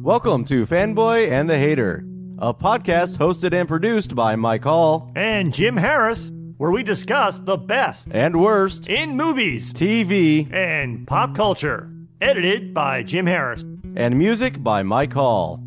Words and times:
Welcome 0.00 0.44
to 0.44 0.64
Fanboy 0.64 1.28
and 1.28 1.50
the 1.50 1.58
Hater, 1.58 2.04
a 2.38 2.54
podcast 2.54 3.18
hosted 3.18 3.52
and 3.52 3.66
produced 3.68 4.14
by 4.14 4.36
Mike 4.36 4.62
Hall 4.62 5.10
and 5.16 5.52
Jim 5.52 5.76
Harris, 5.76 6.30
where 6.58 6.72
we 6.72 6.82
discuss 6.82 7.38
the 7.38 7.56
best 7.56 8.08
and 8.10 8.40
worst 8.40 8.88
in 8.88 9.16
movies, 9.16 9.72
TV, 9.72 10.52
and 10.52 11.06
pop 11.06 11.34
culture. 11.34 11.90
Edited 12.20 12.74
by 12.74 13.04
Jim 13.04 13.26
Harris. 13.26 13.64
And 13.94 14.18
music 14.18 14.62
by 14.62 14.82
Mike 14.82 15.12
Hall. 15.12 15.62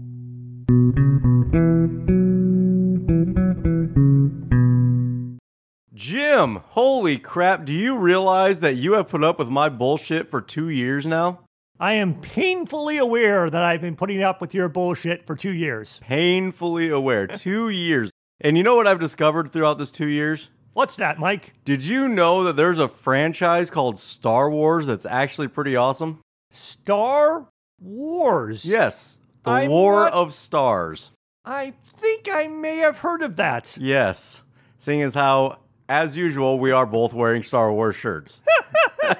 Jim, 5.93 6.57
holy 6.69 7.17
crap, 7.17 7.63
do 7.63 7.71
you 7.71 7.97
realize 7.97 8.59
that 8.59 8.75
you 8.75 8.93
have 8.93 9.07
put 9.07 9.23
up 9.23 9.39
with 9.39 9.47
my 9.47 9.69
bullshit 9.69 10.27
for 10.27 10.41
two 10.41 10.67
years 10.67 11.05
now? 11.05 11.39
I 11.79 11.93
am 11.93 12.19
painfully 12.19 12.97
aware 12.97 13.49
that 13.49 13.63
I've 13.63 13.81
been 13.81 13.95
putting 13.95 14.21
up 14.21 14.41
with 14.41 14.53
your 14.53 14.67
bullshit 14.67 15.25
for 15.25 15.35
two 15.35 15.51
years. 15.51 15.99
Painfully 16.03 16.89
aware. 16.89 17.27
two 17.27 17.69
years. 17.69 18.11
And 18.41 18.57
you 18.57 18.63
know 18.63 18.75
what 18.75 18.87
I've 18.87 18.99
discovered 18.99 19.51
throughout 19.51 19.77
this 19.77 19.89
two 19.89 20.07
years? 20.07 20.49
What's 20.73 20.95
that, 20.95 21.19
Mike? 21.19 21.53
Did 21.65 21.83
you 21.83 22.07
know 22.07 22.45
that 22.45 22.55
there's 22.55 22.79
a 22.79 22.87
franchise 22.87 23.69
called 23.69 23.99
Star 23.99 24.49
Wars 24.49 24.87
that's 24.87 25.05
actually 25.05 25.49
pretty 25.49 25.75
awesome? 25.75 26.19
Star 26.49 27.47
Wars? 27.81 28.63
Yes. 28.63 29.19
The 29.43 29.51
I'm 29.51 29.69
War 29.69 30.05
not- 30.05 30.13
of 30.13 30.33
Stars. 30.33 31.11
I 31.43 31.73
think 31.97 32.29
I 32.31 32.47
may 32.47 32.77
have 32.77 32.99
heard 32.99 33.21
of 33.21 33.35
that. 33.37 33.75
Yes. 33.79 34.43
Seeing 34.77 35.01
as 35.01 35.15
how, 35.15 35.57
as 35.89 36.15
usual, 36.15 36.59
we 36.59 36.71
are 36.71 36.85
both 36.85 37.13
wearing 37.13 37.43
Star 37.43 37.73
Wars 37.73 37.95
shirts. 37.95 38.41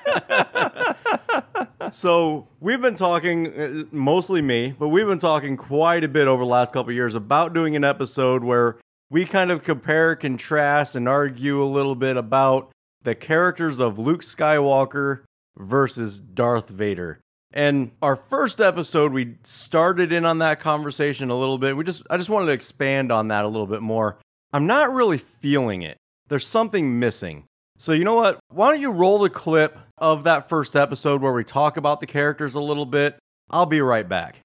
so 1.92 2.48
we've 2.60 2.82
been 2.82 2.96
talking, 2.96 3.48
uh, 3.48 3.84
mostly 3.92 4.42
me, 4.42 4.76
but 4.78 4.90
we've 4.90 5.08
been 5.08 5.20
talking 5.20 5.58
quite 5.58 6.04
a 6.04 6.08
bit 6.08 6.28
over 6.28 6.44
the 6.44 6.50
last 6.50 6.74
couple 6.74 6.90
of 6.92 6.96
years 6.96 7.16
about 7.16 7.54
doing 7.54 7.76
an 7.76 7.84
episode 7.84 8.44
where 8.44 8.78
we 9.12 9.26
kind 9.26 9.52
of 9.52 9.62
compare, 9.62 10.16
contrast, 10.16 10.96
and 10.96 11.08
argue 11.08 11.62
a 11.62 11.66
little 11.66 11.96
bit 11.96 12.16
about 12.16 12.72
the 13.04 13.14
characters 13.14 13.82
of 13.82 14.00
Luke 14.00 14.22
Skywalker 14.22 15.24
versus 15.58 16.22
Darth 16.22 16.70
Vader. 16.70 17.20
And 17.54 17.92
our 18.02 18.16
first 18.16 18.62
episode, 18.62 19.12
we 19.12 19.36
started 19.44 20.14
in 20.14 20.26
on 20.26 20.38
that 20.40 20.62
conversation 20.62 21.30
a 21.30 21.38
little 21.38 21.58
bit. 21.58 21.76
We 21.76 21.84
just, 21.84 22.04
I 22.10 22.16
just 22.16 22.30
wanted 22.30 22.46
to 22.46 22.54
expand 22.54 23.12
on 23.12 23.28
that 23.28 23.44
a 23.44 23.50
little 23.50 23.68
bit 23.68 23.82
more. 23.82 24.18
I'm 24.54 24.66
not 24.66 24.94
really 24.94 25.18
feeling 25.18 25.82
it. 25.82 25.98
There's 26.30 26.48
something 26.48 26.98
missing. 26.98 27.44
So, 27.78 27.92
you 27.92 28.06
know 28.06 28.16
what? 28.16 28.40
Why 28.48 28.72
don't 28.72 28.80
you 28.80 28.92
roll 28.92 29.20
the 29.20 29.30
clip 29.30 29.78
of 29.98 30.24
that 30.24 30.48
first 30.48 30.74
episode 30.74 31.22
where 31.22 31.34
we 31.34 31.44
talk 31.44 31.76
about 31.76 32.00
the 32.00 32.08
characters 32.08 32.56
a 32.56 32.62
little 32.62 32.86
bit? 32.86 33.20
I'll 33.50 33.66
be 33.66 33.82
right 33.82 34.08
back. 34.08 34.40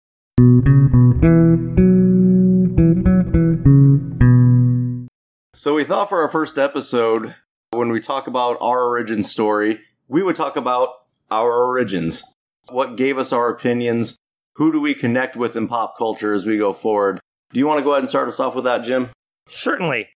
So, 5.57 5.73
we 5.73 5.85
thought 5.85 6.11
for 6.11 6.21
our 6.21 6.29
first 6.29 6.59
episode, 6.59 7.35
when 7.71 7.89
we 7.89 7.99
talk 7.99 8.27
about 8.27 8.59
our 8.61 8.83
origin 8.83 9.23
story, 9.23 9.81
we 10.07 10.23
would 10.23 10.37
talk 10.37 10.55
about 10.55 10.91
our 11.31 11.51
origins. 11.51 12.23
What 12.69 12.99
gave 12.99 13.17
us 13.17 13.33
our 13.33 13.49
opinions? 13.49 14.19
Who 14.57 14.71
do 14.71 14.83
we 14.83 14.93
connect 14.93 15.35
with 15.35 15.57
in 15.57 15.67
pop 15.67 15.97
culture 15.97 16.35
as 16.35 16.45
we 16.45 16.59
go 16.59 16.75
forward? 16.75 17.21
Do 17.55 17.59
you 17.59 17.67
want 17.67 17.79
to 17.79 17.85
go 17.85 17.93
ahead 17.93 18.03
and 18.03 18.09
start 18.09 18.29
us 18.29 18.39
off 18.39 18.55
with 18.55 18.65
that, 18.65 18.85
Jim? 18.85 19.09
Certainly. 19.49 20.11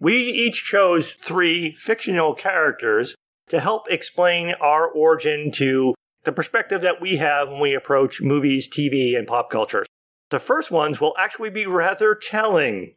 We 0.00 0.16
each 0.16 0.64
chose 0.64 1.12
three 1.12 1.72
fictional 1.72 2.32
characters 2.32 3.14
to 3.50 3.60
help 3.60 3.90
explain 3.90 4.54
our 4.62 4.88
origin 4.88 5.50
to 5.56 5.94
the 6.24 6.32
perspective 6.32 6.80
that 6.80 7.02
we 7.02 7.18
have 7.18 7.50
when 7.50 7.60
we 7.60 7.74
approach 7.74 8.22
movies, 8.22 8.66
TV, 8.66 9.14
and 9.14 9.26
pop 9.26 9.50
culture. 9.50 9.84
The 10.30 10.40
first 10.40 10.70
ones 10.70 11.02
will 11.02 11.14
actually 11.18 11.50
be 11.50 11.66
rather 11.66 12.14
telling. 12.14 12.94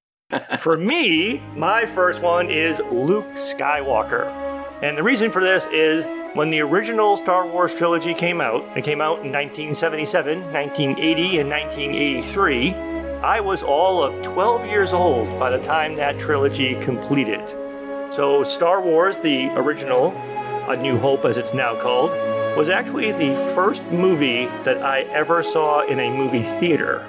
For 0.59 0.77
me, 0.77 1.41
my 1.55 1.85
first 1.85 2.21
one 2.21 2.49
is 2.49 2.79
Luke 2.91 3.27
Skywalker. 3.35 4.27
And 4.83 4.97
the 4.97 5.03
reason 5.03 5.31
for 5.31 5.41
this 5.41 5.67
is 5.67 6.05
when 6.35 6.51
the 6.51 6.59
original 6.59 7.17
Star 7.17 7.47
Wars 7.47 7.73
trilogy 7.73 8.13
came 8.13 8.39
out, 8.39 8.77
it 8.77 8.83
came 8.83 9.01
out 9.01 9.25
in 9.25 9.31
1977, 9.31 10.41
1980, 10.53 11.39
and 11.39 11.49
1983. 11.49 12.73
I 13.21 13.39
was 13.39 13.63
all 13.63 14.03
of 14.03 14.21
12 14.23 14.67
years 14.67 14.93
old 14.93 15.39
by 15.39 15.49
the 15.49 15.63
time 15.63 15.95
that 15.95 16.19
trilogy 16.19 16.75
completed. 16.75 17.41
So, 18.11 18.43
Star 18.43 18.81
Wars, 18.81 19.17
the 19.17 19.47
original, 19.55 20.11
A 20.67 20.75
New 20.75 20.97
Hope 20.97 21.25
as 21.25 21.37
it's 21.37 21.53
now 21.53 21.79
called, 21.79 22.11
was 22.57 22.69
actually 22.69 23.11
the 23.11 23.35
first 23.55 23.83
movie 23.85 24.45
that 24.63 24.81
I 24.81 25.01
ever 25.01 25.43
saw 25.43 25.85
in 25.85 25.99
a 25.99 26.09
movie 26.09 26.43
theater. 26.43 27.05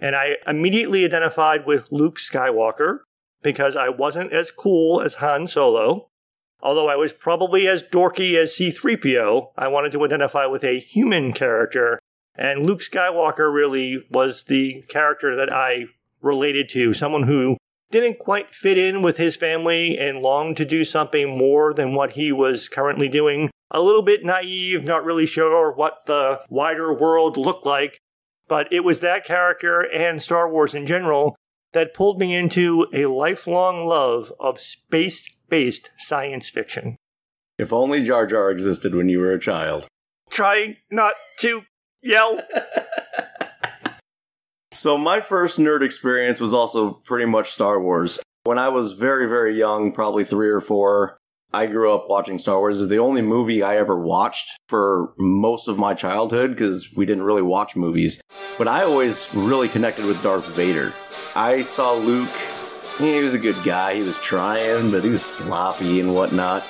And 0.00 0.16
I 0.16 0.36
immediately 0.46 1.04
identified 1.04 1.66
with 1.66 1.92
Luke 1.92 2.18
Skywalker 2.18 3.00
because 3.42 3.76
I 3.76 3.88
wasn't 3.88 4.32
as 4.32 4.50
cool 4.50 5.00
as 5.00 5.14
Han 5.16 5.46
Solo. 5.46 6.08
Although 6.62 6.88
I 6.88 6.96
was 6.96 7.12
probably 7.12 7.68
as 7.68 7.82
dorky 7.82 8.34
as 8.36 8.52
C3PO, 8.52 9.52
I 9.56 9.68
wanted 9.68 9.92
to 9.92 10.04
identify 10.04 10.46
with 10.46 10.64
a 10.64 10.80
human 10.80 11.32
character 11.32 12.00
and 12.40 12.64
Luke 12.64 12.80
Skywalker 12.80 13.52
really 13.52 14.06
was 14.10 14.44
the 14.44 14.82
character 14.88 15.36
that 15.36 15.52
I 15.52 15.84
related 16.22 16.70
to, 16.70 16.94
someone 16.94 17.24
who 17.24 17.56
didn't 17.90 18.18
quite 18.18 18.54
fit 18.54 18.78
in 18.78 19.02
with 19.02 19.18
his 19.18 19.36
family 19.36 19.98
and 19.98 20.20
longed 20.20 20.56
to 20.56 20.64
do 20.64 20.84
something 20.84 21.36
more 21.36 21.74
than 21.74 21.94
what 21.94 22.12
he 22.12 22.32
was 22.32 22.68
currently 22.68 23.08
doing. 23.08 23.50
A 23.70 23.82
little 23.82 24.02
bit 24.02 24.24
naive, 24.24 24.84
not 24.84 25.04
really 25.04 25.26
sure 25.26 25.70
what 25.72 26.06
the 26.06 26.40
wider 26.48 26.92
world 26.94 27.36
looked 27.36 27.66
like, 27.66 27.98
but 28.50 28.70
it 28.72 28.80
was 28.80 28.98
that 28.98 29.24
character 29.24 29.80
and 29.80 30.20
Star 30.20 30.50
Wars 30.50 30.74
in 30.74 30.84
general 30.84 31.36
that 31.72 31.94
pulled 31.94 32.18
me 32.18 32.34
into 32.34 32.88
a 32.92 33.06
lifelong 33.06 33.86
love 33.86 34.32
of 34.40 34.60
space 34.60 35.30
based 35.48 35.90
science 35.96 36.50
fiction. 36.50 36.96
If 37.58 37.72
only 37.72 38.02
Jar 38.02 38.26
Jar 38.26 38.50
existed 38.50 38.92
when 38.92 39.08
you 39.08 39.20
were 39.20 39.32
a 39.32 39.38
child. 39.38 39.86
Trying 40.30 40.76
not 40.90 41.14
to 41.38 41.62
yell. 42.02 42.42
So, 44.72 44.96
my 44.96 45.20
first 45.20 45.58
nerd 45.58 45.82
experience 45.82 46.40
was 46.40 46.54
also 46.54 46.92
pretty 46.92 47.26
much 47.26 47.50
Star 47.50 47.82
Wars. 47.82 48.20
When 48.44 48.56
I 48.56 48.68
was 48.68 48.92
very, 48.92 49.26
very 49.26 49.58
young, 49.58 49.90
probably 49.90 50.22
three 50.22 50.48
or 50.48 50.60
four, 50.60 51.18
I 51.52 51.66
grew 51.66 51.92
up 51.92 52.08
watching 52.08 52.38
Star 52.38 52.58
Wars. 52.58 52.80
is 52.80 52.88
the 52.88 52.98
only 52.98 53.22
movie 53.22 53.60
I 53.60 53.76
ever 53.76 53.98
watched 53.98 54.56
for 54.68 55.12
most 55.18 55.66
of 55.66 55.78
my 55.78 55.94
childhood 55.94 56.50
because 56.50 56.94
we 56.94 57.04
didn't 57.04 57.24
really 57.24 57.42
watch 57.42 57.74
movies. 57.74 58.22
But 58.56 58.68
I 58.68 58.84
always 58.84 59.32
really 59.34 59.68
connected 59.68 60.04
with 60.04 60.22
Darth 60.22 60.46
Vader. 60.46 60.92
I 61.34 61.62
saw 61.62 61.94
Luke, 61.94 62.30
he 62.98 63.20
was 63.20 63.34
a 63.34 63.38
good 63.38 63.56
guy. 63.64 63.96
He 63.96 64.02
was 64.02 64.16
trying, 64.18 64.92
but 64.92 65.02
he 65.02 65.10
was 65.10 65.24
sloppy 65.24 65.98
and 66.00 66.14
whatnot. 66.14 66.64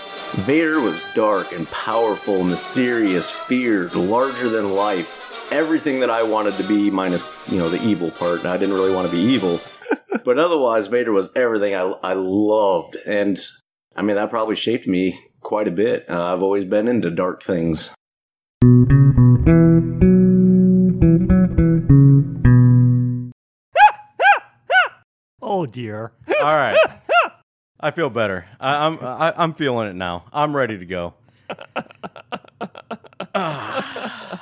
Vader 0.47 0.81
was 0.81 1.03
dark 1.15 1.53
and 1.53 1.69
powerful, 1.71 2.43
mysterious, 2.43 3.31
feared, 3.31 3.95
larger 3.95 4.49
than 4.49 4.75
life. 4.75 5.49
Everything 5.53 6.01
that 6.01 6.11
I 6.11 6.23
wanted 6.23 6.55
to 6.55 6.62
be, 6.62 6.91
minus, 6.91 7.37
you 7.51 7.59
know, 7.59 7.69
the 7.69 7.83
evil 7.83 8.12
part. 8.12 8.41
And 8.41 8.49
I 8.49 8.57
didn't 8.57 8.77
really 8.77 8.95
want 8.95 9.11
to 9.11 9.12
be 9.12 9.21
evil. 9.21 9.61
but 10.25 10.39
otherwise, 10.39 10.87
Vader 10.87 11.12
was 11.12 11.31
everything 11.37 11.75
I, 11.75 11.93
I 12.03 12.12
loved. 12.15 12.97
And 13.07 13.39
I 13.97 14.03
mean, 14.03 14.17
that 14.17 14.31
probably 14.31 14.56
shaped 14.56 14.87
me 14.87 15.19
quite 15.41 15.67
a 15.67 15.73
bit. 15.73 16.09
Uh, 16.09 16.33
I've 16.33 16.43
always 16.43 16.65
been 16.65 16.87
into 16.87 17.11
dark 17.11 17.43
things. 17.43 17.94
Oh 25.43 25.67
dear. 25.67 26.12
All 26.38 26.44
right. 26.44 26.79
I 27.81 27.91
feel 27.91 28.11
better. 28.11 28.47
I, 28.61 28.87
I'm 28.87 28.99
I, 29.00 29.35
I'm 29.37 29.55
feeling 29.55 29.88
it 29.88 29.97
now. 29.97 30.25
I'm 30.32 30.55
ready 30.55 30.79
to 30.79 30.87
go. 30.87 31.14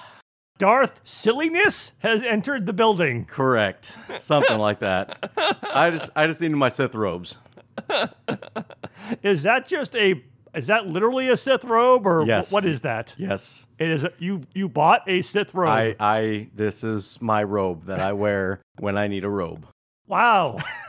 Darth 0.59 1.01
silliness 1.05 1.93
has 2.01 2.23
entered 2.23 2.67
the 2.67 2.73
building. 2.73 3.25
Correct. 3.25 3.97
Something 4.19 4.59
like 4.59 4.81
that. 4.81 5.33
I 5.73 5.91
just 5.91 6.11
I 6.15 6.27
just 6.27 6.41
needed 6.41 6.57
my 6.57 6.69
Sith 6.69 6.95
robes. 6.95 7.39
Is 9.23 9.43
that 9.45 9.67
just 9.69 9.95
a 9.97 10.23
is 10.55 10.67
that 10.69 10.87
literally 10.87 11.29
a 11.29 11.37
Sith 11.37 11.63
robe 11.65 12.07
or 12.07 12.25
Yes. 12.27 12.51
what 12.51 12.65
is 12.65 12.81
that? 12.81 13.15
Yes. 13.19 13.67
It 13.79 13.91
is 13.91 14.03
a, 14.05 14.13
you 14.19 14.41
you 14.55 14.69
bought 14.69 15.03
a 15.07 15.23
Sith 15.23 15.55
robe. 15.55 15.69
I 15.69 15.95
I 16.01 16.49
this 16.55 16.83
is 16.85 17.21
my 17.21 17.43
robe 17.43 17.85
that 17.85 18.01
I 18.01 18.13
wear 18.15 18.61
when 18.79 18.97
I 18.97 19.07
need 19.09 19.25
a 19.25 19.29
robe. 19.31 19.67
wow. 20.07 20.59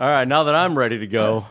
All 0.00 0.08
right, 0.08 0.28
now 0.28 0.44
that 0.44 0.54
I'm 0.54 0.78
ready 0.78 0.98
to 0.98 1.06
go, 1.08 1.46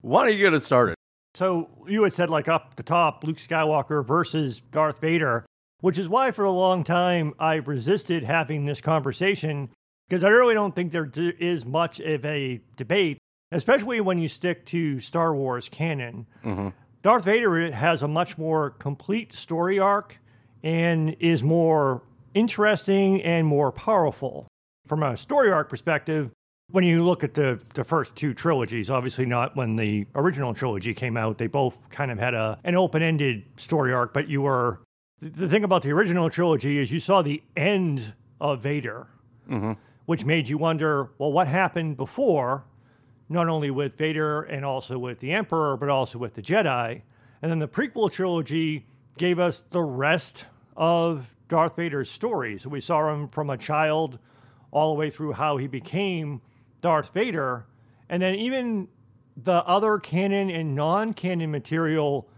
why 0.00 0.24
don't 0.24 0.32
you 0.32 0.40
get 0.40 0.54
us 0.54 0.64
started? 0.64 0.96
So 1.34 1.68
you 1.86 2.02
had 2.02 2.12
said 2.12 2.28
like 2.30 2.48
up 2.48 2.74
the 2.76 2.82
top, 2.82 3.22
Luke 3.24 3.36
Skywalker 3.36 4.04
versus 4.04 4.60
Darth 4.72 5.00
Vader, 5.00 5.46
which 5.82 5.98
is 5.98 6.08
why 6.08 6.30
for 6.30 6.44
a 6.44 6.50
long 6.50 6.82
time 6.82 7.34
I've 7.38 7.68
resisted 7.68 8.22
having 8.22 8.64
this 8.64 8.80
conversation 8.80 9.68
because 10.08 10.24
I 10.24 10.28
really 10.28 10.54
don't 10.54 10.74
think 10.74 10.92
there 10.92 11.10
is 11.38 11.64
much 11.64 11.98
of 12.00 12.24
a 12.24 12.60
debate, 12.76 13.18
especially 13.50 14.00
when 14.00 14.18
you 14.18 14.28
stick 14.28 14.64
to 14.66 15.00
Star 15.00 15.34
Wars 15.34 15.68
canon. 15.68 16.26
Mm-hmm. 16.44 16.68
Darth 17.02 17.24
Vader 17.24 17.72
has 17.72 18.02
a 18.02 18.08
much 18.08 18.38
more 18.38 18.70
complete 18.70 19.32
story 19.32 19.78
arc 19.78 20.18
and 20.62 21.16
is 21.18 21.42
more 21.42 22.02
interesting 22.34 23.22
and 23.22 23.46
more 23.46 23.72
powerful. 23.72 24.46
From 24.86 25.02
a 25.02 25.16
story 25.16 25.50
arc 25.50 25.68
perspective, 25.68 26.30
when 26.70 26.84
you 26.84 27.04
look 27.04 27.24
at 27.24 27.34
the, 27.34 27.60
the 27.74 27.84
first 27.84 28.14
two 28.14 28.34
trilogies, 28.34 28.88
obviously 28.88 29.26
not 29.26 29.56
when 29.56 29.76
the 29.76 30.06
original 30.14 30.54
trilogy 30.54 30.94
came 30.94 31.16
out, 31.16 31.38
they 31.38 31.48
both 31.48 31.88
kind 31.90 32.10
of 32.10 32.18
had 32.18 32.34
a 32.34 32.58
an 32.64 32.76
open 32.76 33.02
ended 33.02 33.44
story 33.56 33.92
arc. 33.92 34.14
But 34.14 34.28
you 34.28 34.42
were 34.42 34.80
the 35.22 35.48
thing 35.48 35.62
about 35.62 35.82
the 35.82 35.92
original 35.92 36.28
trilogy 36.28 36.78
is 36.78 36.90
you 36.90 36.98
saw 36.98 37.22
the 37.22 37.42
end 37.56 38.12
of 38.40 38.60
Vader, 38.60 39.06
mm-hmm. 39.48 39.72
which 40.04 40.24
made 40.24 40.48
you 40.48 40.58
wonder, 40.58 41.10
well, 41.16 41.30
what 41.30 41.46
happened 41.46 41.96
before, 41.96 42.64
not 43.28 43.48
only 43.48 43.70
with 43.70 43.96
Vader 43.96 44.42
and 44.42 44.64
also 44.64 44.98
with 44.98 45.20
the 45.20 45.30
Emperor, 45.30 45.76
but 45.76 45.88
also 45.88 46.18
with 46.18 46.34
the 46.34 46.42
Jedi. 46.42 47.02
And 47.40 47.50
then 47.50 47.60
the 47.60 47.68
prequel 47.68 48.10
trilogy 48.10 48.86
gave 49.16 49.38
us 49.38 49.62
the 49.70 49.80
rest 49.80 50.46
of 50.76 51.36
Darth 51.48 51.76
Vader's 51.76 52.10
story. 52.10 52.58
So 52.58 52.68
we 52.68 52.80
saw 52.80 53.12
him 53.12 53.28
from 53.28 53.48
a 53.48 53.56
child 53.56 54.18
all 54.72 54.92
the 54.92 54.98
way 54.98 55.08
through 55.08 55.34
how 55.34 55.56
he 55.56 55.68
became 55.68 56.40
Darth 56.80 57.12
Vader. 57.14 57.66
And 58.08 58.22
then 58.22 58.34
even 58.34 58.88
the 59.36 59.64
other 59.66 59.98
canon 59.98 60.50
and 60.50 60.74
non 60.74 61.14
canon 61.14 61.52
material 61.52 62.28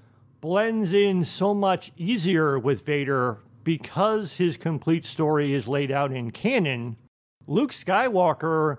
blends 0.44 0.92
in 0.92 1.24
so 1.24 1.54
much 1.54 1.90
easier 1.96 2.58
with 2.58 2.84
Vader 2.84 3.38
because 3.62 4.36
his 4.36 4.58
complete 4.58 5.02
story 5.02 5.54
is 5.54 5.66
laid 5.66 5.90
out 5.90 6.12
in 6.12 6.30
canon. 6.30 6.96
Luke 7.46 7.70
Skywalker, 7.70 8.76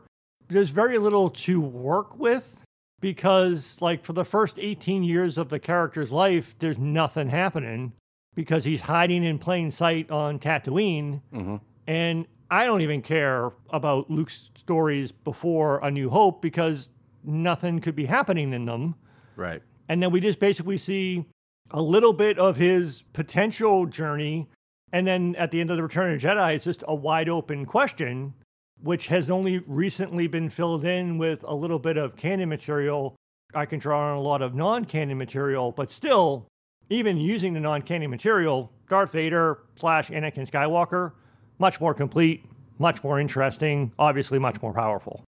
there's 0.48 0.70
very 0.70 1.00
little 1.00 1.32
to 1.32 1.60
work 1.60 2.20
with 2.20 2.64
because, 3.02 3.78
like, 3.82 4.06
for 4.06 4.14
the 4.14 4.24
first 4.24 4.60
18 4.60 5.04
years 5.04 5.40
of 5.40 5.50
the 5.50 5.58
character's 5.58 6.12
life, 6.12 6.54
there's 6.60 6.78
nothing 6.78 7.30
happening 7.30 7.94
because 8.36 8.64
he's 8.64 8.82
hiding 8.82 9.24
in 9.24 9.40
plain 9.40 9.72
sight 9.72 10.12
on 10.12 10.38
Tatooine. 10.38 11.20
Mm-hmm. 11.34 11.56
And 11.88 12.28
I 12.52 12.66
don't 12.66 12.82
even 12.82 13.02
care 13.02 13.52
about 13.72 14.12
Luke's 14.12 14.52
stories 14.56 15.12
before 15.12 15.80
A 15.80 15.90
New 15.90 16.12
Hope 16.12 16.44
because 16.44 16.90
nothing 17.24 17.80
could 17.80 17.96
be 17.96 18.06
happening 18.06 18.54
in 18.54 18.66
them. 18.66 18.94
Right. 19.36 19.64
And 19.90 20.04
then 20.04 20.12
we 20.12 20.20
just 20.20 20.40
basically 20.40 20.78
see 20.78 21.26
a 21.72 21.82
little 21.82 22.14
bit 22.14 22.38
of 22.40 22.58
his 22.58 23.04
potential 23.14 23.86
journey. 23.86 24.48
And 24.92 25.06
then 25.06 25.36
at 25.38 25.52
the 25.52 25.60
end 25.60 25.70
of 25.72 25.78
the 25.78 25.84
Return 25.84 26.14
of 26.14 26.22
the 26.22 26.28
Jedi, 26.28 26.56
it's 26.56 26.66
just 26.66 26.84
a 26.88 26.96
wide 26.96 27.30
open 27.30 27.66
question, 27.66 28.34
which 28.82 29.08
has 29.08 29.30
only 29.30 29.60
recently 29.60 30.28
been 30.28 30.50
filled 30.50 30.86
in 30.86 31.18
with 31.18 31.44
a 31.48 31.56
little 31.56 31.80
bit 31.80 31.98
of 31.98 32.16
canon 32.16 32.50
material. 32.50 33.16
I 33.54 33.66
can 33.66 33.80
draw 33.80 34.12
on 34.12 34.18
a 34.18 34.22
lot 34.22 34.42
of 34.42 34.54
non 34.54 34.86
canon 34.86 35.18
material, 35.18 35.72
but 35.72 35.92
still, 35.92 36.48
even 36.90 37.18
using 37.18 37.54
the 37.54 37.60
non 37.60 37.82
canon 37.82 38.10
material, 38.10 38.72
Darth 38.90 39.12
Vader 39.12 39.60
slash 39.76 40.10
Anakin 40.10 40.50
Skywalker 40.50 41.14
much 41.60 41.80
more 41.80 41.94
complete, 41.94 42.46
much 42.80 43.04
more 43.04 43.20
interesting, 43.20 43.92
obviously 43.98 44.40
much 44.40 44.62
more 44.62 44.74
powerful. 44.74 45.24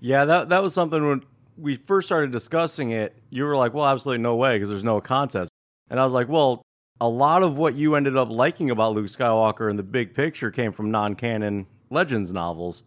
Yeah, 0.00 0.24
that 0.24 0.48
that 0.48 0.62
was 0.62 0.74
something 0.74 1.06
when 1.06 1.22
we 1.56 1.76
first 1.76 2.08
started 2.08 2.32
discussing 2.32 2.90
it. 2.90 3.14
You 3.28 3.44
were 3.44 3.56
like, 3.56 3.74
"Well, 3.74 3.86
absolutely 3.86 4.22
no 4.22 4.36
way," 4.36 4.56
because 4.56 4.68
there's 4.68 4.84
no 4.84 5.00
contest. 5.00 5.50
And 5.90 6.00
I 6.00 6.04
was 6.04 6.12
like, 6.12 6.28
"Well, 6.28 6.62
a 7.00 7.08
lot 7.08 7.42
of 7.42 7.58
what 7.58 7.74
you 7.74 7.94
ended 7.96 8.16
up 8.16 8.30
liking 8.30 8.70
about 8.70 8.94
Luke 8.94 9.06
Skywalker 9.06 9.68
in 9.68 9.76
the 9.76 9.82
big 9.82 10.14
picture 10.14 10.50
came 10.50 10.72
from 10.72 10.90
non-canon 10.90 11.66
Legends 11.90 12.32
novels, 12.32 12.84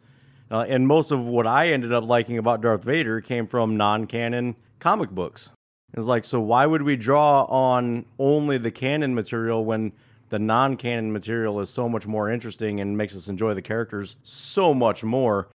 uh, 0.50 0.66
and 0.68 0.88
most 0.88 1.12
of 1.12 1.28
what 1.28 1.46
I 1.46 1.72
ended 1.72 1.92
up 1.92 2.06
liking 2.06 2.38
about 2.38 2.62
Darth 2.62 2.84
Vader 2.84 3.22
came 3.22 3.46
from 3.48 3.78
non-canon 3.78 4.56
comic 4.80 5.12
books." 5.12 5.50
It's 5.94 6.08
like, 6.08 6.26
so 6.26 6.40
why 6.40 6.66
would 6.66 6.82
we 6.82 6.96
draw 6.96 7.44
on 7.44 8.06
only 8.18 8.58
the 8.58 8.72
canon 8.72 9.14
material 9.14 9.64
when 9.64 9.92
the 10.30 10.40
non-canon 10.40 11.14
material 11.14 11.60
is 11.60 11.70
so 11.70 11.88
much 11.88 12.08
more 12.08 12.28
interesting 12.28 12.80
and 12.80 12.98
makes 12.98 13.16
us 13.16 13.28
enjoy 13.28 13.54
the 13.54 13.62
characters 13.62 14.16
so 14.24 14.74
much 14.74 15.04
more. 15.04 15.50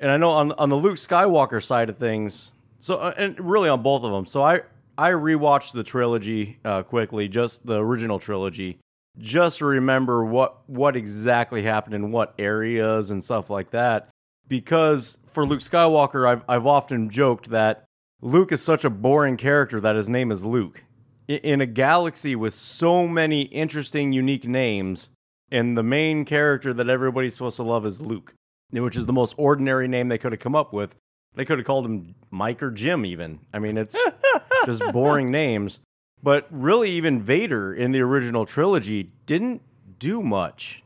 And 0.00 0.10
I 0.10 0.16
know 0.16 0.30
on 0.30 0.50
on 0.52 0.68
the 0.68 0.76
Luke 0.76 0.96
Skywalker 0.96 1.62
side 1.62 1.88
of 1.88 1.96
things, 1.96 2.50
so 2.80 2.96
uh, 2.96 3.14
and 3.16 3.38
really 3.38 3.68
on 3.68 3.82
both 3.82 4.02
of 4.02 4.10
them. 4.10 4.26
So 4.26 4.42
I 4.42 4.62
I 5.00 5.12
rewatched 5.12 5.72
the 5.72 5.82
trilogy 5.82 6.58
uh, 6.62 6.82
quickly, 6.82 7.26
just 7.26 7.64
the 7.64 7.82
original 7.82 8.18
trilogy, 8.18 8.80
just 9.16 9.56
to 9.58 9.64
remember 9.64 10.22
what 10.26 10.68
what 10.68 10.94
exactly 10.94 11.62
happened 11.62 11.94
in 11.94 12.12
what 12.12 12.34
areas 12.38 13.10
and 13.10 13.24
stuff 13.24 13.48
like 13.48 13.70
that. 13.70 14.10
Because 14.46 15.16
for 15.24 15.46
Luke 15.46 15.60
Skywalker, 15.60 16.28
I've 16.28 16.44
I've 16.46 16.66
often 16.66 17.08
joked 17.08 17.48
that 17.48 17.86
Luke 18.20 18.52
is 18.52 18.62
such 18.62 18.84
a 18.84 18.90
boring 18.90 19.38
character 19.38 19.80
that 19.80 19.96
his 19.96 20.10
name 20.10 20.30
is 20.30 20.44
Luke 20.44 20.84
in 21.28 21.62
a 21.62 21.66
galaxy 21.66 22.36
with 22.36 22.52
so 22.52 23.08
many 23.08 23.44
interesting, 23.44 24.12
unique 24.12 24.46
names, 24.46 25.08
and 25.50 25.78
the 25.78 25.82
main 25.82 26.26
character 26.26 26.74
that 26.74 26.90
everybody's 26.90 27.32
supposed 27.32 27.56
to 27.56 27.62
love 27.62 27.86
is 27.86 28.02
Luke, 28.02 28.34
which 28.70 28.98
is 28.98 29.06
the 29.06 29.14
most 29.14 29.34
ordinary 29.38 29.88
name 29.88 30.08
they 30.08 30.18
could 30.18 30.32
have 30.32 30.40
come 30.42 30.54
up 30.54 30.74
with. 30.74 30.94
They 31.34 31.44
could 31.44 31.58
have 31.58 31.66
called 31.66 31.86
him 31.86 32.14
Mike 32.30 32.62
or 32.62 32.70
Jim, 32.70 33.04
even. 33.06 33.40
I 33.52 33.58
mean, 33.58 33.76
it's 33.76 33.96
just 34.66 34.82
boring 34.92 35.30
names. 35.30 35.80
But 36.22 36.46
really, 36.50 36.90
even 36.90 37.22
Vader 37.22 37.72
in 37.72 37.92
the 37.92 38.00
original 38.00 38.44
trilogy 38.44 39.10
didn't 39.26 39.62
do 39.98 40.22
much. 40.22 40.82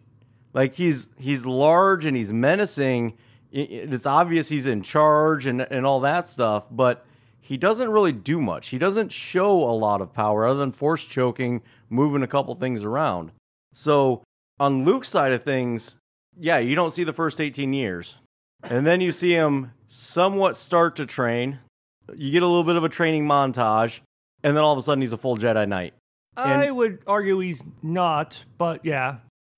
Like 0.53 0.75
he's 0.75 1.09
he's 1.19 1.45
large 1.45 2.05
and 2.05 2.17
he's 2.17 2.33
menacing. 2.33 3.15
It's 3.51 4.07
obvious 4.07 4.49
he's 4.49 4.67
in 4.67 4.83
charge 4.83 5.47
and 5.47 5.61
and 5.63 5.85
all 5.85 6.01
that 6.01 6.29
stuff, 6.29 6.67
but 6.71 7.05
he 7.41 7.57
doesn't 7.59 7.91
really 7.91 8.13
do 8.13 8.41
much. 8.41 8.69
He 8.69 8.79
doesn't 8.79 9.13
show 9.13 9.69
a 9.69 9.75
lot 9.75 10.01
of 10.01 10.15
power 10.15 10.47
other 10.47 10.61
than 10.61 10.73
force 10.73 11.05
choking, 11.05 11.61
moving 11.91 12.23
a 12.23 12.27
couple 12.27 12.55
things 12.55 12.83
around. 12.83 13.33
So, 13.75 14.23
on 14.59 14.87
Luke's 14.87 15.11
side 15.11 15.33
of 15.33 15.43
things, 15.43 15.97
yeah, 16.39 16.57
you 16.57 16.75
don't 16.75 16.93
see 16.93 17.05
the 17.05 17.13
first 17.13 17.43
18 17.43 17.75
years. 17.75 18.15
And 18.65 18.87
then 18.87 19.01
you 19.01 19.13
see 19.13 19.33
him 19.33 19.73
somewhat 19.87 20.57
start 20.57 20.97
to 20.97 21.07
train. 21.07 21.59
You 22.15 22.33
get 22.33 22.43
a 22.43 22.47
little 22.47 22.65
bit 22.65 22.77
of 22.77 22.85
a 22.85 22.89
training 22.89 23.27
montage, 23.27 24.01
and 24.43 24.57
then 24.57 24.65
all 24.65 24.73
of 24.73 24.79
a 24.79 24.83
sudden 24.83 25.01
he's 25.01 25.13
a 25.13 25.19
full 25.19 25.37
Jedi 25.37 25.69
Knight. 25.69 25.95
And, 26.37 26.63
I 26.63 26.71
would 26.71 26.99
argue 27.07 27.39
he's 27.39 27.63
not, 27.83 28.45
but 28.59 28.85
yeah. 28.85 29.17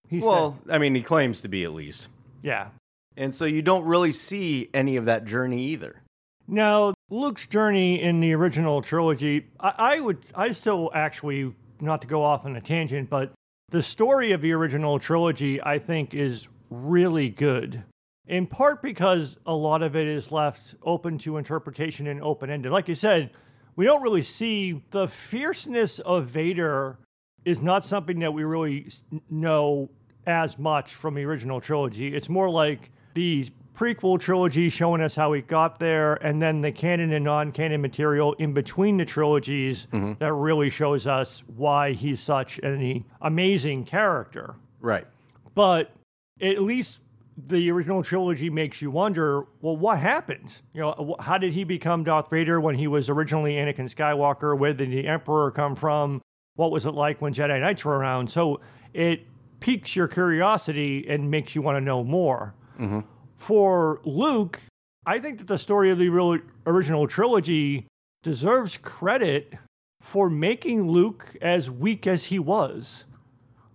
He's 0.08 0.22
well, 0.22 0.58
I 0.70 0.78
mean, 0.78 0.94
he 0.94 1.02
claims 1.02 1.40
to 1.40 1.48
be 1.48 1.64
at 1.64 1.72
least. 1.72 2.08
Yeah. 2.42 2.68
And 3.16 3.34
so 3.34 3.44
you 3.44 3.62
don't 3.62 3.84
really 3.84 4.12
see 4.12 4.68
any 4.74 4.96
of 4.96 5.06
that 5.06 5.24
journey 5.24 5.64
either. 5.64 6.02
Now, 6.46 6.94
Luke's 7.10 7.46
journey 7.46 8.00
in 8.00 8.20
the 8.20 8.32
original 8.34 8.82
trilogy, 8.82 9.46
I, 9.58 9.74
I, 9.78 10.00
would, 10.00 10.18
I 10.34 10.52
still 10.52 10.90
actually, 10.94 11.54
not 11.80 12.02
to 12.02 12.06
go 12.06 12.22
off 12.22 12.44
on 12.44 12.54
a 12.54 12.60
tangent, 12.60 13.10
but 13.10 13.32
the 13.70 13.82
story 13.82 14.32
of 14.32 14.42
the 14.42 14.52
original 14.52 14.98
trilogy, 14.98 15.60
I 15.62 15.78
think, 15.78 16.14
is 16.14 16.48
really 16.70 17.30
good. 17.30 17.82
In 18.26 18.46
part 18.46 18.82
because 18.82 19.36
a 19.46 19.54
lot 19.54 19.82
of 19.82 19.94
it 19.94 20.06
is 20.06 20.32
left 20.32 20.74
open 20.82 21.18
to 21.18 21.36
interpretation 21.36 22.08
and 22.08 22.20
open 22.22 22.50
ended. 22.50 22.72
Like 22.72 22.88
you 22.88 22.94
said, 22.94 23.30
we 23.76 23.84
don't 23.84 24.02
really 24.02 24.22
see 24.22 24.82
the 24.90 25.06
fierceness 25.06 25.98
of 26.00 26.26
Vader 26.26 26.98
is 27.44 27.62
not 27.62 27.86
something 27.86 28.18
that 28.18 28.32
we 28.32 28.42
really 28.42 28.90
know 29.30 29.88
as 30.26 30.58
much 30.58 30.94
from 30.94 31.14
the 31.14 31.24
original 31.24 31.60
trilogy. 31.60 32.14
It's 32.14 32.28
more 32.28 32.50
like 32.50 32.90
the 33.14 33.48
prequel 33.76 34.18
trilogy 34.18 34.70
showing 34.70 35.00
us 35.00 35.14
how 35.14 35.32
he 35.32 35.42
got 35.42 35.78
there, 35.78 36.14
and 36.14 36.40
then 36.42 36.62
the 36.62 36.72
canon 36.72 37.12
and 37.12 37.24
non 37.24 37.52
canon 37.52 37.80
material 37.80 38.32
in 38.34 38.52
between 38.52 38.96
the 38.96 39.04
trilogies 39.04 39.86
mm-hmm. 39.92 40.14
that 40.18 40.32
really 40.32 40.70
shows 40.70 41.06
us 41.06 41.44
why 41.46 41.92
he's 41.92 42.20
such 42.20 42.58
an 42.60 43.04
amazing 43.20 43.84
character. 43.84 44.56
Right. 44.80 45.06
But 45.54 45.92
at 46.40 46.62
least 46.62 47.00
the 47.36 47.70
original 47.70 48.02
trilogy 48.02 48.50
makes 48.50 48.80
you 48.80 48.90
wonder 48.90 49.46
well, 49.60 49.76
what 49.76 49.98
happened? 49.98 50.60
You 50.72 50.82
know, 50.82 51.16
how 51.20 51.38
did 51.38 51.52
he 51.52 51.64
become 51.64 52.04
Darth 52.04 52.30
Vader 52.30 52.60
when 52.60 52.76
he 52.76 52.86
was 52.86 53.08
originally 53.08 53.54
Anakin 53.54 53.92
Skywalker? 53.92 54.58
Where 54.58 54.72
did 54.72 54.90
the 54.90 55.06
Emperor 55.06 55.50
come 55.50 55.74
from? 55.74 56.22
What 56.54 56.70
was 56.70 56.86
it 56.86 56.92
like 56.92 57.20
when 57.20 57.34
Jedi 57.34 57.60
Knights 57.60 57.84
were 57.84 57.98
around? 57.98 58.30
So 58.30 58.60
it 58.94 59.26
piques 59.60 59.94
your 59.94 60.08
curiosity 60.08 61.06
and 61.08 61.30
makes 61.30 61.54
you 61.54 61.62
want 61.62 61.76
to 61.76 61.80
know 61.80 62.02
more. 62.02 62.54
Mm-hmm 62.78 63.00
for 63.36 64.00
Luke, 64.04 64.60
I 65.04 65.18
think 65.18 65.38
that 65.38 65.46
the 65.46 65.58
story 65.58 65.90
of 65.90 65.98
the 65.98 66.08
real 66.08 66.38
original 66.66 67.06
trilogy 67.06 67.86
deserves 68.22 68.76
credit 68.76 69.54
for 70.00 70.28
making 70.28 70.88
Luke 70.90 71.36
as 71.40 71.70
weak 71.70 72.06
as 72.06 72.24
he 72.24 72.38
was. 72.38 73.04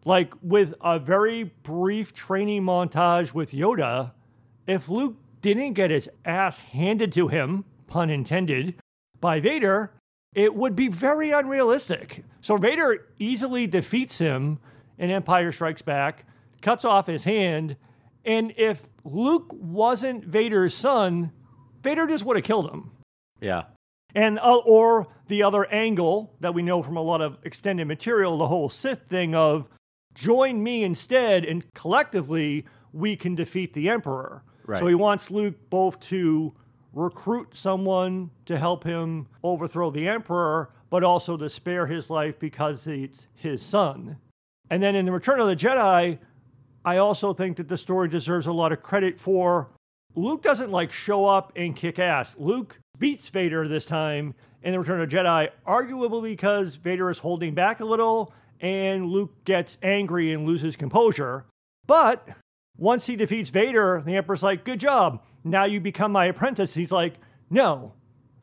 Like 0.04 0.34
with 0.42 0.74
a 0.82 1.00
very 1.00 1.44
brief 1.44 2.14
training 2.14 2.64
montage 2.64 3.34
with 3.34 3.52
Yoda, 3.52 4.12
if 4.66 4.90
Luke 4.90 5.18
didn't 5.42 5.74
get 5.74 5.92
his 5.92 6.10
ass 6.26 6.60
handed 6.60 7.12
to 7.14 7.28
him, 7.28 7.66
pun 7.88 8.10
intended, 8.10 8.76
by 9.20 9.40
Vader, 9.40 9.94
it 10.34 10.56
would 10.56 10.76
be 10.76 10.88
very 10.88 11.32
unrealistic. 11.32 12.24
So 12.42 12.58
Vader 12.58 13.08
easily 13.20 13.68
defeats 13.68 14.18
him 14.18 14.60
in 14.98 15.12
Empire 15.12 15.52
Strikes 15.52 15.82
Back, 15.82 16.26
cuts 16.62 16.86
off 16.86 17.08
his 17.08 17.24
hand, 17.24 17.76
and 18.24 18.54
if 18.58 18.88
Luke 19.04 19.48
wasn't 19.52 20.26
Vader's 20.26 20.74
son, 20.74 21.32
Vader 21.84 22.08
just 22.08 22.24
would 22.24 22.38
have 22.38 22.46
killed 22.46 22.70
him. 22.70 22.92
Yeah. 23.40 23.64
And 24.14 24.40
uh, 24.40 24.58
or 24.66 25.08
the 25.28 25.44
other 25.44 25.66
angle 25.66 26.36
that 26.40 26.54
we 26.54 26.62
know 26.62 26.84
from 26.84 26.98
a 26.98 27.02
lot 27.02 27.22
of 27.22 27.38
extended 27.44 27.88
material, 27.88 28.38
the 28.38 28.48
whole 28.48 28.70
Sith 28.70 29.08
thing 29.08 29.34
of 29.34 29.70
join 30.16 30.62
me 30.64 30.84
instead, 30.84 31.46
and 31.46 31.66
collectively 31.74 32.66
we 32.94 33.16
can 33.16 33.36
defeat 33.36 33.74
the 33.74 33.90
Emperor. 33.90 34.44
Right. 34.66 34.80
So 34.80 34.88
he 34.88 34.96
wants 34.96 35.32
Luke 35.32 35.56
both 35.70 36.00
to 36.08 36.54
recruit 36.94 37.56
someone 37.56 38.30
to 38.46 38.58
help 38.58 38.84
him 38.84 39.28
overthrow 39.44 39.92
the 39.92 40.08
Emperor, 40.08 40.72
but 40.90 41.04
also 41.04 41.38
to 41.38 41.50
spare 41.50 41.88
his 41.88 42.10
life 42.10 42.38
because 42.40 42.86
it's 42.88 43.28
his 43.34 43.62
son. 43.62 44.18
And 44.70 44.82
then 44.82 44.96
in 44.96 45.06
the 45.06 45.12
Return 45.12 45.40
of 45.40 45.48
the 45.48 45.56
Jedi, 45.56 46.20
I 46.84 46.98
also 46.98 47.34
think 47.34 47.58
that 47.58 47.68
the 47.68 47.78
story 47.78 48.08
deserves 48.08 48.48
a 48.48 48.52
lot 48.52 48.72
of 48.72 48.82
credit 48.82 49.18
for 49.18 49.70
Luke 50.16 50.42
doesn't 50.42 50.72
like 50.72 50.92
show 50.92 51.26
up 51.26 51.54
and 51.56 51.76
kick 51.76 52.00
ass. 52.00 52.36
Luke 52.38 52.80
beats 53.00 53.30
Vader 53.30 53.68
this 53.68 53.86
time 53.86 54.34
in 54.64 54.74
the 54.74 54.80
Return 54.80 55.00
of 55.02 55.10
the 55.10 55.16
Jedi, 55.16 55.50
arguably 55.66 56.24
because 56.24 56.76
Vader 56.76 57.10
is 57.10 57.20
holding 57.20 57.54
back 57.54 57.80
a 57.80 57.86
little 57.86 58.34
and 58.62 59.08
Luke 59.08 59.44
gets 59.44 59.78
angry 59.82 60.32
and 60.32 60.46
loses 60.46 60.76
composure. 60.76 61.46
But 61.88 62.28
once 62.78 63.08
he 63.08 63.16
defeats 63.16 63.50
Vader, 63.50 64.02
the 64.06 64.16
Emperor's 64.16 64.44
like, 64.44 64.64
Good 64.64 64.80
job. 64.80 65.22
Now 65.44 65.66
you 65.66 65.80
become 65.80 66.12
my 66.12 66.26
apprentice. 66.26 66.74
He's 66.74 66.92
like, 66.92 67.16
No, 67.50 67.94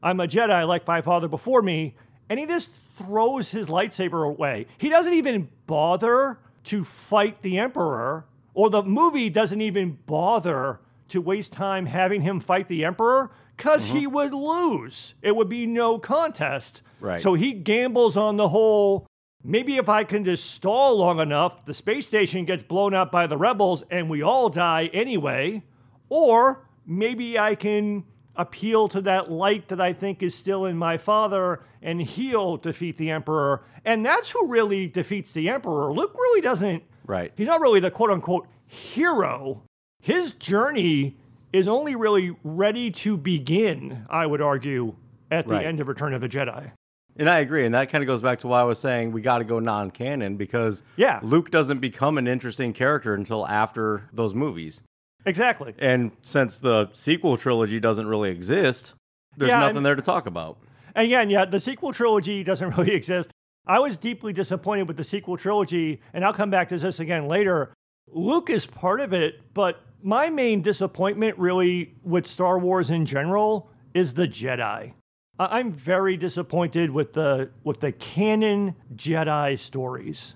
I'm 0.02 0.20
a 0.20 0.26
Jedi 0.26 0.66
like 0.66 0.86
my 0.86 1.00
father 1.00 1.28
before 1.28 1.62
me. 1.62 1.94
And 2.28 2.38
he 2.38 2.44
just 2.44 2.70
throws 2.70 3.50
his 3.52 3.68
lightsaber 3.68 4.26
away. 4.26 4.66
He 4.76 4.90
doesn't 4.90 5.14
even 5.14 5.48
bother 5.66 6.38
to 6.64 6.84
fight 6.84 7.40
the 7.40 7.58
Emperor, 7.58 8.26
or 8.52 8.68
the 8.68 8.82
movie 8.82 9.30
doesn't 9.30 9.62
even 9.62 9.98
bother 10.04 10.80
to 11.08 11.22
waste 11.22 11.52
time 11.52 11.86
having 11.86 12.20
him 12.20 12.38
fight 12.38 12.68
the 12.68 12.84
Emperor 12.84 13.30
because 13.56 13.86
mm-hmm. 13.86 13.96
he 13.96 14.06
would 14.06 14.34
lose. 14.34 15.14
It 15.22 15.34
would 15.34 15.48
be 15.48 15.64
no 15.64 15.98
contest. 15.98 16.82
Right. 17.00 17.20
So 17.20 17.32
he 17.34 17.52
gambles 17.52 18.16
on 18.16 18.36
the 18.36 18.50
whole 18.50 19.07
maybe 19.44 19.76
if 19.76 19.88
I 19.88 20.04
can 20.04 20.24
just 20.24 20.50
stall 20.50 20.96
long 20.98 21.20
enough, 21.20 21.64
the 21.64 21.74
space 21.74 22.06
station 22.06 22.44
gets 22.44 22.62
blown 22.62 22.94
up 22.94 23.10
by 23.10 23.26
the 23.26 23.36
rebels 23.36 23.82
and 23.90 24.08
we 24.10 24.22
all 24.22 24.48
die 24.48 24.90
anyway. 24.92 25.62
Or 26.08 26.66
maybe 26.86 27.38
I 27.38 27.54
can 27.54 28.04
appeal 28.36 28.88
to 28.88 29.00
that 29.02 29.30
light 29.30 29.68
that 29.68 29.80
I 29.80 29.92
think 29.92 30.22
is 30.22 30.34
still 30.34 30.64
in 30.64 30.76
my 30.76 30.96
father 30.96 31.60
and 31.82 32.00
he'll 32.00 32.56
defeat 32.56 32.96
the 32.96 33.10
Emperor. 33.10 33.64
And 33.84 34.04
that's 34.06 34.30
who 34.30 34.46
really 34.46 34.86
defeats 34.86 35.32
the 35.32 35.48
Emperor. 35.48 35.92
Luke 35.92 36.14
really 36.14 36.40
doesn't. 36.40 36.82
Right. 37.06 37.32
He's 37.36 37.46
not 37.46 37.60
really 37.60 37.80
the 37.80 37.90
quote 37.90 38.10
unquote 38.10 38.46
hero. 38.66 39.62
His 40.00 40.32
journey 40.32 41.16
is 41.52 41.66
only 41.66 41.94
really 41.94 42.36
ready 42.44 42.90
to 42.90 43.16
begin, 43.16 44.04
I 44.10 44.26
would 44.26 44.40
argue, 44.42 44.94
at 45.30 45.48
the 45.48 45.54
Right. 45.54 45.66
end 45.66 45.80
of 45.80 45.88
Return 45.88 46.12
of 46.12 46.20
the 46.20 46.28
Jedi. 46.28 46.72
And 47.18 47.28
I 47.28 47.40
agree. 47.40 47.66
And 47.66 47.74
that 47.74 47.90
kind 47.90 48.02
of 48.02 48.06
goes 48.06 48.22
back 48.22 48.38
to 48.40 48.46
why 48.48 48.60
I 48.60 48.64
was 48.64 48.78
saying 48.78 49.10
we 49.12 49.20
got 49.22 49.38
to 49.38 49.44
go 49.44 49.58
non 49.58 49.90
canon 49.90 50.36
because 50.36 50.82
Yeah. 50.96 51.18
Luke 51.22 51.50
doesn't 51.50 51.80
become 51.80 52.16
an 52.16 52.28
interesting 52.28 52.72
character 52.72 53.12
until 53.14 53.46
after 53.48 54.08
those 54.12 54.34
movies. 54.34 54.82
Exactly. 55.26 55.74
And 55.78 56.12
since 56.22 56.58
the 56.60 56.88
sequel 56.92 57.36
trilogy 57.36 57.80
doesn't 57.80 58.06
really 58.06 58.30
exist, 58.30 58.94
there's 59.36 59.50
Yeah, 59.50 59.60
nothing 59.60 59.78
and- 59.78 59.86
there 59.86 59.96
to 59.96 60.02
talk 60.02 60.26
about. 60.26 60.58
and 60.94 61.06
Again, 61.06 61.28
yeah, 61.28 61.44
the 61.44 61.60
sequel 61.60 61.92
trilogy 61.92 62.42
doesn't 62.44 62.70
really 62.78 62.92
exist. 62.94 63.30
I 63.66 63.80
was 63.80 63.96
deeply 63.96 64.32
disappointed 64.32 64.88
with 64.88 64.96
the 64.96 65.04
sequel 65.04 65.36
trilogy, 65.36 66.00
and 66.14 66.24
I'll 66.24 66.32
come 66.32 66.50
back 66.50 66.68
to 66.70 66.78
this 66.78 67.00
again 67.00 67.26
later. 67.28 67.74
Luke 68.10 68.48
is 68.48 68.64
part 68.64 69.00
of 69.00 69.12
it, 69.12 69.40
but 69.52 69.80
my 70.02 70.30
main 70.30 70.62
disappointment 70.62 71.36
really 71.36 71.94
with 72.02 72.26
Star 72.26 72.58
Wars 72.58 72.90
in 72.90 73.04
general 73.04 73.68
is 73.92 74.14
the 74.14 74.26
Jedi. 74.26 74.92
I'm 75.38 75.72
very 75.72 76.16
disappointed 76.16 76.90
with 76.90 77.12
the 77.12 77.50
with 77.62 77.80
the 77.80 77.92
canon 77.92 78.74
Jedi 78.94 79.58
stories. 79.58 80.34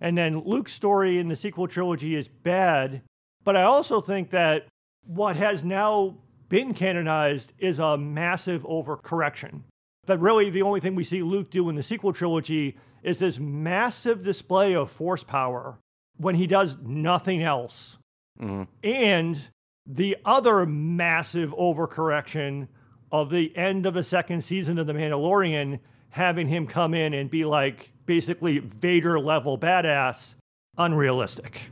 And 0.00 0.16
then 0.16 0.38
Luke's 0.38 0.72
story 0.72 1.18
in 1.18 1.28
the 1.28 1.36
sequel 1.36 1.66
trilogy 1.66 2.14
is 2.14 2.28
bad, 2.28 3.02
but 3.44 3.56
I 3.56 3.62
also 3.62 4.00
think 4.00 4.30
that 4.30 4.66
what 5.04 5.36
has 5.36 5.64
now 5.64 6.18
been 6.48 6.74
canonized 6.74 7.52
is 7.58 7.78
a 7.78 7.96
massive 7.96 8.62
overcorrection. 8.64 9.62
That 10.06 10.20
really 10.20 10.50
the 10.50 10.62
only 10.62 10.80
thing 10.80 10.94
we 10.94 11.04
see 11.04 11.22
Luke 11.22 11.50
do 11.50 11.68
in 11.68 11.76
the 11.76 11.82
sequel 11.82 12.12
trilogy 12.12 12.76
is 13.02 13.18
this 13.18 13.38
massive 13.38 14.22
display 14.22 14.74
of 14.74 14.90
force 14.90 15.24
power 15.24 15.78
when 16.18 16.34
he 16.34 16.46
does 16.46 16.76
nothing 16.82 17.42
else. 17.42 17.98
Mm-hmm. 18.40 18.64
And 18.84 19.48
the 19.86 20.16
other 20.24 20.66
massive 20.66 21.50
overcorrection 21.54 22.68
of 23.12 23.30
the 23.30 23.56
end 23.56 23.86
of 23.86 23.94
the 23.94 24.02
second 24.02 24.42
season 24.42 24.78
of 24.78 24.86
The 24.86 24.92
Mandalorian, 24.92 25.78
having 26.10 26.48
him 26.48 26.66
come 26.66 26.94
in 26.94 27.14
and 27.14 27.30
be 27.30 27.44
like 27.44 27.92
basically 28.06 28.58
Vader 28.58 29.18
level 29.18 29.58
badass, 29.58 30.34
unrealistic. 30.78 31.70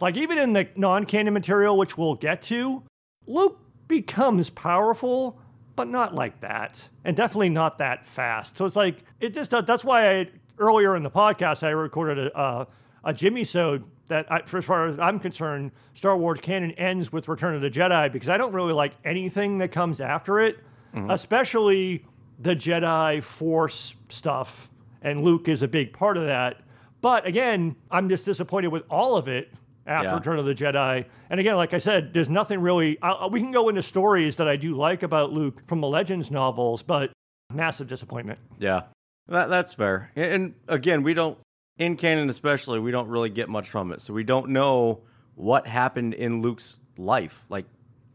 Like, 0.00 0.16
even 0.16 0.38
in 0.38 0.52
the 0.52 0.68
non 0.76 1.06
canon 1.06 1.32
material, 1.32 1.76
which 1.76 1.96
we'll 1.96 2.14
get 2.14 2.42
to, 2.42 2.82
Luke 3.26 3.58
becomes 3.88 4.50
powerful, 4.50 5.40
but 5.74 5.88
not 5.88 6.14
like 6.14 6.40
that. 6.40 6.88
And 7.04 7.16
definitely 7.16 7.48
not 7.48 7.78
that 7.78 8.04
fast. 8.04 8.56
So 8.56 8.66
it's 8.66 8.76
like, 8.76 9.02
it 9.20 9.32
just. 9.32 9.50
That's 9.50 9.84
why 9.84 10.10
I, 10.10 10.28
earlier 10.58 10.96
in 10.96 11.02
the 11.02 11.10
podcast, 11.10 11.62
I 11.62 11.70
recorded 11.70 12.18
a, 12.18 12.40
a, 12.40 12.66
a 13.06 13.14
Jimmy 13.14 13.44
Sode 13.44 13.84
that, 14.08 14.30
I, 14.30 14.42
for 14.42 14.58
as 14.58 14.64
far 14.66 14.88
as 14.88 14.98
I'm 14.98 15.18
concerned, 15.18 15.70
Star 15.94 16.16
Wars 16.18 16.40
canon 16.40 16.72
ends 16.72 17.10
with 17.12 17.28
Return 17.28 17.54
of 17.54 17.62
the 17.62 17.70
Jedi 17.70 18.12
because 18.12 18.28
I 18.28 18.36
don't 18.36 18.52
really 18.52 18.74
like 18.74 18.92
anything 19.04 19.56
that 19.58 19.72
comes 19.72 20.00
after 20.00 20.38
it, 20.40 20.58
especially 21.08 22.04
the 22.40 22.54
Jedi 22.54 23.22
Force 23.22 23.94
stuff. 24.08 24.70
And 25.02 25.22
Luke 25.22 25.48
is 25.48 25.62
a 25.62 25.68
big 25.68 25.92
part 25.92 26.16
of 26.16 26.24
that. 26.26 26.62
But 27.00 27.26
again, 27.26 27.76
I'm 27.90 28.08
just 28.08 28.24
disappointed 28.24 28.68
with 28.68 28.82
all 28.90 29.16
of 29.16 29.28
it 29.28 29.52
after 29.86 30.08
Yeah. 30.08 30.14
Return 30.16 30.38
of 30.38 30.46
the 30.46 30.54
Jedi. 30.54 31.04
And 31.30 31.38
again, 31.38 31.56
like 31.56 31.74
I 31.74 31.78
said, 31.78 32.12
there's 32.12 32.30
nothing 32.30 32.60
really. 32.60 32.98
Uh, 33.00 33.28
we 33.30 33.40
can 33.40 33.52
go 33.52 33.68
into 33.68 33.82
stories 33.82 34.36
that 34.36 34.48
I 34.48 34.56
do 34.56 34.74
like 34.74 35.02
about 35.02 35.32
Luke 35.32 35.62
from 35.66 35.80
the 35.80 35.86
Legends 35.86 36.30
novels, 36.30 36.82
but 36.82 37.12
massive 37.52 37.86
disappointment. 37.86 38.38
Yeah, 38.58 38.82
that, 39.28 39.48
that's 39.48 39.72
fair. 39.74 40.10
And 40.16 40.54
again, 40.66 41.02
we 41.04 41.14
don't, 41.14 41.38
in 41.78 41.96
canon 41.96 42.28
especially, 42.28 42.78
we 42.78 42.90
don't 42.90 43.08
really 43.08 43.30
get 43.30 43.48
much 43.48 43.68
from 43.68 43.92
it. 43.92 44.00
So 44.00 44.14
we 44.14 44.24
don't 44.24 44.50
know 44.50 45.00
what 45.34 45.66
happened 45.66 46.14
in 46.14 46.40
Luke's 46.42 46.76
life, 46.96 47.44
like 47.48 47.66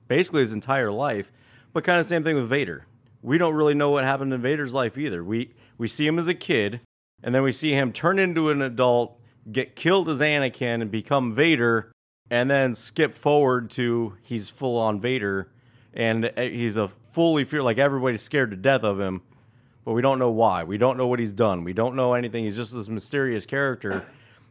basically 0.08 0.42
his 0.42 0.54
entire 0.54 0.92
life. 0.92 1.32
But 1.74 1.84
kind 1.84 2.00
of 2.00 2.06
same 2.06 2.24
thing 2.24 2.36
with 2.36 2.50
Vader. 2.50 2.86
We 3.22 3.38
don't 3.38 3.54
really 3.54 3.76
know 3.76 3.92
what 3.92 4.04
happened 4.04 4.34
in 4.34 4.42
Vader's 4.42 4.74
life 4.74 4.98
either. 4.98 5.24
We 5.24 5.54
we 5.78 5.88
see 5.88 6.08
him 6.08 6.20
as 6.20 6.28
a 6.28 6.34
kid, 6.34 6.82
and 7.24 7.34
then 7.34 7.44
we 7.44 7.52
see 7.52 7.72
him 7.72 7.94
turn 7.94 8.20
into 8.20 8.50
an 8.50 8.62
adult, 8.62 9.20
get 9.52 9.76
killed 9.76 10.10
as 10.10 10.20
Anakin, 10.20 10.82
and 10.82 10.92
become 10.92 11.34
Vader, 11.34 11.92
and 12.30 12.50
then 12.50 12.76
skip 12.76 13.14
forward 13.14 13.70
to 13.72 14.18
he's 14.24 14.50
full 14.50 14.78
on 14.78 15.00
Vader, 15.00 15.50
and 15.94 16.26
uh, 16.26 16.42
he's 16.42 16.78
a 16.78 16.90
fully 17.12 17.46
fear 17.46 17.62
like 17.62 17.78
everybody's 17.78 18.22
scared 18.22 18.52
to 18.52 18.58
death 18.58 18.84
of 18.84 19.00
him 19.00 19.22
but 19.84 19.94
we 19.94 20.02
don't 20.02 20.20
know 20.20 20.30
why. 20.30 20.64
We 20.64 20.78
don't 20.78 20.98
know 20.98 21.08
what 21.08 21.20
he's 21.20 21.34
done. 21.34 21.64
We 21.64 21.74
don't 21.74 21.96
know 21.96 22.14
anything. 22.14 22.44
He's 22.44 22.56
just 22.56 22.74
this 22.74 22.90
mysterious 22.90 23.46
character. 23.46 24.06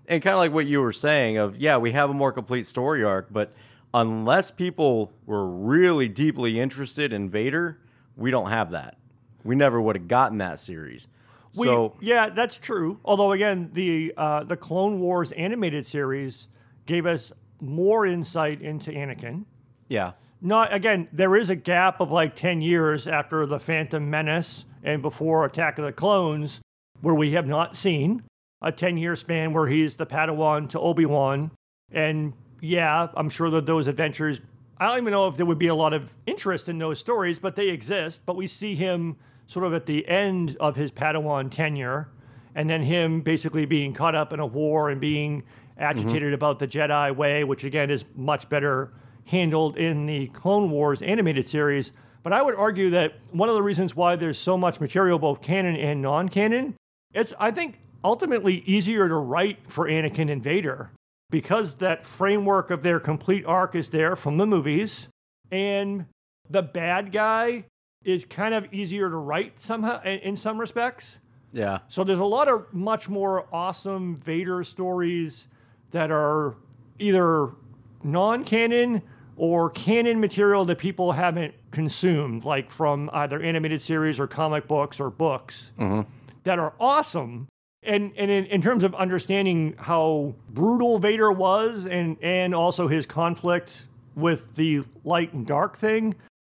And 0.08 0.22
kind 0.22 0.34
of 0.34 0.40
like 0.40 0.52
what 0.52 0.66
you 0.66 0.80
were 0.80 0.92
saying 0.92 1.37
of, 1.38 1.56
yeah, 1.56 1.76
we 1.76 1.92
have 1.92 2.10
a 2.10 2.14
more 2.14 2.32
complete 2.32 2.66
story 2.66 3.04
arc, 3.04 3.32
but 3.32 3.52
unless 3.94 4.50
people 4.50 5.12
were 5.25 5.46
really 5.46 6.08
deeply 6.08 6.58
interested 6.58 7.12
in 7.12 7.30
Vader, 7.30 7.78
we 8.16 8.30
don't 8.32 8.50
have 8.50 8.72
that. 8.72 8.96
We 9.44 9.54
never 9.54 9.80
would 9.80 9.96
have 9.96 10.08
gotten 10.08 10.38
that 10.38 10.58
series. 10.58 11.06
We, 11.56 11.66
so, 11.66 11.96
yeah, 12.00 12.28
that's 12.28 12.58
true. 12.58 12.99
Although 13.04 13.32
again, 13.32 13.70
the 13.72 14.12
uh, 14.16 14.44
the 14.44 14.56
Clone 14.56 15.00
Wars 15.00 15.32
animated 15.32 15.87
series 15.87 16.49
gave 16.87 17.06
us 17.06 17.32
more 17.60 18.06
insight 18.06 18.60
into 18.62 18.90
Anakin. 18.90 19.44
yeah. 19.88 20.12
Not 20.42 20.72
again, 20.72 21.06
there 21.12 21.37
is 21.37 21.50
a 21.50 21.56
gap 21.56 22.00
of 22.00 22.10
like 22.10 22.34
10 22.34 22.62
years 22.62 23.06
after 23.06 23.44
the 23.44 23.58
Phantom 23.58 24.08
Menace 24.08 24.64
and 24.82 25.02
before 25.02 25.44
Attack 25.44 25.78
of 25.78 25.84
the 25.84 25.92
Clones 25.92 26.60
where 27.00 27.14
we 27.14 27.32
have 27.32 27.46
not 27.46 27.76
seen 27.76 28.22
a 28.62 28.70
10 28.70 28.96
year 28.96 29.16
span 29.16 29.52
where 29.52 29.66
he's 29.66 29.94
the 29.94 30.06
Padawan 30.06 30.68
to 30.70 30.80
Obi-Wan 30.80 31.50
and 31.90 32.32
yeah, 32.60 33.08
I'm 33.14 33.30
sure 33.30 33.50
that 33.50 33.66
those 33.66 33.87
adventures 33.87 34.40
I 34.78 34.87
don't 34.87 34.99
even 34.99 35.12
know 35.12 35.28
if 35.28 35.37
there 35.37 35.44
would 35.44 35.58
be 35.58 35.66
a 35.66 35.75
lot 35.75 35.92
of 35.92 36.16
interest 36.25 36.70
in 36.70 36.78
those 36.78 36.99
stories, 36.99 37.38
but 37.38 37.54
they 37.54 37.68
exist, 37.68 38.22
but 38.25 38.34
we 38.34 38.46
see 38.46 38.75
him 38.75 39.16
sort 39.46 39.66
of 39.66 39.75
at 39.75 39.84
the 39.84 40.08
end 40.08 40.56
of 40.58 40.75
his 40.75 40.90
Padawan 40.90 41.50
tenure 41.50 42.08
and 42.54 42.68
then 42.68 42.82
him 42.82 43.20
basically 43.20 43.66
being 43.66 43.92
caught 43.92 44.14
up 44.14 44.32
in 44.32 44.40
a 44.40 44.46
war 44.46 44.88
and 44.88 45.00
being 45.00 45.42
agitated 45.76 46.32
about 46.32 46.58
the 46.58 46.66
Jedi 46.66 47.14
way, 47.14 47.44
which 47.44 47.64
again 47.64 47.90
is 47.90 48.04
much 48.16 48.49
better 48.49 48.92
handled 49.26 49.76
in 49.76 50.06
the 50.06 50.26
Clone 50.28 50.70
Wars 50.70 51.02
animated 51.02 51.46
series. 51.46 51.92
But 52.22 52.32
I 52.32 52.42
would 52.42 52.54
argue 52.54 52.90
that 52.90 53.14
one 53.30 53.48
of 53.48 53.54
the 53.54 53.62
reasons 53.62 53.96
why 53.96 54.16
there's 54.16 54.38
so 54.38 54.56
much 54.58 54.80
material, 54.80 55.18
both 55.18 55.40
canon 55.40 55.76
and 55.76 56.02
non 56.02 56.28
canon, 56.28 56.74
it's, 57.14 57.32
I 57.38 57.50
think, 57.50 57.80
ultimately 58.04 58.62
easier 58.66 59.08
to 59.08 59.14
write 59.14 59.58
for 59.70 59.86
Anakin 59.86 60.30
and 60.30 60.42
Vader 60.42 60.90
because 61.30 61.74
that 61.76 62.04
framework 62.04 62.70
of 62.70 62.82
their 62.82 63.00
complete 63.00 63.44
arc 63.46 63.74
is 63.74 63.88
there 63.88 64.16
from 64.16 64.36
the 64.36 64.46
movies. 64.46 65.08
And 65.50 66.06
the 66.48 66.62
bad 66.62 67.12
guy 67.12 67.64
is 68.04 68.24
kind 68.24 68.54
of 68.54 68.72
easier 68.72 69.08
to 69.10 69.16
write 69.16 69.60
somehow 69.60 70.02
in 70.02 70.18
in 70.20 70.36
some 70.36 70.58
respects. 70.58 71.18
Yeah. 71.52 71.80
So 71.88 72.04
there's 72.04 72.18
a 72.18 72.24
lot 72.24 72.48
of 72.48 72.72
much 72.72 73.08
more 73.08 73.46
awesome 73.52 74.16
Vader 74.16 74.62
stories 74.62 75.48
that 75.90 76.10
are 76.10 76.54
either 76.98 77.50
non-canon 78.04 79.02
or 79.37 79.70
canon 79.70 80.20
material 80.20 80.64
that 80.66 80.78
people 80.78 81.12
haven't 81.12 81.54
consumed, 81.70 82.44
like 82.44 82.70
from 82.70 83.10
either 83.12 83.40
animated 83.40 83.80
series 83.82 84.20
or 84.20 84.26
comic 84.26 84.66
books 84.68 85.00
or 85.00 85.10
books, 85.10 85.70
mm-hmm. 85.78 86.08
that 86.44 86.58
are 86.58 86.75
awesome. 86.80 87.49
And 87.82 88.12
and 88.16 88.30
in, 88.30 88.44
in 88.46 88.60
terms 88.60 88.84
of 88.84 88.94
understanding 88.94 89.75
how 89.78 90.34
brutal 90.50 90.99
Vader 90.99 91.32
was, 91.32 91.87
and 91.87 92.16
and 92.22 92.54
also 92.54 92.88
his 92.88 93.06
conflict 93.06 93.87
with 94.14 94.54
the 94.56 94.82
light 95.04 95.32
and 95.32 95.46
dark 95.46 95.78
thing, 95.78 96.14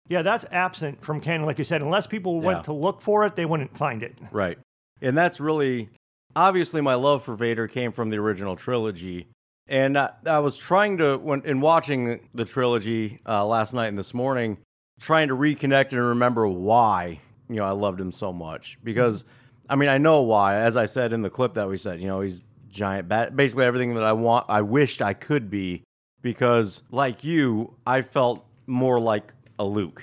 yeah, 0.09 0.21
that's 0.21 0.45
absent 0.51 1.03
from 1.03 1.21
canon, 1.21 1.47
like 1.47 1.57
you 1.57 1.65
said. 1.65 1.81
Unless 1.81 2.09
people 2.09 2.41
Yeah. 2.41 2.47
went 2.47 2.65
to 2.65 2.73
look 2.73 3.01
for 3.01 3.25
it, 3.25 3.37
they 3.37 3.47
wouldn't 3.47 3.77
find 3.77 4.03
it. 4.03 4.19
Right. 4.31 4.59
And 5.01 5.17
that's 5.17 5.41
really 5.41 5.89
obviously 6.37 6.81
my 6.81 6.95
love 6.95 7.23
for 7.23 7.35
Vader 7.37 7.69
came 7.69 7.93
from 7.93 8.11
the 8.11 8.19
original 8.19 8.57
trilogy. 8.57 9.29
And 9.67 9.97
I, 9.97 10.11
I 10.27 10.39
was 10.41 10.59
trying 10.59 10.99
to, 10.99 11.17
when 11.17 11.43
in 11.43 11.61
watching 11.61 12.29
the 12.35 12.45
trilogy 12.45 13.21
uh, 13.27 13.47
last 13.47 13.73
night 13.73 13.87
and 13.87 13.99
this 13.99 14.13
morning, 14.13 14.59
trying 15.01 15.29
to 15.29 15.35
reconnect 15.35 15.93
and 15.93 16.01
remember 16.01 16.47
why 16.47 17.21
you 17.49 17.57
know 17.57 17.65
I 17.65 17.71
loved 17.71 18.01
him 18.01 18.13
so 18.13 18.33
much. 18.33 18.79
Because 18.83 19.25
I 19.69 19.77
mean 19.77 19.89
I 19.89 19.99
know 19.99 20.23
why. 20.23 20.57
As 20.57 20.77
I 20.77 20.85
said 20.87 21.13
in 21.13 21.23
the 21.23 21.31
clip 21.31 21.55
that 21.55 21.69
we 21.69 21.77
said, 21.77 22.01
you 22.01 22.07
know 22.07 22.21
he's 22.21 22.41
giant, 22.69 23.09
bat, 23.09 23.37
basically 23.37 23.65
everything 23.65 23.95
that 23.95 24.05
I 24.05 24.13
want, 24.13 24.47
I 24.49 24.63
wished 24.63 25.03
I 25.03 25.15
could 25.15 25.51
be. 25.51 25.83
Because 26.23 26.83
like 26.91 27.23
you, 27.23 27.77
I 27.87 28.03
felt 28.03 28.47
more 28.67 28.99
like 28.99 29.33
a 29.59 29.65
Luke. 29.65 30.03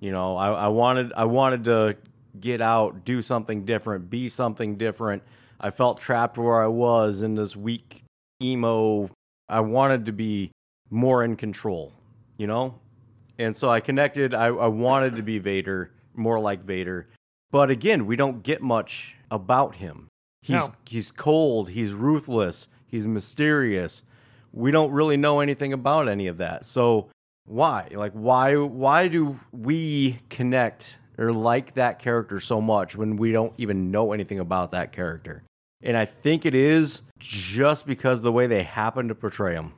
You 0.00 0.12
know, 0.12 0.36
I, 0.36 0.52
I 0.52 0.68
wanted 0.68 1.12
I 1.14 1.24
wanted 1.24 1.64
to 1.64 1.96
get 2.40 2.60
out, 2.60 3.04
do 3.04 3.20
something 3.20 3.64
different, 3.64 4.08
be 4.08 4.28
something 4.28 4.76
different. 4.76 5.22
I 5.60 5.70
felt 5.70 6.00
trapped 6.00 6.38
where 6.38 6.62
I 6.62 6.68
was 6.68 7.20
in 7.20 7.34
this 7.34 7.56
weak 7.56 8.04
emo. 8.42 9.10
I 9.48 9.60
wanted 9.60 10.06
to 10.06 10.12
be 10.12 10.50
more 10.90 11.24
in 11.24 11.36
control, 11.36 11.92
you 12.36 12.46
know? 12.46 12.74
And 13.38 13.56
so 13.56 13.70
I 13.70 13.80
connected. 13.80 14.34
I, 14.34 14.46
I 14.46 14.66
wanted 14.66 15.14
to 15.16 15.22
be 15.22 15.38
Vader, 15.38 15.90
more 16.14 16.40
like 16.40 16.62
Vader. 16.62 17.08
But 17.50 17.70
again, 17.70 18.06
we 18.06 18.16
don't 18.16 18.42
get 18.42 18.60
much 18.60 19.14
about 19.30 19.76
him. 19.76 20.08
He's 20.42 20.56
No. 20.56 20.74
he's 20.86 21.10
cold, 21.10 21.70
he's 21.70 21.94
ruthless, 21.94 22.68
he's 22.86 23.06
mysterious. 23.06 24.02
We 24.52 24.70
don't 24.70 24.92
really 24.92 25.16
know 25.16 25.40
anything 25.40 25.72
about 25.72 26.08
any 26.08 26.26
of 26.26 26.38
that. 26.38 26.64
So 26.64 27.08
why? 27.44 27.88
Like 27.92 28.12
why 28.12 28.56
why 28.56 29.08
do 29.08 29.40
we 29.52 30.18
connect 30.28 30.98
or 31.16 31.32
like 31.32 31.74
that 31.74 31.98
character 31.98 32.38
so 32.40 32.60
much 32.60 32.96
when 32.96 33.16
we 33.16 33.32
don't 33.32 33.52
even 33.58 33.90
know 33.90 34.12
anything 34.12 34.38
about 34.38 34.70
that 34.72 34.92
character? 34.92 35.42
And 35.82 35.96
I 35.96 36.04
think 36.04 36.44
it 36.44 36.54
is 36.54 37.02
just 37.18 37.86
because 37.86 38.22
the 38.22 38.32
way 38.32 38.46
they 38.46 38.62
happen 38.64 39.08
to 39.08 39.14
portray 39.14 39.54
him. 39.54 39.74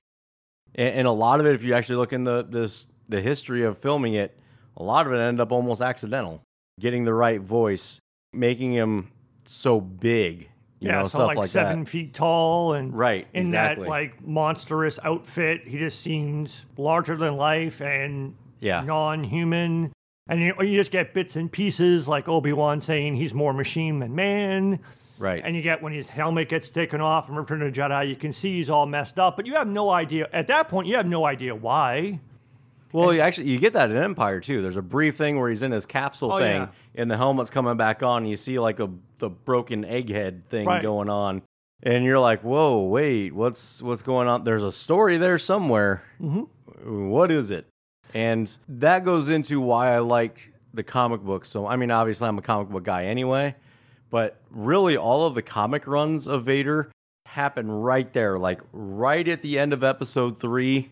And, 0.75 0.89
and 1.01 1.07
a 1.07 1.13
lot 1.13 1.41
of 1.41 1.47
it, 1.47 1.55
if 1.55 1.63
you 1.65 1.75
actually 1.75 1.97
look 1.97 2.13
in 2.13 2.25
the 2.25 2.43
this 2.49 2.87
the 3.09 3.21
history 3.21 3.65
of 3.65 3.77
filming 3.79 4.15
it, 4.15 4.39
a 4.77 4.83
lot 4.83 5.07
of 5.07 5.13
it 5.13 5.19
ended 5.19 5.41
up 5.41 5.53
almost 5.53 5.81
accidental. 5.83 6.43
Getting 6.79 7.05
the 7.05 7.13
right 7.15 7.41
voice, 7.41 7.99
making 8.33 8.73
him 8.73 9.11
so 9.45 9.81
big, 9.81 10.49
you 10.79 10.89
yeah, 10.89 10.99
know, 10.99 11.03
so 11.03 11.09
stuff 11.09 11.27
like, 11.27 11.37
like, 11.39 11.49
seven 11.49 11.81
that. 11.81 11.91
feet 11.91 12.15
tall 12.15 12.73
and 12.75 12.97
Right, 12.97 13.27
in 13.35 13.47
exactly. 13.47 13.85
that 13.85 13.91
like 13.91 14.27
monstrous 14.27 14.99
outfit. 15.03 15.67
He 15.67 15.77
just 15.79 16.01
seems 16.01 16.65
larger 16.79 17.17
than 17.17 17.37
life 17.37 17.83
and 17.83 18.35
Yeah. 18.61 18.83
non-human. 18.83 19.93
And 20.29 20.41
you, 20.41 20.55
you 20.61 20.77
just 20.77 20.93
get 20.93 21.13
bits 21.13 21.35
and 21.37 21.51
pieces 21.51 22.07
like 22.07 22.29
Obi 22.29 22.53
Wan 22.53 22.81
saying 22.81 23.17
he's 23.17 23.35
more 23.35 23.53
machine 23.53 23.99
than 23.99 24.15
man. 24.15 24.79
Right. 25.21 25.43
And 25.45 25.55
you 25.55 25.61
get 25.61 25.83
when 25.83 25.93
his 25.93 26.09
helmet 26.09 26.49
gets 26.49 26.71
taken 26.71 27.01
off 27.03 27.27
from 27.27 27.37
Return 27.37 27.61
of 27.61 27.73
the 27.75 27.79
Jedi, 27.81 28.09
you 28.09 28.17
can 28.17 28.33
see 28.33 28.57
he's 28.57 28.71
all 28.71 28.87
messed 28.87 29.19
up, 29.19 29.37
but 29.37 29.45
you 29.47 29.55
have 29.55 29.69
no 29.69 29.91
idea. 29.91 30.29
At 30.33 30.47
that 30.47 30.69
point, 30.71 30.89
you 30.89 30.97
have 30.97 31.07
no 31.07 31.27
idea 31.27 31.55
why. 31.55 32.21
Well, 32.93 33.13
you 33.13 33.21
actually, 33.21 33.51
you 33.51 33.59
get 33.59 33.75
that 33.75 33.91
in 33.91 33.97
Empire 33.99 34.41
too. 34.41 34.63
There's 34.63 34.79
a 34.79 34.83
brief 34.83 35.17
thing 35.17 35.39
where 35.39 35.51
he's 35.51 35.63
in 35.63 35.73
his 35.73 35.85
capsule 35.85 36.33
Oh, 36.33 36.39
thing, 36.39 36.63
yeah. 36.63 36.69
and 36.95 37.11
the 37.11 37.19
helmet's 37.19 37.51
coming 37.51 37.77
back 37.77 38.03
on. 38.03 38.23
And 38.23 38.31
you 38.31 38.37
see 38.37 38.59
like 38.59 38.81
a 38.81 38.89
the 39.19 39.29
broken 39.29 39.85
egghead 39.85 40.45
thing 40.47 40.67
Right. 40.67 40.83
going 40.83 41.11
on, 41.11 41.43
and 41.83 42.03
you're 42.05 42.19
like, 42.19 42.41
"Whoa, 42.41 42.83
wait, 42.85 43.35
what's 43.35 43.81
what's 43.83 44.03
going 44.03 44.27
on?" 44.27 44.45
There's 44.45 44.63
a 44.63 44.73
story 44.73 45.19
there 45.19 45.39
somewhere. 45.39 46.03
Mm-hmm. 46.21 47.11
What 47.11 47.31
is 47.31 47.51
it? 47.51 47.67
And 48.15 48.51
that 48.69 49.05
goes 49.05 49.29
into 49.29 49.61
why 49.61 49.95
I 49.95 49.99
like 49.99 50.53
the 50.75 50.83
comic 50.83 51.21
books. 51.21 51.49
So, 51.51 51.67
I 51.67 51.77
mean, 51.77 51.91
obviously, 51.91 52.27
I'm 52.27 52.39
a 52.39 52.43
comic 52.43 52.71
book 52.71 52.83
guy 52.85 53.05
anyway, 53.05 53.55
but 54.11 54.41
really, 54.51 54.97
all 54.97 55.27
of 55.27 55.35
the 55.35 55.43
comic 55.43 55.87
runs 55.87 56.27
of 56.27 56.45
Vader 56.45 56.91
happen 57.27 57.71
right 57.71 58.13
there, 58.13 58.39
like 58.39 58.61
right 58.73 59.27
at 59.27 59.43
the 59.43 59.59
end 59.59 59.73
of 59.73 59.85
Episode 59.85 60.39
three 60.39 60.91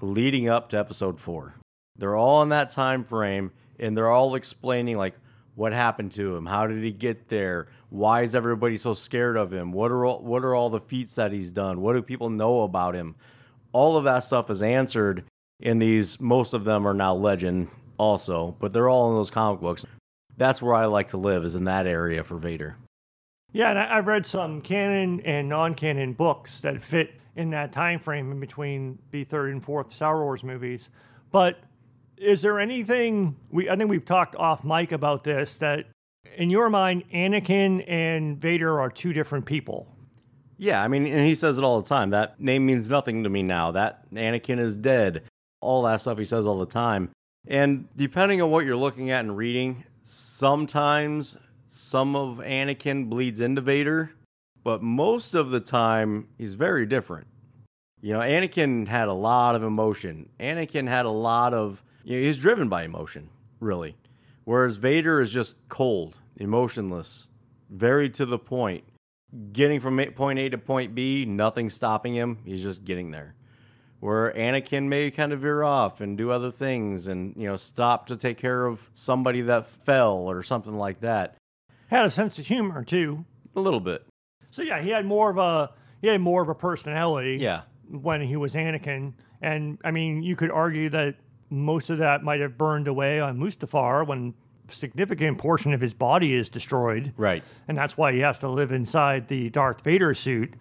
leading 0.00 0.48
up 0.48 0.70
to 0.70 0.78
episode 0.78 1.20
four. 1.20 1.54
They're 1.96 2.16
all 2.16 2.42
in 2.42 2.50
that 2.50 2.70
time 2.70 3.04
frame 3.04 3.52
and 3.78 3.96
they're 3.96 4.10
all 4.10 4.34
explaining 4.34 4.96
like 4.96 5.14
what 5.54 5.72
happened 5.72 6.12
to 6.12 6.36
him, 6.36 6.46
how 6.46 6.66
did 6.66 6.84
he 6.84 6.92
get 6.92 7.28
there, 7.28 7.68
why 7.90 8.22
is 8.22 8.34
everybody 8.34 8.76
so 8.76 8.94
scared 8.94 9.36
of 9.36 9.52
him, 9.52 9.72
what 9.72 9.90
are 9.90 10.04
all, 10.04 10.20
what 10.20 10.44
are 10.44 10.54
all 10.54 10.70
the 10.70 10.78
feats 10.78 11.16
that 11.16 11.32
he's 11.32 11.50
done, 11.50 11.80
what 11.80 11.94
do 11.94 12.02
people 12.02 12.30
know 12.30 12.62
about 12.62 12.94
him. 12.94 13.16
All 13.72 13.96
of 13.96 14.04
that 14.04 14.20
stuff 14.20 14.50
is 14.50 14.62
answered 14.62 15.24
in 15.60 15.78
these. 15.78 16.20
Most 16.20 16.54
of 16.54 16.64
them 16.64 16.86
are 16.86 16.94
now 16.94 17.14
legend 17.14 17.68
also, 17.98 18.56
but 18.60 18.72
they're 18.72 18.88
all 18.88 19.10
in 19.10 19.16
those 19.16 19.30
comic 19.30 19.60
books. 19.60 19.84
That's 20.38 20.62
where 20.62 20.74
I 20.74 20.86
like 20.86 21.08
to 21.08 21.16
live 21.16 21.44
is 21.44 21.54
in 21.56 21.64
that 21.64 21.86
area 21.86 22.24
for 22.24 22.38
Vader. 22.38 22.76
Yeah, 23.52 23.70
and 23.70 23.78
I, 23.78 23.98
I've 23.98 24.06
read 24.06 24.24
some 24.24 24.60
canon 24.60 25.20
and 25.20 25.48
non-canon 25.48 26.12
books 26.12 26.60
that 26.60 26.82
fit 26.82 27.12
in 27.34 27.50
that 27.50 27.72
time 27.72 27.98
frame 27.98 28.30
in 28.30 28.40
between 28.40 28.98
the 29.10 29.24
third 29.24 29.50
and 29.50 29.62
fourth 29.62 29.92
Star 29.92 30.22
Wars 30.22 30.44
movies. 30.44 30.90
But 31.30 31.58
is 32.16 32.40
there 32.40 32.58
anything 32.60 33.36
we? 33.50 33.68
I 33.68 33.76
think 33.76 33.90
we've 33.90 34.04
talked 34.04 34.36
off 34.36 34.64
mic 34.64 34.92
about 34.92 35.24
this 35.24 35.56
that, 35.56 35.86
in 36.36 36.50
your 36.50 36.70
mind, 36.70 37.04
Anakin 37.12 37.84
and 37.88 38.40
Vader 38.40 38.80
are 38.80 38.90
two 38.90 39.12
different 39.12 39.44
people. 39.44 39.88
Yeah, 40.56 40.82
I 40.82 40.88
mean, 40.88 41.06
and 41.06 41.26
he 41.26 41.34
says 41.34 41.58
it 41.58 41.64
all 41.64 41.80
the 41.80 41.88
time. 41.88 42.10
That 42.10 42.40
name 42.40 42.66
means 42.66 42.90
nothing 42.90 43.22
to 43.24 43.30
me 43.30 43.42
now. 43.42 43.70
That 43.72 44.10
Anakin 44.12 44.58
is 44.58 44.76
dead. 44.76 45.22
All 45.60 45.82
that 45.82 46.00
stuff 46.00 46.18
he 46.18 46.24
says 46.24 46.46
all 46.46 46.58
the 46.58 46.66
time. 46.66 47.10
And 47.46 47.88
depending 47.96 48.42
on 48.42 48.50
what 48.50 48.64
you're 48.64 48.76
looking 48.76 49.10
at 49.10 49.20
and 49.20 49.36
reading, 49.36 49.84
sometimes 50.08 51.36
some 51.68 52.16
of 52.16 52.38
Anakin 52.38 53.08
bleeds 53.10 53.40
into 53.40 53.60
Vader, 53.60 54.12
but 54.64 54.82
most 54.82 55.34
of 55.34 55.50
the 55.50 55.60
time 55.60 56.28
he's 56.38 56.54
very 56.54 56.86
different. 56.86 57.26
You 58.00 58.14
know, 58.14 58.20
Anakin 58.20 58.88
had 58.88 59.08
a 59.08 59.12
lot 59.12 59.54
of 59.54 59.62
emotion. 59.62 60.30
Anakin 60.40 60.88
had 60.88 61.04
a 61.04 61.10
lot 61.10 61.52
of, 61.52 61.82
you 62.04 62.16
know, 62.16 62.26
he's 62.26 62.38
driven 62.38 62.68
by 62.68 62.84
emotion, 62.84 63.28
really. 63.60 63.96
Whereas 64.44 64.76
Vader 64.78 65.20
is 65.20 65.32
just 65.32 65.56
cold, 65.68 66.16
emotionless, 66.36 67.28
very 67.68 68.08
to 68.10 68.24
the 68.24 68.38
point 68.38 68.84
getting 69.52 69.80
from 69.80 70.02
point 70.14 70.38
A 70.38 70.48
to 70.48 70.58
point 70.58 70.94
B, 70.94 71.24
nothing 71.26 71.68
stopping 71.68 72.14
him. 72.14 72.38
He's 72.44 72.62
just 72.62 72.84
getting 72.84 73.10
there. 73.10 73.34
Where 74.00 74.32
Anakin 74.32 74.84
may 74.88 75.10
kind 75.10 75.32
of 75.32 75.40
veer 75.40 75.62
off 75.64 76.00
and 76.00 76.16
do 76.16 76.30
other 76.30 76.52
things 76.52 77.08
and, 77.08 77.34
you 77.36 77.48
know, 77.48 77.56
stop 77.56 78.06
to 78.06 78.16
take 78.16 78.38
care 78.38 78.64
of 78.66 78.90
somebody 78.94 79.40
that 79.42 79.66
fell 79.66 80.30
or 80.30 80.42
something 80.42 80.76
like 80.78 81.00
that. 81.00 81.36
Had 81.88 82.06
a 82.06 82.10
sense 82.10 82.38
of 82.38 82.46
humor 82.46 82.84
too. 82.84 83.24
A 83.56 83.60
little 83.60 83.80
bit. 83.80 84.06
So 84.50 84.62
yeah, 84.62 84.80
he 84.80 84.90
had 84.90 85.04
more 85.04 85.30
of 85.30 85.38
a 85.38 85.70
he 86.00 86.06
had 86.06 86.20
more 86.20 86.42
of 86.42 86.48
a 86.48 86.54
personality. 86.54 87.38
Yeah. 87.40 87.62
when 87.90 88.20
he 88.20 88.36
was 88.36 88.54
Anakin. 88.54 89.14
And 89.42 89.78
I 89.84 89.90
mean, 89.90 90.22
you 90.22 90.36
could 90.36 90.50
argue 90.50 90.90
that 90.90 91.16
most 91.50 91.90
of 91.90 91.98
that 91.98 92.22
might 92.22 92.40
have 92.40 92.58
burned 92.58 92.86
away 92.88 93.20
on 93.20 93.38
Mustafar 93.38 94.06
when 94.06 94.34
a 94.68 94.72
significant 94.72 95.38
portion 95.38 95.72
of 95.72 95.80
his 95.80 95.94
body 95.94 96.34
is 96.34 96.48
destroyed. 96.48 97.12
Right. 97.16 97.42
And 97.66 97.76
that's 97.76 97.96
why 97.96 98.12
he 98.12 98.20
has 98.20 98.38
to 98.40 98.48
live 98.48 98.70
inside 98.70 99.28
the 99.28 99.48
Darth 99.50 99.82
Vader 99.82 100.12
suit. 100.14 100.54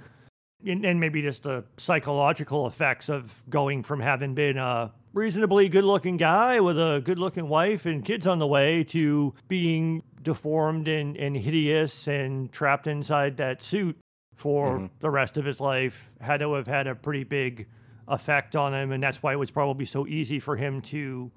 And, 0.66 0.86
and 0.86 1.00
maybe 1.00 1.22
just 1.22 1.44
the 1.44 1.66
psychological 1.78 2.66
effects 2.66 3.10
of 3.10 3.44
going 3.50 3.84
from 3.84 4.00
having 4.00 4.34
been 4.34 4.58
a 4.58 4.92
reasonably 5.14 5.70
good 5.70 5.84
looking 5.84 6.18
guy 6.18 6.60
with 6.60 6.80
a 6.80 7.02
good 7.04 7.20
looking 7.20 7.48
wife 7.48 7.86
and 7.86 8.04
kids 8.04 8.26
on 8.26 8.40
the 8.40 8.48
way 8.48 8.84
to 8.86 9.34
being 9.48 10.04
deformed 10.24 10.88
and, 10.88 11.16
and 11.16 11.38
hideous 11.38 12.08
and 12.08 12.52
trapped 12.52 12.88
inside 12.88 13.38
that 13.38 13.62
suit 13.62 13.98
for 14.36 14.78
mm-hmm. 14.78 14.86
the 15.00 15.10
rest 15.10 15.38
of 15.38 15.46
his 15.46 15.60
life 15.60 16.14
had 16.22 16.40
to 16.40 16.54
have 16.54 16.68
had 16.68 16.88
a 16.88 16.96
pretty 16.96 17.24
big 17.24 17.68
effect 18.08 18.56
on 18.56 18.74
him, 18.74 18.92
and 18.92 19.04
that's 19.04 19.22
why 19.22 19.34
it 19.34 19.38
was 19.38 19.52
probably 19.52 19.86
so 19.86 20.08
easy 20.08 20.40
for 20.40 20.56
him 20.56 20.82
to 20.82 21.32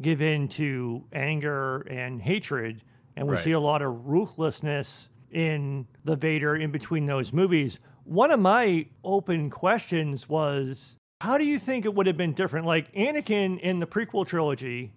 give 0.00 0.22
in 0.22 0.48
to 0.48 1.04
anger 1.12 1.80
and 1.90 2.22
hatred. 2.22 2.82
And 3.16 3.26
we 3.26 3.34
Right. 3.34 3.44
see 3.44 3.52
a 3.52 3.60
lot 3.60 3.82
of 3.82 4.06
ruthlessness 4.06 5.08
in 5.30 5.86
the 6.04 6.16
Vader 6.16 6.54
in 6.54 6.70
between 6.70 7.06
those 7.06 7.32
movies. 7.32 7.80
One 8.06 8.30
of 8.30 8.38
my 8.38 8.86
open 9.02 9.50
questions 9.50 10.28
was 10.28 10.96
how 11.20 11.38
do 11.38 11.44
you 11.44 11.58
think 11.58 11.84
it 11.84 11.94
would 11.94 12.06
have 12.06 12.16
been 12.16 12.34
different? 12.34 12.64
Like 12.64 12.92
Anakin 12.92 13.58
in 13.58 13.80
the 13.80 13.86
prequel 13.86 14.24
trilogy, 14.24 14.92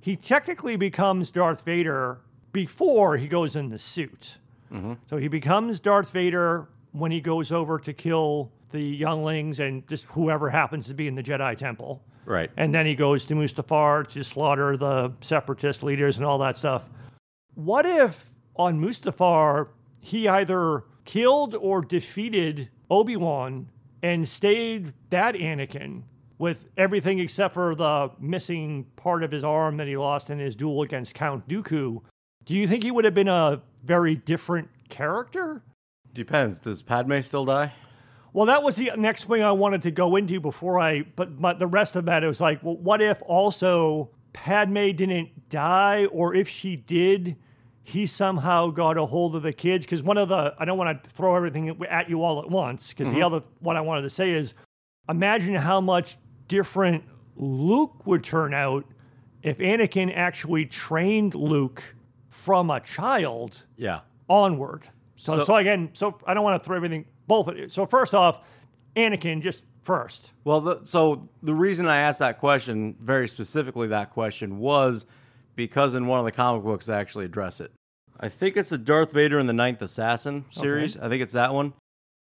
he 0.00 0.14
technically 0.14 0.76
becomes 0.76 1.30
Darth 1.30 1.64
Vader 1.64 2.20
before 2.52 3.16
he 3.16 3.28
goes 3.28 3.56
in 3.56 3.70
the 3.70 3.78
suit. 3.78 4.38
Mm-hmm. 4.70 4.94
So 5.08 5.16
he 5.16 5.28
becomes 5.28 5.80
Darth 5.80 6.10
Vader 6.10 6.68
when 6.92 7.10
he 7.10 7.20
goes 7.20 7.50
over 7.50 7.78
to 7.78 7.92
kill 7.94 8.52
the 8.72 8.82
younglings 8.82 9.58
and 9.58 9.86
just 9.88 10.04
whoever 10.06 10.50
happens 10.50 10.86
to 10.88 10.94
be 10.94 11.08
in 11.08 11.14
the 11.14 11.22
Jedi 11.22 11.56
Temple. 11.56 12.02
Right. 12.26 12.50
And 12.58 12.74
then 12.74 12.84
he 12.84 12.94
goes 12.94 13.24
to 13.26 13.34
Mustafar 13.34 14.06
to 14.10 14.22
slaughter 14.22 14.76
the 14.76 15.12
separatist 15.22 15.82
leaders 15.82 16.18
and 16.18 16.26
all 16.26 16.38
that 16.38 16.58
stuff. 16.58 16.90
What 17.54 17.86
if 17.86 18.34
on 18.54 18.80
Mustafar 18.80 19.68
he 20.00 20.28
either 20.28 20.84
killed 21.10 21.56
or 21.56 21.80
defeated 21.80 22.68
Obi 22.88 23.16
Wan 23.16 23.68
and 24.00 24.28
stayed 24.28 24.92
that 25.10 25.34
Anakin 25.34 26.02
with 26.38 26.68
everything 26.76 27.18
except 27.18 27.52
for 27.52 27.74
the 27.74 28.12
missing 28.20 28.86
part 28.94 29.24
of 29.24 29.32
his 29.32 29.42
arm 29.42 29.76
that 29.78 29.88
he 29.88 29.96
lost 29.96 30.30
in 30.30 30.38
his 30.38 30.54
duel 30.54 30.82
against 30.82 31.16
Count 31.16 31.48
Dooku? 31.48 32.00
Do 32.44 32.54
you 32.54 32.68
think 32.68 32.84
he 32.84 32.92
would 32.92 33.04
have 33.04 33.14
been 33.14 33.26
a 33.26 33.60
very 33.82 34.14
different 34.14 34.68
character? 34.88 35.64
Depends. 36.14 36.60
Does 36.60 36.80
Padme 36.80 37.20
still 37.22 37.44
die? 37.44 37.72
Well, 38.32 38.46
that 38.46 38.62
was 38.62 38.76
the 38.76 38.92
next 38.96 39.24
thing 39.24 39.42
I 39.42 39.50
wanted 39.50 39.82
to 39.82 39.90
go 39.90 40.14
into 40.14 40.38
before 40.38 40.78
I, 40.78 41.02
but 41.16 41.42
but 41.42 41.58
the 41.58 41.66
rest 41.66 41.96
of 41.96 42.04
that 42.04 42.22
it 42.22 42.28
was 42.28 42.40
like, 42.40 42.62
well, 42.62 42.76
what 42.76 43.02
if 43.02 43.20
also 43.26 44.10
Padme 44.32 44.92
didn't 44.92 45.48
die, 45.48 46.04
or 46.06 46.36
if 46.36 46.48
she 46.48 46.76
did, 46.76 47.34
he 47.82 48.06
somehow 48.06 48.68
got 48.68 48.96
a 48.96 49.06
hold 49.06 49.34
of 49.34 49.42
the 49.42 49.52
kids? 49.52 49.86
Because 49.86 50.02
one 50.02 50.18
of 50.18 50.28
the, 50.28 50.54
I 50.58 50.64
don't 50.64 50.78
want 50.78 51.02
to 51.02 51.10
throw 51.10 51.34
everything 51.34 51.84
at 51.88 52.08
you 52.08 52.22
all 52.22 52.40
at 52.40 52.50
once. 52.50 52.90
Because 52.90 53.08
the 53.08 53.14
mm-hmm. 53.16 53.24
other, 53.24 53.42
what 53.60 53.76
I 53.76 53.80
wanted 53.80 54.02
to 54.02 54.10
say 54.10 54.30
is, 54.30 54.54
imagine 55.08 55.54
how 55.54 55.80
much 55.80 56.16
different 56.48 57.04
Luke 57.36 58.06
would 58.06 58.22
turn 58.22 58.54
out 58.54 58.84
if 59.42 59.58
Anakin 59.58 60.14
actually 60.14 60.66
trained 60.66 61.34
Luke 61.34 61.94
from 62.28 62.70
a 62.70 62.80
child 62.80 63.64
Yeah. 63.76 64.00
onward. 64.28 64.84
So, 65.16 65.38
so, 65.38 65.44
So- 65.44 65.56
again, 65.56 65.90
so 65.92 66.18
I 66.26 66.34
don't 66.34 66.44
want 66.44 66.62
to 66.62 66.64
throw 66.64 66.76
everything 66.76 67.06
both. 67.26 67.48
at 67.48 67.56
you. 67.56 67.68
So 67.68 67.86
first 67.86 68.14
off, 68.14 68.40
Anakin 68.96 69.40
just 69.40 69.64
first. 69.82 70.32
Well, 70.44 70.60
the, 70.60 70.80
so 70.84 71.28
the 71.42 71.54
reason 71.54 71.86
I 71.86 71.98
asked 71.98 72.18
that 72.18 72.38
question, 72.38 72.96
very 73.00 73.28
specifically 73.28 73.88
that 73.88 74.10
question, 74.10 74.58
was 74.58 75.06
because 75.66 75.94
in 75.94 76.06
one 76.06 76.18
of 76.18 76.24
the 76.24 76.32
comic 76.32 76.62
books 76.64 76.86
they 76.86 76.94
actually 76.94 77.24
address 77.26 77.60
it. 77.60 77.72
I 78.18 78.28
think 78.28 78.56
it's 78.56 78.68
the 78.70 78.78
Darth 78.78 79.12
Vader 79.12 79.38
and 79.38 79.48
the 79.48 79.52
Ninth 79.54 79.80
Assassin 79.82 80.44
series. 80.50 80.96
I 80.96 81.08
think 81.08 81.22
it's 81.22 81.32
that 81.34 81.52
one. 81.54 81.72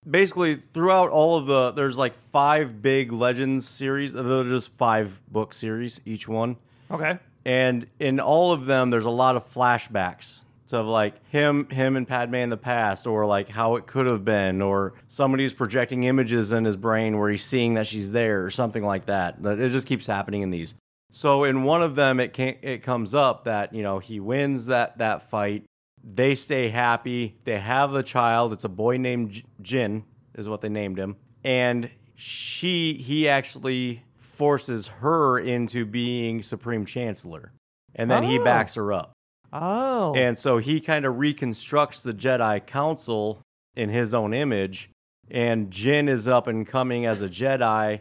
Basically, 0.10 0.56
throughout 0.74 1.10
all 1.12 1.38
of 1.38 1.46
the, 1.46 1.72
there's 1.72 1.98
like 1.98 2.16
five 2.32 2.82
big 2.82 3.12
Legends 3.12 3.68
series. 3.68 4.16
Uh, 4.16 4.24
they're 4.24 4.44
just 4.46 4.76
five 4.78 5.22
book 5.28 5.54
series, 5.54 6.02
each 6.06 6.28
one. 6.28 6.58
Okay. 6.90 7.20
and 7.46 7.88
in 8.00 8.20
all 8.20 8.52
of 8.52 8.66
them 8.66 8.90
there's 8.90 9.06
a 9.06 9.10
lot 9.10 9.36
of 9.38 9.54
flashbacks 9.54 10.42
of 10.74 10.86
like 10.86 11.14
him 11.28 11.68
him 11.70 11.98
and 11.98 12.08
padme 12.08 12.36
in 12.36 12.48
the 12.50 12.56
past 12.58 13.06
or 13.08 13.26
like 13.26 13.50
how 13.50 13.76
it 13.76 13.86
could 13.88 14.06
have 14.06 14.24
been 14.24 14.62
or 14.62 14.94
somebody's 15.10 15.52
projecting 15.54 16.04
images 16.06 16.52
in 16.54 16.64
his 16.64 16.78
brain 16.78 17.18
where 17.18 17.30
he's 17.30 17.44
seeing 17.44 17.74
that 17.74 17.86
she's 17.88 18.14
there 18.14 18.46
or 18.46 18.50
something 18.50 18.82
like 18.86 19.06
that 19.08 19.42
That- 19.44 19.60
it 19.60 19.70
just 19.74 19.86
keeps 19.86 20.08
happening 20.08 20.42
in 20.44 20.50
these 20.50 20.76
so 21.12 21.44
in 21.44 21.64
one 21.64 21.84
of 21.84 21.96
them 21.96 22.20
it 22.20 22.34
can 22.34 22.56
it 22.62 22.82
comes 22.84 23.14
up 23.14 23.44
that 23.44 23.74
you 23.74 23.84
know 23.84 24.00
he 24.00 24.20
wins 24.20 24.66
that 24.68 24.98
that 24.98 25.30
fight 25.30 25.66
they 26.04 26.34
stay 26.34 26.70
happy 26.70 27.36
they 27.44 27.60
have 27.60 27.94
a 27.94 28.02
child 28.04 28.54
it's 28.54 28.64
a 28.64 28.70
boy 28.70 28.98
named 28.98 29.32
J- 29.32 29.44
jin 29.62 30.04
is 30.36 30.48
what 30.50 30.62
they 30.62 30.70
named 30.70 30.98
him 30.98 31.16
and 31.44 31.90
she 32.16 32.94
he 32.94 33.28
actually 33.30 34.04
forces 34.20 34.88
her 34.88 35.38
into 35.38 35.86
being 35.86 36.42
supreme 36.42 36.86
chancellor 36.86 37.52
and 37.94 38.10
then 38.10 38.24
he 38.24 38.40
Oh. 38.40 38.44
backs 38.44 38.76
her 38.76 38.92
up 38.94 39.12
Oh. 39.54 40.14
and 40.16 40.40
so 40.40 40.60
he 40.60 40.80
kind 40.80 41.04
of 41.06 41.18
reconstructs 41.18 42.02
the 42.04 42.14
Jedi 42.14 42.66
Council 42.66 43.42
in 43.76 43.90
his 43.90 44.14
own 44.14 44.34
image. 44.34 44.90
And 45.30 45.70
Jin 45.72 46.08
is 46.08 46.26
up 46.26 46.48
and 46.48 46.66
coming 46.66 47.06
as 47.06 47.22
a 47.22 47.28
Jedi. 47.28 48.00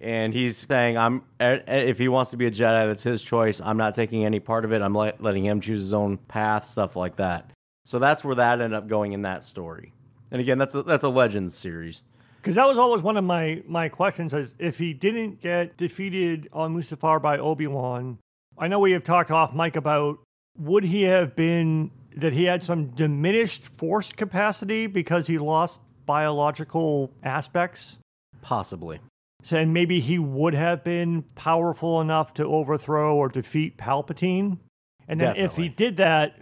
And 0.00 0.32
he's 0.32 0.56
saying, 0.58 0.96
"I'm 0.96 1.22
if 1.40 1.98
he 1.98 2.08
wants 2.08 2.30
to 2.30 2.36
be 2.36 2.46
a 2.46 2.50
Jedi, 2.50 2.86
that's 2.86 3.02
his 3.02 3.22
choice. 3.22 3.60
I'm 3.60 3.76
not 3.76 3.94
taking 3.94 4.24
any 4.24 4.38
part 4.38 4.64
of 4.64 4.72
it. 4.72 4.80
I'm 4.80 4.94
let, 4.94 5.20
letting 5.22 5.44
him 5.44 5.60
choose 5.60 5.80
his 5.80 5.92
own 5.92 6.18
path, 6.18 6.66
stuff 6.66 6.94
like 6.94 7.16
that." 7.16 7.50
So 7.84 7.98
that's 7.98 8.22
where 8.22 8.36
that 8.36 8.60
ended 8.60 8.74
up 8.74 8.86
going 8.86 9.12
in 9.12 9.22
that 9.22 9.42
story. 9.42 9.92
And 10.30 10.40
again, 10.40 10.58
that's 10.58 10.74
a, 10.74 10.82
that's 10.82 11.04
a 11.04 11.08
Legends 11.08 11.56
series. 11.56 12.02
Because 12.36 12.54
that 12.54 12.68
was 12.68 12.78
always 12.78 13.02
one 13.02 13.16
of 13.16 13.24
my 13.24 13.62
my 13.66 13.88
questions: 13.88 14.32
is 14.32 14.54
if 14.58 14.78
he 14.78 14.94
didn't 14.94 15.40
get 15.40 15.76
defeated 15.76 16.48
on 16.52 16.76
Mustafar 16.76 17.20
by 17.20 17.38
Obi 17.38 17.66
Wan, 17.66 18.18
I 18.56 18.68
know 18.68 18.78
we 18.78 18.92
have 18.92 19.04
talked 19.04 19.30
off 19.30 19.54
mic 19.54 19.74
about 19.74 20.20
would 20.58 20.84
he 20.84 21.02
have 21.02 21.34
been 21.34 21.90
that 22.16 22.32
he 22.32 22.44
had 22.44 22.62
some 22.62 22.88
diminished 22.88 23.68
force 23.76 24.12
capacity 24.12 24.86
because 24.86 25.26
he 25.26 25.38
lost 25.38 25.80
biological 26.04 27.12
aspects. 27.22 27.98
Possibly. 28.42 28.98
So, 29.44 29.56
and 29.56 29.72
maybe 29.72 30.00
he 30.00 30.18
would 30.18 30.54
have 30.54 30.82
been 30.82 31.22
powerful 31.34 32.00
enough 32.00 32.34
to 32.34 32.44
overthrow 32.44 33.16
or 33.16 33.28
defeat 33.28 33.76
Palpatine. 33.78 34.58
And 35.06 35.20
then 35.20 35.36
if 35.36 35.56
he 35.56 35.68
did 35.68 35.96
that, 35.98 36.36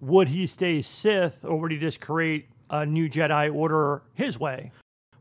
would 0.00 0.28
he 0.28 0.46
stay 0.46 0.80
Sith 0.82 1.44
or 1.44 1.58
would 1.60 1.70
he 1.72 1.78
just 1.78 2.00
create 2.00 2.46
a 2.70 2.84
new 2.86 3.08
Jedi 3.08 3.52
Order 3.52 4.02
his 4.14 4.38
way? 4.38 4.70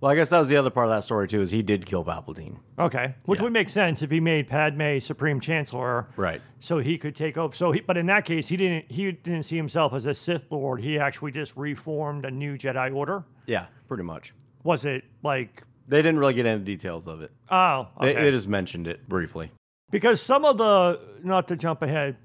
Well, 0.02 0.12
I 0.12 0.15
guess 0.15 0.30
that 0.30 0.39
was 0.39 0.48
the 0.50 0.58
other 0.58 0.72
part 0.72 0.88
of 0.88 0.91
that 0.91 1.04
story 1.04 1.28
too. 1.28 1.41
Is 1.41 1.52
he 1.52 1.62
did 1.62 1.86
kill 1.86 2.04
Palpatine? 2.04 2.58
Okay, 2.78 3.15
which 3.26 3.39
Yeah. 3.39 3.44
would 3.44 3.54
make 3.54 3.70
sense 3.70 4.02
if 4.02 4.10
he 4.12 4.20
made 4.20 4.48
Padme 4.48 4.98
Supreme 5.00 5.39
Chancellor, 5.39 6.08
Right. 6.17 6.41
so 6.60 6.80
he 6.80 6.98
could 6.98 7.15
take 7.15 7.38
over. 7.38 7.56
So, 7.56 7.72
he, 7.72 7.82
but 7.82 7.98
in 7.98 8.08
that 8.08 8.26
case, 8.26 8.48
he 8.48 8.58
didn't. 8.58 8.91
He 8.91 9.12
didn't 9.12 9.44
see 9.44 9.58
himself 9.58 9.94
as 9.94 10.08
a 10.08 10.15
Sith 10.15 10.52
Lord. 10.52 10.82
He 10.82 10.98
actually 10.98 11.32
just 11.32 11.56
reformed 11.56 12.26
a 12.26 12.32
new 12.32 12.58
Jedi 12.58 12.94
Order. 12.94 13.24
Yeah, 13.46 13.67
pretty 13.88 14.04
much. 14.04 14.34
Was 14.63 14.86
it 14.86 15.04
like? 15.24 15.63
They 15.88 15.98
didn't 16.02 16.20
really 16.20 16.34
get 16.34 16.46
into 16.46 16.63
details 16.65 17.08
of 17.08 17.22
it. 17.22 17.32
Oh, 17.50 17.88
They, 18.00 18.12
okay. 18.12 18.24
they 18.24 18.32
just 18.32 18.48
mentioned 18.48 18.88
it 18.88 19.08
briefly. 19.10 19.52
because 19.89 20.22
some 20.22 20.46
of 20.46 20.58
the 20.58 21.00
not 21.24 21.48
to 21.50 21.56
jump 21.56 21.82
ahead 21.82 22.15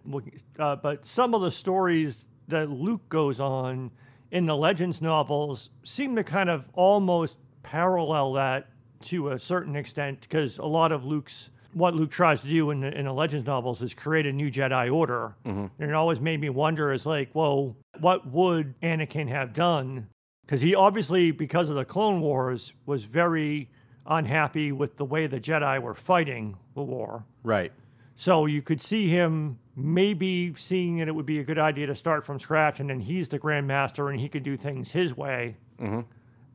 uh, 0.59 0.77
but 0.77 1.07
some 1.07 1.35
of 1.35 1.41
the 1.43 1.51
stories 1.51 2.27
that 2.49 2.71
luke 2.71 3.09
goes 3.09 3.41
on 3.41 3.91
in 4.31 4.47
the 4.47 4.57
legends 4.57 5.03
novels 5.03 5.71
seem 5.85 6.15
to 6.17 6.23
kind 6.25 6.49
of 6.49 6.69
almost 6.75 7.37
parallel 7.65 8.33
that 8.35 8.69
to 9.03 9.31
a 9.31 9.39
certain 9.39 9.75
extent 9.77 10.21
because 10.21 10.59
a 10.59 10.65
lot 10.65 10.93
of 10.93 11.05
luke's 11.05 11.51
what 11.73 11.93
luke 11.95 12.11
tries 12.11 12.41
to 12.41 12.47
do 12.49 12.71
in 12.71 12.81
the, 12.81 12.97
in 12.97 13.05
the 13.07 13.13
legends 13.13 13.45
novels 13.47 13.83
is 13.83 13.93
create 13.95 14.27
a 14.27 14.33
new 14.33 14.51
jedi 14.51 14.93
order 14.95 15.35
and 15.45 15.71
it 15.79 15.93
always 15.93 16.21
made 16.21 16.41
me 16.41 16.49
wonder 16.49 16.93
is 16.93 17.05
like 17.05 17.29
well 17.35 17.77
what 18.01 18.27
would 18.31 18.75
anakin 18.81 19.29
have 19.29 19.53
done 19.53 20.07
because 20.47 20.61
he 20.61 20.75
obviously 20.75 21.31
because 21.33 21.69
of 21.69 21.77
the 21.77 21.85
clone 21.85 22.21
wars 22.21 22.73
was 22.87 23.05
very 23.05 23.69
unhappy 24.07 24.71
with 24.73 24.97
the 24.97 25.05
way 25.05 25.27
the 25.27 25.41
jedi 25.41 25.81
were 25.83 25.95
fighting 25.95 26.57
the 26.75 26.83
war 26.83 27.25
Right. 27.43 27.73
so 28.15 28.47
you 28.47 28.63
could 28.63 28.81
see 28.81 29.09
him 29.09 29.59
maybe 29.75 30.55
seeing 30.57 30.99
that 30.99 31.09
it 31.09 31.15
would 31.15 31.27
be 31.27 31.39
a 31.39 31.45
good 31.45 31.59
idea 31.59 31.87
to 31.87 31.95
start 31.95 32.25
from 32.25 32.39
scratch, 32.41 32.81
and 32.81 32.89
then 32.89 32.99
he's 32.99 33.29
the 33.29 33.39
Grand 33.39 33.67
Master 33.67 34.09
and 34.09 34.19
he 34.19 34.27
could 34.27 34.43
do 34.43 34.57
things 34.57 34.91
his 34.91 35.15
way. 35.15 35.55
Mm-hmm. 35.79 36.01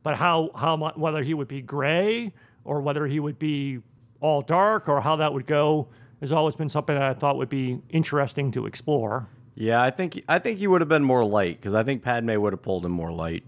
But 0.02 0.16
how 0.16 0.50
how 0.56 0.76
whether 0.96 1.22
he 1.22 1.32
would 1.34 1.46
be 1.46 1.62
gray 1.62 2.32
or 2.64 2.80
whether 2.80 3.06
he 3.06 3.20
would 3.20 3.38
be 3.38 3.78
all 4.20 4.42
dark 4.42 4.88
or 4.88 5.00
how 5.00 5.14
that 5.16 5.32
would 5.32 5.46
go 5.46 5.86
has 6.20 6.32
always 6.32 6.56
been 6.56 6.68
something 6.68 6.94
that 6.96 7.04
I 7.04 7.14
thought 7.14 7.36
would 7.36 7.48
be 7.48 7.80
interesting 7.90 8.50
to 8.52 8.66
explore. 8.66 9.28
Yeah, 9.54 9.80
I 9.80 9.90
think 9.90 10.20
I 10.28 10.40
think 10.40 10.58
he 10.58 10.66
would 10.66 10.80
have 10.80 10.88
been 10.88 11.04
more 11.04 11.24
light 11.24 11.60
because 11.60 11.74
I 11.74 11.84
think 11.84 12.02
Padme 12.02 12.34
would 12.40 12.52
have 12.52 12.62
pulled 12.62 12.84
him 12.84 12.90
more 12.92 13.12
light. 13.12 13.44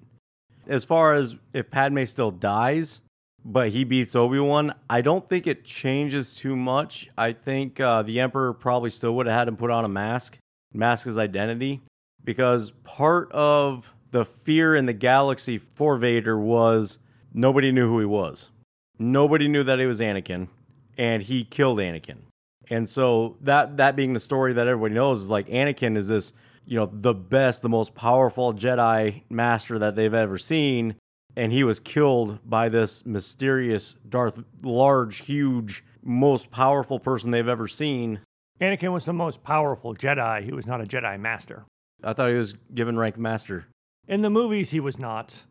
As 0.66 0.84
far 0.84 1.14
as 1.14 1.36
if 1.52 1.70
Padme 1.70 2.04
still 2.04 2.30
dies, 2.30 3.00
but 3.44 3.70
he 3.70 3.84
beats 3.84 4.16
Obi 4.16 4.38
Wan, 4.38 4.74
I 4.88 5.02
don't 5.02 5.28
think 5.28 5.46
it 5.46 5.64
changes 5.64 6.34
too 6.34 6.56
much. 6.56 7.10
I 7.18 7.32
think 7.32 7.78
uh, 7.78 8.02
the 8.02 8.20
Emperor 8.20 8.52
probably 8.54 8.90
still 8.90 9.14
would 9.16 9.26
have 9.26 9.38
had 9.38 9.48
him 9.48 9.56
put 9.56 9.70
on 9.70 9.84
a 9.84 9.88
mask, 9.88 10.38
mask 10.72 11.06
his 11.06 11.18
identity, 11.18 11.82
because 12.24 12.70
part 12.84 13.30
of 13.32 13.92
the 14.10 14.24
fear 14.24 14.74
in 14.74 14.86
the 14.86 14.92
galaxy 14.92 15.58
for 15.58 15.96
Vader 15.96 16.38
was 16.38 16.98
nobody 17.34 17.70
knew 17.70 17.88
who 17.88 18.00
he 18.00 18.06
was. 18.06 18.50
Nobody 18.98 19.48
knew 19.48 19.64
that 19.64 19.78
he 19.78 19.86
was 19.86 20.00
Anakin, 20.00 20.48
and 20.96 21.22
he 21.22 21.44
killed 21.44 21.78
Anakin. 21.78 22.18
And 22.70 22.88
so 22.88 23.36
that 23.42 23.76
that 23.76 23.94
being 23.94 24.14
the 24.14 24.20
story 24.20 24.54
that 24.54 24.66
everybody 24.66 24.94
knows 24.94 25.20
is 25.20 25.30
like 25.30 25.48
Anakin 25.48 25.96
is 25.96 26.08
this, 26.08 26.32
you 26.66 26.78
know, 26.78 26.90
the 26.92 27.14
best, 27.14 27.62
the 27.62 27.68
most 27.68 27.94
powerful 27.94 28.52
Jedi 28.54 29.22
master 29.30 29.78
that 29.78 29.96
they've 29.96 30.14
ever 30.14 30.38
seen, 30.38 30.96
and 31.36 31.52
he 31.52 31.64
was 31.64 31.80
killed 31.80 32.38
by 32.48 32.68
this 32.68 33.04
mysterious 33.04 33.96
Darth, 34.08 34.42
large, 34.62 35.18
huge, 35.18 35.84
most 36.02 36.50
powerful 36.50 36.98
person 36.98 37.30
they've 37.30 37.48
ever 37.48 37.68
seen. 37.68 38.20
Anakin 38.60 38.92
was 38.92 39.04
the 39.04 39.12
most 39.12 39.42
powerful 39.42 39.94
Jedi. 39.94 40.44
He 40.44 40.52
was 40.52 40.66
not 40.66 40.80
a 40.80 40.84
Jedi 40.84 41.18
Master. 41.18 41.64
I 42.02 42.12
thought 42.12 42.30
he 42.30 42.36
was 42.36 42.54
given 42.74 42.98
rank 42.98 43.16
master. 43.16 43.66
In 44.06 44.20
the 44.20 44.30
movies, 44.30 44.70
he 44.70 44.80
was 44.80 44.98
not. 44.98 45.44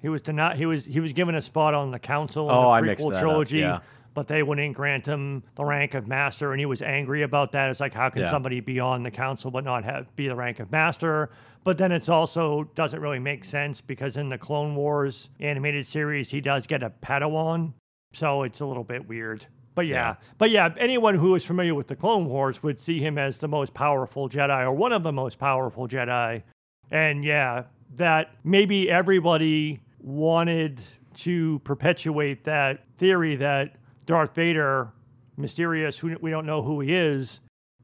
He 0.00 0.08
was 0.08 0.22
to 0.22 0.32
not. 0.32 0.56
He 0.56 0.64
was 0.64 0.84
he 0.84 1.00
was 1.00 1.12
given 1.12 1.34
a 1.34 1.42
spot 1.42 1.74
on 1.74 1.90
the 1.90 1.98
council 1.98 2.48
in 2.48 2.54
Oh, 2.54 2.70
I 2.70 2.80
the 2.80 2.86
mixed 2.86 3.04
prequel 3.04 3.10
that 3.10 3.16
up, 3.16 3.22
trilogy, 3.22 3.58
yeah. 3.58 3.80
But 4.18 4.26
they 4.26 4.42
wouldn't 4.42 4.74
grant 4.74 5.06
him 5.06 5.44
the 5.54 5.64
rank 5.64 5.94
of 5.94 6.08
master, 6.08 6.50
and 6.50 6.58
he 6.58 6.66
was 6.66 6.82
angry 6.82 7.22
about 7.22 7.52
that. 7.52 7.70
It's 7.70 7.78
like 7.78 7.94
how 7.94 8.10
can 8.10 8.22
Yeah. 8.22 8.30
somebody 8.32 8.58
be 8.58 8.80
on 8.80 9.04
the 9.04 9.12
council 9.12 9.52
but 9.52 9.62
not 9.62 9.84
have 9.84 10.14
be 10.16 10.26
the 10.26 10.34
rank 10.34 10.58
of 10.58 10.72
master? 10.72 11.30
But 11.62 11.78
then 11.78 11.92
it's 11.92 12.08
also 12.08 12.64
doesn't 12.74 13.00
really 13.00 13.20
make 13.20 13.44
sense 13.44 13.80
because 13.80 14.16
in 14.16 14.28
the 14.28 14.36
Clone 14.36 14.74
Wars 14.74 15.30
animated 15.38 15.86
series, 15.86 16.30
he 16.32 16.40
does 16.40 16.66
get 16.66 16.82
a 16.82 16.90
Padawan, 16.90 17.74
so 18.12 18.42
it's 18.42 18.58
a 18.58 18.66
little 18.66 18.82
bit 18.82 19.08
weird. 19.08 19.46
But 19.76 19.86
yeah, 19.86 19.94
Yeah. 19.94 20.14
but 20.36 20.50
yeah, 20.50 20.74
anyone 20.78 21.14
who 21.14 21.36
is 21.36 21.44
familiar 21.44 21.76
with 21.76 21.86
the 21.86 21.94
Clone 21.94 22.24
Wars 22.26 22.60
would 22.60 22.80
see 22.80 22.98
him 22.98 23.18
as 23.18 23.38
the 23.38 23.46
most 23.46 23.72
powerful 23.72 24.28
Jedi 24.28 24.64
or 24.64 24.72
one 24.72 24.90
of 24.92 25.04
the 25.04 25.12
most 25.12 25.38
powerful 25.38 25.86
Jedi. 25.86 26.42
And 26.90 27.24
yeah, 27.24 27.66
that 27.94 28.30
maybe 28.42 28.90
everybody 28.90 29.78
wanted 30.00 30.80
to 31.18 31.60
perpetuate 31.60 32.44
that 32.44 32.84
theory 32.96 33.34
that 33.36 33.74
Darth 34.08 34.34
Vader, 34.34 34.90
mysterious, 35.36 35.98
who 35.98 36.16
we 36.20 36.30
don't 36.30 36.46
know 36.46 36.62
who 36.62 36.80
he 36.80 36.94
is, 36.94 37.40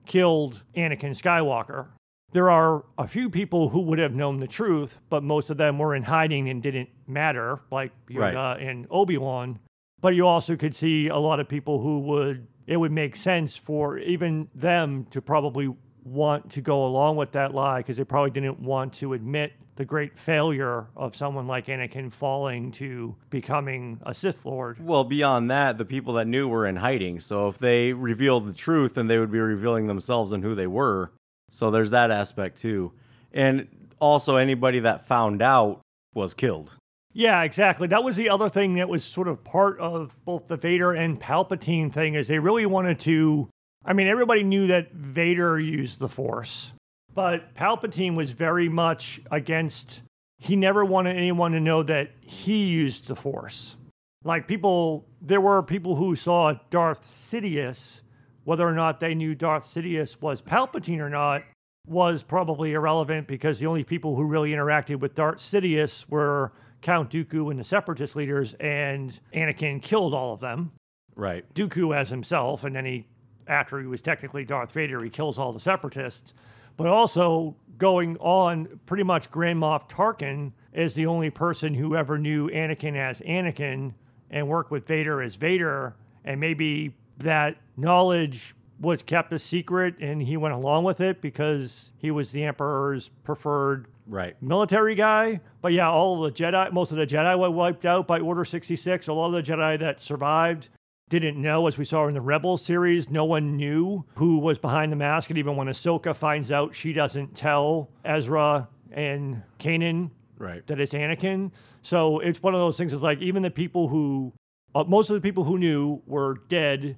killed 0.07 0.65
Anakin 0.75 1.11
Skywalker. 1.11 1.89
There 2.33 2.51
are 2.51 2.87
a 2.99 3.07
few 3.07 3.29
people 3.29 3.69
who 3.69 3.83
would 3.83 3.99
have 3.99 4.15
known 4.15 4.39
the 4.39 4.49
truth, 4.49 5.01
but 5.11 5.23
most 5.23 5.51
of 5.51 5.59
them 5.59 5.79
were 5.79 5.95
in 5.95 6.05
hiding 6.05 6.49
and 6.49 6.63
didn't 6.63 6.89
matter, 7.07 7.61
like 7.71 7.93
Right. 8.11 8.35
Yoda 8.35 8.69
and 8.69 8.87
Obi 8.91 9.19
Wan. 9.19 9.61
But 10.01 10.15
you 10.15 10.27
also 10.27 10.57
could 10.57 10.75
see 10.75 11.09
a 11.09 11.19
lot 11.19 11.41
of 11.41 11.49
people 11.49 11.83
who 11.83 12.01
would, 12.01 12.47
it 12.67 12.79
would 12.79 12.91
make 12.91 13.17
sense 13.17 13.57
for 13.57 13.99
even 13.99 14.49
them 14.55 15.07
to 15.11 15.21
probably 15.21 15.77
want 16.05 16.51
to 16.53 16.63
go 16.63 16.87
along 16.87 17.17
with 17.17 17.33
that 17.33 17.55
lie 17.55 17.81
because 17.81 17.99
they 17.99 18.05
probably 18.05 18.31
didn't 18.31 18.61
want 18.61 18.95
to 18.95 19.13
admit 19.13 19.53
the 19.77 19.85
great 19.85 20.19
failure 20.19 20.87
of 20.97 21.17
someone 21.17 21.47
like 21.47 21.67
Anakin 21.67 22.13
falling 22.13 22.73
to 22.73 23.17
becoming 23.31 24.01
a 24.07 24.15
Sith 24.15 24.45
Lord. 24.45 24.79
Well, 24.81 25.05
beyond 25.05 25.51
that, 25.51 25.79
the 25.79 25.85
people 25.85 26.15
that 26.15 26.27
knew 26.27 26.49
were 26.49 26.67
in 26.67 26.77
hiding. 26.77 27.21
So 27.21 27.49
if 27.49 27.59
they 27.59 27.93
revealed 27.93 28.47
the 28.47 28.53
truth, 28.53 28.95
then 28.95 29.09
they 29.09 29.19
would 29.19 29.33
be 29.33 29.41
revealing 29.41 29.87
themselves 29.87 30.33
and 30.33 30.45
who 30.45 30.55
they 30.55 30.67
were. 30.67 31.13
So 31.51 31.71
there's 31.71 31.91
that 31.91 32.11
aspect 32.11 32.59
too. 32.59 32.93
And 33.33 33.69
also, 34.01 34.37
anybody 34.37 34.81
that 34.81 35.07
found 35.07 35.43
out 35.43 35.81
was 36.15 36.35
killed. 36.35 36.71
Yeah, 37.13 37.43
exactly. 37.43 37.87
That 37.89 38.05
was 38.05 38.17
the 38.17 38.29
other 38.29 38.49
thing 38.49 38.75
that 38.75 38.89
was 38.89 39.05
sort 39.05 39.29
of 39.29 39.45
part 39.45 39.79
of 39.79 40.17
both 40.25 40.47
the 40.47 40.57
Vader 40.57 40.93
and 40.93 41.21
Palpatine 41.21 41.93
thing 41.93 42.15
is 42.15 42.29
they 42.29 42.41
really 42.41 42.67
wanted 42.67 42.99
to 43.01 43.49
I 43.85 43.93
mean, 43.93 44.07
everybody 44.07 44.43
knew 44.43 44.69
that 44.69 44.93
Vader 44.93 45.59
used 45.59 45.99
the 45.99 46.09
Force, 46.09 46.73
but 47.15 47.55
Palpatine 47.55 48.15
was 48.15 48.33
very 48.33 48.69
much 48.69 49.21
against 49.31 50.03
he 50.39 50.57
never 50.57 50.85
wanted 50.85 51.17
anyone 51.17 51.53
to 51.53 51.61
know 51.61 51.83
that 51.83 52.11
he 52.21 52.67
used 52.67 53.07
the 53.07 53.17
Force. 53.17 53.77
Like 54.25 54.49
people 54.49 55.07
there 55.21 55.41
were 55.41 55.63
people 55.63 55.97
who 55.97 56.17
saw 56.17 56.55
Darth 56.71 57.05
Sidious, 57.07 58.01
whether 58.45 58.67
or 58.67 58.75
not 58.75 59.01
they 59.01 59.15
knew 59.15 59.35
Darth 59.35 59.65
Sidious 59.65 60.21
was 60.21 60.43
Palpatine 60.43 61.01
or 61.01 61.11
not 61.11 61.43
was 61.87 62.23
probably 62.23 62.73
irrelevant 62.73 63.27
because 63.27 63.59
the 63.59 63.67
only 63.67 63.85
people 63.85 64.17
who 64.17 64.25
really 64.25 64.53
interacted 64.53 65.01
with 65.01 65.15
Darth 65.15 65.39
Sidious 65.39 66.09
were 66.09 66.53
Count 66.81 67.11
Dooku 67.11 67.51
and 67.51 67.59
the 67.59 67.65
Separatist 67.65 68.15
leaders, 68.15 68.55
and 68.55 69.19
Anakin 69.33 69.83
killed 69.83 70.13
all 70.15 70.35
of 70.35 70.41
them. 70.41 70.73
Right. 71.17 71.45
Dooku 71.55 71.97
as 71.97 72.11
himself, 72.11 72.65
and 72.65 72.77
then 72.77 72.85
he, 72.85 73.07
after 73.47 73.81
he 73.81 73.87
was 73.87 74.03
technically 74.03 74.45
Darth 74.45 74.73
Vader, 74.73 75.03
he 75.03 75.11
kills 75.11 75.39
all 75.39 75.53
the 75.53 75.61
Separatists. 75.61 76.35
But 76.77 76.87
also 76.89 77.57
going 77.79 78.17
on, 78.19 78.81
pretty 78.87 79.03
much 79.05 79.31
Grand 79.31 79.61
Moff 79.61 79.89
Tarkin 79.89 80.53
is 80.73 80.95
the 80.95 81.07
only 81.07 81.31
person 81.31 81.75
who 81.75 81.95
ever 81.97 82.19
knew 82.19 82.49
Anakin 82.51 82.97
as 82.97 83.21
Anakin 83.21 83.95
and 84.31 84.49
worked 84.49 84.71
with 84.71 84.87
Vader 84.87 85.23
as 85.23 85.37
Vader, 85.37 85.95
and 86.25 86.41
maybe 86.41 86.95
that 87.19 87.57
knowledge 87.77 88.55
was 88.81 89.03
kept 89.03 89.33
a 89.33 89.39
secret 89.39 89.95
and 90.01 90.21
he 90.21 90.37
went 90.37 90.53
along 90.53 90.83
with 90.83 91.01
it 91.01 91.21
because 91.21 91.91
he 91.97 92.11
was 92.11 92.33
the 92.33 92.45
Emperor's 92.45 93.09
preferred 93.23 93.87
Right. 94.07 94.35
military 94.43 94.95
guy. 94.97 95.41
But 95.63 95.73
yeah, 95.73 95.89
all 95.89 96.25
of 96.25 96.35
the 96.35 96.43
Jedi, 96.43 96.73
most 96.73 96.91
of 96.91 96.99
the 96.99 97.07
Jedi 97.07 97.39
were 97.39 97.51
wiped 97.51 97.85
out 97.85 98.07
by 98.07 98.19
Order 98.19 98.45
66. 98.45 99.07
A 99.09 99.13
lot 99.13 99.33
of 99.33 99.33
the 99.45 99.53
Jedi 99.53 99.79
that 99.79 100.01
survived 100.01 100.69
didn't 101.19 101.41
know, 101.41 101.67
as 101.67 101.77
we 101.79 101.85
saw 101.85 102.07
in 102.09 102.15
the 102.15 102.21
Rebel 102.21 102.57
series, 102.57 103.11
no 103.11 103.25
one 103.25 103.57
knew 103.57 104.05
who 104.17 104.39
was 104.39 104.59
behind 104.59 104.93
the 104.93 104.97
mask. 104.97 105.31
And 105.31 105.39
even 105.39 105.57
when 105.57 105.67
Ahsoka 105.69 106.15
finds 106.17 106.51
out, 106.53 106.75
she 106.75 106.93
doesn't 106.93 107.35
tell 107.35 107.91
Ezra 108.05 108.69
and 108.93 109.43
Kanan 109.59 110.11
Right. 110.39 110.67
that 110.67 110.81
it's 110.81 110.93
Anakin. 110.93 111.51
So 111.83 112.19
it's 112.21 112.43
one 112.43 112.55
of 112.55 112.61
those 112.61 112.77
things. 112.77 112.93
It's 112.93 113.03
like 113.03 113.21
even 113.21 113.43
the 113.43 113.51
people 113.51 113.89
who, 113.89 114.33
uh, 114.75 114.85
most 114.85 115.11
of 115.11 115.15
the 115.15 115.21
people 115.21 115.45
who 115.45 115.59
knew 115.59 116.03
were 116.07 116.41
dead 116.49 116.97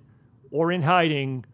or 0.51 0.71
in 0.73 0.83
hiding 0.83 1.45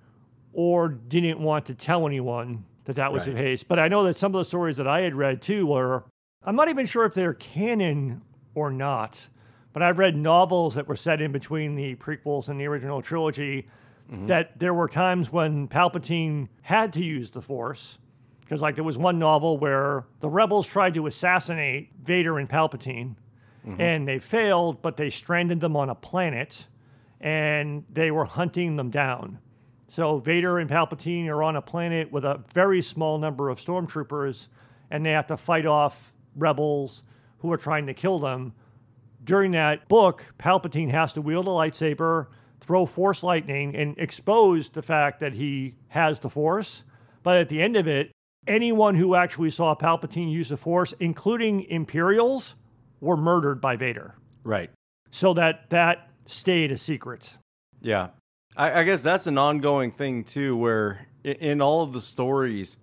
or 0.53 0.88
didn't 0.88 1.40
want 1.40 1.66
to 1.66 1.75
tell 1.75 2.07
anyone 2.07 2.64
that 2.85 2.96
that 2.96 3.12
was 3.12 3.25
the 3.25 3.33
case. 3.33 3.62
But 3.62 3.79
I 3.79 3.88
know 3.88 4.05
that 4.05 4.16
some 4.16 4.35
of 4.35 4.38
the 4.38 4.44
stories 4.44 4.77
that 4.77 4.87
I 4.87 5.01
had 5.01 5.14
read 5.14 5.40
too 5.40 5.66
were, 5.66 6.05
I'm 6.44 6.57
not 6.57 6.68
even 6.68 6.85
sure 6.87 7.05
if 7.05 7.14
they're 7.14 7.35
canon 7.35 8.22
or 8.55 8.70
not, 8.70 9.29
but 9.73 9.83
I've 9.83 9.99
read 9.99 10.17
novels 10.17 10.75
that 10.75 10.89
were 10.89 10.97
set 10.97 11.21
in 11.21 11.33
between 11.33 11.75
the 11.75 11.95
prequels 11.97 12.49
and 12.49 12.61
the 12.61 12.67
original 12.67 13.03
trilogy 13.03 13.69
mm-hmm. 14.11 14.27
that 14.27 14.59
there 14.59 14.75
were 14.75 14.89
times 14.89 15.33
when 15.33 15.69
Palpatine 15.69 16.49
had 16.63 16.93
to 16.95 17.05
use 17.05 17.31
the 17.31 17.41
Force. 17.41 17.99
Because, 18.41 18.61
like, 18.61 18.75
there 18.75 18.85
was 18.85 18.99
one 18.99 19.19
novel 19.19 19.57
where 19.57 20.05
the 20.21 20.29
rebels 20.29 20.67
tried 20.67 20.95
to 20.95 21.07
assassinate 21.07 21.91
Vader 22.03 22.39
and 22.39 22.49
Palpatine, 22.49 23.15
mm-hmm. 23.67 23.81
and 23.81 24.07
they 24.07 24.19
failed, 24.19 24.83
but 24.83 24.97
they 24.97 25.09
stranded 25.09 25.61
them 25.61 25.77
on 25.77 25.89
a 25.89 25.95
planet 25.95 26.67
and 27.23 27.85
they 27.91 28.11
were 28.11 28.25
hunting 28.25 28.77
them 28.77 28.91
down. 28.91 29.39
So 29.89 30.19
Vader 30.19 30.59
and 30.59 30.69
Palpatine 30.69 31.29
are 31.29 31.43
on 31.43 31.55
a 31.55 31.63
planet 31.63 32.11
with 32.11 32.25
a 32.25 32.43
very 32.53 32.83
small 32.83 33.19
number 33.19 33.49
of 33.49 33.59
stormtroopers, 33.59 34.49
and 34.91 35.07
they 35.07 35.13
have 35.13 35.29
to 35.29 35.37
fight 35.37 35.65
off 35.65 36.13
rebels 36.35 37.05
who 37.39 37.53
are 37.53 37.57
trying 37.57 37.87
to 37.87 37.95
kill 37.95 38.19
them. 38.19 38.53
During 39.25 39.53
that 39.53 39.89
book, 39.89 40.33
Palpatine 40.39 40.91
has 40.91 41.13
to 41.13 41.23
wield 41.23 41.47
a 41.47 41.51
lightsaber, 41.51 42.27
throw 42.61 42.87
force 42.87 43.23
lightning, 43.23 43.75
and 43.77 43.97
expose 43.99 44.69
the 44.71 44.83
fact 44.83 45.21
that 45.21 45.35
he 45.35 45.75
has 45.89 46.19
the 46.21 46.31
force. 46.31 46.85
But 47.23 47.37
at 47.37 47.49
the 47.49 47.63
end 47.63 47.77
of 47.77 47.87
it, 47.87 48.11
anyone 48.47 48.97
who 48.97 49.15
actually 49.15 49.51
saw 49.51 49.75
Palpatine 49.77 50.31
use 50.33 50.49
the 50.49 50.57
force, 50.57 50.93
including 50.99 51.63
Imperials, 51.65 52.57
were 53.01 53.17
murdered 53.17 53.61
by 53.61 53.77
Vader. 53.77 54.17
Right. 54.43 54.71
So 55.11 55.35
that 55.35 55.71
that 55.71 56.09
stayed 56.27 56.73
a 56.73 56.79
secret. 56.79 57.37
Yeah. 57.81 58.09
I, 58.57 58.81
I 58.81 58.85
guess 58.85 59.03
that's 59.03 59.27
an 59.27 59.39
ongoing 59.39 59.91
thing 59.93 60.25
too, 60.25 60.57
where 60.57 61.07
i- 61.25 61.29
in 61.29 61.61
all 61.61 61.83
of 61.83 61.93
the 61.93 62.01
stories, 62.01 62.77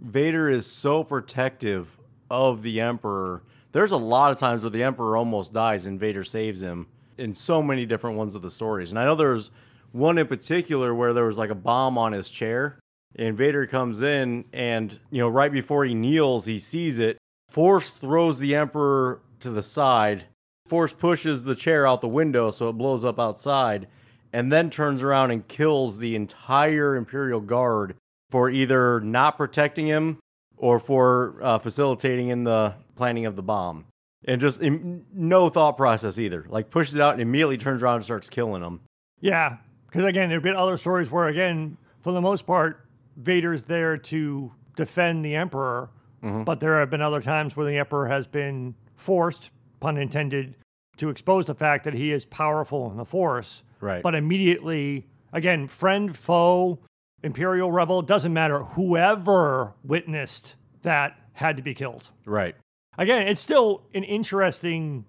Vader 0.00 0.48
is 0.50 0.66
so 0.70 1.04
protective 1.04 1.98
of 2.30 2.62
the 2.62 2.80
Emperor. 2.80 3.42
There's 3.74 3.90
a 3.90 3.96
lot 3.96 4.30
of 4.30 4.38
times 4.38 4.62
where 4.62 4.70
the 4.70 4.84
Emperor 4.84 5.16
almost 5.16 5.52
dies 5.52 5.86
and 5.86 5.98
Vader 5.98 6.22
saves 6.22 6.62
him 6.62 6.86
in 7.18 7.34
so 7.34 7.60
many 7.60 7.84
different 7.86 8.16
ones 8.16 8.36
of 8.36 8.42
the 8.42 8.50
stories. 8.50 8.90
And 8.90 9.00
I 9.00 9.04
know 9.04 9.16
there's 9.16 9.50
one 9.90 10.16
in 10.16 10.28
particular 10.28 10.94
where 10.94 11.12
there 11.12 11.24
was 11.24 11.36
like 11.36 11.50
a 11.50 11.56
bomb 11.56 11.98
on 11.98 12.12
his 12.12 12.30
chair, 12.30 12.78
and 13.16 13.36
Vader 13.36 13.66
comes 13.66 14.00
in, 14.00 14.44
and 14.52 15.00
you 15.10 15.18
know, 15.18 15.28
right 15.28 15.50
before 15.50 15.84
he 15.84 15.92
kneels, 15.92 16.46
he 16.46 16.60
sees 16.60 17.00
it. 17.00 17.18
Force 17.48 17.90
throws 17.90 18.38
the 18.38 18.54
Emperor 18.54 19.20
to 19.40 19.50
the 19.50 19.62
side. 19.62 20.26
Force 20.66 20.92
pushes 20.92 21.42
the 21.42 21.56
chair 21.56 21.84
out 21.84 22.00
the 22.00 22.06
window 22.06 22.52
so 22.52 22.68
it 22.68 22.74
blows 22.74 23.04
up 23.04 23.18
outside, 23.18 23.88
and 24.32 24.52
then 24.52 24.70
turns 24.70 25.02
around 25.02 25.32
and 25.32 25.48
kills 25.48 25.98
the 25.98 26.14
entire 26.14 26.94
Imperial 26.94 27.40
Guard 27.40 27.96
for 28.30 28.48
either 28.48 29.00
not 29.00 29.36
protecting 29.36 29.88
him 29.88 30.18
or 30.56 30.78
for 30.78 31.38
uh, 31.42 31.58
facilitating 31.58 32.28
in 32.28 32.44
the 32.44 32.74
planning 32.96 33.26
of 33.26 33.36
the 33.36 33.42
bomb. 33.42 33.86
And 34.26 34.40
just 34.40 34.62
im- 34.62 35.04
no 35.12 35.48
thought 35.48 35.76
process 35.76 36.18
either. 36.18 36.46
Like 36.48 36.70
pushes 36.70 36.94
it 36.94 37.00
out 37.00 37.12
and 37.12 37.20
immediately 37.20 37.58
turns 37.58 37.82
around 37.82 37.96
and 37.96 38.04
starts 38.04 38.28
killing 38.30 38.62
them. 38.62 38.80
Yeah, 39.20 39.58
because 39.86 40.04
again, 40.04 40.28
there 40.28 40.36
have 40.36 40.42
been 40.42 40.56
other 40.56 40.76
stories 40.76 41.10
where, 41.10 41.26
again, 41.26 41.76
for 42.00 42.12
the 42.12 42.20
most 42.20 42.46
part, 42.46 42.86
Vader's 43.16 43.64
there 43.64 43.96
to 43.96 44.52
defend 44.76 45.24
the 45.24 45.34
Emperor, 45.36 45.90
but 46.22 46.58
there 46.60 46.78
have 46.78 46.88
been 46.88 47.02
other 47.02 47.20
times 47.20 47.54
where 47.54 47.66
the 47.66 47.76
Emperor 47.76 48.08
has 48.08 48.26
been 48.26 48.74
forced, 48.96 49.50
pun 49.80 49.98
intended, 49.98 50.54
to 50.96 51.10
expose 51.10 51.44
the 51.44 51.54
fact 51.54 51.84
that 51.84 51.92
he 51.92 52.12
is 52.12 52.24
powerful 52.24 52.90
in 52.90 52.96
the 52.96 53.04
Force. 53.04 53.62
Right. 53.80 54.02
But 54.02 54.14
immediately, 54.14 55.06
again, 55.32 55.68
friend, 55.68 56.16
foe, 56.16 56.78
Imperial 57.24 57.72
rebel, 57.72 58.02
doesn't 58.02 58.32
matter. 58.32 58.60
Whoever 58.60 59.74
witnessed 59.82 60.54
that 60.82 61.16
had 61.32 61.56
to 61.56 61.62
be 61.62 61.74
killed 61.74 62.10
Right. 62.26 62.54
again, 62.98 63.26
it's 63.26 63.40
still 63.40 63.82
an 63.94 64.04
interesting 64.04 65.04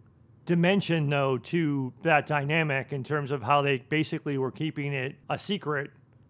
dimension 0.45 1.10
though 1.10 1.38
to 1.38 1.91
that 2.04 2.25
dynamic 2.28 2.93
in 2.93 3.04
terms 3.04 3.32
of 3.32 3.43
how 3.43 3.62
they 3.62 3.80
basically 3.89 4.38
were 4.38 4.51
keeping 4.51 4.93
it 4.93 5.15
a 5.30 5.38
secret 5.39 5.89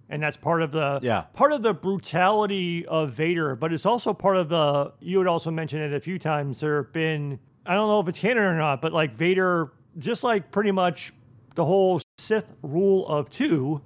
and 0.10 0.22
that's 0.24 0.38
part 0.38 0.62
of 0.62 0.72
the 0.72 1.00
Yeah. 1.04 1.22
part 1.34 1.52
of 1.52 1.62
the 1.64 1.74
brutality 1.74 2.86
of 2.88 3.12
Vader, 3.12 3.56
but 3.56 3.74
it's 3.74 3.86
also 3.86 4.14
part 4.14 4.38
of 4.38 4.50
the 4.50 4.94
you 5.00 5.18
had 5.20 5.28
also 5.28 5.52
mentioned 5.52 5.82
it 5.84 5.94
a 5.94 6.00
few 6.00 6.18
times 6.18 6.60
there 6.62 6.78
have 6.84 6.94
been 6.94 7.40
I 7.66 7.74
don't 7.76 7.88
know 7.90 8.00
if 8.00 8.08
it's 8.08 8.20
canon 8.20 8.44
or 8.44 8.58
not, 8.58 8.82
but 8.82 8.92
like 8.94 9.14
Vader 9.14 9.72
just 9.98 10.24
like 10.24 10.50
pretty 10.52 10.72
much 10.72 11.14
the 11.56 11.66
whole 11.66 12.00
Sith 12.18 12.54
rule 12.64 13.06
of 13.08 13.30
2 13.30 13.82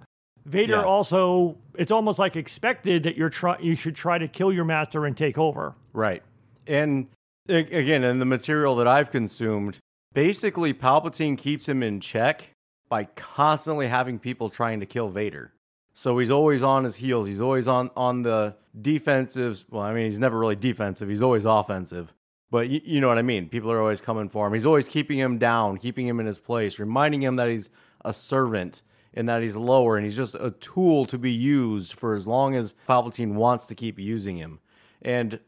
Vader 0.46 0.74
Yeah. 0.74 0.82
also 0.84 1.58
it's 1.80 1.92
almost 1.92 2.20
like 2.20 2.36
expected 2.36 3.04
that 3.04 3.16
you're 3.16 3.30
try 3.30 3.58
you 3.60 3.74
should 3.74 3.96
try 3.96 4.18
to 4.18 4.28
kill 4.28 4.52
your 4.52 4.66
master 4.66 5.06
and 5.06 5.16
take 5.16 5.38
over. 5.38 5.76
Right. 5.94 6.22
And 6.68 7.08
again, 7.48 8.04
in 8.04 8.20
the 8.20 8.26
material 8.26 8.76
that 8.76 8.88
I've 8.88 9.10
consumed, 9.10 9.80
basically 10.14 10.74
Palpatine 10.74 11.38
keeps 11.38 11.68
him 11.68 11.82
in 11.82 12.02
check 12.02 12.52
by 12.90 13.06
constantly 13.06 13.88
having 13.88 14.20
people 14.20 14.50
trying 14.50 14.82
to 14.82 14.86
kill 14.86 15.08
Vader. 15.08 15.54
So 15.94 16.18
he's 16.18 16.30
always 16.30 16.62
on 16.62 16.84
his 16.84 16.98
heels. 16.98 17.28
He's 17.28 17.42
always 17.42 17.68
on 17.68 17.92
on 17.96 18.24
the 18.24 18.56
defensive. 18.80 19.64
Well, 19.70 19.84
I 19.84 19.94
mean, 19.94 20.06
he's 20.06 20.20
never 20.20 20.38
really 20.38 20.58
defensive. 20.58 21.08
He's 21.08 21.22
always 21.22 21.46
offensive. 21.46 22.14
But 22.52 22.68
you, 22.68 22.82
you 22.84 23.00
know 23.00 23.08
what 23.08 23.18
I 23.18 23.22
mean. 23.22 23.48
People 23.48 23.72
are 23.72 23.80
always 23.80 24.02
coming 24.02 24.28
for 24.28 24.48
him. 24.48 24.54
He's 24.54 24.66
always 24.66 24.90
keeping 24.90 25.18
him 25.18 25.38
down, 25.38 25.78
keeping 25.78 26.08
him 26.08 26.20
in 26.20 26.26
his 26.26 26.40
place, 26.40 26.78
reminding 26.78 27.22
him 27.22 27.38
that 27.38 27.48
he's 27.48 27.70
a 28.04 28.14
servant 28.14 28.82
and 29.20 29.28
that 29.28 29.42
he's 29.42 29.58
lower 29.58 29.98
and 29.98 30.06
he's 30.06 30.16
just 30.16 30.34
a 30.36 30.52
tool 30.62 31.06
to 31.06 31.18
be 31.18 31.30
used 31.30 31.92
for 31.92 32.16
as 32.16 32.26
long 32.26 32.56
as 32.56 32.76
Palpatine 32.88 33.34
wants 33.34 33.66
to 33.66 33.76
keep 33.76 34.00
using 34.00 34.38
him. 34.38 34.62
And 35.02 35.42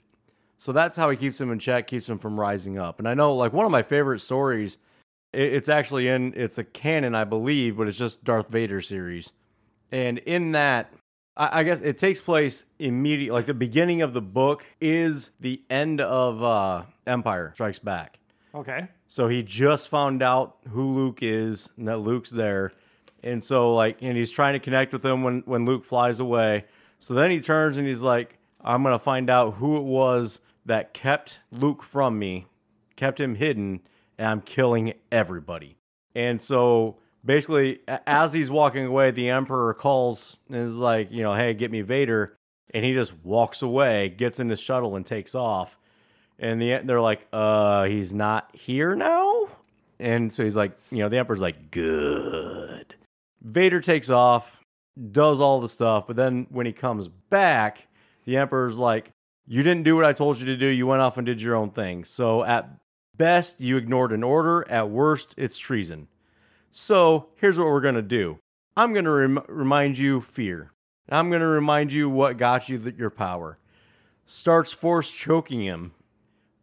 so 0.58 0.74
that's 0.74 0.98
how 0.98 1.10
he 1.10 1.16
keeps 1.16 1.40
him 1.40 1.50
in 1.54 1.58
check, 1.58 1.88
keeps 1.88 2.10
him 2.10 2.20
from 2.20 2.38
rising 2.38 2.78
up. 2.78 3.00
And 3.00 3.08
I 3.08 3.14
know, 3.14 3.34
like, 3.34 3.54
one 3.54 3.66
of 3.66 3.72
my 3.72 3.82
favorite 3.82 4.20
stories, 4.20 4.78
it's 5.32 5.70
actually 5.70 6.10
in, 6.10 6.34
it's 6.36 6.58
a 6.58 6.66
canon, 6.66 7.16
I 7.16 7.24
believe, 7.24 7.78
but 7.78 7.88
it's 7.88 7.98
just 7.98 8.26
Darth 8.26 8.50
Vader 8.50 8.82
series. 8.82 9.32
And 9.90 10.18
in 10.18 10.52
that, 10.52 10.92
I, 11.38 11.62
I 11.62 11.64
guess 11.64 11.80
it 11.80 11.98
takes 11.98 12.20
place 12.20 12.66
immediately, 12.78 13.32
like 13.32 13.46
the 13.46 13.54
beginning 13.54 14.02
of 14.02 14.12
the 14.12 14.22
book 14.22 14.66
is 14.82 15.32
the 15.40 15.62
end 15.70 16.02
of 16.02 16.44
uh, 16.44 16.84
Empire 17.08 17.52
Strikes 17.54 17.80
Back. 17.80 18.20
Okay. 18.54 18.90
So 19.08 19.30
he 19.30 19.44
just 19.44 19.88
found 19.88 20.22
out 20.22 20.58
who 20.72 20.94
Luke 20.94 21.20
is 21.22 21.70
and 21.78 21.88
that 21.88 22.00
Luke's 22.00 22.32
there. 22.32 22.74
And 23.24 23.44
so 23.44 23.74
like 23.74 23.98
and 24.02 24.18
he's 24.18 24.32
trying 24.32 24.54
to 24.54 24.60
connect 24.60 24.94
with 24.94 25.06
him 25.06 25.24
when 25.24 25.42
when 25.46 25.66
Luke 25.66 25.86
flies 25.86 26.20
away. 26.20 26.66
So 27.00 27.14
then 27.14 27.32
he 27.32 27.40
turns 27.40 27.78
and 27.78 27.88
he's 27.88 28.02
like 28.02 28.38
I'm 28.64 28.84
going 28.84 28.94
to 28.94 29.00
find 29.00 29.30
out 29.30 29.56
who 29.56 29.78
it 29.78 29.84
was 29.84 30.40
that 30.66 30.94
kept 30.94 31.40
Luke 31.52 31.82
from 31.82 32.20
me, 32.20 32.46
kept 32.96 33.20
him 33.20 33.36
hidden, 33.36 33.82
and 34.18 34.28
I'm 34.28 34.42
killing 34.42 34.94
everybody. 35.12 35.78
And 36.14 36.42
so 36.42 36.98
basically 37.26 37.80
as 37.88 38.34
he's 38.34 38.52
walking 38.52 38.86
away, 38.86 39.12
the 39.12 39.30
emperor 39.30 39.74
calls 39.74 40.38
and 40.48 40.58
is 40.58 40.76
like, 40.76 41.12
you 41.12 41.24
know, 41.24 41.34
hey, 41.34 41.54
get 41.54 41.72
me 41.72 41.82
Vader. 41.82 42.38
And 42.74 42.86
he 42.86 42.94
just 42.94 43.14
walks 43.24 43.62
away, 43.62 44.10
gets 44.10 44.40
in 44.40 44.50
his 44.50 44.62
shuttle 44.62 44.96
and 44.96 45.06
takes 45.06 45.36
off 45.36 45.78
and 46.42 46.60
the 46.60 46.82
they're 46.84 47.00
like, 47.00 47.26
uh, 47.32 47.86
he's 47.86 48.14
not 48.14 48.50
here 48.54 48.96
now. 48.96 49.48
And 50.00 50.34
so 50.34 50.44
he's 50.44 50.56
like, 50.56 50.72
you 50.92 50.98
know, 50.98 51.10
the 51.10 51.20
Emperor's 51.20 51.40
like, 51.40 51.70
good. 51.70 52.91
Vader 53.42 53.80
takes 53.80 54.10
off, 54.10 54.64
does 55.12 55.40
all 55.40 55.60
the 55.60 55.68
stuff, 55.68 56.08
but 56.08 56.16
then 56.16 56.48
when 56.50 56.66
he 56.66 56.74
comes 56.74 57.08
back, 57.08 57.88
the 58.26 58.38
Emperor's 58.38 58.78
like, 58.78 59.12
you 59.48 59.64
didn't 59.64 59.84
do 59.84 59.96
what 59.96 60.06
I 60.06 60.14
told 60.14 60.40
you 60.40 60.46
to 60.46 60.58
do. 60.58 60.68
You 60.68 60.88
went 60.88 61.02
off 61.02 61.18
and 61.18 61.26
did 61.26 61.42
your 61.42 61.56
own 61.56 61.72
thing. 61.72 62.04
So 62.06 62.44
at 62.44 62.70
best, 63.18 63.60
you 63.60 63.78
ignored 63.78 64.12
an 64.12 64.24
order. 64.24 64.66
At 64.70 64.90
worst, 64.90 65.34
it's 65.38 65.58
treason. 65.58 66.08
So 66.72 67.28
here's 67.36 67.58
what 67.58 67.68
we're 67.68 67.82
gonna 67.82 68.02
do. 68.02 68.40
I'm 68.78 68.94
gonna 68.94 69.12
rem- 69.12 69.44
remind 69.48 69.98
you 69.98 70.22
fear. 70.22 70.72
I'm 71.10 71.30
gonna 71.30 71.48
remind 71.48 71.92
you 71.92 72.10
what 72.10 72.38
got 72.38 72.70
you 72.70 72.78
th- 72.78 72.96
your 72.96 73.10
power. 73.10 73.58
Starts 74.26 74.72
force 74.72 75.12
choking 75.12 75.62
him 75.62 75.92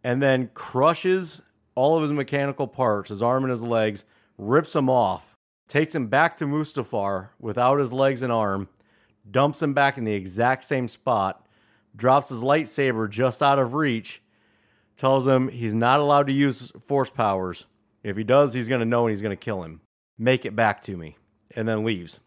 and 0.03 0.23
then 0.23 0.51
crushes 0.55 1.43
all 1.75 1.97
of 1.97 2.03
his 2.03 2.13
mechanical 2.13 2.67
parts, 2.67 3.11
his 3.11 3.23
arm 3.23 3.45
and 3.45 3.51
his 3.51 3.63
legs, 3.63 4.05
rips 4.39 4.75
him 4.75 4.89
off, 4.89 5.28
takes 5.69 5.95
him 5.95 6.09
back 6.09 6.37
to 6.39 6.47
Mustafar 6.47 7.29
without 7.39 7.79
his 7.79 7.93
legs 7.93 8.23
and 8.23 8.33
arm, 8.33 8.69
dumps 9.31 9.63
him 9.63 9.75
back 9.75 9.99
in 9.99 10.05
the 10.05 10.15
exact 10.15 10.65
same 10.65 10.89
spot, 10.89 11.47
drops 11.95 12.31
his 12.31 12.43
lightsaber 12.43 13.09
just 13.09 13.43
out 13.43 13.59
of 13.59 13.75
reach, 13.75 14.23
tells 14.97 15.27
him 15.27 15.49
he's 15.49 15.75
not 15.75 16.01
allowed 16.01 16.27
to 16.27 16.33
use 16.33 16.73
force 16.81 17.11
powers. 17.11 17.67
If 18.03 18.17
he 18.17 18.25
does, 18.25 18.55
he's 18.55 18.69
going 18.69 18.81
to 18.81 18.87
know 18.87 19.07
and 19.07 19.11
he's 19.11 19.23
going 19.23 19.37
to 19.37 19.37
kill 19.37 19.63
him. 19.63 19.81
Make 20.19 20.45
it 20.45 20.57
back 20.57 20.83
to 20.83 20.97
me. 20.97 21.17
And 21.55 21.69
then 21.69 21.85
leaves. 21.85 22.21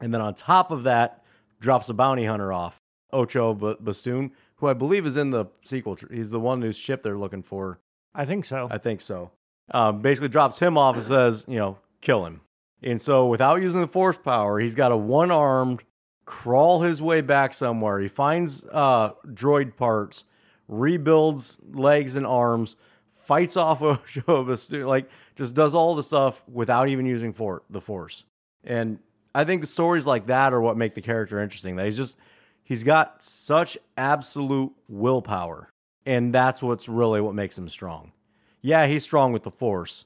And 0.00 0.12
then 0.12 0.20
on 0.20 0.34
top 0.34 0.70
of 0.70 0.82
that, 0.82 1.24
drops 1.60 1.88
a 1.88 1.94
bounty 1.94 2.26
hunter 2.26 2.52
off, 2.52 2.78
Ochi 3.12 3.82
Bestoon, 3.82 4.32
who 4.56 4.66
I 4.66 4.74
believe 4.74 5.06
is 5.06 5.16
in 5.16 5.30
the 5.30 5.46
sequel. 5.64 5.96
He's 6.10 6.30
the 6.30 6.40
one 6.40 6.62
whose 6.62 6.76
ship 6.76 7.02
they're 7.02 7.18
looking 7.18 7.42
for. 7.42 7.78
I 8.14 8.24
think 8.24 8.44
so. 8.44 8.68
I 8.70 8.78
think 8.78 9.00
so. 9.00 9.30
Um, 9.70 10.02
basically 10.02 10.28
drops 10.28 10.58
him 10.58 10.76
off 10.76 10.96
and 10.96 11.04
says, 11.04 11.44
you 11.48 11.56
know, 11.56 11.78
kill 12.00 12.26
him. 12.26 12.42
And 12.84 13.00
so 13.00 13.26
without 13.26 13.62
using 13.62 13.80
the 13.80 13.88
force 13.88 14.18
power, 14.18 14.60
he's 14.60 14.74
got 14.74 14.92
a 14.92 14.96
one 14.96 15.30
armed 15.30 15.82
crawl 16.26 16.82
his 16.82 17.00
way 17.02 17.22
back 17.22 17.54
somewhere. 17.54 17.98
He 17.98 18.08
finds 18.08 18.64
uh, 18.70 19.12
droid 19.26 19.76
parts, 19.76 20.24
rebuilds 20.68 21.58
legs 21.72 22.14
and 22.14 22.26
arms, 22.26 22.76
fights 23.08 23.56
off 23.56 23.80
Bastu, 23.80 24.86
like 24.86 25.08
just 25.34 25.54
does 25.54 25.74
all 25.74 25.94
the 25.94 26.02
stuff 26.02 26.44
without 26.46 26.88
even 26.88 27.06
using 27.06 27.32
for 27.32 27.62
the 27.70 27.80
force. 27.80 28.24
And 28.62 28.98
I 29.34 29.44
think 29.44 29.62
the 29.62 29.66
stories 29.66 30.06
like 30.06 30.26
that 30.26 30.52
are 30.52 30.60
what 30.60 30.76
make 30.76 30.94
the 30.94 31.00
character 31.00 31.40
interesting. 31.40 31.76
That 31.76 31.86
he's 31.86 31.96
just 31.96 32.16
he's 32.62 32.84
got 32.84 33.22
such 33.22 33.78
absolute 33.96 34.72
willpower. 34.88 35.70
And 36.06 36.34
that's 36.34 36.62
what's 36.62 36.86
really 36.86 37.22
what 37.22 37.34
makes 37.34 37.56
him 37.56 37.68
strong. 37.70 38.12
Yeah, 38.60 38.86
he's 38.86 39.02
strong 39.02 39.32
with 39.32 39.42
the 39.42 39.50
force, 39.50 40.04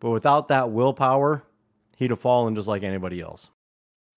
but 0.00 0.10
without 0.10 0.48
that 0.48 0.70
willpower, 0.70 1.44
he'd 1.96 2.10
have 2.10 2.20
fallen 2.20 2.54
just 2.54 2.68
like 2.68 2.82
anybody 2.82 3.20
else. 3.20 3.50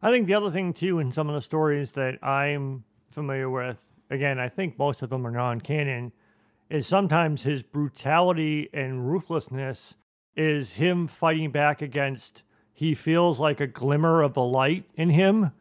I 0.02 0.12
think 0.12 0.28
the 0.28 0.36
other 0.36 0.52
thing 0.52 0.74
too 0.74 1.00
in 1.00 1.12
some 1.12 1.28
of 1.30 1.36
the 1.36 1.42
stories 1.42 1.94
that 1.94 2.24
I'm 2.24 2.84
familiar 3.10 3.50
with, 3.50 3.78
again, 4.10 4.40
I 4.40 4.50
think 4.50 4.78
most 4.78 5.02
of 5.02 5.10
them 5.10 5.26
are 5.26 5.32
non-canon, 5.32 6.12
is 6.70 6.86
sometimes 6.86 7.44
his 7.44 7.63
brutality 7.63 8.70
and 8.74 9.10
ruthlessness 9.10 9.96
is 10.36 10.74
him 10.74 11.08
fighting 11.08 11.52
back 11.52 11.82
against 11.82 12.44
he 12.74 12.94
feels 12.94 13.40
like 13.40 13.60
a 13.60 13.66
glimmer 13.66 14.22
of 14.22 14.38
a 14.38 14.42
light 14.42 14.86
in 14.96 15.10
him 15.10 15.52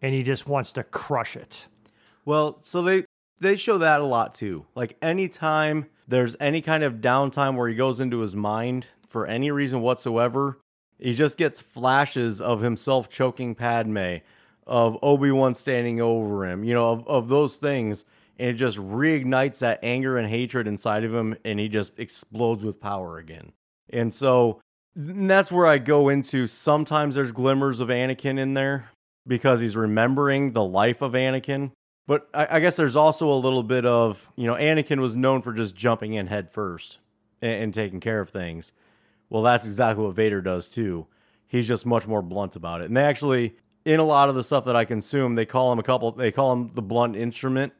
and 0.00 0.14
he 0.14 0.22
just 0.22 0.46
wants 0.46 0.70
to 0.72 0.84
crush 0.84 1.34
it. 1.34 1.66
Well, 2.24 2.58
so 2.62 2.80
they 2.82 3.04
they 3.40 3.56
show 3.56 3.78
that 3.78 4.00
a 4.00 4.04
lot 4.04 4.34
too. 4.34 4.66
Like 4.76 4.96
anytime 5.02 5.86
there's 6.06 6.36
any 6.38 6.60
kind 6.60 6.84
of 6.84 6.94
downtime 6.94 7.56
where 7.56 7.68
he 7.68 7.74
goes 7.74 7.98
into 7.98 8.20
his 8.20 8.36
mind 8.36 8.86
for 9.08 9.26
any 9.26 9.50
reason 9.50 9.80
whatsoever, 9.80 10.58
he 11.00 11.14
just 11.14 11.36
gets 11.36 11.60
flashes 11.60 12.40
of 12.40 12.60
himself 12.60 13.08
choking 13.08 13.54
Padme, 13.54 14.16
of 14.66 14.98
Obi-Wan 15.02 15.54
standing 15.54 16.00
over 16.00 16.46
him, 16.46 16.62
you 16.64 16.74
know, 16.74 16.90
of, 16.90 17.08
of 17.08 17.28
those 17.28 17.56
things, 17.58 18.04
and 18.38 18.50
it 18.50 18.54
just 18.54 18.78
reignites 18.78 19.58
that 19.58 19.80
anger 19.82 20.16
and 20.16 20.28
hatred 20.28 20.66
inside 20.66 21.04
of 21.04 21.14
him 21.14 21.36
and 21.44 21.58
he 21.58 21.68
just 21.68 21.98
explodes 21.98 22.64
with 22.64 22.80
power 22.80 23.18
again. 23.18 23.52
And 23.90 24.14
so 24.14 24.60
and 24.96 25.30
that's 25.30 25.52
where 25.52 25.66
I 25.66 25.78
go 25.78 26.08
into 26.08 26.46
sometimes 26.46 27.14
there's 27.14 27.32
glimmers 27.32 27.80
of 27.80 27.88
Anakin 27.88 28.38
in 28.38 28.54
there 28.54 28.90
because 29.26 29.60
he's 29.60 29.76
remembering 29.76 30.52
the 30.52 30.64
life 30.64 31.02
of 31.02 31.12
Anakin. 31.12 31.72
But 32.06 32.28
I, 32.34 32.56
I 32.56 32.60
guess 32.60 32.76
there's 32.76 32.96
also 32.96 33.28
a 33.28 33.38
little 33.38 33.62
bit 33.62 33.86
of, 33.86 34.30
you 34.36 34.46
know, 34.46 34.54
Anakin 34.54 35.00
was 35.00 35.14
known 35.14 35.42
for 35.42 35.52
just 35.52 35.76
jumping 35.76 36.14
in 36.14 36.26
head 36.26 36.50
first 36.50 36.98
and, 37.40 37.52
and 37.52 37.74
taking 37.74 38.00
care 38.00 38.20
of 38.20 38.30
things. 38.30 38.72
Well, 39.30 39.42
that's 39.42 39.66
exactly 39.66 40.04
what 40.04 40.14
Vader 40.14 40.42
does 40.42 40.68
too. 40.68 41.06
He's 41.46 41.66
just 41.66 41.86
much 41.86 42.06
more 42.06 42.22
blunt 42.22 42.56
about 42.56 42.82
it. 42.82 42.86
And 42.86 42.96
they 42.96 43.02
actually, 43.02 43.56
in 43.84 44.00
a 44.00 44.04
lot 44.04 44.28
of 44.28 44.34
the 44.34 44.44
stuff 44.44 44.66
that 44.66 44.76
I 44.76 44.84
consume, 44.84 45.34
they 45.34 45.46
call 45.46 45.72
him 45.72 45.78
a 45.78 45.82
couple, 45.82 46.12
they 46.12 46.30
call 46.30 46.52
him 46.52 46.72
the 46.74 46.82
blunt 46.82 47.16
instrument 47.16 47.72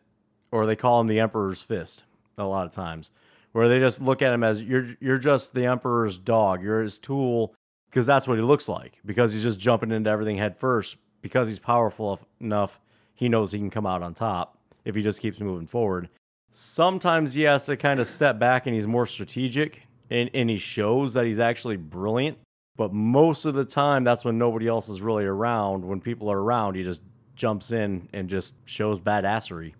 or 0.50 0.66
they 0.66 0.76
call 0.76 1.00
him 1.00 1.06
the 1.06 1.20
Emperor's 1.20 1.60
fist 1.60 2.04
a 2.38 2.44
lot 2.44 2.66
of 2.66 2.72
times, 2.72 3.10
where 3.52 3.68
they 3.68 3.78
just 3.78 4.00
look 4.00 4.22
at 4.22 4.32
him 4.32 4.42
as 4.42 4.62
you're, 4.62 4.96
you're 5.00 5.18
just 5.18 5.52
the 5.54 5.66
Emperor's 5.66 6.16
dog, 6.18 6.62
you're 6.62 6.80
his 6.80 6.98
tool, 6.98 7.54
because 7.90 8.06
that's 8.06 8.26
what 8.26 8.38
he 8.38 8.42
looks 8.42 8.68
like, 8.68 9.00
because 9.04 9.32
he's 9.32 9.42
just 9.42 9.60
jumping 9.60 9.92
into 9.92 10.08
everything 10.10 10.36
head 10.36 10.56
first, 10.56 10.96
because 11.20 11.46
he's 11.46 11.58
powerful 11.58 12.18
enough 12.40 12.80
he 13.20 13.28
knows 13.28 13.52
he 13.52 13.58
can 13.58 13.68
come 13.68 13.84
out 13.84 14.02
on 14.02 14.14
top 14.14 14.56
if 14.86 14.94
he 14.94 15.02
just 15.02 15.20
keeps 15.20 15.40
moving 15.40 15.66
forward. 15.66 16.08
Sometimes 16.50 17.34
he 17.34 17.42
has 17.42 17.66
to 17.66 17.76
kind 17.76 18.00
of 18.00 18.06
step 18.06 18.38
back 18.38 18.66
and 18.66 18.74
he's 18.74 18.86
more 18.86 19.04
strategic 19.04 19.86
and, 20.10 20.30
and 20.34 20.50
he 20.50 20.58
shows 20.58 21.14
that 21.14 21.26
he's 21.26 21.40
actually 21.40 21.76
brilliant. 21.76 22.38
But 22.76 22.92
most 22.92 23.44
of 23.44 23.54
the 23.54 23.64
time, 23.64 24.04
that's 24.04 24.24
when 24.24 24.38
nobody 24.38 24.66
else 24.66 24.88
is 24.88 25.02
really 25.02 25.24
around. 25.24 25.84
When 25.84 26.00
people 26.00 26.30
are 26.30 26.38
around, 26.38 26.76
he 26.76 26.82
just 26.82 27.02
jumps 27.34 27.70
in 27.72 28.08
and 28.12 28.28
just 28.28 28.54
shows 28.64 29.00
badassery. 29.00 29.74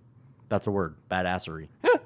That's 0.49 0.67
a 0.67 0.71
word, 0.71 0.97
badassery. 1.11 1.69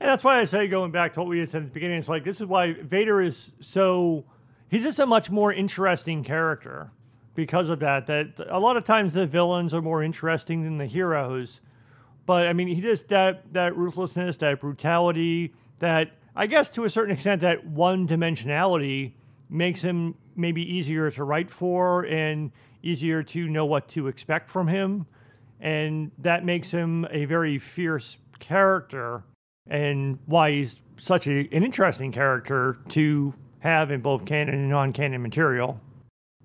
And 0.00 0.10
that's 0.10 0.24
why 0.24 0.40
I 0.40 0.44
say, 0.44 0.66
going 0.66 0.90
back 0.90 1.12
to 1.14 1.20
what 1.20 1.28
we 1.28 1.46
said 1.46 1.62
at 1.62 1.68
the 1.68 1.72
beginning, 1.72 1.98
it's 1.98 2.08
like 2.08 2.24
this 2.24 2.40
is 2.40 2.46
why 2.46 2.72
Vader 2.72 3.20
is 3.20 3.52
so. 3.60 4.24
He's 4.68 4.82
just 4.82 4.98
a 4.98 5.06
much 5.06 5.30
more 5.30 5.52
interesting 5.52 6.24
character 6.24 6.90
because 7.34 7.68
of 7.68 7.78
that. 7.80 8.06
That 8.06 8.34
a 8.48 8.58
lot 8.58 8.76
of 8.76 8.84
times 8.84 9.14
the 9.14 9.26
villains 9.26 9.72
are 9.72 9.80
more 9.80 10.02
interesting 10.02 10.64
than 10.64 10.78
the 10.78 10.86
heroes. 10.86 11.60
But 12.26 12.48
I 12.48 12.52
mean, 12.52 12.68
he 12.68 12.80
just 12.80 13.08
that 13.08 13.52
that 13.54 13.76
ruthlessness, 13.76 14.36
that 14.38 14.60
brutality, 14.60 15.54
that 15.78 16.12
I 16.36 16.46
guess 16.46 16.68
to 16.70 16.84
a 16.84 16.90
certain 16.90 17.14
extent 17.14 17.42
that 17.42 17.66
one 17.66 18.08
dimensionality 18.08 19.12
makes 19.48 19.82
him 19.82 20.16
maybe 20.36 20.62
easier 20.62 21.10
to 21.10 21.24
write 21.24 21.50
for 21.50 22.04
and 22.04 22.50
easier 22.82 23.22
to 23.22 23.48
know 23.48 23.64
what 23.64 23.88
to 23.88 24.08
expect 24.08 24.48
from 24.48 24.68
him. 24.68 25.06
And 25.60 26.10
that 26.18 26.44
makes 26.44 26.70
him 26.70 27.06
a 27.10 27.24
very 27.24 27.58
fierce 27.58 28.18
character 28.38 29.22
and 29.66 30.18
why 30.26 30.50
he's 30.50 30.82
such 30.98 31.26
a, 31.26 31.48
an 31.52 31.64
interesting 31.64 32.12
character 32.12 32.78
to 32.90 33.32
have 33.60 33.90
in 33.90 34.00
both 34.00 34.26
canon 34.26 34.54
and 34.54 34.68
non 34.68 34.92
canon 34.92 35.22
material. 35.22 35.80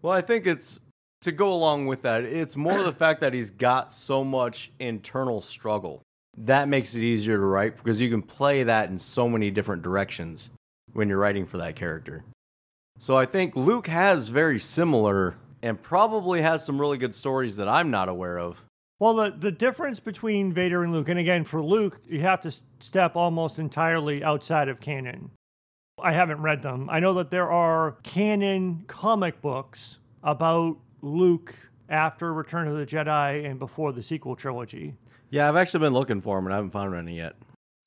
Well, 0.01 0.13
I 0.13 0.21
think 0.21 0.47
it's 0.47 0.79
to 1.21 1.31
go 1.31 1.51
along 1.51 1.87
with 1.87 2.03
that, 2.03 2.23
it's 2.23 2.55
more 2.55 2.81
the 2.81 2.93
fact 2.93 3.19
that 3.19 3.33
he's 3.33 3.49
got 3.49 3.91
so 3.91 4.23
much 4.23 4.71
internal 4.79 5.41
struggle. 5.41 6.01
That 6.37 6.67
makes 6.67 6.95
it 6.95 7.03
easier 7.03 7.37
to 7.37 7.43
write 7.43 7.77
because 7.77 7.99
you 7.99 8.09
can 8.09 8.21
play 8.21 8.63
that 8.63 8.89
in 8.89 8.99
so 8.99 9.27
many 9.27 9.51
different 9.51 9.81
directions 9.81 10.49
when 10.93 11.09
you're 11.09 11.17
writing 11.17 11.45
for 11.45 11.57
that 11.57 11.75
character. 11.75 12.23
So 12.97 13.17
I 13.17 13.25
think 13.25 13.55
Luke 13.55 13.87
has 13.87 14.27
very 14.29 14.59
similar 14.59 15.35
and 15.61 15.81
probably 15.81 16.41
has 16.41 16.65
some 16.65 16.79
really 16.79 16.97
good 16.97 17.15
stories 17.15 17.55
that 17.57 17.67
I'm 17.67 17.91
not 17.91 18.09
aware 18.09 18.37
of. 18.37 18.63
Well, 18.99 19.13
the, 19.13 19.31
the 19.31 19.51
difference 19.51 20.01
between 20.01 20.51
Vader 20.51 20.83
and 20.83 20.91
Luke, 20.91 21.07
and 21.07 21.19
again, 21.19 21.45
for 21.45 21.61
Luke, 21.61 22.01
you 22.07 22.19
have 22.21 22.41
to 22.41 22.53
step 22.79 23.15
almost 23.15 23.57
entirely 23.57 24.23
outside 24.23 24.67
of 24.67 24.81
canon. 24.81 25.31
I 26.01 26.11
haven't 26.11 26.41
read 26.41 26.61
them. 26.61 26.89
I 26.89 26.99
know 26.99 27.13
that 27.15 27.31
there 27.31 27.49
are 27.49 27.97
canon 28.03 28.83
comic 28.87 29.41
books 29.41 29.97
about 30.23 30.77
Luke 31.01 31.55
after 31.87 32.33
Return 32.33 32.67
of 32.67 32.77
the 32.77 32.85
Jedi 32.85 33.49
and 33.49 33.57
before 33.59 33.93
the 33.93 34.03
sequel 34.03 34.35
trilogy. 34.35 34.95
Yeah, 35.29 35.47
I've 35.47 35.55
actually 35.55 35.81
been 35.81 35.93
looking 35.93 36.21
for 36.21 36.37
them 36.37 36.45
and 36.45 36.53
I 36.53 36.57
haven't 36.57 36.71
found 36.71 36.95
any 36.95 37.17
yet. 37.17 37.35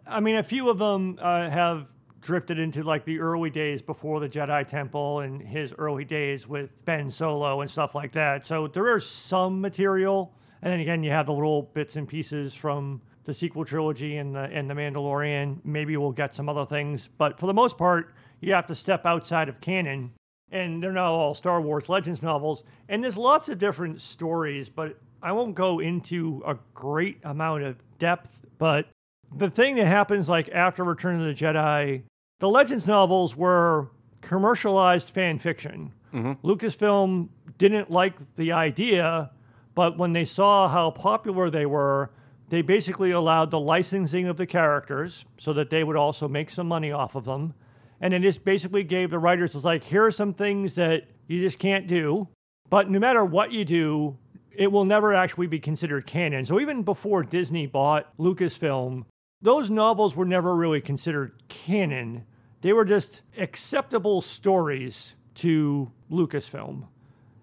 I 0.06 0.20
mean, 0.20 0.36
a 0.36 0.42
few 0.42 0.68
of 0.68 0.78
them 0.78 1.18
uh, 1.20 1.48
have 1.48 1.88
drifted 2.20 2.58
into 2.58 2.82
like 2.82 3.04
the 3.04 3.18
early 3.18 3.50
days 3.50 3.82
before 3.82 4.20
the 4.20 4.28
Jedi 4.28 4.66
Temple 4.66 5.20
and 5.20 5.42
his 5.42 5.74
early 5.76 6.04
days 6.04 6.46
with 6.46 6.70
Ben 6.84 7.10
Solo 7.10 7.60
and 7.60 7.70
stuff 7.70 7.94
like 7.94 8.12
that. 8.12 8.46
So 8.46 8.68
there 8.68 8.96
is 8.96 9.06
some 9.06 9.60
material, 9.60 10.32
and 10.62 10.72
then 10.72 10.80
again, 10.80 11.02
you 11.02 11.10
have 11.10 11.26
the 11.26 11.32
little 11.32 11.62
bits 11.74 11.96
and 11.96 12.08
pieces 12.08 12.54
from 12.54 13.02
the 13.24 13.34
sequel 13.34 13.64
trilogy 13.64 14.16
and 14.16 14.34
the 14.34 14.42
and 14.42 14.70
the 14.70 14.74
Mandalorian. 14.74 15.58
Maybe 15.64 15.96
we'll 15.96 16.12
get 16.12 16.34
some 16.34 16.48
other 16.48 16.64
things, 16.64 17.08
but 17.18 17.38
for 17.38 17.46
the 17.46 17.54
most 17.54 17.76
part, 17.76 18.14
you 18.40 18.52
have 18.54 18.66
to 18.66 18.74
step 18.74 19.04
outside 19.04 19.48
of 19.48 19.60
canon. 19.60 20.12
And 20.50 20.82
they're 20.82 20.92
not 20.92 21.12
all 21.12 21.34
Star 21.34 21.62
Wars 21.62 21.88
Legends 21.88 22.22
novels. 22.22 22.62
And 22.88 23.02
there's 23.02 23.16
lots 23.16 23.48
of 23.48 23.58
different 23.58 24.02
stories, 24.02 24.68
but 24.68 24.98
I 25.22 25.32
won't 25.32 25.54
go 25.54 25.78
into 25.78 26.42
a 26.46 26.56
great 26.74 27.18
amount 27.22 27.62
of 27.62 27.76
depth. 27.98 28.44
But 28.58 28.88
the 29.34 29.50
thing 29.50 29.76
that 29.76 29.86
happens 29.86 30.28
like 30.28 30.48
after 30.50 30.84
Return 30.84 31.20
of 31.20 31.26
the 31.26 31.34
Jedi 31.34 32.02
the 32.42 32.50
Legends 32.50 32.88
novels 32.88 33.36
were 33.36 33.88
commercialized 34.20 35.08
fan 35.08 35.38
fiction. 35.38 35.92
Mm-hmm. 36.12 36.44
Lucasfilm 36.44 37.28
didn't 37.56 37.88
like 37.88 38.34
the 38.34 38.50
idea, 38.50 39.30
but 39.76 39.96
when 39.96 40.12
they 40.12 40.24
saw 40.24 40.68
how 40.68 40.90
popular 40.90 41.50
they 41.50 41.66
were, 41.66 42.10
they 42.48 42.60
basically 42.60 43.12
allowed 43.12 43.52
the 43.52 43.60
licensing 43.60 44.26
of 44.26 44.38
the 44.38 44.46
characters 44.46 45.24
so 45.38 45.52
that 45.52 45.70
they 45.70 45.84
would 45.84 45.94
also 45.94 46.26
make 46.26 46.50
some 46.50 46.66
money 46.66 46.90
off 46.90 47.14
of 47.14 47.26
them. 47.26 47.54
And 48.00 48.12
it 48.12 48.22
just 48.22 48.44
basically 48.44 48.82
gave 48.82 49.10
the 49.10 49.20
writers, 49.20 49.54
was 49.54 49.64
like, 49.64 49.84
here 49.84 50.04
are 50.04 50.10
some 50.10 50.34
things 50.34 50.74
that 50.74 51.04
you 51.28 51.40
just 51.40 51.60
can't 51.60 51.86
do. 51.86 52.26
But 52.68 52.90
no 52.90 52.98
matter 52.98 53.24
what 53.24 53.52
you 53.52 53.64
do, 53.64 54.18
it 54.56 54.70
will 54.70 54.84
never 54.84 55.14
actually 55.14 55.46
be 55.46 55.58
considered 55.58 56.06
canon. 56.06 56.44
So 56.44 56.60
even 56.60 56.82
before 56.82 57.22
Disney 57.22 57.66
bought 57.66 58.16
Lucasfilm, 58.18 59.04
those 59.40 59.70
novels 59.70 60.14
were 60.14 60.24
never 60.24 60.54
really 60.54 60.80
considered 60.80 61.42
canon 61.48 62.24
they 62.62 62.72
were 62.72 62.84
just 62.84 63.22
acceptable 63.36 64.20
stories 64.20 65.16
to 65.34 65.90
Lucasfilm. 66.10 66.84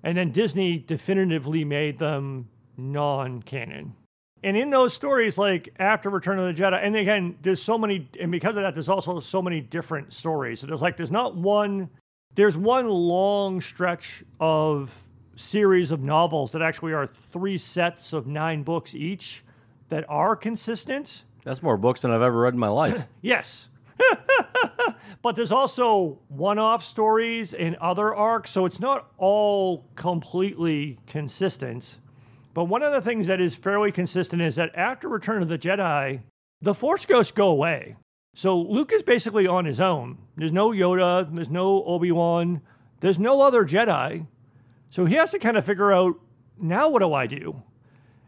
And 0.01 0.17
then 0.17 0.31
Disney 0.31 0.77
definitively 0.77 1.65
made 1.65 1.99
them 1.99 2.49
non 2.77 3.41
canon. 3.43 3.95
And 4.41 4.55
in 4.55 4.69
those 4.69 4.93
stories, 4.93 5.37
like 5.37 5.75
after 5.77 6.09
Return 6.09 6.39
of 6.39 6.45
the 6.45 6.61
Jedi, 6.61 6.79
and 6.81 6.95
again, 6.95 7.37
there's 7.41 7.61
so 7.61 7.77
many, 7.77 8.07
and 8.17 8.31
because 8.31 8.55
of 8.55 8.63
that, 8.63 8.73
there's 8.73 8.87
also 8.87 9.19
so 9.19 9.41
many 9.41 9.59
different 9.59 10.13
stories. 10.13 10.61
So 10.61 10.67
there's 10.67 10.81
like, 10.81 10.95
there's 10.95 11.11
not 11.11 11.35
one, 11.35 11.89
there's 12.35 12.55
one 12.55 12.87
long 12.87 13.59
stretch 13.59 14.23
of 14.39 15.08
series 15.39 15.91
of 15.91 16.01
novels 16.03 16.51
that 16.51 16.61
actually 16.61 16.93
are 16.93 17.07
three 17.07 17.57
sets 17.57 18.11
of 18.13 18.27
nine 18.27 18.63
books 18.63 18.93
each 18.93 19.43
that 19.87 20.05
are 20.09 20.35
consistent. 20.35 21.23
That's 21.43 21.63
more 21.63 21.77
books 21.77 22.01
than 22.01 22.11
I've 22.11 22.21
ever 22.21 22.41
read 22.41 22.53
in 22.53 22.59
my 22.59 22.67
life. 22.67 23.05
yes. 23.21 23.69
but 25.21 25.35
there's 25.35 25.51
also 25.51 26.19
one-off 26.27 26.83
stories 26.83 27.53
and 27.53 27.75
other 27.77 28.13
arcs, 28.13 28.51
so 28.51 28.65
it's 28.65 28.79
not 28.79 29.11
all 29.17 29.85
completely 29.95 30.99
consistent. 31.07 31.99
But 32.53 32.65
one 32.65 32.83
of 32.83 32.91
the 32.91 33.01
things 33.01 33.27
that 33.27 33.39
is 33.39 33.55
fairly 33.55 33.91
consistent 33.91 34.41
is 34.41 34.55
that 34.55 34.75
after 34.75 35.07
Return 35.07 35.41
of 35.41 35.47
the 35.47 35.57
Jedi, 35.57 36.21
the 36.61 36.73
Force 36.73 37.05
Ghosts 37.05 37.31
go 37.31 37.47
away. 37.47 37.95
So 38.35 38.59
Luke 38.59 38.91
is 38.91 39.03
basically 39.03 39.47
on 39.47 39.65
his 39.65 39.79
own. 39.79 40.17
There's 40.35 40.51
no 40.51 40.69
Yoda, 40.69 41.33
there's 41.33 41.49
no 41.49 41.83
Obi-Wan, 41.85 42.61
there's 42.99 43.19
no 43.19 43.41
other 43.41 43.63
Jedi. 43.63 44.25
So 44.89 45.05
he 45.05 45.15
has 45.15 45.31
to 45.31 45.39
kind 45.39 45.57
of 45.57 45.65
figure 45.65 45.91
out 45.91 46.19
now 46.59 46.89
what 46.89 46.99
do 46.99 47.13
I 47.13 47.27
do? 47.27 47.63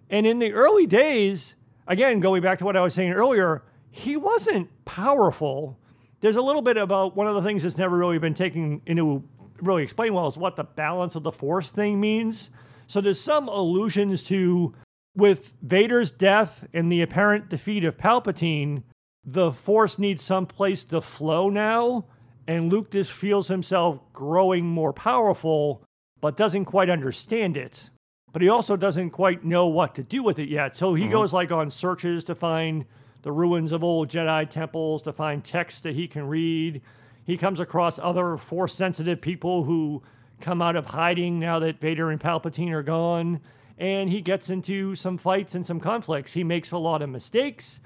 And 0.10 0.28
in 0.28 0.40
the 0.40 0.54
early 0.54 0.86
days, 0.86 1.56
again, 1.88 2.20
going 2.20 2.42
back 2.42 2.60
to 2.60 2.66
what 2.66 2.78
I 2.78 2.82
was 2.82 2.94
saying 2.94 3.14
earlier, 3.14 3.64
he 3.90 4.16
wasn't 4.16 4.70
powerful 4.86 5.80
there's 6.22 6.36
a 6.36 6.42
little 6.42 6.62
bit 6.62 6.78
about 6.78 7.16
one 7.16 7.28
of 7.28 7.36
the 7.36 7.42
things 7.42 7.64
that's 7.64 7.78
never 7.78 7.98
really 7.98 8.20
been 8.20 8.36
taken 8.36 8.82
into 8.86 9.24
really 9.62 9.84
explain 9.84 10.14
well 10.14 10.28
is 10.28 10.38
what 10.38 10.56
the 10.56 10.64
balance 10.64 11.16
of 11.16 11.24
the 11.24 11.32
force 11.32 11.72
thing 11.72 12.00
means. 12.00 12.52
So 12.88 13.02
there's 13.02 13.20
some 13.20 13.48
allusions 13.48 14.24
to 14.26 14.74
with 15.16 15.54
Vader's 15.62 16.10
death 16.10 16.66
and 16.74 16.92
the 16.92 17.02
apparent 17.02 17.50
defeat 17.50 17.84
of 17.84 17.98
Palpatine, 17.98 18.84
the 19.26 19.52
force 19.52 20.00
needs 20.00 20.24
some 20.24 20.46
place 20.46 20.84
to 20.86 21.02
flow 21.02 21.50
now, 21.50 22.06
and 22.48 22.72
Luke 22.72 22.92
just 22.92 23.12
feels 23.12 23.48
himself 23.48 24.00
growing 24.14 24.66
more 24.66 24.94
powerful, 24.94 25.84
but 26.22 26.38
doesn't 26.38 26.66
quite 26.66 26.90
understand 26.90 27.58
it. 27.58 27.90
But 28.32 28.42
he 28.42 28.48
also 28.48 28.78
doesn't 28.78 29.10
quite 29.10 29.44
know 29.44 29.68
what 29.68 29.96
to 29.96 30.04
do 30.04 30.24
with 30.24 30.40
it 30.40 30.48
yet. 30.48 30.78
So 30.78 30.94
he 30.94 31.04
mm-hmm. 31.04 31.12
goes 31.12 31.34
like 31.34 31.52
on 31.52 31.70
searches 31.70 32.24
to 32.26 32.36
find 32.36 32.86
the 33.24 33.32
ruins 33.32 33.72
of 33.72 33.84
old 33.84 34.10
Jedi 34.10 34.50
temples 34.50 35.02
to 35.04 35.14
find 35.14 35.44
texts 35.44 35.82
that 35.82 35.96
he 35.96 36.08
can 36.08 36.28
read. 36.28 36.82
He 37.26 37.38
comes 37.38 37.60
across 37.60 38.00
other 38.00 38.38
force 38.38 38.74
sensitive 38.74 39.22
people 39.22 39.64
who 39.64 40.02
come 40.40 40.62
out 40.62 40.76
of 40.76 40.86
hiding 40.86 41.40
now 41.40 41.60
that 41.60 41.80
Vader 41.80 42.10
and 42.10 42.20
Palpatine 42.20 42.72
are 42.72 42.84
gone. 42.84 43.42
And 43.78 44.10
he 44.10 44.22
gets 44.22 44.50
into 44.50 44.96
some 44.96 45.18
fights 45.18 45.56
and 45.56 45.66
some 45.66 45.80
conflicts. 45.80 46.34
He 46.34 46.44
makes 46.44 46.72
a 46.72 46.78
lot 46.78 47.02
of 47.02 47.10
mistakes, 47.10 47.80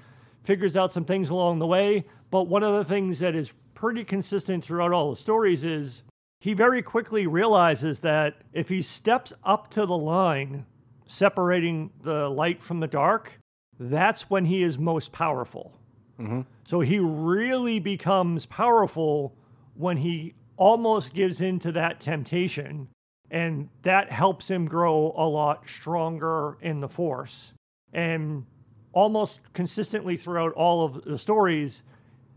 figures 0.44 0.76
out 0.76 0.92
some 0.92 1.04
things 1.04 1.30
along 1.30 1.58
the 1.58 1.66
way. 1.66 2.04
But 2.30 2.44
one 2.44 2.62
of 2.62 2.74
the 2.74 2.84
things 2.84 3.18
that 3.18 3.34
is 3.34 3.52
pretty 3.74 4.04
consistent 4.04 4.64
throughout 4.64 4.92
all 4.92 5.10
the 5.10 5.16
stories 5.16 5.64
is 5.64 6.02
he 6.40 6.54
very 6.54 6.82
quickly 6.82 7.26
realizes 7.26 8.00
that 8.00 8.36
if 8.52 8.68
he 8.68 8.82
steps 8.82 9.32
up 9.42 9.70
to 9.70 9.86
the 9.86 9.96
line, 9.96 10.66
separating 11.06 11.90
the 12.02 12.28
light 12.28 12.60
from 12.60 12.80
the 12.80 12.86
dark, 12.86 13.38
that's 13.78 14.28
when 14.30 14.44
he 14.44 14.62
is 14.62 14.78
most 14.78 15.12
powerful. 15.12 15.72
Mm-hmm. 16.20 16.42
So 16.66 16.80
he 16.80 16.98
really 16.98 17.78
becomes 17.78 18.46
powerful 18.46 19.34
when 19.74 19.98
he 19.98 20.34
almost 20.56 21.14
gives 21.14 21.40
in 21.40 21.58
to 21.60 21.72
that 21.72 22.00
temptation. 22.00 22.88
And 23.30 23.68
that 23.82 24.10
helps 24.10 24.48
him 24.48 24.66
grow 24.66 25.12
a 25.16 25.26
lot 25.26 25.68
stronger 25.68 26.56
in 26.60 26.80
the 26.80 26.88
force. 26.88 27.52
And 27.92 28.44
almost 28.92 29.40
consistently 29.52 30.16
throughout 30.16 30.52
all 30.52 30.84
of 30.84 31.04
the 31.04 31.18
stories, 31.18 31.82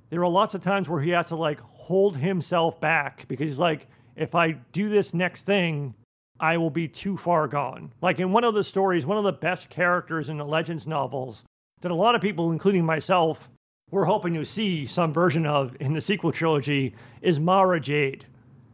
there 0.09 0.21
are 0.21 0.29
lots 0.29 0.55
of 0.55 0.61
times 0.61 0.89
where 0.89 1.01
he 1.01 1.11
has 1.11 1.29
to 1.29 1.35
like 1.35 1.61
hold 1.89 2.17
himself 2.17 2.79
back 2.79 3.27
because 3.27 3.47
he's 3.47 3.57
like, 3.57 3.87
if 4.15 4.35
I 4.35 4.51
do 4.71 4.89
this 4.89 5.11
next 5.11 5.41
thing, 5.41 5.95
I 6.39 6.55
will 6.57 6.69
be 6.69 6.87
too 6.87 7.17
far 7.17 7.47
gone. 7.47 7.91
Like 7.99 8.19
in 8.19 8.31
one 8.31 8.43
of 8.43 8.53
the 8.53 8.63
stories, 8.63 9.07
one 9.07 9.17
of 9.17 9.23
the 9.23 9.33
best 9.33 9.71
characters 9.71 10.29
in 10.29 10.37
the 10.37 10.45
Legends 10.45 10.85
novels 10.85 11.43
that 11.81 11.89
a 11.89 11.95
lot 11.95 12.13
of 12.13 12.21
people, 12.21 12.51
including 12.51 12.85
myself, 12.85 13.49
were 13.89 14.05
hoping 14.05 14.35
to 14.35 14.45
see 14.45 14.85
some 14.85 15.11
version 15.11 15.47
of 15.47 15.75
in 15.79 15.93
the 15.93 15.99
sequel 15.99 16.31
trilogy 16.31 16.93
is 17.23 17.39
Mara 17.39 17.79
Jade, 17.79 18.27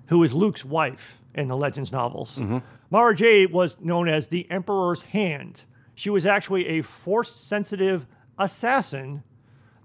who 0.07 0.21
is 0.21 0.33
Luke's 0.33 0.65
wife 0.65 1.21
in 1.33 1.47
the 1.47 1.55
Legends 1.55 1.93
novels. 1.93 2.35
Mm-hmm. 2.35 2.57
Mara 2.89 3.15
Jade 3.15 3.53
was 3.53 3.77
known 3.79 4.09
as 4.09 4.27
the 4.27 4.45
Emperor's 4.51 5.03
Hand. 5.03 5.63
She 5.93 6.09
was 6.09 6.25
actually 6.25 6.67
a 6.67 6.81
force 6.81 7.31
sensitive 7.31 8.07
assassin 8.37 9.23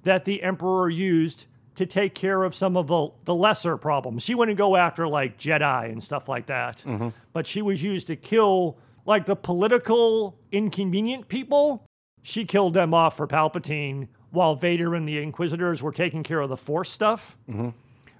that 0.03 0.25
the 0.25 0.43
Emperor 0.43 0.91
used 0.91 1.47
to 1.81 1.87
take 1.87 2.15
care 2.15 2.43
of 2.43 2.55
some 2.55 2.77
of 2.77 2.89
the, 2.89 3.09
the 3.25 3.35
lesser 3.35 3.79
problems. 3.79 4.23
She 4.23 4.35
wouldn't 4.35 4.59
go 4.59 4.77
after 4.77 5.09
like 5.09 5.39
Jedi 5.39 5.91
and 5.91 6.05
stuff 6.05 6.29
like 6.29 6.47
that, 6.47 6.85
mm-hmm. 6.87 7.09
but 7.33 7.47
she 7.47 7.63
was 7.63 7.83
used 7.83 8.09
to 8.09 8.17
kill 8.17 8.77
like 9.07 9.25
the 9.25 9.35
political 9.35 10.39
inconvenient 10.53 11.29
people. 11.29 11.87
She 12.23 12.45
killed 12.45 12.75
them 12.75 12.93
off 12.93 13.17
for 13.17 13.27
Palpatine 13.27 14.09
while 14.31 14.55
Vader 14.57 14.95
and 14.95 15.09
the 15.09 15.23
Inquisitors 15.23 15.83
were 15.83 15.91
taking 15.91 16.23
care 16.23 16.41
of 16.41 16.51
the 16.51 16.57
Force 16.57 16.91
stuff. 16.91 17.39
Mm-hmm. 17.49 17.71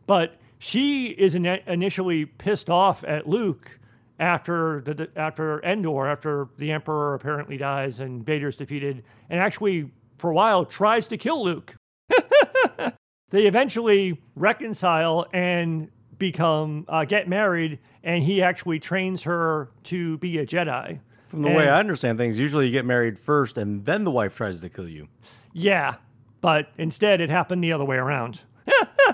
But 0.07 0.37
she 0.59 1.09
is 1.09 1.35
in- 1.35 1.45
initially 1.45 2.25
pissed 2.25 2.71
off 2.71 3.05
at 3.05 3.29
Luke 3.29 3.79
after 4.19 4.81
the 4.81 5.11
after 5.17 5.63
Endor, 5.63 6.09
after 6.09 6.49
the 6.57 6.73
Emperor 6.73 7.15
apparently 7.15 7.59
dies 7.59 8.01
and 8.01 8.25
Vader's 8.25 8.57
defeated, 8.57 9.05
and 9.29 9.39
actually 9.39 9.91
for 10.17 10.31
a 10.31 10.35
while 10.35 10.65
tries 10.65 11.09
to 11.09 11.19
kill 11.19 11.45
Luke. 11.45 11.77
they 13.31 13.47
eventually 13.47 14.21
reconcile 14.37 15.27
and 15.33 15.89
become 16.19 16.85
uh, 16.89 17.05
get 17.05 17.29
married, 17.29 17.79
and 18.05 18.23
he 18.23 18.43
actually 18.43 18.79
trains 18.79 19.23
her 19.23 19.71
to 19.85 20.19
be 20.19 20.39
a 20.39 20.47
Jedi. 20.47 21.01
From 21.27 21.43
the 21.43 21.49
way 21.49 21.69
I 21.69 21.79
understand 21.79 22.19
things, 22.19 22.41
usually 22.41 22.67
you 22.67 22.73
get 22.73 22.85
married 22.85 23.17
first 23.17 23.57
and 23.57 23.85
then 23.85 24.03
the 24.03 24.11
wife 24.11 24.35
tries 24.35 24.61
to 24.61 24.69
kill 24.69 24.89
you. 24.89 25.07
Yeah, 25.53 25.95
but 26.41 26.71
instead 26.77 27.21
it 27.21 27.31
happened 27.31 27.63
the 27.63 27.73
other 27.73 27.85
way 27.85 27.99
around. 27.99 28.41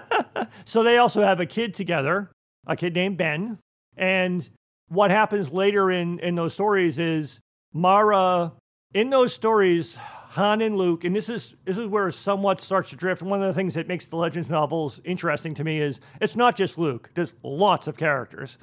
so 0.64 0.82
they 0.82 0.96
also 0.96 1.22
have 1.22 1.40
a 1.40 1.46
kid 1.46 1.74
together, 1.74 2.30
a 2.66 2.74
kid 2.74 2.94
named 2.94 3.18
Ben. 3.18 3.58
And 3.98 4.48
what 4.88 5.10
happens 5.10 5.50
later 5.50 5.90
in, 5.90 6.18
in 6.20 6.36
those 6.36 6.54
stories 6.54 6.98
is 6.98 7.38
Mara, 7.74 8.54
in 8.94 9.10
those 9.10 9.34
stories, 9.34 9.98
Han 10.36 10.60
and 10.60 10.76
Luke, 10.76 11.04
and 11.04 11.16
this 11.16 11.30
is 11.30 11.54
this 11.64 11.78
is 11.78 11.86
where 11.86 12.08
it 12.08 12.12
somewhat 12.12 12.60
starts 12.60 12.90
to 12.90 12.96
drift. 12.96 13.22
One 13.22 13.40
of 13.40 13.46
the 13.48 13.54
things 13.54 13.72
that 13.72 13.88
makes 13.88 14.06
the 14.06 14.16
Legends 14.16 14.50
novels 14.50 15.00
interesting 15.02 15.54
to 15.54 15.64
me 15.64 15.80
is 15.80 15.98
it's 16.20 16.36
not 16.36 16.56
just 16.56 16.76
Luke. 16.76 17.10
There's 17.14 17.32
lots 17.42 17.86
of 17.86 17.96
characters, 17.96 18.58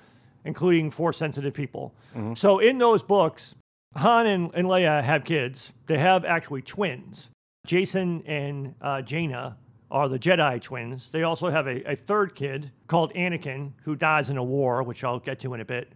including 0.46 0.92
force 0.92 1.18
sensitive 1.18 1.56
people. 1.56 1.96
So 2.36 2.60
in 2.60 2.78
those 2.78 3.02
books, 3.02 3.56
Han 3.96 4.28
and, 4.28 4.52
and 4.54 4.68
Leia 4.68 5.04
have 5.04 5.24
kids. 5.24 5.74
They 5.88 5.98
have 5.98 6.26
actually 6.26 6.62
twins. 6.62 7.32
Jacen 7.68 8.22
and 8.28 8.76
uh, 8.80 9.02
Jaina 9.02 9.58
are 9.90 10.08
the 10.08 10.20
Jedi 10.20 10.62
twins. 10.62 11.10
They 11.12 11.24
also 11.24 11.50
have 11.50 11.66
a, 11.66 11.92
a 11.92 11.96
third 11.96 12.36
kid 12.36 12.70
called 12.86 13.12
Anakin 13.16 13.72
who 13.84 13.96
dies 13.96 14.30
in 14.30 14.38
a 14.38 14.44
war, 14.44 14.84
which 14.84 15.04
I'll 15.04 15.20
get 15.20 15.40
to 15.40 15.56
in 15.56 15.62
a 15.62 15.66
bit. 15.66 15.92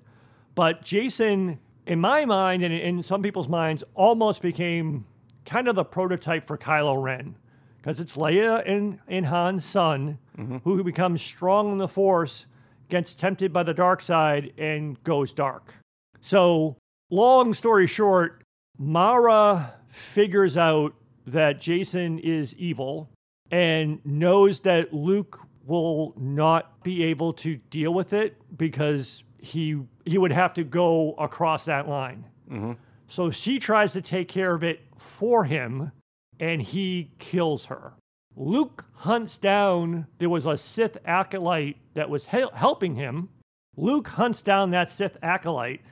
But 0.56 0.82
Jacen, 0.82 1.60
in 1.86 2.00
my 2.00 2.26
mind 2.26 2.64
and 2.64 2.74
in 2.74 3.04
some 3.04 3.22
people's 3.22 3.48
minds, 3.48 3.84
almost 3.94 4.42
became 4.42 5.06
kind 5.48 5.68
of 5.68 5.76
the 5.76 5.86
prototype 5.86 6.44
for 6.44 6.58
Kylo 6.58 7.02
Ren. 7.02 7.36
Because 7.78 8.00
it's 8.00 8.16
Leia 8.16 8.62
and, 8.68 9.00
and 9.08 9.26
Han's 9.26 9.66
son 9.66 10.20
mm-hmm. 10.38 10.58
who 10.58 10.84
becomes 10.84 11.22
strong 11.22 11.72
in 11.72 11.78
the 11.78 11.88
Force, 11.88 12.46
gets 12.90 13.14
tempted 13.14 13.54
by 13.54 13.64
the 13.64 13.74
dark 13.74 14.02
side, 14.02 14.54
and 14.58 15.02
goes 15.04 15.32
dark. 15.32 15.74
So, 16.20 16.76
long 17.10 17.54
story 17.54 17.88
short, 17.88 18.44
Mara 18.78 19.74
figures 19.88 20.58
out 20.58 20.94
that 21.26 21.60
Jacen 21.60 22.20
is 22.20 22.54
evil 22.56 23.10
and 23.52 24.00
knows 24.06 24.60
that 24.62 24.94
Luke 24.94 25.40
will 25.66 26.14
not 26.18 26.84
be 26.84 27.04
able 27.04 27.34
to 27.34 27.58
deal 27.70 27.94
with 27.94 28.14
it 28.14 28.36
because 28.58 29.24
he 29.40 29.80
he 30.06 30.18
would 30.18 30.32
have 30.32 30.54
to 30.56 30.64
go 30.64 31.14
across 31.14 31.66
that 31.66 31.88
line. 31.88 32.26
Mm-hmm. 32.50 32.74
So 33.08 33.32
she 33.32 33.60
tries 33.60 33.94
to 33.94 34.02
take 34.02 34.28
care 34.28 34.54
of 34.54 34.64
it 34.64 34.82
for 34.98 35.46
him 35.46 35.92
and 36.40 36.62
he 36.62 37.12
kills 37.20 37.66
her. 37.66 37.94
Luke 38.36 38.86
hunts 38.94 39.38
down 39.38 40.06
there 40.20 40.30
was 40.30 40.46
a 40.46 40.58
Sith 40.58 40.98
acolyte 41.06 41.78
that 41.96 42.10
was 42.10 42.26
hel- 42.26 42.52
helping 42.54 42.96
him. 42.96 43.30
Luke 43.76 44.10
hunts 44.10 44.42
down 44.42 44.72
that 44.72 44.90
Sith 44.90 45.18
acolyte, 45.24 45.86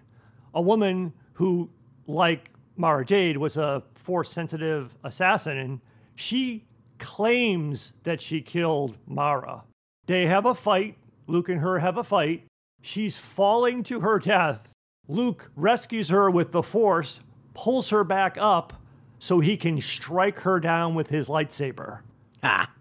a 0.54 0.62
woman 0.62 1.14
who 1.34 1.70
like 2.06 2.52
Mara 2.78 3.06
Jade 3.06 3.38
was 3.38 3.58
a 3.58 3.82
force 3.96 4.32
sensitive 4.32 4.96
assassin 5.04 5.58
and 5.58 5.80
she 6.16 6.66
claims 7.00 7.94
that 8.04 8.22
she 8.22 8.42
killed 8.42 8.98
Mara. 9.08 9.64
They 10.06 10.28
have 10.28 10.46
a 10.46 10.56
fight. 10.56 10.98
Luke 11.28 11.50
and 11.50 11.62
her 11.62 11.80
have 11.80 11.98
a 11.98 12.04
fight. 12.04 12.46
She's 12.82 13.18
falling 13.18 13.84
to 13.84 14.02
her 14.02 14.20
death. 14.20 14.70
Luke 15.08 15.52
rescues 15.56 16.10
her 16.10 16.30
with 16.30 16.52
the 16.52 16.64
Force, 16.64 17.20
pulls 17.54 17.90
her 17.90 18.04
back 18.04 18.38
up 18.40 18.82
so 19.20 19.40
he 19.40 19.58
can 19.58 19.80
strike 19.80 20.40
her 20.40 20.60
down 20.60 20.96
with 20.96 21.10
his 21.10 21.28
lightsaber. 21.28 22.02
Ah. 22.44 22.72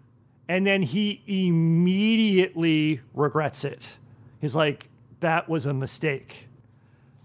And 0.47 0.65
then 0.65 0.83
he 0.83 1.23
immediately 1.27 3.01
regrets 3.13 3.63
it. 3.63 3.97
He's 4.39 4.55
like, 4.55 4.89
that 5.21 5.49
was 5.49 5.65
a 5.65 5.73
mistake. 5.73 6.47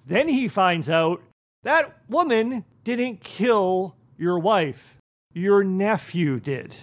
Then 0.06 0.28
he 0.28 0.48
finds 0.48 0.88
out 0.88 1.22
that 1.62 1.98
woman 2.08 2.64
didn't 2.84 3.20
kill 3.20 3.94
your 4.16 4.38
wife, 4.38 4.96
your 5.34 5.62
nephew 5.62 6.40
did. 6.40 6.74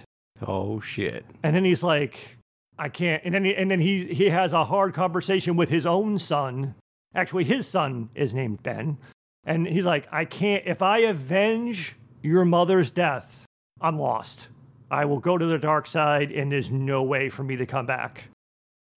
Oh 0.46 0.80
shit. 0.80 1.24
And 1.42 1.54
then 1.56 1.64
he's 1.64 1.82
like, 1.82 2.36
I 2.78 2.88
can't. 2.88 3.22
And 3.24 3.34
then 3.34 3.44
he, 3.44 3.54
and 3.56 3.70
then 3.70 3.80
he 3.80 4.06
he 4.14 4.28
has 4.28 4.52
a 4.52 4.64
hard 4.64 4.94
conversation 4.94 5.56
with 5.56 5.68
his 5.68 5.84
own 5.86 6.18
son. 6.18 6.74
Actually, 7.14 7.44
his 7.44 7.66
son 7.66 8.10
is 8.14 8.34
named 8.34 8.62
Ben, 8.62 8.98
and 9.44 9.66
he's 9.66 9.84
like, 9.84 10.06
I 10.12 10.24
can't. 10.24 10.64
If 10.66 10.82
I 10.82 10.98
avenge 10.98 11.96
your 12.22 12.44
mother's 12.44 12.90
death, 12.90 13.44
I'm 13.80 13.98
lost. 13.98 14.48
I 14.90 15.04
will 15.04 15.18
go 15.20 15.36
to 15.38 15.44
the 15.46 15.58
dark 15.58 15.86
side, 15.86 16.32
and 16.32 16.50
there's 16.50 16.70
no 16.70 17.02
way 17.02 17.28
for 17.28 17.44
me 17.44 17.56
to 17.56 17.66
come 17.66 17.86
back. 17.86 18.28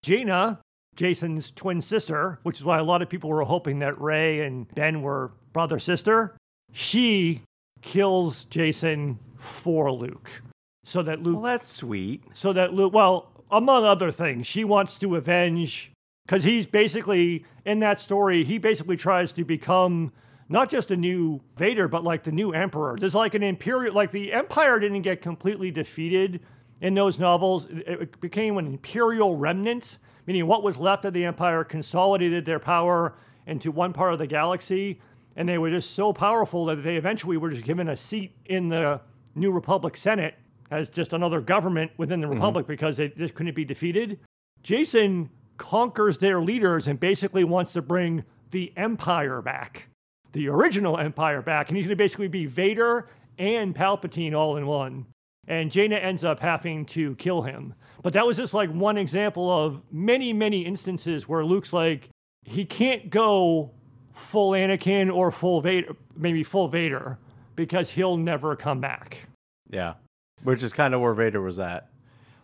Jaina, 0.04 0.60
Jacen's 0.96 1.52
twin 1.52 1.82
sister, 1.82 2.40
which 2.44 2.58
is 2.58 2.64
why 2.64 2.80
a 2.80 2.84
lot 2.84 3.02
of 3.02 3.10
people 3.10 3.30
were 3.30 3.44
hoping 3.44 3.80
that 3.80 4.00
Rey 4.00 4.42
and 4.42 4.68
Ben 4.76 5.02
were 5.02 5.32
brother 5.54 5.80
sister. 5.80 6.36
She 6.74 7.42
kills 7.82 8.46
Jacen 8.46 9.18
for 9.38 9.92
Luke, 9.92 10.42
so 10.84 11.02
that 11.04 11.22
Luke 11.24 11.36
Well, 11.36 11.44
that's 11.44 11.68
sweet. 11.68 12.24
so 12.34 12.54
that 12.54 12.74
Luke, 12.74 12.94
well, 12.94 13.32
among 13.50 13.86
other 13.86 14.12
things, 14.12 14.48
she 14.48 14.64
wants 14.64 14.98
to 15.00 15.16
avenge 15.16 15.91
because 16.26 16.44
he's 16.44 16.66
basically 16.66 17.46
in 17.66 17.80
that 17.80 18.00
story. 18.00 18.44
He 18.44 18.58
basically 18.58 18.98
tries 18.98 19.32
to 19.34 19.44
become 19.44 20.12
not 20.50 20.70
just 20.70 20.92
a 20.92 20.98
new 20.98 21.42
Vader, 21.58 21.88
but 21.88 22.04
like 22.04 22.24
the 22.24 22.32
new 22.32 22.52
Emperor. 22.52 22.98
There's 23.00 23.16
like 23.16 23.36
an 23.36 23.44
imperial, 23.44 23.94
like 23.94 24.12
the 24.12 24.34
Empire 24.34 24.80
didn't 24.80 25.02
get 25.02 25.22
completely 25.22 25.72
defeated 25.72 26.42
in 26.82 26.94
those 26.94 27.20
novels. 27.20 27.68
It 27.70 28.20
became 28.20 28.58
an 28.58 28.68
imperial 28.68 29.38
remnant, 29.38 29.98
meaning 30.28 30.48
what 30.48 30.62
was 30.64 30.78
left 30.78 31.06
of 31.06 31.14
the 31.14 31.24
Empire 31.24 31.64
consolidated 31.64 32.46
their 32.46 32.60
power 32.60 33.16
into 33.48 33.72
one 33.72 33.94
part 33.94 34.14
of 34.14 34.20
the 34.20 34.28
galaxy. 34.28 35.00
And 35.38 35.48
they 35.48 35.58
were 35.58 35.70
just 35.70 35.92
so 35.92 36.12
powerful 36.12 36.66
that 36.66 36.84
they 36.84 36.98
eventually 36.98 37.38
were 37.38 37.50
just 37.50 37.64
given 37.64 37.88
a 37.88 37.96
seat 37.96 38.36
in 38.46 38.68
the 38.68 39.00
New 39.36 39.52
Republic 39.52 39.96
Senate 39.96 40.36
as 40.70 40.90
just 40.90 41.14
another 41.14 41.40
government 41.40 41.92
within 41.98 42.20
the 42.20 42.28
mm-hmm. 42.28 42.36
Republic 42.36 42.68
because 42.68 42.98
they 42.98 43.10
just 43.10 43.36
couldn't 43.36 43.56
be 43.56 43.64
defeated. 43.64 44.20
Jacen 44.64 45.30
conquers 45.62 46.18
their 46.18 46.42
leaders 46.42 46.88
and 46.88 47.00
basically 47.00 47.44
wants 47.44 47.74
to 47.74 47.84
bring 47.84 48.24
the 48.50 48.74
Empire 48.76 49.44
back, 49.44 49.90
the 50.32 50.50
original 50.50 50.98
Empire 50.98 51.44
back. 51.44 51.70
And 51.70 51.78
he's 51.78 51.86
going 51.86 51.96
to 51.96 52.04
basically 52.04 52.28
be 52.28 52.48
Vader 52.48 53.08
and 53.38 53.76
Palpatine 53.76 54.34
all 54.34 54.58
in 54.58 54.66
one. 54.66 55.06
And 55.48 55.72
Jaina 55.72 55.98
ends 55.98 56.24
up 56.24 56.40
having 56.40 56.86
to 56.88 57.16
kill 57.16 57.44
him. 57.44 57.76
But 58.02 58.14
that 58.14 58.26
was 58.26 58.38
just 58.38 58.56
like 58.56 58.72
one 58.72 58.98
example 58.98 59.52
of 59.52 59.84
many, 59.92 60.34
many 60.34 60.66
instances 60.66 61.28
where 61.28 61.46
Luke's 61.46 61.74
like, 61.74 62.10
he 62.44 62.66
can't 62.66 63.12
go 63.12 63.72
full 64.14 64.52
Anakin 64.54 65.14
or 65.14 65.30
full 65.30 65.62
Vader, 65.62 65.96
maybe 66.16 66.44
full 66.44 66.70
Vader, 66.70 67.20
because 67.56 67.92
he'll 67.92 68.18
never 68.18 68.56
come 68.56 68.82
back. 68.82 69.28
Yeah. 69.70 69.94
Which 70.42 70.64
is 70.64 70.74
kind 70.74 70.96
of 70.96 71.02
where 71.02 71.14
Vader 71.14 71.42
was 71.42 71.60
at. 71.60 71.88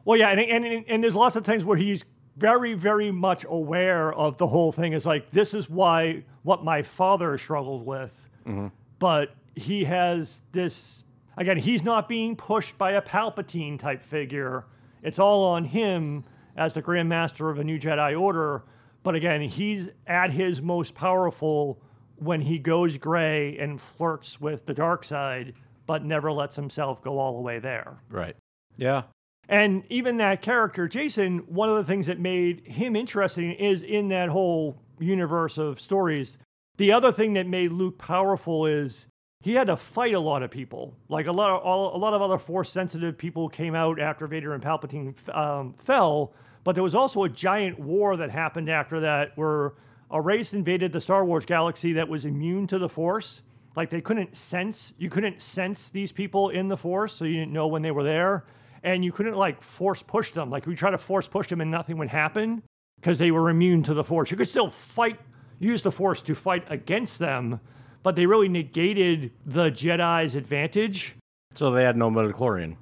Well, 0.06 0.18
yeah, 0.18 0.30
and, 0.30 0.40
and 0.40 0.86
and 0.88 1.04
there's 1.04 1.16
lots 1.16 1.36
of 1.36 1.44
times 1.44 1.66
where 1.66 1.78
he's 1.78 2.06
very, 2.38 2.74
very 2.74 3.12
much 3.12 3.46
aware 3.50 4.14
of 4.14 4.38
the 4.38 4.48
whole 4.48 4.72
thing. 4.72 4.94
Is 4.94 5.06
like 5.06 5.32
this 5.32 5.54
is 5.54 5.70
why 5.70 6.24
what 6.44 6.64
my 6.64 6.82
father 6.82 7.38
struggled 7.38 7.86
with, 7.86 8.30
mm-hmm. 8.46 8.68
but 9.00 9.36
he 9.56 9.84
has 9.86 10.42
this 10.52 11.04
again. 11.36 11.58
He's 11.58 11.84
not 11.84 12.08
being 12.08 12.36
pushed 12.36 12.78
by 12.78 12.92
a 12.92 13.02
Palpatine 13.02 13.80
type 13.80 14.04
figure. 14.04 14.66
It's 15.02 15.20
all 15.20 15.46
on 15.46 15.66
him 15.66 16.24
as 16.56 16.74
the 16.74 16.82
Grand 16.82 17.10
Master 17.10 17.50
of 17.50 17.60
a 17.60 17.64
New 17.64 17.80
Jedi 17.80 18.20
Order. 18.20 18.64
But 19.04 19.16
again, 19.16 19.42
he's 19.42 19.90
at 20.06 20.32
his 20.32 20.62
most 20.62 20.94
powerful 20.94 21.82
when 22.18 22.42
he 22.42 22.60
goes 22.60 22.98
gray 22.98 23.58
and 23.58 23.80
flirts 23.80 24.42
with 24.42 24.66
the 24.66 24.74
dark 24.74 25.04
side, 25.04 25.54
but 25.86 26.04
never 26.04 26.32
lets 26.32 26.56
himself 26.56 27.02
go 27.02 27.20
all 27.20 27.36
the 27.36 27.42
way 27.42 27.60
there. 27.60 28.02
Right. 28.10 28.36
Yeah. 28.76 29.04
And 29.50 29.84
even 29.90 30.18
that 30.18 30.42
character, 30.42 30.88
Jacen, 30.88 31.48
one 31.48 31.70
of 31.70 31.76
the 31.76 31.84
things 31.84 32.08
that 32.08 32.20
made 32.20 32.68
him 32.68 32.96
interesting 32.96 33.54
is 33.54 33.82
in 33.82 34.10
that 34.10 34.30
whole 34.30 34.82
universe 35.00 35.58
of 35.58 35.80
stories. 35.80 36.38
The 36.78 36.92
other 36.92 37.12
thing 37.12 37.34
that 37.34 37.48
made 37.48 37.72
Luke 37.72 37.98
powerful 37.98 38.66
is 38.66 39.08
he 39.42 39.54
had 39.54 39.68
to 39.68 39.78
fight 39.78 40.14
a 40.14 40.20
lot 40.20 40.44
of 40.44 40.52
people. 40.52 40.96
Like 41.08 41.28
a 41.28 41.32
lot 41.32 41.52
of 41.52 41.62
all, 41.62 41.96
a 41.96 41.98
lot 41.98 42.14
of 42.14 42.22
other 42.22 42.38
force 42.38 42.70
sensitive 42.70 43.18
people 43.18 43.48
came 43.48 43.76
out 43.76 44.00
after 44.00 44.28
Vader 44.28 44.54
and 44.54 44.64
Palpatine 44.64 45.36
um, 45.36 45.74
fell, 45.78 46.34
but 46.64 46.76
there 46.76 46.84
was 46.84 46.96
also 46.96 47.24
a 47.24 47.30
giant 47.30 47.80
war 47.80 48.18
that 48.18 48.30
happened 48.30 48.70
after 48.70 49.00
that 49.02 49.32
where 49.38 49.74
a 50.12 50.20
race 50.20 50.54
invaded 50.54 50.92
the 50.92 51.02
Star 51.02 51.24
Wars 51.24 51.46
galaxy 51.46 51.94
that 51.94 52.10
was 52.10 52.26
immune 52.26 52.68
to 52.68 52.80
the 52.80 52.90
force. 52.90 53.42
Like 53.76 53.90
they 53.90 54.02
couldn't 54.02 54.36
sense, 54.36 54.94
you 54.98 55.10
couldn't 55.10 55.42
sense 55.42 55.90
these 55.90 56.12
people 56.12 56.50
in 56.50 56.68
the 56.68 56.78
force, 56.78 57.14
so 57.14 57.26
you 57.26 57.36
didn't 57.36 57.54
know 57.54 57.68
when 57.68 57.84
they 57.84 57.92
were 57.92 58.04
there, 58.04 58.46
and 58.84 59.04
you 59.04 59.12
couldn't 59.12 59.36
like 59.36 59.62
force 59.62 60.04
push 60.04 60.32
them. 60.32 60.50
Like 60.50 60.66
we 60.66 60.76
try 60.76 60.92
to 60.92 60.98
force 60.98 61.28
push 61.28 61.48
them 61.48 61.62
and 61.62 61.72
nothing 61.72 61.98
would 61.98 62.10
happen 62.10 62.64
because 62.98 63.18
they 63.18 63.32
were 63.32 63.50
immune 63.50 63.84
to 63.84 63.94
the 63.94 64.04
force. 64.04 64.32
You 64.32 64.38
could 64.38 64.50
still 64.50 64.70
fight, 64.70 65.20
use 65.60 65.82
the 65.82 65.92
force 65.92 66.22
to 66.24 66.36
fight 66.36 66.66
against 66.70 67.20
them, 67.20 67.60
but 68.04 68.16
they 68.16 68.26
really 68.26 68.50
negated 68.50 69.32
the 69.46 69.70
Jedi's 69.72 70.36
advantage. 70.36 71.16
So 71.56 71.72
they 71.72 71.84
had 71.84 71.98
no 71.98 72.10
midichlorian. 72.10 72.78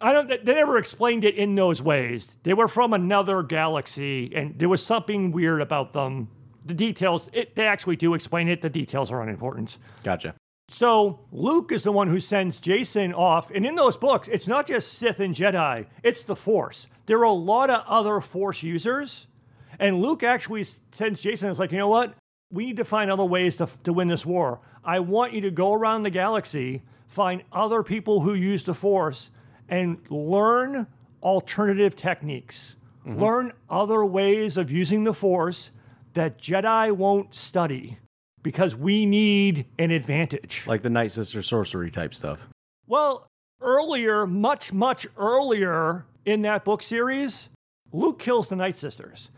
I 0.00 0.12
don't. 0.12 0.28
They 0.28 0.54
never 0.54 0.78
explained 0.78 1.24
it 1.24 1.34
in 1.34 1.54
those 1.54 1.82
ways. 1.82 2.34
They 2.42 2.54
were 2.54 2.68
from 2.68 2.94
another 2.94 3.42
galaxy, 3.42 4.32
and 4.34 4.58
there 4.58 4.68
was 4.68 4.84
something 4.84 5.30
weird 5.30 5.60
about 5.60 5.92
them. 5.92 6.28
The 6.64 6.74
details, 6.74 7.28
it, 7.32 7.54
they 7.54 7.66
actually 7.66 7.96
do 7.96 8.14
explain 8.14 8.48
it. 8.48 8.62
The 8.62 8.70
details 8.70 9.10
are 9.10 9.22
unimportant. 9.22 9.78
Gotcha. 10.02 10.34
So 10.70 11.18
Luke 11.32 11.72
is 11.72 11.82
the 11.82 11.92
one 11.92 12.08
who 12.08 12.20
sends 12.20 12.60
Jacen 12.60 13.12
off, 13.12 13.50
and 13.50 13.66
in 13.66 13.74
those 13.74 13.96
books, 13.96 14.28
it's 14.28 14.46
not 14.46 14.68
just 14.68 14.92
Sith 14.92 15.18
and 15.18 15.34
Jedi; 15.34 15.86
it's 16.04 16.22
the 16.22 16.36
Force. 16.36 16.86
There 17.06 17.18
are 17.18 17.24
a 17.24 17.32
lot 17.32 17.70
of 17.70 17.84
other 17.88 18.20
Force 18.20 18.62
users, 18.62 19.26
and 19.80 20.00
Luke 20.00 20.22
actually 20.22 20.62
sends 20.92 21.20
Jacen, 21.20 21.50
It's 21.50 21.58
like, 21.58 21.72
you 21.72 21.78
know 21.78 21.88
what? 21.88 22.14
We 22.52 22.66
need 22.66 22.76
to 22.76 22.84
find 22.84 23.10
other 23.10 23.24
ways 23.24 23.56
to 23.56 23.68
to 23.82 23.92
win 23.92 24.06
this 24.06 24.24
war. 24.24 24.60
I 24.84 25.00
want 25.00 25.32
you 25.32 25.40
to 25.42 25.50
go 25.50 25.74
around 25.74 26.04
the 26.04 26.10
galaxy, 26.10 26.82
find 27.08 27.42
other 27.52 27.82
people 27.82 28.20
who 28.20 28.34
use 28.34 28.62
the 28.62 28.74
Force, 28.74 29.30
and 29.68 29.98
learn 30.08 30.86
alternative 31.20 31.96
techniques. 31.96 32.76
Mm-hmm. 33.04 33.20
Learn 33.20 33.52
other 33.68 34.04
ways 34.04 34.56
of 34.56 34.70
using 34.70 35.02
the 35.02 35.14
Force 35.14 35.72
that 36.14 36.38
Jedi 36.38 36.92
won't 36.92 37.34
study 37.34 37.98
because 38.42 38.76
we 38.76 39.06
need 39.06 39.66
an 39.78 39.90
advantage. 39.90 40.64
Like 40.66 40.82
the 40.82 40.90
Night 40.90 41.12
Sister 41.12 41.42
sorcery 41.42 41.90
type 41.90 42.14
stuff. 42.14 42.48
Well, 42.86 43.26
earlier, 43.60 44.26
much, 44.26 44.72
much 44.72 45.06
earlier 45.16 46.06
in 46.24 46.42
that 46.42 46.64
book 46.64 46.82
series, 46.82 47.48
Luke 47.92 48.18
kills 48.18 48.48
the 48.48 48.56
Night 48.56 48.76
Sisters. 48.76 49.30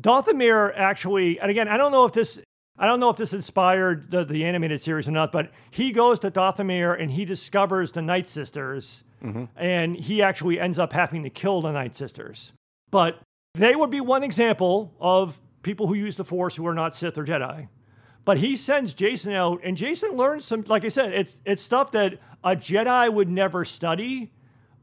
Dathomir 0.00 0.72
actually, 0.76 1.38
and 1.40 1.50
again, 1.50 1.68
I 1.68 1.76
don't 1.76 1.92
know 1.92 2.04
if 2.04 2.12
this, 2.12 2.40
I 2.78 2.86
don't 2.86 3.00
know 3.00 3.10
if 3.10 3.16
this 3.16 3.32
inspired 3.32 4.10
the, 4.10 4.24
the 4.24 4.44
animated 4.44 4.82
series 4.82 5.06
or 5.06 5.10
not, 5.10 5.32
but 5.32 5.50
he 5.70 5.92
goes 5.92 6.18
to 6.20 6.30
Dathomir 6.30 6.98
and 7.00 7.10
he 7.10 7.24
discovers 7.24 7.92
the 7.92 8.02
Night 8.02 8.26
Sisters, 8.26 9.04
mm-hmm. 9.22 9.44
and 9.56 9.96
he 9.96 10.22
actually 10.22 10.58
ends 10.58 10.78
up 10.78 10.92
having 10.92 11.22
to 11.24 11.30
kill 11.30 11.60
the 11.60 11.72
Night 11.72 11.94
Sisters. 11.94 12.52
But 12.90 13.20
they 13.54 13.76
would 13.76 13.90
be 13.90 14.00
one 14.00 14.22
example 14.22 14.94
of 15.00 15.40
people 15.62 15.86
who 15.86 15.94
use 15.94 16.16
the 16.16 16.24
Force 16.24 16.56
who 16.56 16.66
are 16.66 16.74
not 16.74 16.94
Sith 16.94 17.18
or 17.18 17.24
Jedi. 17.24 17.68
But 18.24 18.38
he 18.38 18.56
sends 18.56 18.94
Jacen 18.94 19.32
out, 19.32 19.60
and 19.64 19.76
Jacen 19.76 20.16
learns 20.16 20.44
some. 20.44 20.64
Like 20.66 20.84
I 20.84 20.88
said, 20.88 21.12
it's 21.12 21.38
it's 21.44 21.62
stuff 21.62 21.92
that 21.92 22.18
a 22.44 22.54
Jedi 22.54 23.12
would 23.12 23.28
never 23.28 23.64
study. 23.64 24.32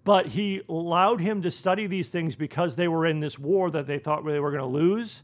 But 0.03 0.27
he 0.27 0.61
allowed 0.69 1.19
him 1.19 1.41
to 1.41 1.51
study 1.51 1.85
these 1.85 2.07
things 2.07 2.37
because 2.37 2.77
they 2.77 2.87
were 2.87 3.05
in 3.05 3.19
this 3.19 3.37
war 3.37 3.69
that 3.71 3.87
they 3.87 3.99
thought 3.99 4.25
they 4.25 4.39
were 4.39 4.51
going 4.51 4.63
to 4.63 4.65
lose. 4.65 5.21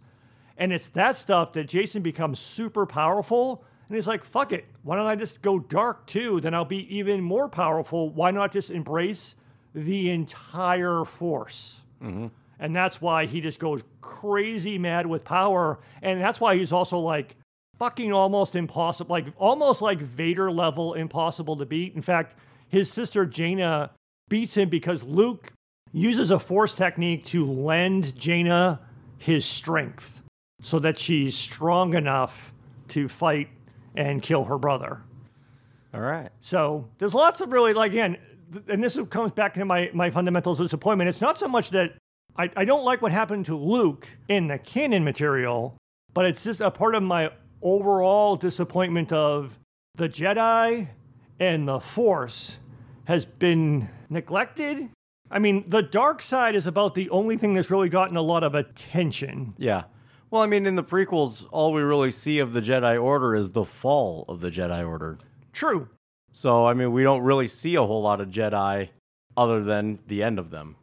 And 0.57 0.73
it's 0.73 0.87
that 0.89 1.17
stuff 1.17 1.53
that 1.53 1.67
Jacen 1.67 2.03
becomes 2.03 2.37
super 2.39 2.85
powerful. 2.85 3.63
And 3.87 3.95
he's 3.95 4.07
like, 4.07 4.25
fuck 4.25 4.51
it. 4.51 4.65
Why 4.81 4.97
don't 4.97 5.07
I 5.07 5.15
just 5.15 5.41
go 5.41 5.57
dark 5.57 6.05
too? 6.05 6.41
Then 6.41 6.53
I'll 6.53 6.65
be 6.65 6.93
even 6.97 7.21
more 7.21 7.47
powerful. 7.47 8.09
Why 8.09 8.31
not 8.31 8.51
just 8.51 8.71
embrace 8.71 9.35
the 9.73 10.09
entire 10.09 11.05
force? 11.05 11.79
Mm-hmm. 12.03 12.27
And 12.59 12.75
that's 12.75 12.99
why 12.99 13.25
he 13.25 13.39
just 13.39 13.59
goes 13.59 13.83
crazy 14.01 14.77
mad 14.77 15.07
with 15.07 15.23
power. 15.23 15.79
And 16.01 16.19
that's 16.19 16.41
why 16.41 16.57
he's 16.57 16.73
also 16.73 16.99
like 16.99 17.37
fucking 17.77 18.13
almost 18.13 18.55
impossible, 18.55 19.11
like 19.13 19.27
almost 19.37 19.81
like 19.81 19.99
Vader 19.99 20.51
level 20.51 20.93
impossible 20.93 21.57
to 21.57 21.65
beat. 21.65 21.95
In 21.95 22.01
fact, 22.01 22.35
his 22.69 22.91
sister 22.91 23.25
Jaina 23.25 23.91
beats 24.29 24.55
him 24.55 24.69
because 24.69 25.03
Luke 25.03 25.51
uses 25.91 26.31
a 26.31 26.39
force 26.39 26.73
technique 26.75 27.25
to 27.25 27.45
lend 27.45 28.17
Jaina 28.17 28.79
his 29.17 29.45
strength 29.45 30.21
so 30.61 30.79
that 30.79 30.97
she's 30.97 31.37
strong 31.37 31.93
enough 31.93 32.53
to 32.89 33.07
fight 33.07 33.49
and 33.95 34.21
kill 34.21 34.43
her 34.45 34.57
brother. 34.57 35.01
All 35.93 36.01
right. 36.01 36.29
So 36.41 36.89
there's 36.97 37.13
lots 37.13 37.41
of 37.41 37.51
really 37.51 37.73
like 37.73 37.91
again, 37.91 38.17
and 38.67 38.83
this 38.83 38.97
comes 39.09 39.31
back 39.31 39.53
to 39.55 39.65
my 39.65 39.91
my 39.93 40.09
fundamental 40.09 40.55
disappointment. 40.55 41.09
It's 41.09 41.21
not 41.21 41.37
so 41.37 41.47
much 41.47 41.69
that 41.71 41.93
I, 42.35 42.49
I 42.57 42.65
don't 42.65 42.83
like 42.83 43.01
what 43.01 43.11
happened 43.11 43.45
to 43.47 43.57
Luke 43.57 44.07
in 44.27 44.47
the 44.47 44.57
canon 44.57 45.03
material, 45.03 45.77
but 46.13 46.25
it's 46.25 46.43
just 46.43 46.61
a 46.61 46.71
part 46.71 46.95
of 46.95 47.03
my 47.03 47.31
overall 47.63 48.35
disappointment 48.35 49.11
of 49.11 49.57
the 49.95 50.09
Jedi 50.09 50.89
and 51.39 51.67
the 51.67 51.79
Force 51.79 52.57
has 53.05 53.25
been 53.25 53.89
neglected. 54.09 54.89
I 55.31 55.39
mean, 55.39 55.63
the 55.67 55.81
dark 55.81 56.21
side 56.21 56.55
is 56.55 56.67
about 56.67 56.93
the 56.95 57.09
only 57.09 57.37
thing 57.37 57.53
that's 57.53 57.71
really 57.71 57.89
gotten 57.89 58.17
a 58.17 58.21
lot 58.21 58.43
of 58.43 58.53
attention. 58.53 59.53
Yeah. 59.57 59.83
Well, 60.29 60.41
I 60.41 60.45
mean, 60.47 60.65
in 60.65 60.75
the 60.75 60.83
prequels, 60.83 61.45
all 61.51 61.73
we 61.73 61.81
really 61.81 62.11
see 62.11 62.39
of 62.39 62.53
the 62.53 62.61
Jedi 62.61 63.01
Order 63.01 63.35
is 63.35 63.51
the 63.51 63.65
fall 63.65 64.25
of 64.27 64.41
the 64.41 64.49
Jedi 64.49 64.87
Order. 64.87 65.19
True. 65.51 65.89
So, 66.31 66.65
I 66.65 66.73
mean, 66.73 66.91
we 66.91 67.03
don't 67.03 67.21
really 67.21 67.47
see 67.47 67.75
a 67.75 67.83
whole 67.83 68.01
lot 68.01 68.19
of 68.19 68.29
Jedi 68.29 68.89
other 69.37 69.63
than 69.63 69.99
the 70.07 70.23
end 70.23 70.39
of 70.39 70.49
them. 70.49 70.75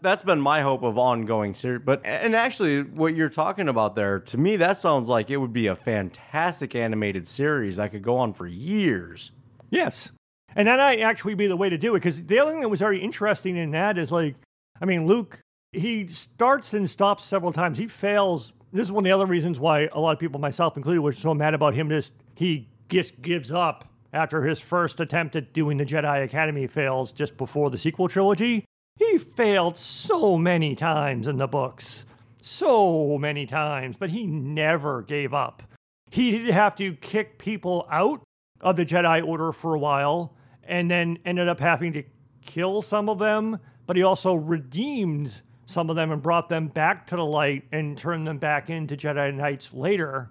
That's 0.00 0.22
been 0.22 0.40
my 0.40 0.62
hope 0.62 0.84
of 0.84 0.96
ongoing 0.96 1.54
series. 1.54 1.82
But, 1.84 2.02
and 2.04 2.36
actually, 2.36 2.82
what 2.82 3.16
you're 3.16 3.28
talking 3.28 3.68
about 3.68 3.96
there, 3.96 4.20
to 4.20 4.38
me, 4.38 4.56
that 4.56 4.76
sounds 4.76 5.08
like 5.08 5.28
it 5.28 5.38
would 5.38 5.52
be 5.52 5.66
a 5.66 5.74
fantastic 5.74 6.76
animated 6.76 7.26
series 7.26 7.76
that 7.76 7.90
could 7.90 8.02
go 8.02 8.16
on 8.18 8.32
for 8.32 8.46
years. 8.46 9.32
Yes. 9.70 10.12
And 10.54 10.68
that 10.68 10.78
might 10.78 11.00
actually 11.00 11.34
be 11.34 11.48
the 11.48 11.56
way 11.56 11.68
to 11.68 11.76
do 11.76 11.96
it. 11.96 11.98
Because 11.98 12.24
the 12.24 12.38
other 12.38 12.52
thing 12.52 12.60
that 12.60 12.68
was 12.68 12.78
very 12.78 13.00
interesting 13.00 13.56
in 13.56 13.72
that 13.72 13.98
is 13.98 14.12
like, 14.12 14.36
I 14.80 14.84
mean, 14.84 15.06
Luke, 15.06 15.40
he 15.72 16.06
starts 16.06 16.74
and 16.74 16.88
stops 16.88 17.24
several 17.24 17.52
times. 17.52 17.76
He 17.76 17.88
fails. 17.88 18.52
This 18.72 18.86
is 18.86 18.92
one 18.92 19.02
of 19.02 19.08
the 19.08 19.12
other 19.12 19.26
reasons 19.26 19.58
why 19.58 19.88
a 19.92 19.98
lot 19.98 20.12
of 20.12 20.20
people, 20.20 20.38
myself 20.38 20.76
included, 20.76 21.00
were 21.00 21.12
so 21.12 21.34
mad 21.34 21.54
about 21.54 21.74
him. 21.74 21.88
Just 21.88 22.12
he 22.36 22.68
just 22.88 23.20
gives 23.20 23.50
up 23.50 23.84
after 24.12 24.42
his 24.42 24.60
first 24.60 25.00
attempt 25.00 25.34
at 25.34 25.52
doing 25.52 25.76
the 25.76 25.84
Jedi 25.84 26.22
Academy 26.22 26.68
fails 26.68 27.10
just 27.10 27.36
before 27.36 27.68
the 27.68 27.78
sequel 27.78 28.08
trilogy. 28.08 28.64
He 28.98 29.16
failed 29.16 29.76
so 29.76 30.36
many 30.36 30.74
times 30.74 31.28
in 31.28 31.38
the 31.38 31.46
books. 31.46 32.04
So 32.42 33.16
many 33.18 33.46
times, 33.46 33.96
but 33.98 34.10
he 34.10 34.26
never 34.26 35.02
gave 35.02 35.32
up. 35.32 35.62
He 36.10 36.32
did 36.32 36.48
have 36.50 36.74
to 36.76 36.94
kick 36.94 37.38
people 37.38 37.86
out 37.90 38.22
of 38.60 38.76
the 38.76 38.84
Jedi 38.84 39.24
Order 39.24 39.52
for 39.52 39.74
a 39.74 39.78
while 39.78 40.34
and 40.64 40.90
then 40.90 41.18
ended 41.24 41.48
up 41.48 41.60
having 41.60 41.92
to 41.92 42.02
kill 42.44 42.82
some 42.82 43.08
of 43.08 43.18
them, 43.18 43.58
but 43.86 43.96
he 43.96 44.02
also 44.02 44.34
redeemed 44.34 45.42
some 45.66 45.90
of 45.90 45.96
them 45.96 46.10
and 46.10 46.22
brought 46.22 46.48
them 46.48 46.68
back 46.68 47.06
to 47.06 47.16
the 47.16 47.24
light 47.24 47.64
and 47.72 47.96
turned 47.96 48.26
them 48.26 48.38
back 48.38 48.70
into 48.70 48.96
Jedi 48.96 49.34
Knights 49.34 49.72
later. 49.74 50.30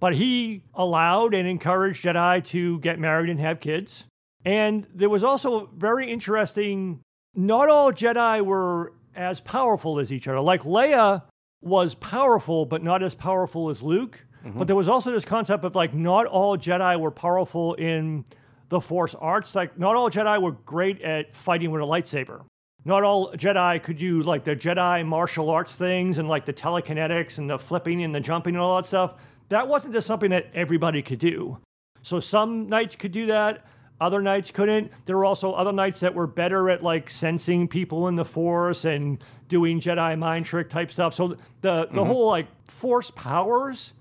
But 0.00 0.16
he 0.16 0.64
allowed 0.74 1.32
and 1.32 1.46
encouraged 1.46 2.04
Jedi 2.04 2.44
to 2.46 2.80
get 2.80 2.98
married 2.98 3.30
and 3.30 3.40
have 3.40 3.60
kids. 3.60 4.04
And 4.44 4.86
there 4.92 5.08
was 5.08 5.24
also 5.24 5.70
very 5.76 6.10
interesting, 6.10 7.00
not 7.34 7.68
all 7.68 7.92
Jedi 7.92 8.44
were 8.44 8.92
as 9.14 9.40
powerful 9.40 9.98
as 9.98 10.12
each 10.12 10.28
other. 10.28 10.40
Like 10.40 10.62
Leia 10.62 11.22
was 11.60 11.94
powerful, 11.94 12.66
but 12.66 12.82
not 12.82 13.02
as 13.02 13.14
powerful 13.14 13.70
as 13.70 13.82
Luke. 13.82 14.24
Mm-hmm. 14.44 14.58
But 14.58 14.66
there 14.66 14.76
was 14.76 14.88
also 14.88 15.10
this 15.10 15.24
concept 15.24 15.64
of 15.64 15.74
like 15.74 15.94
not 15.94 16.26
all 16.26 16.56
Jedi 16.58 16.98
were 17.00 17.10
powerful 17.10 17.74
in 17.74 18.24
the 18.68 18.80
Force 18.80 19.14
arts. 19.14 19.54
Like 19.54 19.78
not 19.78 19.96
all 19.96 20.10
Jedi 20.10 20.40
were 20.40 20.52
great 20.52 21.00
at 21.02 21.34
fighting 21.34 21.70
with 21.70 21.82
a 21.82 21.86
lightsaber. 21.86 22.44
Not 22.84 23.02
all 23.02 23.32
Jedi 23.32 23.82
could 23.82 23.96
do 23.96 24.22
like 24.22 24.44
the 24.44 24.54
Jedi 24.54 25.06
martial 25.06 25.48
arts 25.48 25.74
things 25.74 26.18
and 26.18 26.28
like 26.28 26.44
the 26.44 26.52
telekinetics 26.52 27.38
and 27.38 27.48
the 27.48 27.58
flipping 27.58 28.02
and 28.02 28.14
the 28.14 28.20
jumping 28.20 28.54
and 28.54 28.62
all 28.62 28.76
that 28.76 28.86
stuff. 28.86 29.14
That 29.48 29.68
wasn't 29.68 29.94
just 29.94 30.06
something 30.06 30.30
that 30.30 30.50
everybody 30.54 31.00
could 31.00 31.18
do. 31.18 31.58
So 32.02 32.20
some 32.20 32.68
knights 32.68 32.96
could 32.96 33.12
do 33.12 33.26
that. 33.26 33.64
Other 34.00 34.20
knights 34.20 34.50
couldn't. 34.50 34.90
There 35.06 35.16
were 35.16 35.24
also 35.24 35.52
other 35.52 35.72
knights 35.72 36.00
that 36.00 36.14
were 36.14 36.26
better 36.26 36.68
at 36.68 36.82
like 36.82 37.08
sensing 37.08 37.68
people 37.68 38.08
in 38.08 38.16
the 38.16 38.24
force 38.24 38.84
and 38.84 39.18
doing 39.48 39.80
Jedi 39.80 40.18
mind 40.18 40.46
trick 40.46 40.68
type 40.68 40.90
stuff. 40.90 41.14
So 41.14 41.28
the 41.28 41.36
the 41.60 41.86
mm-hmm. 41.86 41.98
whole 42.00 42.26
like 42.26 42.48
force 42.68 43.10
powers 43.12 43.92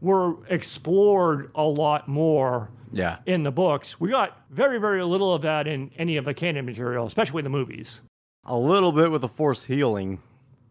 were 0.00 0.36
explored 0.48 1.50
a 1.54 1.64
lot 1.64 2.08
more 2.08 2.70
Yeah. 2.92 3.18
in 3.26 3.42
the 3.42 3.50
books. 3.50 4.00
We 4.00 4.10
got 4.10 4.40
very 4.50 4.78
very 4.78 5.02
little 5.02 5.34
of 5.34 5.42
that 5.42 5.66
in 5.66 5.90
any 5.98 6.16
of 6.16 6.24
the 6.24 6.32
canon 6.32 6.64
material, 6.64 7.06
especially 7.06 7.40
in 7.40 7.44
the 7.44 7.50
movies. 7.50 8.00
A 8.44 8.56
little 8.56 8.92
bit 8.92 9.10
with 9.10 9.20
the 9.20 9.28
Force 9.28 9.64
healing, 9.64 10.20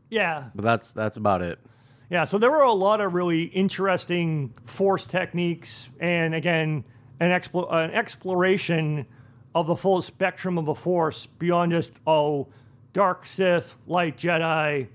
Yeah, 0.10 0.46
but 0.56 0.64
that's 0.64 0.92
that's 0.92 1.18
about 1.18 1.42
it. 1.42 1.60
Yeah, 2.10 2.24
so 2.24 2.40
there 2.40 2.50
were 2.50 2.64
a 2.64 2.74
lot 2.74 3.02
of 3.02 3.14
really 3.14 3.44
interesting 3.44 4.54
force 4.66 5.06
techniques, 5.06 5.90
and 6.00 6.34
again, 6.34 6.84
an, 7.20 7.32
an 7.32 7.92
exploration 7.92 9.06
of 9.56 9.68
the 9.68 9.76
full 9.76 10.02
spectrum 10.02 10.58
of 10.58 10.66
the 10.66 10.76
Force 10.76 11.26
beyond 11.26 11.72
just, 11.72 11.94
oh, 12.06 12.48
dark 12.94 13.26
Sith, 13.26 13.76
light 13.88 14.18
Jedi, 14.18 14.88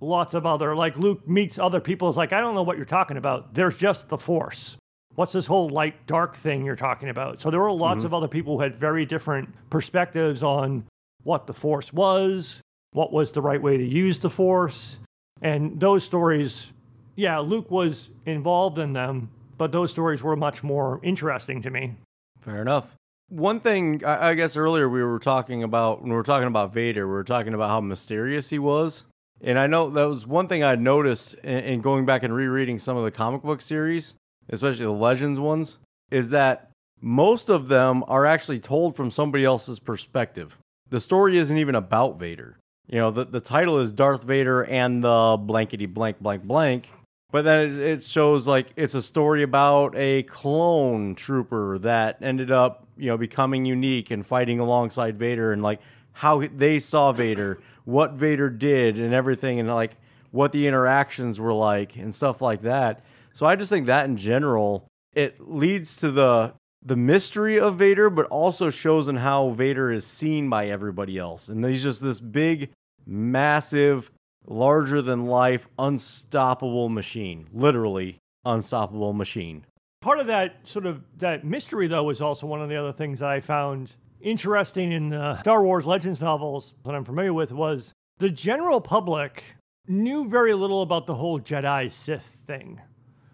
lots 0.00 0.34
of 0.34 0.46
other. 0.46 0.74
Like 0.74 0.98
Luke 0.98 1.26
meets 1.28 1.58
other 1.58 1.80
people. 1.80 2.08
is 2.08 2.16
like, 2.16 2.32
I 2.32 2.40
don't 2.40 2.54
know 2.54 2.62
what 2.62 2.76
you're 2.76 2.86
talking 2.86 3.16
about. 3.16 3.54
There's 3.54 3.76
just 3.76 4.08
the 4.08 4.18
Force. 4.18 4.76
What's 5.14 5.32
this 5.32 5.46
whole 5.46 5.68
light 5.68 6.06
dark 6.06 6.34
thing 6.34 6.64
you're 6.64 6.76
talking 6.76 7.10
about? 7.10 7.40
So 7.40 7.50
there 7.50 7.60
were 7.60 7.70
lots 7.72 7.98
mm-hmm. 7.98 8.06
of 8.06 8.14
other 8.14 8.28
people 8.28 8.56
who 8.56 8.62
had 8.62 8.76
very 8.76 9.04
different 9.04 9.48
perspectives 9.70 10.42
on 10.42 10.84
what 11.22 11.46
the 11.46 11.52
Force 11.52 11.92
was, 11.92 12.60
what 12.92 13.12
was 13.12 13.30
the 13.30 13.42
right 13.42 13.60
way 13.60 13.76
to 13.76 13.84
use 13.84 14.18
the 14.18 14.30
Force. 14.30 14.98
And 15.42 15.78
those 15.78 16.04
stories, 16.04 16.72
yeah, 17.14 17.38
Luke 17.38 17.70
was 17.70 18.08
involved 18.26 18.78
in 18.78 18.92
them, 18.92 19.30
but 19.62 19.70
those 19.70 19.92
stories 19.92 20.24
were 20.24 20.34
much 20.34 20.64
more 20.64 20.98
interesting 21.04 21.62
to 21.62 21.70
me. 21.70 21.94
Fair 22.40 22.60
enough. 22.62 22.96
One 23.28 23.60
thing, 23.60 24.04
I 24.04 24.34
guess 24.34 24.56
earlier 24.56 24.88
we 24.88 25.04
were 25.04 25.20
talking 25.20 25.62
about, 25.62 26.00
when 26.00 26.10
we 26.10 26.16
were 26.16 26.24
talking 26.24 26.48
about 26.48 26.74
Vader, 26.74 27.06
we 27.06 27.12
were 27.12 27.22
talking 27.22 27.54
about 27.54 27.68
how 27.68 27.80
mysterious 27.80 28.50
he 28.50 28.58
was. 28.58 29.04
And 29.40 29.60
I 29.60 29.68
know 29.68 29.88
that 29.88 30.02
was 30.02 30.26
one 30.26 30.48
thing 30.48 30.64
I 30.64 30.74
noticed 30.74 31.34
in 31.44 31.80
going 31.80 32.04
back 32.06 32.24
and 32.24 32.34
rereading 32.34 32.80
some 32.80 32.96
of 32.96 33.04
the 33.04 33.12
comic 33.12 33.42
book 33.42 33.60
series, 33.60 34.14
especially 34.48 34.84
the 34.84 34.90
Legends 34.90 35.38
ones, 35.38 35.76
is 36.10 36.30
that 36.30 36.72
most 37.00 37.48
of 37.48 37.68
them 37.68 38.02
are 38.08 38.26
actually 38.26 38.58
told 38.58 38.96
from 38.96 39.12
somebody 39.12 39.44
else's 39.44 39.78
perspective. 39.78 40.58
The 40.88 40.98
story 40.98 41.38
isn't 41.38 41.56
even 41.56 41.76
about 41.76 42.18
Vader. 42.18 42.58
You 42.88 42.98
know, 42.98 43.12
the, 43.12 43.26
the 43.26 43.40
title 43.40 43.78
is 43.78 43.92
Darth 43.92 44.24
Vader 44.24 44.64
and 44.64 45.04
the 45.04 45.36
blankety 45.38 45.86
blank 45.86 46.18
blank 46.18 46.42
blank, 46.42 46.90
but 47.32 47.42
then 47.42 47.80
it, 47.80 48.04
shows 48.04 48.46
like 48.46 48.68
it's 48.76 48.94
a 48.94 49.02
story 49.02 49.42
about 49.42 49.94
a 49.96 50.22
clone 50.24 51.16
trooper 51.16 51.78
that 51.78 52.18
ended 52.22 52.52
up, 52.52 52.86
you 52.96 53.08
know, 53.08 53.16
becoming 53.16 53.64
unique 53.64 54.12
and 54.12 54.24
fighting 54.24 54.60
alongside 54.60 55.18
Vader 55.18 55.52
and 55.52 55.62
like 55.62 55.80
how 56.12 56.40
they 56.40 56.78
saw 56.78 57.10
Vader 57.10 57.58
what 57.84 58.12
Vader 58.12 58.48
did 58.48 58.98
and 58.98 59.12
everything 59.12 59.58
and 59.58 59.68
like 59.68 59.96
what 60.30 60.52
the 60.52 60.66
interactions 60.66 61.40
were 61.40 61.52
like 61.52 61.96
and 61.96 62.14
stuff 62.14 62.40
like 62.40 62.62
that. 62.62 63.04
So 63.32 63.46
I 63.46 63.56
just 63.56 63.70
think 63.70 63.86
that 63.86 64.04
in 64.04 64.16
general 64.16 64.86
it 65.14 65.40
leads 65.40 65.96
to 65.98 66.10
the 66.10 66.54
the 66.84 66.96
mystery 66.96 67.60
of 67.60 67.76
Vader, 67.76 68.10
but 68.10 68.26
also 68.26 68.68
shows 68.68 69.06
in 69.06 69.16
how 69.16 69.50
Vader 69.50 69.92
is 69.92 70.04
seen 70.04 70.50
by 70.50 70.66
everybody 70.66 71.16
else. 71.16 71.48
And 71.48 71.64
he's 71.64 71.82
just 71.82 72.02
this 72.02 72.18
big, 72.18 72.70
massive, 73.06 74.10
larger 74.46 75.02
than 75.02 75.26
life, 75.26 75.68
unstoppable 75.78 76.88
machine. 76.88 77.48
Literally 77.52 78.18
unstoppable 78.44 79.12
machine. 79.12 79.64
Part 80.00 80.18
of 80.18 80.26
that 80.26 80.66
sort 80.66 80.86
of 80.86 81.02
that 81.18 81.44
mystery 81.44 81.86
though 81.86 82.10
is 82.10 82.20
also 82.20 82.46
one 82.46 82.60
of 82.60 82.68
the 82.68 82.76
other 82.76 82.92
things 82.92 83.20
that 83.20 83.28
I 83.28 83.40
found 83.40 83.92
interesting 84.20 84.92
in 84.92 85.10
the 85.10 85.38
Star 85.40 85.62
Wars 85.62 85.86
Legends 85.86 86.20
novels 86.20 86.74
that 86.84 86.94
I'm 86.94 87.04
familiar 87.04 87.32
with 87.32 87.52
was 87.52 87.92
the 88.18 88.30
general 88.30 88.80
public 88.80 89.44
knew 89.86 90.28
very 90.28 90.54
little 90.54 90.82
about 90.82 91.06
the 91.06 91.14
whole 91.14 91.40
Jedi 91.40 91.90
Sith 91.90 92.24
thing. 92.46 92.80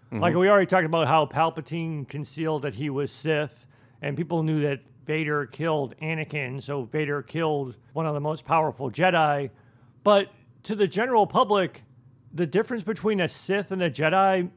Mm-hmm. 0.07 0.19
Like 0.19 0.35
we 0.35 0.49
already 0.49 0.65
talked 0.65 0.85
about 0.85 1.07
how 1.07 1.25
Palpatine 1.25 2.07
concealed 2.07 2.63
that 2.63 2.75
he 2.75 2.89
was 2.89 3.11
Sith, 3.11 3.65
and 4.01 4.17
people 4.17 4.41
knew 4.43 4.61
that 4.61 4.79
Vader 5.05 5.45
killed 5.45 5.95
Anakin, 6.01 6.61
so 6.61 6.83
Vader 6.83 7.21
killed 7.21 7.77
one 7.93 8.05
of 8.05 8.13
the 8.13 8.19
most 8.19 8.45
powerful 8.45 8.89
Jedi. 8.91 9.49
But 10.03 10.31
to 10.63 10.75
the 10.75 10.87
general 10.87 11.27
public, 11.27 11.83
the 12.33 12.45
difference 12.45 12.83
between 12.83 13.19
a 13.19 13.29
Sith 13.29 13.71
and 13.71 13.81
a 13.81 13.89
Jedi 13.89 14.49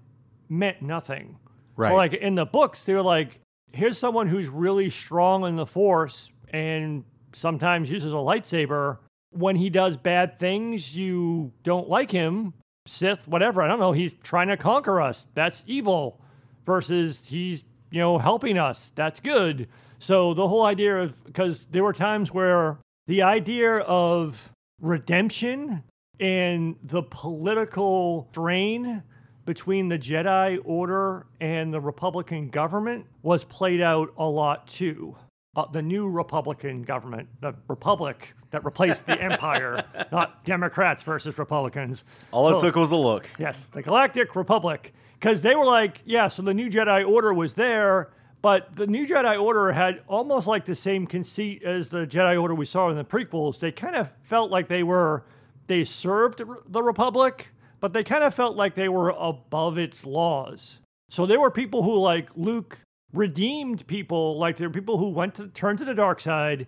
meant 0.49 0.83
nothing. 0.83 1.39
Right. 1.77 1.91
So, 1.91 1.95
like 1.95 2.15
in 2.15 2.35
the 2.35 2.45
books, 2.45 2.85
they 2.85 2.95
were 2.95 3.03
like, 3.03 3.41
here's 3.73 3.99
someone 3.99 4.29
who's 4.29 4.49
really 4.49 4.91
strong 4.91 5.47
in 5.47 5.57
the 5.57 5.67
force 5.67 6.31
and 6.51 7.05
sometimes 7.33 7.91
uses 7.91 8.13
a 8.13 8.17
lightsaber. 8.17 8.99
When 9.31 9.57
he 9.57 9.71
does 9.71 9.97
bad 9.97 10.39
things, 10.39 10.95
you 10.95 11.53
don't 11.63 11.89
like 11.89 12.11
him. 12.11 12.53
Sith, 12.87 13.27
whatever. 13.27 13.63
I 13.63 13.69
don't 13.69 13.81
know. 13.81 13.93
He's 13.93 14.13
trying 14.23 14.49
to 14.49 14.57
conquer 14.57 15.01
us. 15.01 15.27
That's 15.35 15.63
evil. 15.67 16.21
Versus 16.67 17.23
he's, 17.27 17.65
you 17.91 18.01
know, 18.01 18.19
helping 18.19 18.59
us. 18.59 18.93
That's 18.95 19.21
good. 19.21 19.69
So 19.99 20.35
the 20.35 20.49
whole 20.49 20.65
idea 20.65 21.01
of, 21.01 21.25
because 21.25 21.67
there 21.71 21.83
were 21.83 21.93
times 21.93 22.33
where 22.33 22.79
the 23.07 23.23
idea 23.23 23.79
of 23.79 24.53
redemption 24.81 25.85
and 26.23 26.77
the 26.85 27.03
political 27.03 28.29
strain 28.31 29.03
between 29.45 29.89
the 29.89 29.99
Jedi 29.99 30.61
Order 30.65 31.27
and 31.41 31.75
the 31.75 31.81
Republican 31.81 32.49
government 32.49 33.07
was 33.23 33.43
played 33.43 33.81
out 33.81 34.15
a 34.17 34.25
lot 34.25 34.69
too. 34.69 35.17
Uh, 35.57 35.67
the 35.67 35.83
new 35.83 36.09
Republican 36.09 36.83
government, 36.83 37.29
the 37.41 37.55
Republic 37.67 38.35
that 38.53 38.65
replaced 38.65 39.05
the 39.05 39.21
Empire, 39.21 39.85
not 40.13 40.45
Democrats 40.45 41.03
versus 41.03 41.39
Republicans. 41.39 42.05
All 42.31 42.49
so, 42.49 42.57
it 42.57 42.61
took 42.61 42.77
was 42.77 42.93
a 42.93 42.97
look. 42.97 43.29
Yes, 43.41 43.67
the 43.73 43.83
Galactic 43.83 44.37
Republic. 44.37 44.95
Because 45.15 45.43
they 45.43 45.57
were 45.57 45.67
like, 45.67 46.03
yeah, 46.05 46.29
so 46.29 46.43
the 46.43 46.55
new 46.55 46.71
Jedi 46.71 47.07
Order 47.07 47.35
was 47.35 47.55
there, 47.55 48.13
but 48.43 48.75
the 48.77 48.87
new 48.87 49.07
Jedi 49.07 49.41
Order 49.41 49.73
had 49.73 50.03
almost 50.07 50.47
like 50.47 50.65
the 50.65 50.75
same 50.75 51.07
conceit 51.07 51.65
as 51.65 51.89
the 51.89 52.07
Jedi 52.07 52.41
Order 52.41 52.55
we 52.55 52.65
saw 52.65 52.89
in 52.91 52.97
the 52.97 53.05
prequels. 53.05 53.59
They 53.59 53.73
kind 53.73 53.97
of 53.97 54.13
felt 54.23 54.51
like 54.51 54.69
they 54.69 54.85
were, 54.85 55.25
they 55.73 55.85
served 55.85 56.43
the 56.69 56.83
Republic, 56.83 57.49
but 57.81 57.95
they 57.95 58.05
kind 58.05 58.23
of 58.23 58.35
felt 58.35 58.57
like 58.57 58.75
they 58.75 58.91
were 58.91 59.09
above 59.09 59.79
its 59.79 60.05
laws. 60.05 60.81
So 61.09 61.25
there 61.25 61.41
were 61.41 61.51
people 61.51 61.83
who, 61.83 61.99
like 61.99 62.29
Luke, 62.37 62.79
redeemed 63.15 63.87
people. 63.87 64.39
Like 64.39 64.59
there 64.59 64.69
were 64.69 64.75
people 64.75 64.99
who 64.99 65.09
went 65.09 65.35
to 65.37 65.49
turn 65.49 65.79
to 65.79 65.87
the 65.87 65.95
dark 65.95 66.21
side, 66.21 66.67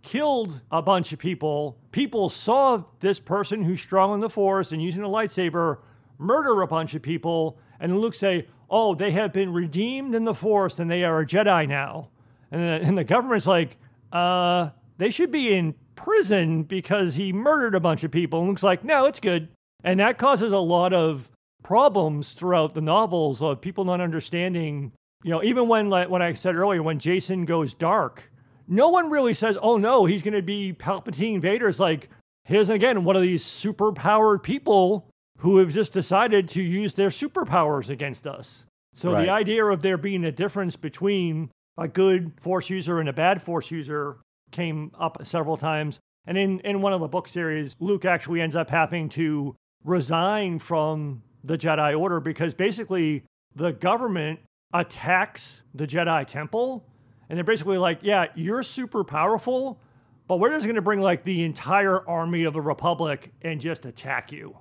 killed 0.00 0.62
a 0.70 0.80
bunch 0.80 1.12
of 1.12 1.18
people. 1.18 1.78
People 1.92 2.30
saw 2.30 2.82
this 3.00 3.20
person 3.20 3.62
who's 3.62 3.82
strong 3.82 4.14
in 4.14 4.20
the 4.20 4.30
force 4.30 4.72
and 4.72 4.82
using 4.82 5.02
a 5.02 5.08
lightsaber 5.08 5.80
murder 6.16 6.62
a 6.62 6.66
bunch 6.66 6.94
of 6.94 7.02
people, 7.02 7.58
and 7.78 8.00
Luke 8.00 8.14
say, 8.14 8.48
"Oh, 8.70 8.94
they 8.94 9.10
have 9.10 9.34
been 9.34 9.52
redeemed 9.52 10.14
in 10.14 10.24
the 10.24 10.34
force, 10.34 10.78
and 10.78 10.90
they 10.90 11.04
are 11.04 11.20
a 11.20 11.26
Jedi 11.26 11.68
now." 11.68 12.08
And 12.50 12.62
the, 12.62 12.88
and 12.88 12.96
the 12.96 13.04
government's 13.04 13.46
like, 13.46 13.76
"Uh, 14.12 14.70
they 14.96 15.10
should 15.10 15.30
be 15.30 15.52
in 15.52 15.74
prison 15.96 16.62
because 16.62 17.14
he 17.14 17.32
murdered 17.32 17.74
a 17.74 17.80
bunch 17.80 18.04
of 18.04 18.10
people." 18.10 18.40
And 18.40 18.48
Luke's 18.48 18.62
like, 18.62 18.84
"No, 18.84 19.06
it's 19.06 19.20
good." 19.20 19.48
And 19.82 20.00
that 20.00 20.18
causes 20.18 20.52
a 20.52 20.58
lot 20.58 20.92
of 20.92 21.30
problems 21.62 22.32
throughout 22.32 22.74
the 22.74 22.80
novels 22.80 23.42
of 23.42 23.60
people 23.60 23.84
not 23.84 24.00
understanding, 24.00 24.92
you 25.24 25.30
know, 25.30 25.42
even 25.42 25.66
when, 25.66 25.90
like, 25.90 26.08
when 26.08 26.22
I 26.22 26.32
said 26.32 26.54
earlier, 26.54 26.82
when 26.82 27.00
Jacen 27.00 27.44
goes 27.44 27.74
dark, 27.74 28.30
no 28.68 28.88
one 28.88 29.10
really 29.10 29.34
says, 29.34 29.58
oh 29.60 29.76
no, 29.76 30.04
he's 30.04 30.22
going 30.22 30.34
to 30.34 30.42
be 30.42 30.72
Palpatine 30.72 31.40
Vader. 31.40 31.68
It's 31.68 31.80
like, 31.80 32.08
here's 32.44 32.68
again 32.68 33.04
one 33.04 33.16
of 33.16 33.22
these 33.22 33.44
super 33.44 33.92
powered 33.92 34.42
people 34.42 35.08
who 35.38 35.58
have 35.58 35.72
just 35.72 35.92
decided 35.92 36.48
to 36.50 36.62
use 36.62 36.94
their 36.94 37.10
superpowers 37.10 37.90
against 37.90 38.26
us. 38.26 38.64
So 38.94 39.12
right. 39.12 39.26
the 39.26 39.30
idea 39.30 39.64
of 39.64 39.82
there 39.82 39.98
being 39.98 40.24
a 40.24 40.32
difference 40.32 40.76
between 40.76 41.50
a 41.76 41.88
good 41.88 42.32
force 42.40 42.70
user 42.70 42.98
and 42.98 43.08
a 43.08 43.12
bad 43.12 43.42
force 43.42 43.70
user 43.70 44.18
came 44.56 44.90
up 44.98 45.18
several 45.24 45.56
times. 45.56 46.00
And 46.26 46.36
in, 46.36 46.60
in 46.60 46.80
one 46.80 46.92
of 46.92 47.00
the 47.00 47.08
book 47.08 47.28
series, 47.28 47.76
Luke 47.78 48.04
actually 48.04 48.40
ends 48.40 48.56
up 48.56 48.70
having 48.70 49.08
to 49.10 49.54
resign 49.84 50.58
from 50.58 51.22
the 51.44 51.56
Jedi 51.56 51.96
Order 51.98 52.18
because 52.18 52.54
basically 52.54 53.22
the 53.54 53.72
government 53.72 54.40
attacks 54.72 55.62
the 55.74 55.86
Jedi 55.86 56.26
Temple. 56.26 56.84
And 57.28 57.36
they're 57.36 57.44
basically 57.44 57.78
like, 57.78 58.00
yeah, 58.02 58.26
you're 58.34 58.62
super 58.62 59.04
powerful, 59.04 59.80
but 60.26 60.38
we're 60.38 60.50
just 60.50 60.64
going 60.64 60.76
to 60.76 60.82
bring 60.82 61.00
like 61.00 61.24
the 61.24 61.44
entire 61.44 62.08
army 62.08 62.44
of 62.44 62.54
the 62.54 62.60
Republic 62.60 63.32
and 63.42 63.60
just 63.60 63.84
attack 63.84 64.32
you. 64.32 64.56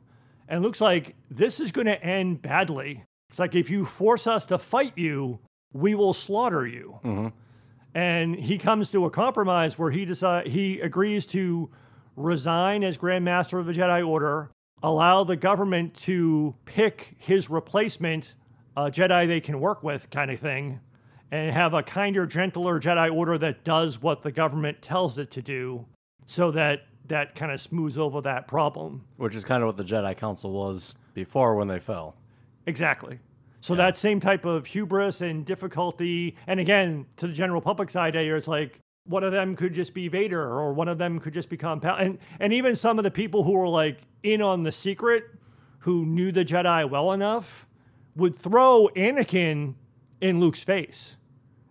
And 0.47 0.61
Luke's 0.61 0.81
like 0.81 1.15
this 1.31 1.59
is 1.59 1.71
going 1.71 1.87
to 1.87 2.03
end 2.03 2.41
badly. 2.41 3.03
It's 3.29 3.39
like 3.39 3.55
if 3.55 3.69
you 3.69 3.85
force 3.85 4.27
us 4.27 4.45
to 4.47 4.59
fight 4.59 4.93
you, 4.95 5.39
we 5.73 5.95
will 5.95 6.13
slaughter 6.13 6.67
you. 6.67 6.99
Mm-hmm. 7.03 7.27
And 7.95 8.35
he 8.35 8.57
comes 8.57 8.91
to 8.91 9.05
a 9.05 9.09
compromise 9.09 9.79
where 9.79 9.89
he 9.89 10.03
decide 10.03 10.47
he 10.47 10.81
agrees 10.81 11.25
to 11.27 11.69
resign 12.17 12.83
as 12.83 12.97
Grand 12.97 13.23
Master 13.23 13.57
of 13.57 13.65
the 13.65 13.73
Jedi 13.73 14.05
Order 14.05 14.51
allow 14.83 15.23
the 15.23 15.37
government 15.37 15.95
to 15.95 16.55
pick 16.65 17.15
his 17.17 17.49
replacement, 17.49 18.35
a 18.75 18.91
Jedi 18.91 19.27
they 19.27 19.39
can 19.39 19.61
work 19.61 19.81
with, 19.81 20.09
kind 20.09 20.29
of 20.29 20.39
thing, 20.39 20.81
and 21.31 21.51
have 21.51 21.73
a 21.73 21.81
kinder, 21.81 22.27
gentler 22.27 22.79
Jedi 22.81 23.11
Order 23.11 23.37
that 23.37 23.63
does 23.63 24.01
what 24.01 24.21
the 24.21 24.31
government 24.31 24.81
tells 24.81 25.17
it 25.17 25.31
to 25.31 25.41
do, 25.41 25.85
so 26.27 26.51
that 26.51 26.81
that 27.07 27.33
kind 27.35 27.51
of 27.51 27.61
smooths 27.61 27.97
over 27.97 28.19
that 28.21 28.47
problem. 28.47 29.05
Which 29.15 29.35
is 29.35 29.45
kind 29.45 29.63
of 29.63 29.67
what 29.67 29.77
the 29.77 29.83
Jedi 29.83 30.17
Council 30.17 30.51
was 30.51 30.95
before 31.13 31.55
when 31.55 31.67
they 31.69 31.79
fell. 31.79 32.17
Exactly. 32.65 33.19
So 33.65 33.73
yeah. 33.73 33.77
that 33.77 33.97
same 33.97 34.19
type 34.19 34.45
of 34.45 34.67
hubris 34.67 35.21
and 35.21 35.43
difficulty, 35.43 36.35
and 36.45 36.59
again, 36.59 37.07
to 37.17 37.25
the 37.25 37.33
general 37.33 37.61
public's 37.61 37.95
idea, 37.95 38.35
it's 38.35 38.47
like 38.47 38.79
one 39.05 39.23
of 39.23 39.31
them 39.31 39.55
could 39.55 39.73
just 39.73 39.95
be 39.95 40.07
Vader, 40.07 40.39
or 40.39 40.71
one 40.71 40.87
of 40.87 40.99
them 40.99 41.19
could 41.19 41.33
just 41.33 41.49
become 41.49 41.79
Pal. 41.79 41.95
And 41.95 42.19
and 42.39 42.53
even 42.53 42.75
some 42.75 42.99
of 42.99 43.03
the 43.03 43.09
people 43.09 43.41
who 43.41 43.53
were 43.53 43.67
like 43.67 44.01
in 44.21 44.39
on 44.39 44.61
the 44.61 44.71
secret, 44.71 45.23
who 45.79 46.05
knew 46.05 46.31
the 46.31 46.45
Jedi 46.45 46.87
well 46.87 47.11
enough, 47.11 47.67
would 48.15 48.35
throw 48.35 48.87
Anakin 48.95 49.73
in 50.21 50.39
Luke's 50.39 50.63
face. 50.63 51.15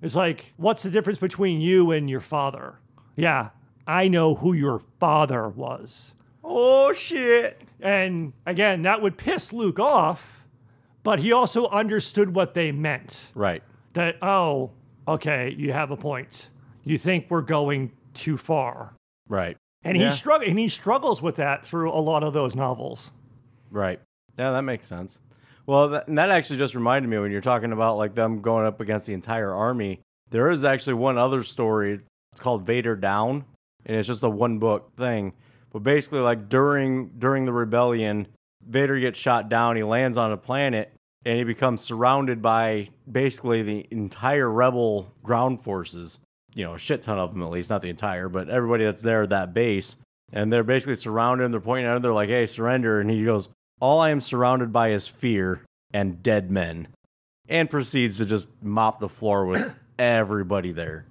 It's 0.02 0.16
like, 0.16 0.52
what's 0.56 0.82
the 0.82 0.90
difference 0.90 1.20
between 1.20 1.60
you 1.60 1.92
and 1.92 2.10
your 2.10 2.18
father? 2.18 2.80
Yeah, 3.14 3.50
I 3.86 4.08
know 4.08 4.34
who 4.34 4.52
your 4.52 4.82
father 4.98 5.48
was. 5.48 6.14
Oh 6.42 6.92
shit. 6.92 7.62
And 7.80 8.32
again, 8.46 8.82
that 8.82 9.00
would 9.00 9.16
piss 9.16 9.52
Luke 9.52 9.78
off, 9.78 10.43
but 11.04 11.20
he 11.20 11.30
also 11.30 11.68
understood 11.68 12.34
what 12.34 12.54
they 12.54 12.72
meant. 12.72 13.30
Right. 13.34 13.62
That, 13.92 14.16
oh, 14.22 14.72
okay, 15.06 15.54
you 15.56 15.72
have 15.72 15.92
a 15.92 15.96
point. 15.96 16.48
You 16.82 16.98
think 16.98 17.26
we're 17.28 17.40
going 17.42 17.92
too 18.14 18.36
far. 18.36 18.94
Right. 19.28 19.56
And 19.84 19.96
Yeah. 19.96 20.10
he 20.10 20.16
strugg- 20.16 20.48
and 20.48 20.58
he 20.58 20.68
struggles 20.68 21.22
with 21.22 21.36
that 21.36 21.64
through 21.64 21.90
a 21.92 22.00
lot 22.00 22.24
of 22.24 22.32
those 22.32 22.56
novels. 22.56 23.12
Right. 23.70 24.00
Yeah, 24.38 24.50
that 24.50 24.62
makes 24.62 24.88
sense. 24.88 25.20
Well, 25.66 25.88
that, 25.90 26.08
and 26.08 26.18
that 26.18 26.30
actually 26.30 26.58
just 26.58 26.74
reminded 26.74 27.08
me 27.08 27.18
when 27.18 27.30
you're 27.30 27.40
talking 27.40 27.72
about 27.72 27.96
like 27.96 28.14
them 28.14 28.40
going 28.42 28.66
up 28.66 28.80
against 28.80 29.06
the 29.06 29.14
entire 29.14 29.52
army. 29.52 30.00
There 30.30 30.50
is 30.50 30.64
actually 30.64 30.94
one 30.94 31.16
other 31.18 31.42
story. 31.42 32.00
It's 32.32 32.40
called 32.40 32.66
Vader 32.66 32.96
Down, 32.96 33.44
and 33.86 33.96
it's 33.96 34.08
just 34.08 34.22
a 34.22 34.28
one 34.28 34.58
book 34.58 34.90
thing. 34.96 35.32
But 35.72 35.82
basically, 35.82 36.20
like 36.20 36.48
during 36.48 37.10
during 37.18 37.44
the 37.44 37.52
rebellion, 37.52 38.26
Vader 38.68 38.98
gets 38.98 39.18
shot 39.18 39.48
down. 39.48 39.76
He 39.76 39.82
lands 39.82 40.16
on 40.16 40.32
a 40.32 40.36
planet, 40.36 40.92
and 41.24 41.38
he 41.38 41.44
becomes 41.44 41.82
surrounded 41.82 42.42
by 42.42 42.88
basically 43.10 43.62
the 43.62 43.86
entire 43.90 44.50
rebel 44.50 45.12
ground 45.22 45.62
forces. 45.62 46.20
You 46.54 46.64
know, 46.64 46.74
a 46.74 46.78
shit 46.78 47.02
ton 47.02 47.18
of 47.18 47.32
them 47.32 47.42
at 47.42 47.50
least, 47.50 47.70
not 47.70 47.82
the 47.82 47.90
entire, 47.90 48.28
but 48.28 48.48
everybody 48.48 48.84
that's 48.84 49.02
there 49.02 49.22
at 49.22 49.30
that 49.30 49.54
base. 49.54 49.96
And 50.32 50.52
they're 50.52 50.64
basically 50.64 50.96
surrounded 50.96 51.44
him. 51.44 51.50
They're 51.50 51.60
pointing 51.60 51.86
at 51.86 51.96
him. 51.96 52.02
They're 52.02 52.12
like, 52.12 52.28
hey, 52.28 52.46
surrender. 52.46 53.00
And 53.00 53.10
he 53.10 53.24
goes, 53.24 53.48
all 53.80 54.00
I 54.00 54.10
am 54.10 54.20
surrounded 54.20 54.72
by 54.72 54.90
is 54.90 55.08
fear 55.08 55.62
and 55.92 56.22
dead 56.22 56.50
men. 56.50 56.88
And 57.48 57.68
proceeds 57.68 58.18
to 58.18 58.24
just 58.24 58.48
mop 58.62 59.00
the 59.00 59.08
floor 59.08 59.46
with 59.46 59.74
everybody 59.98 60.72
there. 60.72 61.06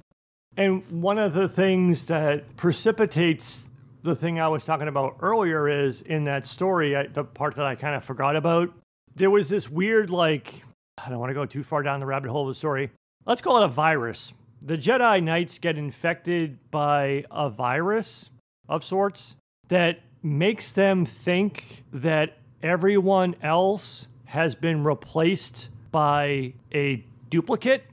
And 0.55 0.83
one 1.01 1.19
of 1.19 1.33
the 1.33 1.47
things 1.47 2.05
that 2.05 2.55
precipitates 2.57 3.63
the 4.03 4.15
thing 4.15 4.39
I 4.39 4.49
was 4.49 4.65
talking 4.65 4.89
about 4.89 5.17
earlier 5.21 5.67
is 5.67 6.01
in 6.01 6.25
that 6.25 6.45
story, 6.45 6.95
I, 6.95 7.07
the 7.07 7.23
part 7.23 7.55
that 7.55 7.65
I 7.65 7.75
kind 7.75 7.95
of 7.95 8.03
forgot 8.03 8.35
about, 8.35 8.69
there 9.15 9.29
was 9.29 9.47
this 9.47 9.69
weird, 9.69 10.09
like, 10.09 10.63
I 11.03 11.09
don't 11.09 11.19
want 11.19 11.29
to 11.29 11.33
go 11.33 11.45
too 11.45 11.63
far 11.63 11.83
down 11.83 12.01
the 12.01 12.05
rabbit 12.05 12.29
hole 12.29 12.43
of 12.43 12.49
the 12.49 12.57
story. 12.57 12.91
Let's 13.25 13.41
call 13.41 13.57
it 13.61 13.63
a 13.63 13.69
virus. 13.69 14.33
The 14.61 14.77
Jedi 14.77 15.23
Knights 15.23 15.57
get 15.57 15.77
infected 15.77 16.59
by 16.69 17.23
a 17.31 17.49
virus 17.49 18.29
of 18.67 18.83
sorts 18.83 19.35
that 19.69 19.99
makes 20.21 20.71
them 20.71 21.05
think 21.05 21.83
that 21.91 22.37
everyone 22.61 23.35
else 23.41 24.07
has 24.25 24.55
been 24.55 24.83
replaced 24.83 25.69
by 25.91 26.53
a 26.73 27.05
duplicate. 27.29 27.85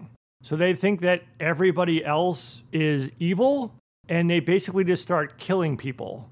So 0.43 0.57
they 0.57 0.75
think 0.75 1.01
that 1.01 1.23
everybody 1.39 2.05
else 2.05 2.63
is 2.73 3.11
evil 3.19 3.75
and 4.11 4.29
they 4.29 4.41
basically 4.41 4.85
just 4.85 5.03
start 5.03 5.39
killing 5.39 5.77
people. 5.77 6.29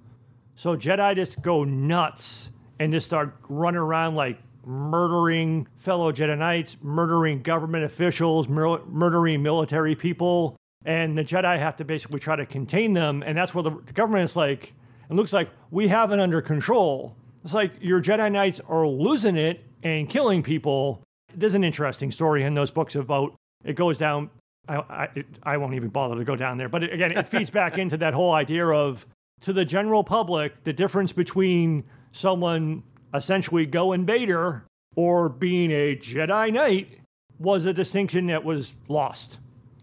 So 0.57 0.76
Jedi 0.76 1.14
just 1.14 1.41
go 1.41 1.62
nuts 1.62 2.51
and 2.81 2.93
just 2.93 3.07
start 3.07 3.37
running 3.49 3.79
around 3.79 4.16
like 4.16 4.41
murdering 4.66 5.66
fellow 5.76 6.12
Jedi 6.12 6.37
Knights, 6.37 6.76
murdering 6.83 7.41
government 7.41 7.85
officials, 7.85 8.49
mur- 8.49 8.85
murdering 8.87 9.43
military 9.43 9.95
people. 9.95 10.57
And 10.85 11.16
the 11.16 11.22
Jedi 11.22 11.59
have 11.59 11.76
to 11.76 11.85
basically 11.85 12.18
try 12.18 12.35
to 12.35 12.45
contain 12.45 12.93
them. 12.93 13.22
And 13.24 13.39
that's 13.39 13.55
where 13.55 13.62
the, 13.62 13.70
the 13.70 13.93
government 13.93 14.24
is 14.24 14.37
like, 14.37 14.74
it 15.09 15.14
looks 15.14 15.33
like 15.33 15.49
we 15.70 15.87
have 15.89 16.11
it 16.11 16.18
under 16.18 16.43
control. 16.43 17.14
It's 17.45 17.55
like 17.55 17.74
your 17.81 18.03
Jedi 18.03 18.31
Knights 18.31 18.61
are 18.68 18.87
losing 18.87 19.37
it 19.37 19.64
and 19.85 20.09
killing 20.09 20.43
people. 20.43 21.03
There's 21.33 21.55
an 21.55 21.62
interesting 21.62 22.11
story 22.11 22.43
in 22.43 22.55
those 22.55 22.72
books 22.72 22.97
about 22.97 23.37
it 23.64 23.76
goes 23.76 23.99
down. 23.99 24.31
I, 24.69 24.77
I, 24.77 25.09
it, 25.14 25.27
I 25.43 25.57
won't 25.57 25.75
even 25.75 25.89
bother 25.89 26.16
to 26.16 26.25
go 26.25 26.37
down 26.37 26.59
there. 26.59 26.69
But 26.69 26.85
it, 26.85 26.93
again, 26.93 27.16
it 27.16 27.27
feeds 27.27 27.51
back 27.51 27.79
into 27.79 27.97
that 27.99 28.14
whole 28.14 28.33
idea 28.33 28.66
of 28.66 29.07
to 29.41 29.53
the 29.53 29.64
general 29.64 30.05
public, 30.05 30.64
the 30.64 30.73
difference 30.73 31.12
between 31.12 31.85
someone 32.12 32.83
essentially 33.14 33.66
going 33.66 34.05
Vader 34.05 34.64
or 34.97 35.29
being 35.29 35.71
a 35.71 35.97
Jedi 35.97 36.53
Knight 36.53 37.01
was 37.39 37.64
a 37.64 37.73
distinction 37.73 38.27
that 38.27 38.45
was 38.45 38.75
lost 38.89 39.39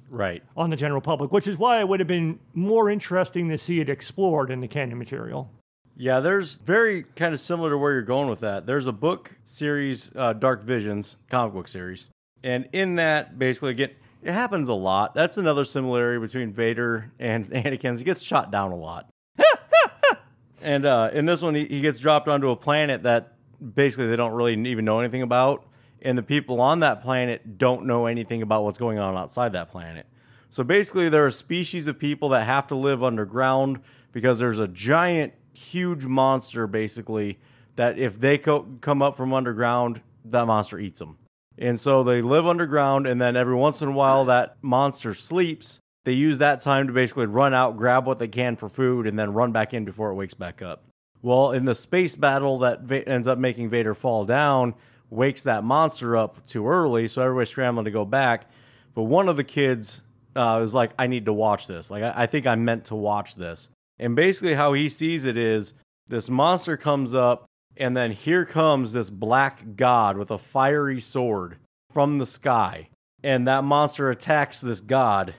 Right. 0.10 0.44
on 0.56 0.70
the 0.70 0.76
general 0.76 1.02
public, 1.02 1.32
which 1.32 1.48
is 1.48 1.58
why 1.58 1.80
it 1.80 1.88
would 1.88 2.00
have 2.00 2.08
been 2.08 2.40
more 2.54 2.90
interesting 2.90 3.50
to 3.50 3.58
see 3.58 3.80
it 3.80 3.90
explored 3.90 4.52
in 4.52 4.62
the 4.62 4.68
canon 4.68 4.98
material. 4.98 5.50
Yeah, 5.98 6.20
there's 6.20 6.58
very 6.58 7.04
kind 7.16 7.34
of 7.34 7.40
similar 7.40 7.70
to 7.70 7.78
where 7.78 7.94
you're 7.94 8.02
going 8.02 8.30
with 8.30 8.42
that. 8.42 8.66
There's 8.66 8.88
a 8.88 8.92
book 8.92 9.32
series, 9.46 10.12
uh, 10.16 10.34
Dark 10.34 10.64
Visions, 10.64 11.16
comic 11.30 11.54
book 11.54 11.68
series. 11.70 12.08
And 12.44 12.68
in 12.74 12.96
that, 12.96 13.40
basically, 13.40 13.72
again, 13.72 13.92
it 14.26 14.34
happens 14.34 14.68
a 14.68 14.74
lot. 14.74 15.14
That's 15.14 15.38
another 15.38 15.64
similarity 15.64 16.20
between 16.20 16.52
Vader 16.52 17.12
and 17.20 17.46
Anakin. 17.52 17.98
He 18.00 18.04
gets 18.04 18.24
shot 18.24 18.52
down 18.52 18.72
a 18.72 18.76
lot. 18.76 19.08
and 20.64 20.84
uh, 20.84 21.12
in 21.14 21.28
this 21.28 21.44
one, 21.44 21.54
he, 21.54 21.66
he 21.66 21.80
gets 21.80 22.00
dropped 22.00 22.28
onto 22.28 22.50
a 22.50 22.56
planet 22.56 23.04
that 23.04 23.36
basically 23.76 24.08
they 24.08 24.16
don't 24.16 24.34
really 24.34 24.54
even 24.68 24.84
know 24.84 25.00
anything 25.00 25.22
about. 25.22 25.68
And 26.02 26.18
the 26.18 26.24
people 26.24 26.60
on 26.60 26.80
that 26.80 27.04
planet 27.04 27.60
don't 27.60 27.86
know 27.86 28.08
anything 28.08 28.42
about 28.42 28.64
what's 28.64 28.80
going 28.80 28.98
on 28.98 29.16
outside 29.16 29.54
that 29.54 29.70
planet. 29.70 30.08
So 30.50 30.64
basically, 30.64 31.08
there 31.10 31.26
are 31.26 31.32
species 31.32 31.86
of 31.86 32.00
people 32.00 32.30
that 32.30 32.46
have 32.46 32.66
to 32.68 32.76
live 32.76 33.04
underground 33.04 33.80
because 34.12 34.40
there's 34.40 34.60
a 34.60 34.68
giant, 34.68 35.34
huge 35.54 36.06
monster, 36.06 36.66
basically, 36.66 37.38
that 37.76 38.00
if 38.00 38.20
they 38.20 38.40
co- 38.40 38.68
come 38.82 39.02
up 39.02 39.18
from 39.18 39.34
underground, 39.34 40.02
that 40.24 40.46
monster 40.46 40.80
eats 40.80 41.00
them. 41.00 41.18
And 41.58 41.80
so 41.80 42.04
they 42.04 42.22
live 42.22 42.46
underground, 42.46 43.08
and 43.08 43.22
then 43.22 43.36
every 43.36 43.56
once 43.56 43.82
in 43.82 43.90
a 43.90 43.94
while, 43.94 44.26
that 44.26 44.58
monster 44.62 45.14
sleeps. 45.14 45.80
They 46.04 46.14
use 46.14 46.38
that 46.40 46.62
time 46.62 46.88
to 46.88 46.94
basically 46.94 47.26
run 47.26 47.54
out, 47.54 47.78
grab 47.78 48.06
what 48.06 48.20
they 48.20 48.28
can 48.28 48.56
for 48.56 48.70
food, 48.70 49.08
and 49.08 49.18
then 49.18 49.34
run 49.34 49.52
back 49.52 49.74
in 49.74 49.86
before 49.86 50.12
it 50.12 50.16
wakes 50.16 50.34
back 50.34 50.62
up. 50.62 50.84
Well, 51.22 51.52
in 51.52 51.66
the 51.66 51.74
space 51.74 52.16
battle 52.16 52.60
that 52.60 52.82
va- 52.82 53.08
ends 53.08 53.28
up 53.28 53.40
making 53.40 53.70
Vader 53.70 53.96
fall 53.96 54.26
down, 54.26 54.76
wakes 55.10 55.44
that 55.44 55.64
monster 55.64 56.16
up 56.16 56.46
too 56.46 56.68
early, 56.68 57.08
so 57.08 57.22
everybody's 57.22 57.50
scrambling 57.50 57.86
to 57.86 57.92
go 57.92 58.06
back. 58.06 58.50
But 58.94 59.04
one 59.04 59.28
of 59.28 59.38
the 59.38 59.44
kids 59.44 60.02
uh, 60.36 60.68
like, 60.72 60.92
I 61.00 61.08
need 61.08 61.26
to 61.26 61.34
watch 61.34 61.68
this. 61.68 61.90
Like, 61.90 62.04
I, 62.04 62.14
I 62.24 62.26
think 62.28 62.46
I'm 62.46 62.66
meant 62.66 62.86
to 62.86 62.96
watch 62.96 63.36
this. 63.36 63.70
And 63.98 64.16
basically, 64.16 64.56
how 64.56 64.74
he 64.74 64.90
sees 64.90 65.26
it 65.26 65.38
is 65.38 65.74
this 66.08 66.30
monster 66.30 66.78
comes 66.78 67.16
up, 67.16 67.46
and 67.78 67.96
then 67.96 68.12
here 68.12 68.46
comes 68.46 68.94
this 68.94 69.10
black 69.10 69.76
god 69.76 70.18
with 70.18 70.32
a 70.32 70.38
fiery 70.38 71.00
sword 71.00 71.58
from 71.92 72.18
the 72.18 72.26
sky. 72.26 72.90
And 73.24 73.48
that 73.48 73.64
monster 73.64 74.10
attacks 74.10 74.62
this 74.62 74.82
god. 74.82 75.36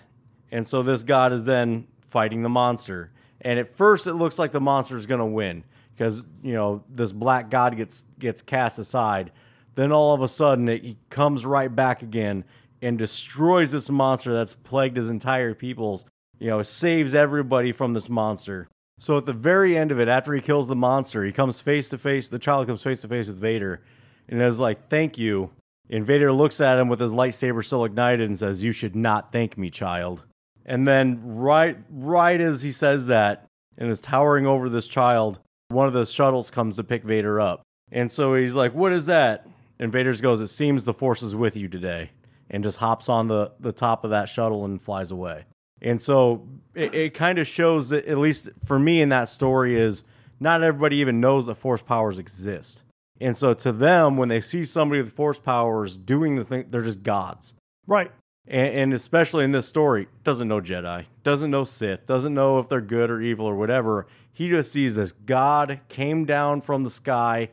And 0.51 0.67
so 0.67 0.83
this 0.83 1.03
god 1.03 1.33
is 1.33 1.45
then 1.45 1.87
fighting 2.09 2.43
the 2.43 2.49
monster. 2.49 3.13
And 3.41 3.59
at 3.59 3.77
first, 3.77 4.07
it 4.07 4.15
looks 4.15 4.39
like 4.39 4.53
the 4.53 4.61
monster 4.61 4.97
is 4.97 5.07
going 5.07 5.21
to 5.21 5.27
win 5.27 5.65
because, 5.95 6.23
you 6.43 6.55
know, 6.55 6.85
this 6.89 7.13
black 7.13 7.51
god 7.51 7.77
gets, 7.77 8.07
gets 8.19 8.43
cast 8.43 8.79
aside. 8.79 9.33
Then 9.75 9.93
all 9.93 10.15
of 10.15 10.23
a 10.23 10.29
sudden, 10.29 10.69
it 10.69 10.97
comes 11.11 11.45
right 11.47 11.75
back 11.75 12.03
again 12.03 12.45
and 12.83 12.99
destroys 12.99 13.71
this 13.71 13.91
monster 13.91 14.33
that's 14.33 14.55
plagued 14.55 14.97
his 14.97 15.11
entire 15.11 15.55
peoples. 15.55 16.05
You 16.39 16.49
know, 16.49 16.63
saves 16.63 17.15
everybody 17.15 17.73
from 17.73 17.95
this 17.95 18.09
monster. 18.09 18.69
So 18.99 19.19
at 19.19 19.27
the 19.27 19.33
very 19.33 19.77
end 19.77 19.93
of 19.93 20.01
it, 20.01 20.09
after 20.09 20.33
he 20.33 20.41
kills 20.41 20.69
the 20.69 20.75
monster, 20.75 21.23
he 21.25 21.33
comes 21.33 21.61
face 21.61 21.89
to 21.91 21.99
face. 21.99 22.29
The 22.29 22.39
child 22.39 22.67
comes 22.67 22.83
face 22.83 23.03
to 23.03 23.09
face 23.09 23.27
with 23.27 23.39
Vader, 23.39 23.83
and 24.29 24.41
is 24.41 24.59
like, 24.59 24.89
"Thank 24.89 25.19
you." 25.19 25.51
And 25.91 26.05
Vader 26.05 26.33
looks 26.33 26.61
at 26.61 26.79
him 26.79 26.89
with 26.89 27.01
his 27.01 27.13
lightsaber 27.13 27.65
still 27.65 27.85
ignited 27.85 28.27
and 28.27 28.39
says, 28.39 28.65
"You 28.65 28.73
should 28.73 28.97
not 28.97 29.31
thank 29.31 29.59
me, 29.59 29.71
child." 29.71 30.25
And 30.65 30.89
then 30.89 31.21
right, 31.23 31.79
right 31.91 32.41
as 32.41 32.63
he 32.63 32.73
says 32.73 33.07
that, 33.07 33.47
and 33.79 33.91
is 33.91 34.01
towering 34.01 34.47
over 34.47 34.69
this 34.69 34.89
child, 34.89 35.39
one 35.69 35.87
of 35.87 35.93
the 35.93 36.07
shuttles 36.07 36.51
comes 36.51 36.77
to 36.77 36.85
pick 36.85 37.05
Vader 37.05 37.41
up. 37.41 37.63
And 37.93 38.11
so 38.11 38.35
he's 38.35 38.55
like, 38.55 38.75
"What 38.75 38.93
is 38.93 39.07
that?" 39.07 39.47
And 39.79 39.93
Vader 39.93 40.15
goes, 40.15 40.41
"It 40.41 40.49
seems 40.49 40.85
the 40.85 40.95
Force 40.95 41.23
is 41.23 41.37
with 41.37 41.57
you 41.57 41.69
today," 41.69 42.11
and 42.51 42.65
just 42.65 42.79
hops 42.79 43.09
on 43.09 43.29
the 43.29 43.53
the 43.61 43.73
top 43.73 44.05
of 44.05 44.11
that 44.11 44.29
shuttle 44.29 44.65
and 44.65 44.81
flies 44.81 45.11
away. 45.11 45.45
And 45.83 46.01
so 46.01 46.47
it, 46.75 46.95
it 46.95 47.15
kind 47.15 47.39
of 47.39 47.47
shows 47.47 47.91
that, 47.91 48.07
at 48.07 48.19
least 48.19 48.49
for 48.65 48.79
me 48.79 49.01
in 49.01 49.09
that 49.11 49.29
story, 49.29 49.77
is 49.77 50.05
not 50.41 50.63
everybody 50.63 50.97
even 50.97 51.21
knows 51.21 51.47
that 51.47 51.57
force 51.57 51.83
powers 51.83 52.19
exist. 52.19 52.83
And 53.21 53.37
so 53.37 53.55
to 53.55 53.73
them, 53.73 54.17
when 54.17 54.29
they 54.29 54.41
see 54.41 54.65
somebody 54.65 55.01
with 55.01 55.13
force 55.13 55.39
powers 55.39 55.97
doing 55.97 56.37
the 56.37 56.45
thing, 56.45 56.67
they're 56.71 56.83
just 56.83 57.03
gods. 57.03 57.55
Right. 57.87 58.11
And, 58.47 58.75
and 58.75 58.95
especially 58.95 59.45
in 59.45 59.53
this 59.53 59.67
story, 59.67 60.09
doesn't 60.23 60.49
know 60.49 60.61
Jedi, 60.61 61.07
doesn't 61.25 61.51
know 61.51 61.65
Sith, 61.65 62.07
doesn't 62.07 62.35
know 62.35 62.59
if 62.59 62.69
they're 62.69 62.81
good 62.81 63.11
or 63.11 63.21
evil 63.21 63.47
or 63.47 63.57
whatever. 63.57 64.07
He 64.33 64.49
just 64.49 64.73
sees 64.73 64.97
this 64.97 65.13
God 65.13 65.81
came 65.89 66.27
down 66.27 66.61
from 66.61 66.85
the 66.85 66.91
sky, 66.91 67.49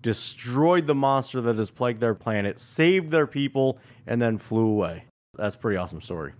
destroyed 0.00 0.86
the 0.86 0.94
monster 0.94 1.40
that 1.40 1.58
has 1.58 1.70
plagued 1.70 2.00
their 2.00 2.14
planet, 2.14 2.58
saved 2.58 3.10
their 3.10 3.26
people, 3.26 3.78
and 4.06 4.22
then 4.22 4.38
flew 4.38 4.66
away. 4.66 5.04
That's 5.34 5.56
a 5.56 5.58
pretty 5.58 5.76
awesome 5.76 6.00
story. 6.00 6.32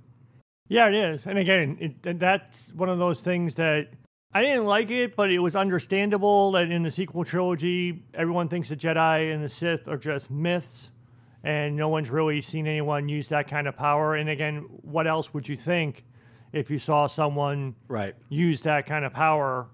Yeah, 0.68 0.88
it 0.88 0.94
is. 0.94 1.26
And 1.26 1.38
again, 1.38 1.78
it, 1.80 2.06
and 2.06 2.20
that's 2.20 2.68
one 2.74 2.88
of 2.88 2.98
those 2.98 3.20
things 3.20 3.54
that 3.56 3.88
I 4.34 4.42
didn't 4.42 4.66
like 4.66 4.90
it, 4.90 5.16
but 5.16 5.30
it 5.30 5.38
was 5.38 5.56
understandable 5.56 6.52
that 6.52 6.70
in 6.70 6.82
the 6.82 6.90
sequel 6.90 7.24
trilogy, 7.24 8.04
everyone 8.14 8.48
thinks 8.48 8.68
the 8.68 8.76
Jedi 8.76 9.32
and 9.32 9.42
the 9.42 9.48
Sith 9.48 9.88
are 9.88 9.96
just 9.96 10.30
myths 10.30 10.90
and 11.42 11.76
no 11.76 11.88
one's 11.88 12.10
really 12.10 12.40
seen 12.40 12.66
anyone 12.66 13.08
use 13.08 13.28
that 13.28 13.48
kind 13.48 13.66
of 13.66 13.76
power. 13.76 14.14
And 14.16 14.28
again, 14.28 14.66
what 14.82 15.06
else 15.06 15.32
would 15.32 15.48
you 15.48 15.56
think 15.56 16.04
if 16.52 16.70
you 16.70 16.78
saw 16.78 17.06
someone 17.06 17.74
Right. 17.88 18.14
use 18.28 18.60
that 18.62 18.86
kind 18.86 19.04
of 19.04 19.12
power? 19.12 19.68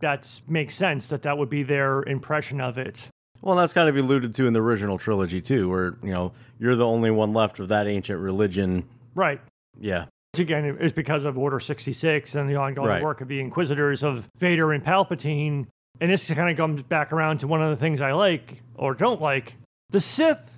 That 0.00 0.28
makes 0.48 0.74
sense 0.74 1.06
that 1.08 1.22
that 1.22 1.38
would 1.38 1.50
be 1.50 1.62
their 1.62 2.02
impression 2.02 2.60
of 2.60 2.76
it. 2.76 3.08
Well, 3.40 3.54
that's 3.54 3.72
kind 3.72 3.88
of 3.88 3.96
alluded 3.96 4.34
to 4.36 4.46
in 4.48 4.52
the 4.52 4.60
original 4.60 4.98
trilogy 4.98 5.40
too, 5.40 5.68
where 5.68 5.96
you 6.02 6.10
know 6.10 6.32
you're 6.58 6.74
the 6.74 6.86
only 6.86 7.10
one 7.12 7.32
left 7.32 7.60
of 7.60 7.68
that 7.68 7.86
ancient 7.86 8.18
religion. 8.20 8.84
Right. 9.14 9.40
Yeah. 9.80 10.06
Again 10.38 10.78
is 10.80 10.92
because 10.94 11.26
of 11.26 11.36
Order 11.36 11.60
66 11.60 12.34
and 12.36 12.48
the 12.48 12.56
ongoing 12.56 12.88
Right. 12.88 13.02
work 13.02 13.20
of 13.20 13.28
the 13.28 13.38
Inquisitors 13.38 14.02
of 14.02 14.30
Vader 14.38 14.72
and 14.72 14.82
Palpatine. 14.82 15.66
And 16.00 16.10
this 16.10 16.26
kind 16.30 16.48
of 16.50 16.56
comes 16.56 16.82
back 16.82 17.12
around 17.12 17.38
to 17.40 17.46
one 17.46 17.60
of 17.60 17.68
the 17.68 17.76
things 17.76 18.00
I 18.00 18.12
like 18.12 18.62
or 18.74 18.94
don't 18.94 19.20
like. 19.20 19.56
The 19.90 20.00
Sith 20.00 20.50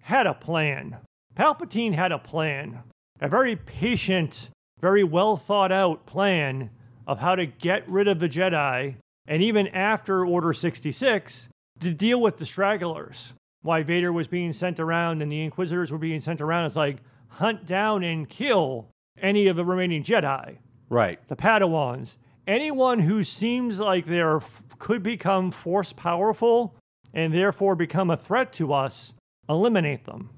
had 0.00 0.26
a 0.26 0.34
plan. 0.34 0.96
Palpatine 1.36 1.94
had 1.94 2.10
a 2.10 2.18
plan, 2.18 2.80
a 3.20 3.28
very 3.28 3.54
patient, 3.54 4.50
very 4.80 5.04
well 5.04 5.36
thought 5.36 5.70
out 5.70 6.06
plan 6.06 6.70
of 7.06 7.20
how 7.20 7.36
to 7.36 7.46
get 7.46 7.88
rid 7.88 8.08
of 8.08 8.18
the 8.18 8.28
Jedi. 8.28 8.96
And 9.28 9.42
even 9.44 9.68
after 9.68 10.26
Order 10.26 10.52
66, 10.52 11.48
to 11.78 11.94
deal 11.94 12.20
with 12.20 12.38
the 12.38 12.46
stragglers. 12.46 13.32
Why 13.62 13.84
Vader 13.84 14.12
was 14.12 14.26
being 14.26 14.52
sent 14.52 14.80
around 14.80 15.22
and 15.22 15.30
the 15.30 15.42
Inquisitors 15.42 15.92
were 15.92 15.98
being 15.98 16.20
sent 16.20 16.40
around 16.40 16.64
is 16.64 16.74
like 16.74 16.96
hunt 17.28 17.64
down 17.64 18.02
and 18.02 18.28
kill 18.28 18.88
any 19.18 19.46
of 19.46 19.56
the 19.56 19.64
remaining 19.64 20.02
Jedi, 20.02 20.58
Right. 20.88 21.18
the 21.28 21.36
Padawans, 21.36 22.16
anyone 22.46 23.00
who 23.00 23.22
seems 23.22 23.78
like 23.78 24.06
they're 24.06 24.40
could 24.78 25.02
become 25.02 25.50
force 25.50 25.92
powerful 25.92 26.74
and 27.12 27.34
therefore 27.34 27.74
become 27.76 28.10
a 28.10 28.16
threat 28.16 28.52
to 28.54 28.72
us, 28.72 29.12
eliminate 29.48 30.04
them. 30.04 30.30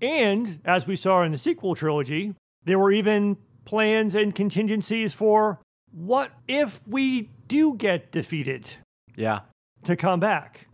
And 0.00 0.60
as 0.64 0.86
we 0.86 0.96
saw 0.96 1.22
in 1.22 1.32
the 1.32 1.38
sequel 1.38 1.74
trilogy, 1.74 2.34
there 2.64 2.78
were 2.78 2.92
even 2.92 3.36
plans 3.64 4.14
and 4.14 4.34
contingencies 4.34 5.12
for 5.14 5.60
what 5.90 6.30
if 6.46 6.86
we 6.86 7.30
do 7.48 7.74
get 7.74 8.12
defeated 8.12 8.68
Yeah. 9.16 9.40
to 9.84 9.96
come 9.96 10.20
back. 10.20 10.66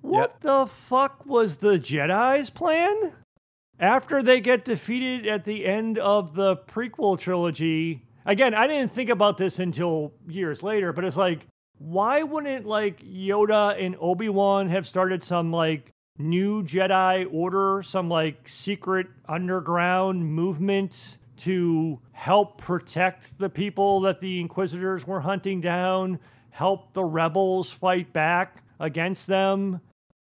What 0.00 0.30
Yep. 0.32 0.40
the 0.40 0.66
fuck 0.66 1.26
was 1.26 1.58
the 1.58 1.78
Jedi's 1.78 2.50
plan? 2.50 3.12
After 3.80 4.22
they 4.22 4.42
get 4.42 4.66
defeated 4.66 5.26
at 5.26 5.44
the 5.44 5.64
end 5.64 5.96
of 5.96 6.34
the 6.34 6.54
prequel 6.54 7.18
trilogy, 7.18 8.02
again, 8.26 8.52
I 8.52 8.66
didn't 8.66 8.92
think 8.92 9.08
about 9.08 9.38
this 9.38 9.58
until 9.58 10.12
years 10.28 10.62
later, 10.62 10.92
but 10.92 11.02
it's 11.02 11.16
like, 11.16 11.46
why 11.78 12.22
wouldn't 12.22 12.66
like 12.66 13.00
Yoda 13.00 13.82
and 13.82 13.96
Obi 13.98 14.28
Wan 14.28 14.68
have 14.68 14.86
started 14.86 15.24
some 15.24 15.50
like 15.50 15.94
new 16.18 16.62
Jedi 16.62 17.26
order, 17.32 17.82
some 17.82 18.10
like 18.10 18.46
secret 18.46 19.06
underground 19.26 20.30
movement 20.30 21.16
to 21.38 21.98
help 22.12 22.58
protect 22.58 23.38
the 23.38 23.48
people 23.48 24.02
that 24.02 24.20
the 24.20 24.40
Inquisitors 24.40 25.06
were 25.06 25.20
hunting 25.20 25.62
down, 25.62 26.18
help 26.50 26.92
the 26.92 27.02
rebels 27.04 27.72
fight 27.72 28.12
back 28.12 28.62
against 28.78 29.26
them? 29.26 29.80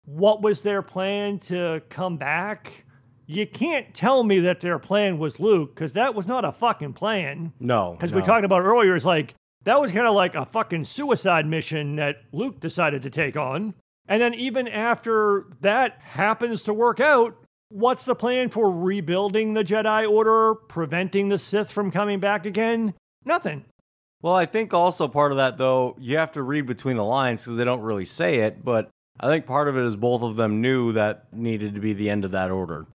What 0.05 0.43
was 0.43 0.62
their 0.62 0.82
plan 0.82 1.40
to 1.40 1.82
come 1.88 2.18
back? 2.18 2.84
You 3.26 3.46
can't 3.46 3.94
tell 3.94 4.24
me 4.24 4.40
that 4.40 4.60
their 4.60 4.78
plan 4.78 5.18
was 5.18 5.40
Luke, 5.40 5.74
because 5.74 5.92
that 5.94 6.14
was 6.14 6.26
not 6.26 6.44
a 6.44 6.52
fucking 6.52 6.92
plan. 6.94 7.52
No. 7.60 7.92
Because 7.92 8.12
no. 8.12 8.18
we 8.18 8.24
talked 8.24 8.44
about 8.44 8.62
earlier, 8.62 8.96
it's 8.96 9.04
like 9.04 9.34
that 9.64 9.80
was 9.80 9.92
kind 9.92 10.06
of 10.06 10.14
like 10.14 10.34
a 10.34 10.44
fucking 10.44 10.84
suicide 10.84 11.46
mission 11.46 11.96
that 11.96 12.16
Luke 12.32 12.60
decided 12.60 13.02
to 13.02 13.10
take 13.10 13.36
on. 13.36 13.74
And 14.08 14.20
then 14.20 14.34
even 14.34 14.66
after 14.66 15.46
that 15.60 15.98
happens 16.00 16.62
to 16.62 16.74
work 16.74 16.98
out, 17.00 17.36
what's 17.68 18.04
the 18.04 18.14
plan 18.14 18.48
for 18.48 18.70
rebuilding 18.70 19.54
the 19.54 19.64
Jedi 19.64 20.10
Order, 20.10 20.54
preventing 20.54 21.28
the 21.28 21.38
Sith 21.38 21.70
from 21.70 21.90
coming 21.90 22.20
back 22.20 22.44
again? 22.44 22.94
Nothing. 23.24 23.64
Well, 24.20 24.34
I 24.34 24.46
think 24.46 24.74
also 24.74 25.08
part 25.08 25.32
of 25.32 25.38
that 25.38 25.58
though, 25.58 25.96
you 25.98 26.16
have 26.16 26.32
to 26.32 26.42
read 26.42 26.66
between 26.66 26.96
the 26.96 27.04
lines 27.04 27.42
because 27.42 27.56
they 27.56 27.64
don't 27.64 27.80
really 27.80 28.04
say 28.04 28.40
it, 28.40 28.64
but 28.64 28.90
I 29.18 29.28
think 29.28 29.46
part 29.46 29.68
of 29.68 29.76
it 29.76 29.84
is 29.84 29.96
both 29.96 30.22
of 30.22 30.36
them 30.36 30.60
knew 30.60 30.92
that 30.92 31.32
needed 31.32 31.74
to 31.74 31.80
be 31.80 31.92
the 31.92 32.10
end 32.10 32.24
of 32.24 32.32
that 32.32 32.50
order. 32.50 32.86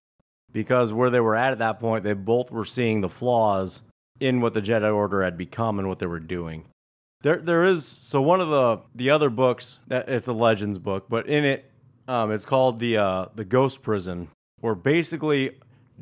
Because 0.58 0.92
where 0.92 1.08
they 1.08 1.20
were 1.20 1.36
at 1.36 1.52
at 1.52 1.60
that 1.60 1.78
point, 1.78 2.02
they 2.02 2.14
both 2.14 2.50
were 2.50 2.64
seeing 2.64 3.00
the 3.00 3.08
flaws 3.08 3.82
in 4.18 4.40
what 4.40 4.54
the 4.54 4.60
Jedi 4.60 4.92
Order 4.92 5.22
had 5.22 5.38
become 5.38 5.78
and 5.78 5.86
what 5.86 6.00
they 6.00 6.06
were 6.06 6.18
doing. 6.18 6.64
There, 7.22 7.36
there 7.36 7.62
is 7.62 7.86
so 7.86 8.20
one 8.20 8.40
of 8.40 8.48
the 8.48 8.80
the 8.92 9.08
other 9.08 9.30
books 9.30 9.78
that 9.86 10.08
it's 10.08 10.26
a 10.26 10.32
Legends 10.32 10.78
book, 10.78 11.06
but 11.08 11.28
in 11.28 11.44
it, 11.44 11.70
um, 12.08 12.32
it's 12.32 12.44
called 12.44 12.80
the 12.80 12.96
uh, 12.96 13.26
the 13.36 13.44
Ghost 13.44 13.82
Prison, 13.82 14.30
where 14.58 14.74
basically 14.74 15.52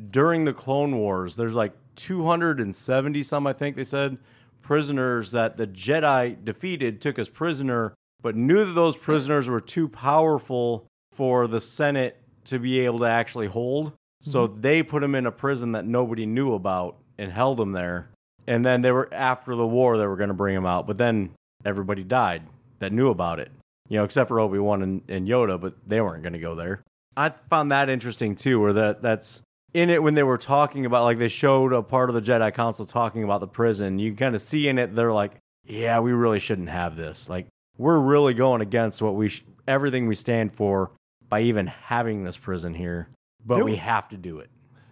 during 0.09 0.45
the 0.45 0.53
Clone 0.53 0.97
Wars, 0.97 1.35
there's 1.35 1.53
like 1.53 1.73
270 1.95 3.21
some 3.21 3.45
I 3.45 3.53
think 3.53 3.75
they 3.75 3.83
said 3.83 4.17
prisoners 4.63 5.29
that 5.33 5.57
the 5.57 5.67
Jedi 5.67 6.43
defeated, 6.43 6.99
took 6.99 7.19
as 7.19 7.29
prisoner, 7.29 7.93
but 8.23 8.35
knew 8.35 8.65
that 8.65 8.73
those 8.73 8.97
prisoners 8.97 9.47
were 9.47 9.61
too 9.61 9.87
powerful 9.87 10.87
for 11.11 11.45
the 11.45 11.61
Senate 11.61 12.19
to 12.45 12.57
be 12.57 12.79
able 12.79 12.97
to 12.97 13.05
actually 13.05 13.49
hold. 13.49 13.93
So 14.27 14.47
they 14.47 14.83
put 14.83 15.03
him 15.03 15.15
in 15.15 15.25
a 15.25 15.31
prison 15.31 15.71
that 15.73 15.85
nobody 15.85 16.25
knew 16.25 16.53
about 16.53 16.97
and 17.17 17.31
held 17.31 17.59
him 17.59 17.71
there. 17.71 18.09
And 18.45 18.65
then 18.65 18.81
they 18.81 18.91
were 18.91 19.09
after 19.13 19.55
the 19.55 19.67
war 19.67 19.97
they 19.97 20.07
were 20.07 20.15
going 20.15 20.29
to 20.29 20.33
bring 20.33 20.55
him 20.55 20.65
out, 20.65 20.87
but 20.87 20.97
then 20.97 21.31
everybody 21.65 22.03
died 22.03 22.43
that 22.79 22.91
knew 22.91 23.09
about 23.09 23.39
it. 23.39 23.51
You 23.89 23.97
know, 23.97 24.03
except 24.03 24.27
for 24.27 24.39
Obi 24.39 24.59
Wan 24.59 24.81
and, 24.81 25.01
and 25.07 25.27
Yoda, 25.27 25.59
but 25.59 25.75
they 25.85 26.01
weren't 26.01 26.23
going 26.23 26.33
to 26.33 26.39
go 26.39 26.55
there. 26.55 26.81
I 27.15 27.33
found 27.49 27.71
that 27.71 27.89
interesting 27.89 28.35
too, 28.35 28.59
where 28.59 28.73
that 28.73 29.01
that's 29.01 29.41
in 29.73 29.89
it 29.89 30.03
when 30.03 30.13
they 30.13 30.23
were 30.23 30.37
talking 30.37 30.85
about 30.85 31.03
like 31.03 31.17
they 31.17 31.27
showed 31.27 31.73
a 31.73 31.81
part 31.81 32.09
of 32.09 32.15
the 32.15 32.21
Jedi 32.21 32.53
Council 32.53 32.85
talking 32.85 33.23
about 33.23 33.41
the 33.41 33.47
prison. 33.47 33.99
You 33.99 34.13
kind 34.13 34.35
of 34.35 34.41
see 34.41 34.67
in 34.67 34.77
it 34.77 34.95
they're 34.95 35.13
like, 35.13 35.33
yeah, 35.65 35.99
we 35.99 36.11
really 36.11 36.39
shouldn't 36.39 36.69
have 36.69 36.95
this. 36.95 37.29
Like 37.29 37.47
we're 37.77 37.99
really 37.99 38.33
going 38.33 38.61
against 38.61 39.01
what 39.01 39.15
we 39.15 39.29
sh- 39.29 39.43
everything 39.67 40.07
we 40.07 40.15
stand 40.15 40.53
for 40.53 40.91
by 41.29 41.41
even 41.41 41.67
having 41.67 42.23
this 42.23 42.37
prison 42.37 42.73
here, 42.73 43.09
but 43.47 43.55
There- 43.55 43.65
we 43.65 43.77
have 43.77 44.07
to 44.09 44.17
do 44.17 44.39
it. 44.39 44.49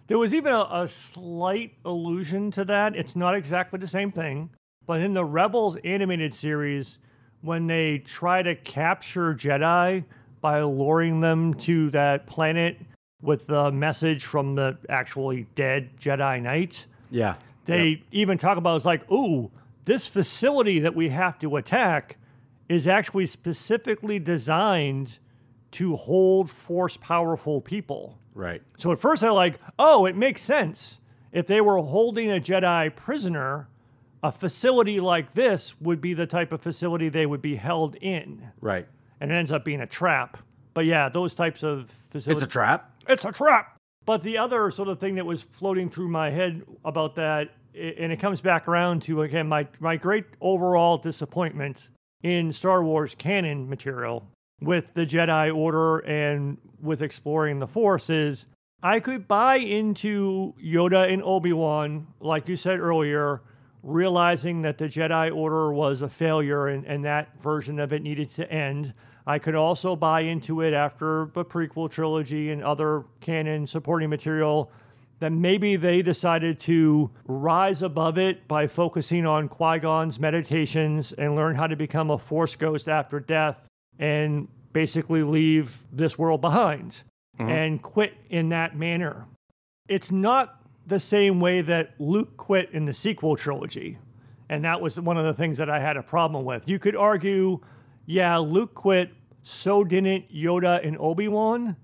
There 0.08 0.18
was 0.18 0.32
even 0.32 0.52
a, 0.52 0.66
a 0.70 0.88
slight 0.88 1.74
allusion 1.84 2.50
to 2.52 2.64
that. 2.64 2.94
It's 2.96 3.14
not 3.16 3.34
exactly 3.34 3.78
the 3.78 3.88
same 3.88 4.12
thing, 4.12 4.50
but 4.86 5.00
in 5.00 5.14
the 5.14 5.24
Rebels 5.24 5.76
animated 5.84 6.32
series, 6.34 6.98
when 7.42 7.66
they 7.66 7.98
try 7.98 8.42
to 8.42 8.54
capture 8.54 9.34
Jedi 9.34 10.04
by 10.40 10.62
luring 10.62 11.20
them 11.20 11.54
to 11.54 11.90
that 11.90 12.26
planet 12.26 12.78
with 13.20 13.46
the 13.48 13.72
message 13.72 14.24
from 14.24 14.54
the 14.54 14.78
actually 14.88 15.46
dead 15.56 15.90
Jedi 15.98 16.40
Knight, 16.40 16.86
Yeah. 17.10 17.34
they 17.64 18.02
even 18.12 18.38
talk 18.38 18.58
about 18.58 18.76
it's 18.76 18.84
like, 18.84 19.10
ooh, 19.10 19.50
this 19.86 20.06
facility 20.06 20.78
that 20.78 20.94
we 20.94 21.08
have 21.08 21.36
to 21.40 21.56
attack 21.56 22.16
is 22.68 22.86
actually 22.86 23.26
specifically 23.26 24.18
designed 24.20 25.18
to 25.72 25.96
hold 25.96 26.48
force 26.48 26.96
powerful 26.96 27.60
people. 27.60 28.18
Right. 28.36 28.62
So 28.76 28.92
at 28.92 28.98
first 28.98 29.24
I 29.24 29.30
like, 29.30 29.58
oh, 29.78 30.04
it 30.04 30.14
makes 30.14 30.42
sense. 30.42 30.98
If 31.32 31.46
they 31.46 31.60
were 31.60 31.78
holding 31.78 32.30
a 32.30 32.38
Jedi 32.38 32.94
prisoner, 32.94 33.68
a 34.22 34.30
facility 34.30 35.00
like 35.00 35.32
this 35.32 35.80
would 35.80 36.00
be 36.00 36.12
the 36.12 36.26
type 36.26 36.52
of 36.52 36.60
facility 36.60 37.08
they 37.08 37.24
would 37.26 37.40
be 37.40 37.56
held 37.56 37.96
in. 37.96 38.50
Right. 38.60 38.86
And 39.20 39.32
it 39.32 39.34
ends 39.34 39.50
up 39.50 39.64
being 39.64 39.80
a 39.80 39.86
trap. 39.86 40.36
But 40.74 40.84
yeah, 40.84 41.08
those 41.08 41.32
types 41.32 41.62
of 41.62 41.90
facilities. 42.10 42.42
It's 42.42 42.50
a 42.50 42.52
trap. 42.52 42.92
It's 43.08 43.24
a 43.24 43.32
trap. 43.32 43.78
But 44.04 44.22
the 44.22 44.36
other 44.38 44.70
sort 44.70 44.88
of 44.88 45.00
thing 45.00 45.14
that 45.14 45.24
was 45.24 45.42
floating 45.42 45.88
through 45.88 46.08
my 46.08 46.30
head 46.30 46.62
about 46.84 47.16
that, 47.16 47.50
and 47.74 48.12
it 48.12 48.20
comes 48.20 48.40
back 48.42 48.68
around 48.68 49.02
to 49.02 49.22
again 49.22 49.48
my 49.48 49.66
my 49.80 49.96
great 49.96 50.24
overall 50.40 50.98
disappointment 50.98 51.88
in 52.22 52.52
Star 52.52 52.84
Wars 52.84 53.14
canon 53.16 53.68
material 53.68 54.26
with 54.60 54.94
the 54.94 55.06
Jedi 55.06 55.54
Order 55.54 55.98
and 55.98 56.58
with 56.80 57.02
exploring 57.02 57.58
the 57.58 57.66
Force 57.66 58.10
is 58.10 58.46
I 58.82 59.00
could 59.00 59.26
buy 59.26 59.56
into 59.56 60.54
Yoda 60.62 61.12
and 61.12 61.22
Obi 61.22 61.52
Wan, 61.52 62.08
like 62.20 62.48
you 62.48 62.56
said 62.56 62.78
earlier, 62.78 63.42
realizing 63.82 64.62
that 64.62 64.78
the 64.78 64.86
Jedi 64.86 65.34
Order 65.34 65.72
was 65.72 66.02
a 66.02 66.08
failure 66.08 66.68
and, 66.68 66.84
and 66.84 67.04
that 67.04 67.40
version 67.42 67.78
of 67.80 67.92
it 67.92 68.02
needed 68.02 68.30
to 68.32 68.50
end. 68.50 68.94
I 69.26 69.38
could 69.38 69.54
also 69.54 69.96
buy 69.96 70.20
into 70.20 70.60
it 70.60 70.72
after 70.72 71.30
the 71.34 71.44
prequel 71.44 71.90
trilogy 71.90 72.50
and 72.50 72.62
other 72.62 73.04
canon 73.20 73.66
supporting 73.66 74.08
material 74.10 74.70
that 75.18 75.32
maybe 75.32 75.76
they 75.76 76.02
decided 76.02 76.60
to 76.60 77.10
rise 77.24 77.82
above 77.82 78.18
it 78.18 78.46
by 78.46 78.66
focusing 78.66 79.24
on 79.24 79.48
Qui 79.48 79.78
Gon's 79.78 80.20
meditations 80.20 81.12
and 81.12 81.34
learn 81.34 81.56
how 81.56 81.66
to 81.66 81.74
become 81.74 82.10
a 82.10 82.18
Force 82.18 82.54
ghost 82.54 82.88
after 82.88 83.18
death 83.18 83.66
and 83.98 84.48
basically 84.72 85.22
leave 85.22 85.84
this 85.92 86.18
world 86.18 86.40
behind 86.40 87.02
mm-hmm. 87.38 87.50
and 87.50 87.82
quit 87.82 88.14
in 88.30 88.50
that 88.50 88.76
manner. 88.76 89.26
It's 89.88 90.10
not 90.10 90.60
the 90.86 91.00
same 91.00 91.40
way 91.40 91.62
that 91.62 91.94
Luke 91.98 92.36
quit 92.36 92.70
in 92.70 92.84
the 92.84 92.94
sequel 92.94 93.36
trilogy. 93.36 93.98
And 94.48 94.64
that 94.64 94.80
was 94.80 95.00
one 95.00 95.16
of 95.16 95.24
the 95.24 95.34
things 95.34 95.58
that 95.58 95.68
I 95.68 95.80
had 95.80 95.96
a 95.96 96.02
problem 96.02 96.44
with. 96.44 96.68
You 96.68 96.78
could 96.78 96.94
argue, 96.94 97.60
yeah, 98.06 98.36
Luke 98.38 98.74
quit, 98.74 99.10
so 99.42 99.82
didn't 99.82 100.32
Yoda 100.32 100.86
and 100.86 100.96
Obi 100.98 101.28
Wan, 101.28 101.76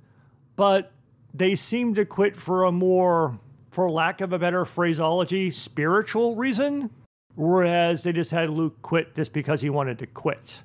but 0.54 0.92
they 1.34 1.54
seem 1.54 1.94
to 1.94 2.04
quit 2.04 2.36
for 2.36 2.64
a 2.64 2.72
more, 2.72 3.38
for 3.70 3.90
lack 3.90 4.20
of 4.20 4.32
a 4.32 4.38
better 4.38 4.64
phraseology, 4.64 5.50
spiritual 5.50 6.36
reason, 6.36 6.90
whereas 7.34 8.02
they 8.02 8.12
just 8.12 8.30
had 8.30 8.50
Luke 8.50 8.80
quit 8.82 9.14
just 9.14 9.32
because 9.32 9.60
he 9.60 9.70
wanted 9.70 9.98
to 9.98 10.06
quit. 10.06 10.60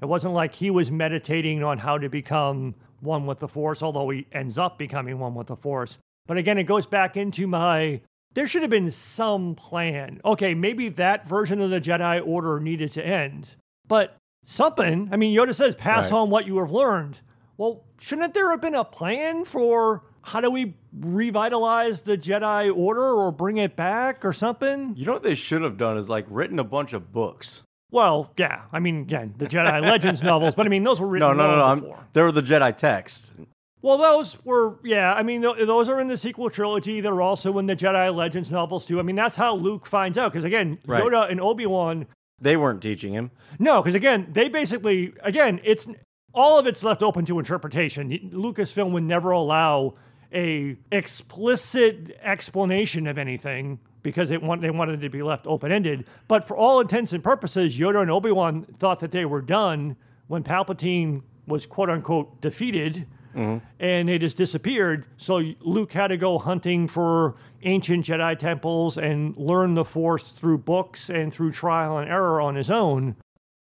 It 0.00 0.06
wasn't 0.06 0.34
like 0.34 0.54
he 0.54 0.70
was 0.70 0.90
meditating 0.90 1.62
on 1.62 1.78
how 1.78 1.98
to 1.98 2.08
become 2.08 2.74
one 3.00 3.26
with 3.26 3.38
the 3.38 3.48
Force, 3.48 3.82
although 3.82 4.10
he 4.10 4.26
ends 4.32 4.58
up 4.58 4.78
becoming 4.78 5.18
one 5.18 5.34
with 5.34 5.48
the 5.48 5.56
Force. 5.56 5.98
But 6.26 6.36
again, 6.36 6.58
it 6.58 6.64
goes 6.64 6.86
back 6.86 7.16
into 7.16 7.46
my 7.46 8.00
there 8.34 8.46
should 8.46 8.62
have 8.62 8.70
been 8.70 8.90
some 8.90 9.54
plan. 9.54 10.20
Okay, 10.24 10.54
maybe 10.54 10.90
that 10.90 11.26
version 11.26 11.60
of 11.60 11.70
the 11.70 11.80
Jedi 11.80 12.24
Order 12.24 12.60
needed 12.60 12.92
to 12.92 13.04
end, 13.04 13.56
but 13.86 14.16
something. 14.44 15.08
I 15.10 15.16
mean, 15.16 15.36
Yoda 15.36 15.54
says, 15.54 15.74
pass 15.74 16.10
Right. 16.10 16.18
on 16.18 16.30
what 16.30 16.46
you 16.46 16.58
have 16.58 16.70
learned. 16.70 17.20
Well, 17.56 17.84
shouldn't 18.00 18.34
there 18.34 18.50
have 18.50 18.60
been 18.60 18.74
a 18.74 18.84
plan 18.84 19.44
for 19.44 20.04
how 20.22 20.40
do 20.40 20.50
we 20.50 20.74
revitalize 20.92 22.02
the 22.02 22.16
Jedi 22.16 22.74
Order 22.74 23.02
or 23.12 23.32
bring 23.32 23.56
it 23.56 23.74
back 23.76 24.24
or 24.24 24.32
something? 24.32 24.94
You 24.96 25.06
know 25.06 25.14
what 25.14 25.22
they 25.22 25.34
should 25.34 25.62
have 25.62 25.76
done 25.76 25.96
is 25.96 26.08
like 26.08 26.26
written 26.28 26.58
a 26.58 26.64
bunch 26.64 26.92
of 26.92 27.12
books. 27.12 27.62
Well, 27.90 28.30
yeah. 28.36 28.62
I 28.72 28.80
mean, 28.80 29.00
again, 29.02 29.34
the 29.38 29.46
Jedi 29.46 29.80
Legends 29.82 30.22
novels, 30.22 30.54
but 30.54 30.66
I 30.66 30.68
mean, 30.68 30.84
those 30.84 31.00
were 31.00 31.06
written 31.06 31.28
No, 31.28 31.32
no, 31.34 31.48
no, 31.50 31.56
no. 31.56 31.62
long 31.62 31.70
I'm, 31.72 31.80
before. 31.80 32.06
they 32.12 32.22
were 32.22 32.32
the 32.32 32.42
Jedi 32.42 32.76
text. 32.76 33.32
Well, 33.80 33.96
those 33.96 34.44
were, 34.44 34.78
yeah. 34.84 35.14
I 35.14 35.22
mean, 35.22 35.40
th- 35.42 35.56
those 35.58 35.88
are 35.88 36.00
in 36.00 36.08
the 36.08 36.16
sequel 36.16 36.50
trilogy. 36.50 37.00
They're 37.00 37.22
also 37.22 37.56
in 37.58 37.66
the 37.66 37.76
Jedi 37.76 38.14
Legends 38.14 38.50
novels 38.50 38.84
too. 38.84 38.98
I 38.98 39.02
mean, 39.02 39.16
that's 39.16 39.36
how 39.36 39.54
Luke 39.54 39.86
finds 39.86 40.18
out. 40.18 40.32
Because 40.32 40.44
again, 40.44 40.78
Right. 40.84 41.02
Yoda 41.02 41.30
and 41.30 41.40
Obi 41.40 41.64
Wan, 41.64 42.06
They 42.40 42.56
weren't 42.56 42.82
teaching 42.82 43.12
him. 43.14 43.30
no, 43.58 43.80
because 43.80 43.94
again, 43.94 44.28
they 44.32 44.48
basically, 44.48 45.12
again, 45.22 45.60
it's 45.64 45.86
all 46.34 46.58
of 46.58 46.66
it's 46.66 46.82
left 46.82 47.02
open 47.02 47.24
to 47.26 47.38
interpretation. 47.38 48.10
Lucasfilm 48.34 48.90
would 48.90 49.04
never 49.04 49.30
allow 49.30 49.94
a 50.34 50.76
explicit 50.92 52.16
explanation 52.22 53.06
of 53.06 53.16
anything 53.16 53.78
because 54.02 54.30
it 54.30 54.42
want, 54.42 54.62
they 54.62 54.70
wanted 54.70 54.98
it 54.98 55.02
to 55.02 55.10
be 55.10 55.22
left 55.22 55.46
open 55.46 55.72
ended. 55.72 56.06
But 56.28 56.46
for 56.46 56.56
all 56.56 56.80
intents 56.80 57.12
and 57.12 57.22
purposes, 57.22 57.78
Yoda 57.78 58.02
and 58.02 58.10
Obi 58.10 58.32
Wan 58.32 58.66
thought 58.78 59.00
that 59.00 59.10
they 59.10 59.24
were 59.24 59.42
done 59.42 59.96
when 60.26 60.42
Palpatine 60.42 61.22
was 61.46 61.66
quote 61.66 61.90
unquote 61.90 62.40
defeated 62.40 63.06
mm-hmm. 63.34 63.64
and 63.80 64.08
they 64.08 64.18
just 64.18 64.36
disappeared. 64.36 65.06
So 65.16 65.42
Luke 65.60 65.92
had 65.92 66.08
to 66.08 66.16
go 66.16 66.38
hunting 66.38 66.86
for 66.86 67.36
ancient 67.62 68.06
Jedi 68.06 68.38
temples 68.38 68.98
and 68.98 69.36
learn 69.36 69.74
the 69.74 69.84
Force 69.84 70.32
through 70.32 70.58
books 70.58 71.08
and 71.08 71.32
through 71.32 71.52
trial 71.52 71.98
and 71.98 72.08
error 72.08 72.40
on 72.40 72.54
his 72.54 72.70
own. 72.70 73.16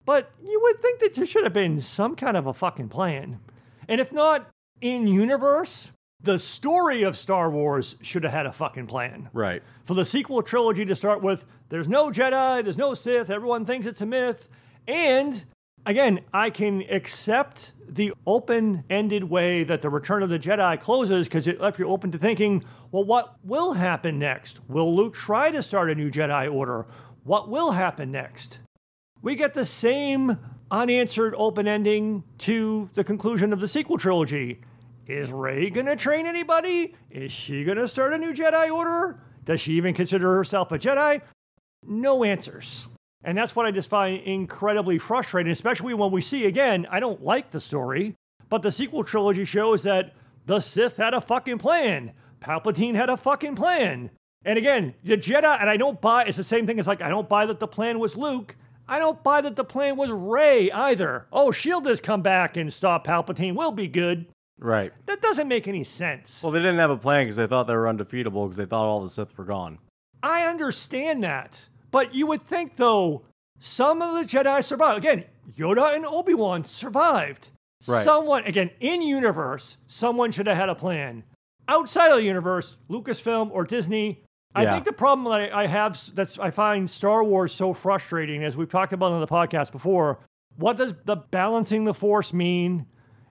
But 0.05 0.31
you 0.41 0.59
would 0.63 0.81
think 0.81 0.99
that 1.01 1.13
there 1.15 1.25
should 1.25 1.43
have 1.43 1.53
been 1.53 1.79
some 1.79 2.15
kind 2.15 2.37
of 2.37 2.47
a 2.47 2.53
fucking 2.53 2.89
plan. 2.89 3.39
And 3.87 3.99
if 3.99 4.11
not 4.11 4.49
in 4.81 5.07
universe, 5.07 5.91
the 6.21 6.39
story 6.39 7.03
of 7.03 7.17
Star 7.17 7.49
Wars 7.49 7.95
should 8.01 8.23
have 8.23 8.33
had 8.33 8.45
a 8.45 8.51
fucking 8.51 8.87
plan. 8.87 9.29
Right. 9.33 9.61
For 9.83 9.93
the 9.93 10.05
sequel 10.05 10.41
trilogy 10.41 10.85
to 10.85 10.95
start 10.95 11.21
with, 11.21 11.45
there's 11.69 11.87
no 11.87 12.09
Jedi, 12.09 12.63
there's 12.63 12.77
no 12.77 12.93
Sith, 12.93 13.29
everyone 13.29 13.65
thinks 13.65 13.85
it's 13.85 14.01
a 14.01 14.05
myth. 14.05 14.49
And 14.87 15.43
again, 15.85 16.21
I 16.33 16.49
can 16.49 16.83
accept 16.89 17.73
the 17.87 18.13
open 18.25 18.83
ended 18.89 19.25
way 19.25 19.63
that 19.63 19.81
the 19.81 19.89
Return 19.89 20.23
of 20.23 20.29
the 20.29 20.39
Jedi 20.39 20.79
closes 20.79 21.27
because 21.27 21.47
it 21.47 21.61
left 21.61 21.79
you 21.79 21.87
open 21.87 22.11
to 22.11 22.17
thinking, 22.17 22.63
well, 22.91 23.03
what 23.03 23.35
will 23.43 23.73
happen 23.73 24.17
next? 24.17 24.59
Will 24.67 24.95
Luke 24.95 25.13
try 25.13 25.51
to 25.51 25.61
start 25.61 25.89
a 25.89 25.95
new 25.95 26.09
Jedi 26.09 26.51
Order? 26.51 26.87
What 27.23 27.49
will 27.49 27.71
happen 27.71 28.11
next? 28.11 28.59
We 29.21 29.35
get 29.35 29.53
the 29.53 29.65
same 29.65 30.37
unanswered 30.71 31.33
open 31.37 31.67
ending 31.67 32.23
to 32.39 32.89
the 32.93 33.03
conclusion 33.03 33.53
of 33.53 33.59
the 33.59 33.67
sequel 33.67 33.97
trilogy. 33.97 34.61
Is 35.07 35.31
Rey 35.31 35.69
gonna 35.69 35.95
train 35.95 36.27
anybody? 36.27 36.93
Is 37.09 37.31
she 37.31 37.63
gonna 37.63 37.87
start 37.87 38.13
a 38.13 38.17
new 38.17 38.33
Jedi 38.33 38.69
Order? 38.69 39.21
Does 39.45 39.61
she 39.61 39.73
even 39.73 39.93
consider 39.93 40.35
herself 40.35 40.71
a 40.73 40.77
Jedi? 40.77 41.21
No 41.85 42.25
answers. 42.25 42.89
And 43.23 43.37
that's 43.37 43.55
what 43.55 43.65
I 43.65 43.71
just 43.71 43.89
find 43.89 44.21
incredibly 44.23 44.97
frustrating, 44.97 45.51
especially 45.51 45.93
when 45.93 46.11
we 46.11 46.21
see 46.21 46.45
again, 46.45 46.85
I 46.91 46.99
don't 46.99 47.23
like 47.23 47.51
the 47.51 47.61
story, 47.61 48.15
but 48.49 48.61
the 48.61 48.71
sequel 48.71 49.05
trilogy 49.05 49.45
shows 49.45 49.83
that 49.83 50.13
the 50.45 50.59
Sith 50.59 50.97
had 50.97 51.13
a 51.13 51.21
fucking 51.21 51.59
plan. 51.59 52.11
Palpatine 52.41 52.95
had 52.95 53.09
a 53.09 53.17
fucking 53.17 53.55
plan. 53.55 54.11
And 54.43 54.57
again, 54.57 54.93
the 55.03 55.17
Jedi, 55.17 55.59
and 55.59 55.69
I 55.69 55.77
don't 55.77 56.01
buy, 56.01 56.25
it's 56.25 56.37
the 56.37 56.43
same 56.43 56.67
thing 56.67 56.79
as 56.79 56.87
like, 56.87 57.01
I 57.01 57.09
don't 57.09 57.29
buy 57.29 57.45
that 57.45 57.59
the 57.59 57.67
plan 57.67 57.99
was 57.99 58.17
Luke. 58.17 58.57
I 58.89 58.99
don't 58.99 59.23
buy 59.23 59.39
that 59.41 59.55
the 59.55 59.65
plan 59.65 59.95
was 59.95 60.09
Rey 60.09 60.69
either. 60.71 61.27
Oh, 61.31 61.49
S.H.I.E.L.D. 61.49 61.89
has 61.89 62.01
come 62.01 62.21
back 62.21 62.55
and 62.55 62.71
stop 62.71 63.07
Palpatine. 63.07 63.55
We'll 63.55 63.71
be 63.71 63.87
good. 63.87 64.27
Right. 64.59 64.91
That 65.05 65.21
doesn't 65.21 65.47
make 65.47 65.67
any 65.67 65.83
sense. 65.83 66.41
Well, 66.41 66.51
they 66.51 66.59
didn't 66.59 66.79
have 66.79 66.89
a 66.89 66.97
plan 66.97 67.25
because 67.25 67.35
they 67.35 67.47
thought 67.47 67.67
they 67.67 67.75
were 67.75 67.87
undefeatable 67.87 68.45
because 68.45 68.57
they 68.57 68.65
thought 68.65 68.85
all 68.85 69.01
the 69.01 69.09
Sith 69.09 69.37
were 69.37 69.45
gone. 69.45 69.77
I 70.23 70.45
understand 70.45 71.23
that. 71.23 71.59
But 71.91 72.15
you 72.15 72.25
would 72.27 72.41
think, 72.41 72.75
though, 72.75 73.23
some 73.59 74.01
of 74.01 74.15
the 74.15 74.21
Jedi 74.23 74.63
survived. 74.63 74.97
Again, 74.97 75.25
Yoda 75.55 75.95
and 75.95 76.05
Obi 76.05 76.33
Wan 76.33 76.63
survived. 76.63 77.49
Right. 77.87 78.03
Someone, 78.03 78.43
again, 78.45 78.71
in 78.79 79.01
universe, 79.03 79.77
someone 79.85 80.31
should 80.31 80.47
have 80.47 80.57
had 80.57 80.69
a 80.69 80.75
plan. 80.75 81.23
Outside 81.67 82.09
of 82.09 82.17
the 82.17 82.23
universe, 82.23 82.77
Lucasfilm 82.89 83.51
or 83.51 83.63
Disney, 83.63 84.23
I 84.55 84.63
Yeah. 84.63 84.73
think 84.73 84.85
the 84.85 84.93
problem 84.93 85.31
that 85.31 85.53
I 85.53 85.67
have 85.67 86.01
that's 86.15 86.39
I 86.39 86.49
find 86.49 86.89
Star 86.89 87.23
Wars 87.23 87.53
so 87.53 87.73
frustrating, 87.73 88.43
as 88.43 88.57
we've 88.57 88.69
talked 88.69 88.93
about 88.93 89.11
on 89.11 89.19
the 89.21 89.27
podcast 89.27 89.71
before. 89.71 90.19
What 90.55 90.77
does 90.77 90.95
the 91.05 91.17
balancing 91.17 91.83
the 91.83 91.93
Force 91.93 92.33
mean, 92.33 92.87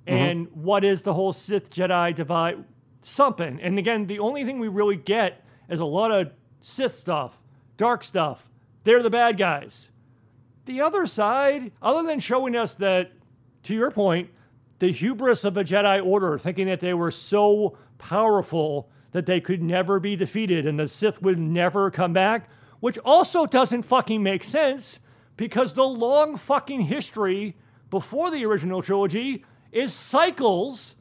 Mm-hmm. 0.06 0.14
and 0.16 0.48
what 0.52 0.84
is 0.84 1.02
the 1.02 1.14
whole 1.14 1.32
Sith 1.32 1.70
Jedi 1.70 2.14
divide? 2.14 2.64
Something. 3.02 3.60
And 3.60 3.78
again, 3.78 4.06
the 4.06 4.18
only 4.18 4.44
thing 4.44 4.58
we 4.58 4.68
really 4.68 4.96
get 4.96 5.44
is 5.68 5.80
a 5.80 5.84
lot 5.84 6.10
of 6.10 6.32
Sith 6.60 6.94
stuff, 6.94 7.42
dark 7.76 8.04
stuff. 8.04 8.50
They're 8.84 9.02
the 9.02 9.10
bad 9.10 9.36
guys. 9.36 9.90
The 10.64 10.80
other 10.80 11.06
side, 11.06 11.72
other 11.80 12.06
than 12.06 12.20
showing 12.20 12.56
us 12.56 12.74
that, 12.74 13.12
to 13.64 13.74
your 13.74 13.90
point, 13.90 14.30
the 14.78 14.92
hubris 14.92 15.44
of 15.44 15.54
the 15.54 15.64
Jedi 15.64 16.04
Order, 16.04 16.38
thinking 16.38 16.66
that 16.66 16.80
they 16.80 16.94
were 16.94 17.10
so 17.10 17.78
powerful 17.98 18.90
that 19.12 19.26
they 19.26 19.40
could 19.40 19.62
never 19.62 19.98
be 19.98 20.14
defeated 20.16 20.66
and 20.66 20.78
the 20.78 20.88
Sith 20.88 21.22
would 21.22 21.38
never 21.38 21.90
come 21.90 22.12
back, 22.12 22.48
which 22.80 22.98
also 22.98 23.46
doesn't 23.46 23.82
fucking 23.82 24.22
make 24.22 24.44
sense 24.44 25.00
because 25.36 25.72
the 25.72 25.84
long 25.84 26.36
fucking 26.36 26.82
history 26.82 27.56
before 27.90 28.30
the 28.30 28.44
original 28.44 28.82
trilogy 28.82 29.44
is 29.76 29.92
cycles 29.92 30.94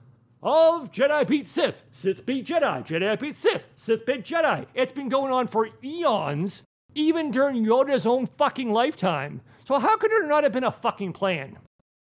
of 0.44 0.92
Jedi 0.92 1.26
beat 1.26 1.48
Sith, 1.48 1.84
Sith 1.92 2.26
beat 2.26 2.46
Jedi, 2.46 2.86
Jedi 2.86 3.18
beat 3.20 3.36
Sith, 3.36 3.68
Sith 3.76 4.06
beat 4.06 4.26
Jedi. 4.26 4.66
It's 4.74 4.92
been 4.92 5.08
going 5.08 5.32
on 5.32 5.48
for 5.48 5.70
eons, 5.82 6.64
even 6.94 7.32
during 7.32 7.66
Yoda's 7.66 8.06
own 8.06 8.26
fucking 8.26 8.72
lifetime. 8.72 9.42
So 9.64 9.80
how 9.80 9.96
could 9.96 10.12
there 10.12 10.28
not 10.28 10.44
have 10.44 10.52
been 10.52 10.66
a 10.66 10.72
fucking 10.72 11.14
plan? 11.14 11.58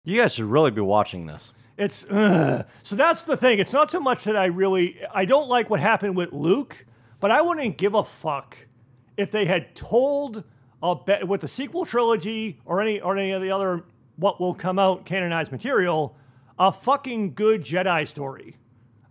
You 0.06 0.22
guys 0.22 0.36
should 0.36 0.46
really 0.46 0.72
be 0.72 0.82
watching 0.82 1.26
this. 1.26 1.52
It's 1.78 2.06
ugh. 2.10 2.66
so 2.82 2.96
that's 2.96 3.24
the 3.24 3.36
thing. 3.36 3.60
It's 3.60 3.74
not 3.74 3.92
so 3.92 4.00
much 4.00 4.24
that 4.24 4.38
I 4.38 4.46
really 4.46 4.98
I 5.14 5.26
don't 5.26 5.50
like 5.50 5.70
what 5.70 5.82
happened 5.82 6.16
with 6.16 6.32
Luke, 6.32 6.86
but 7.20 7.30
I 7.30 7.42
wouldn't 7.42 7.78
give 7.78 7.94
a 7.94 8.04
fuck 8.04 8.56
if 9.18 9.32
they 9.32 9.46
had 9.46 9.76
told 9.76 10.46
a 10.82 10.96
be- 10.96 11.24
with 11.26 11.42
the 11.42 11.48
sequel 11.48 11.86
trilogy 11.86 12.60
or 12.66 12.80
any 12.80 13.02
or 13.02 13.18
any 13.18 13.32
of 13.32 13.42
the 13.42 13.52
other 13.52 13.84
what 14.16 14.40
will 14.40 14.54
come 14.54 14.80
out 14.80 15.06
canonized 15.06 15.52
material 15.52 16.16
a 16.60 16.72
fucking 16.72 17.34
good 17.34 17.64
Jedi 17.64 18.08
story, 18.08 18.58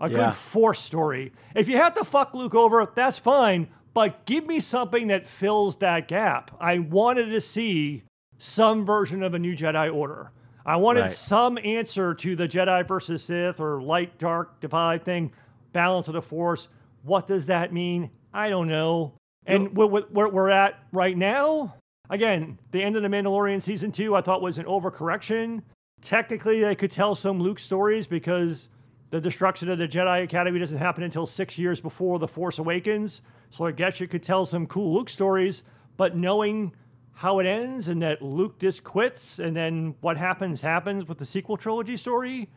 a 0.01 0.09
Yeah. 0.09 0.17
good 0.27 0.35
Force 0.35 0.81
story. 0.81 1.33
If 1.55 1.69
you 1.69 1.77
have 1.77 1.95
to 1.95 2.05
fuck 2.05 2.35
Luke 2.35 2.55
over, 2.55 2.91
that's 2.95 3.19
fine, 3.19 3.69
but 3.95 4.25
give 4.25 4.47
me 4.47 4.61
something 4.61 5.09
that 5.09 5.27
fills 5.27 5.77
that 5.77 6.09
gap. 6.09 6.51
I 6.61 6.79
wanted 6.79 7.27
to 7.27 7.41
see 7.41 8.05
some 8.39 8.85
version 8.87 9.23
of 9.23 9.35
a 9.35 9.39
new 9.39 9.55
Jedi 9.57 9.93
Order. 9.95 10.31
I 10.65 10.77
wanted 10.77 11.01
Right. 11.03 11.11
some 11.11 11.59
answer 11.65 12.15
to 12.15 12.37
the 12.37 12.47
Jedi 12.49 12.87
versus 12.87 13.25
Sith 13.25 13.61
or 13.61 13.83
light 13.83 14.19
dark 14.19 14.61
divide 14.61 15.05
thing, 15.05 15.33
balance 15.73 16.07
of 16.09 16.15
the 16.15 16.23
Force. 16.23 16.69
What 17.03 17.27
does 17.27 17.47
that 17.47 17.73
mean? 17.73 18.11
I 18.33 18.49
don't 18.49 18.69
know. 18.69 19.15
And 19.45 19.77
where, 19.77 19.89
where 19.89 20.29
we're 20.29 20.51
at 20.51 20.79
right 20.93 21.17
now, 21.17 21.75
again, 22.09 22.59
the 22.71 22.83
end 22.83 22.95
of 22.97 23.03
the 23.03 23.09
Mandalorian 23.09 23.61
season 23.61 23.91
two, 23.91 24.15
I 24.15 24.21
thought 24.21 24.41
was 24.41 24.57
an 24.59 24.67
overcorrection. 24.67 25.63
Technically, 26.03 26.61
they 26.61 26.75
could 26.75 26.91
tell 26.91 27.15
some 27.15 27.41
Luke 27.41 27.59
stories 27.59 28.07
because 28.07 28.69
the 29.11 29.21
destruction 29.21 29.71
of 29.71 29.79
the 29.79 29.87
Jedi 29.87 30.25
Academy 30.25 30.59
doesn't 30.59 30.79
happen 30.79 31.05
until 31.05 31.27
six 31.27 31.57
years 31.57 31.81
before 31.81 32.19
The 32.19 32.27
Force 32.29 32.59
Awakens. 32.59 33.23
So 33.51 33.67
I 33.67 33.71
guess 33.73 34.01
you 34.01 34.09
could 34.09 34.23
tell 34.23 34.45
some 34.45 34.67
cool 34.67 34.95
Luke 34.95 35.09
stories. 35.09 35.63
But 35.97 36.17
knowing 36.17 36.75
how 37.13 37.39
it 37.39 37.47
ends 37.47 37.89
and 37.89 38.03
that 38.03 38.21
Luke 38.21 38.59
just 38.59 38.83
quits 38.83 39.39
and 39.39 39.55
then 39.55 39.95
what 40.01 40.17
happens 40.17 40.61
happens 40.61 41.07
with 41.07 41.19
the 41.19 41.27
sequel 41.27 41.57
trilogy 41.57 41.97
story, 41.97 42.51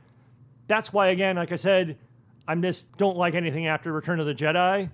that's 0.68 0.92
why, 0.92 1.08
again, 1.08 1.36
like 1.36 1.52
I 1.52 1.58
said, 1.58 1.98
I 2.48 2.56
just 2.56 2.92
don't 2.98 3.18
like 3.18 3.36
anything 3.36 3.68
after 3.68 3.92
Return 3.92 4.20
of 4.20 4.26
the 4.26 4.34
Jedi. 4.34 4.90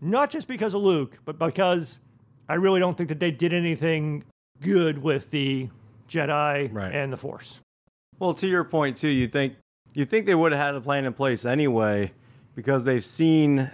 Not 0.00 0.30
just 0.30 0.48
because 0.48 0.74
of 0.74 0.82
Luke, 0.82 1.18
but 1.24 1.38
because 1.38 1.98
I 2.48 2.54
really 2.54 2.80
don't 2.80 2.96
think 2.96 3.08
that 3.10 3.20
they 3.20 3.30
did 3.30 3.52
anything 3.52 4.24
good 4.60 4.98
with 4.98 5.30
the 5.30 5.68
Jedi 6.08 6.72
Right. 6.72 6.94
and 6.94 7.12
the 7.12 7.16
Force. 7.16 7.60
Well, 8.18 8.34
to 8.34 8.46
your 8.46 8.64
point 8.64 8.96
too, 8.96 9.08
you 9.08 9.28
think 9.28 9.54
you 9.92 10.04
think 10.04 10.26
they 10.26 10.34
would 10.34 10.52
have 10.52 10.60
had 10.60 10.74
a 10.74 10.80
plan 10.80 11.04
in 11.04 11.12
place 11.12 11.44
anyway 11.44 12.12
because 12.54 12.84
they've 12.84 13.04
seen. 13.04 13.70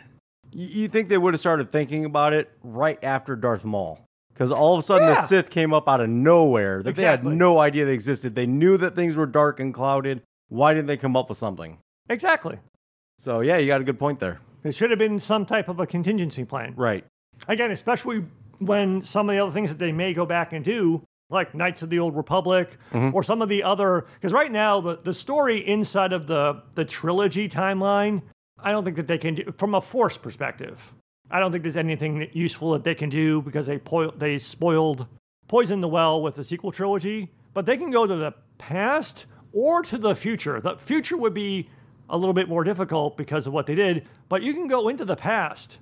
You 0.52 0.88
think 0.88 1.08
they 1.08 1.18
would 1.18 1.34
have 1.34 1.40
started 1.40 1.70
thinking 1.70 2.04
about 2.04 2.32
it 2.32 2.50
right 2.62 2.98
after 3.04 3.36
Darth 3.36 3.64
Maul? 3.64 4.00
Because 4.32 4.50
all 4.50 4.74
of 4.74 4.80
a 4.80 4.82
sudden 4.82 5.06
Yeah. 5.06 5.14
the 5.14 5.22
Sith 5.22 5.48
came 5.50 5.72
up 5.72 5.88
out 5.88 6.00
of 6.00 6.08
nowhere 6.08 6.82
that 6.82 6.90
Exactly. 6.90 7.24
they 7.28 7.30
had 7.30 7.38
no 7.38 7.58
idea 7.60 7.84
they 7.84 7.92
existed. 7.94 8.34
They 8.34 8.46
knew 8.46 8.76
that 8.78 8.96
things 8.96 9.16
were 9.16 9.26
dark 9.26 9.60
and 9.60 9.72
clouded. 9.72 10.22
Why 10.48 10.74
didn't 10.74 10.86
they 10.88 10.96
come 10.96 11.16
up 11.16 11.28
with 11.28 11.38
something? 11.38 11.78
Exactly. 12.08 12.58
So 13.20 13.40
yeah, 13.40 13.58
you 13.58 13.66
got 13.68 13.80
a 13.80 13.84
good 13.84 13.98
point 13.98 14.18
there. 14.18 14.40
It 14.64 14.74
should 14.74 14.90
have 14.90 14.98
been 14.98 15.20
some 15.20 15.46
type 15.46 15.68
of 15.68 15.78
a 15.78 15.86
contingency 15.86 16.44
plan. 16.44 16.74
Right. 16.76 17.04
Again, 17.46 17.70
especially 17.70 18.24
when 18.58 19.04
some 19.04 19.30
of 19.30 19.36
the 19.36 19.40
other 19.42 19.52
things 19.52 19.70
that 19.70 19.78
they 19.78 19.92
may 19.92 20.12
go 20.12 20.26
back 20.26 20.52
and 20.52 20.64
do, 20.64 21.02
like 21.31 21.55
Knights 21.55 21.82
of 21.82 21.90
the 21.90 21.98
Old 21.98 22.16
Republic, 22.16 22.77
mm-hmm. 22.93 23.15
or 23.15 23.23
some 23.23 23.40
of 23.40 23.48
the 23.48 23.62
other. 23.62 24.07
Because 24.15 24.32
right 24.32 24.51
now, 24.51 24.81
the, 24.81 24.98
the 25.02 25.15
story 25.15 25.66
inside 25.66 26.12
of 26.12 26.27
the, 26.27 26.62
the 26.74 26.85
trilogy 26.85 27.48
timeline, 27.48 28.23
I 28.59 28.73
don't 28.73 28.85
think 28.85 28.97
that 28.97 29.07
they 29.07 29.19
can 29.19 29.36
do, 29.36 29.55
from 29.57 29.74
a 29.74 29.81
force 29.81 30.19
perspective, 30.19 30.94
I 31.31 31.40
don't 31.40 31.52
think 31.52 31.62
there's 31.62 31.77
anything 31.77 32.28
useful 32.32 32.73
that 32.73 32.85
they 32.85 32.94
can 32.94 33.09
do 33.09 33.40
because 33.40 33.66
they, 33.66 33.78
po- 33.78 34.11
they 34.11 34.39
spoiled, 34.39 35.07
poisoned 35.48 35.82
the 35.82 35.89
well 35.89 36.20
with 36.20 36.35
the 36.35 36.44
sequel 36.44 36.73
trilogy. 36.73 37.32
But 37.55 37.66
they 37.66 37.77
can 37.77 37.90
go 37.90 38.07
to 38.07 38.16
the 38.16 38.35
past 38.59 39.27
or 39.52 39.82
to 39.82 39.98
the 39.98 40.15
future. 40.15 40.61
The 40.61 40.77
future 40.77 41.16
would 41.16 41.35
be 41.35 41.69
a 42.09 42.19
little 42.19 42.32
bit 42.32 42.48
more 42.48 42.65
difficult 42.65 43.16
because 43.16 43.47
of 43.47 43.52
what 43.52 43.66
they 43.66 43.74
did, 43.74 44.07
but 44.28 44.43
you 44.43 44.52
can 44.52 44.66
go 44.66 44.89
into 44.89 45.05
the 45.05 45.16
past. 45.16 45.78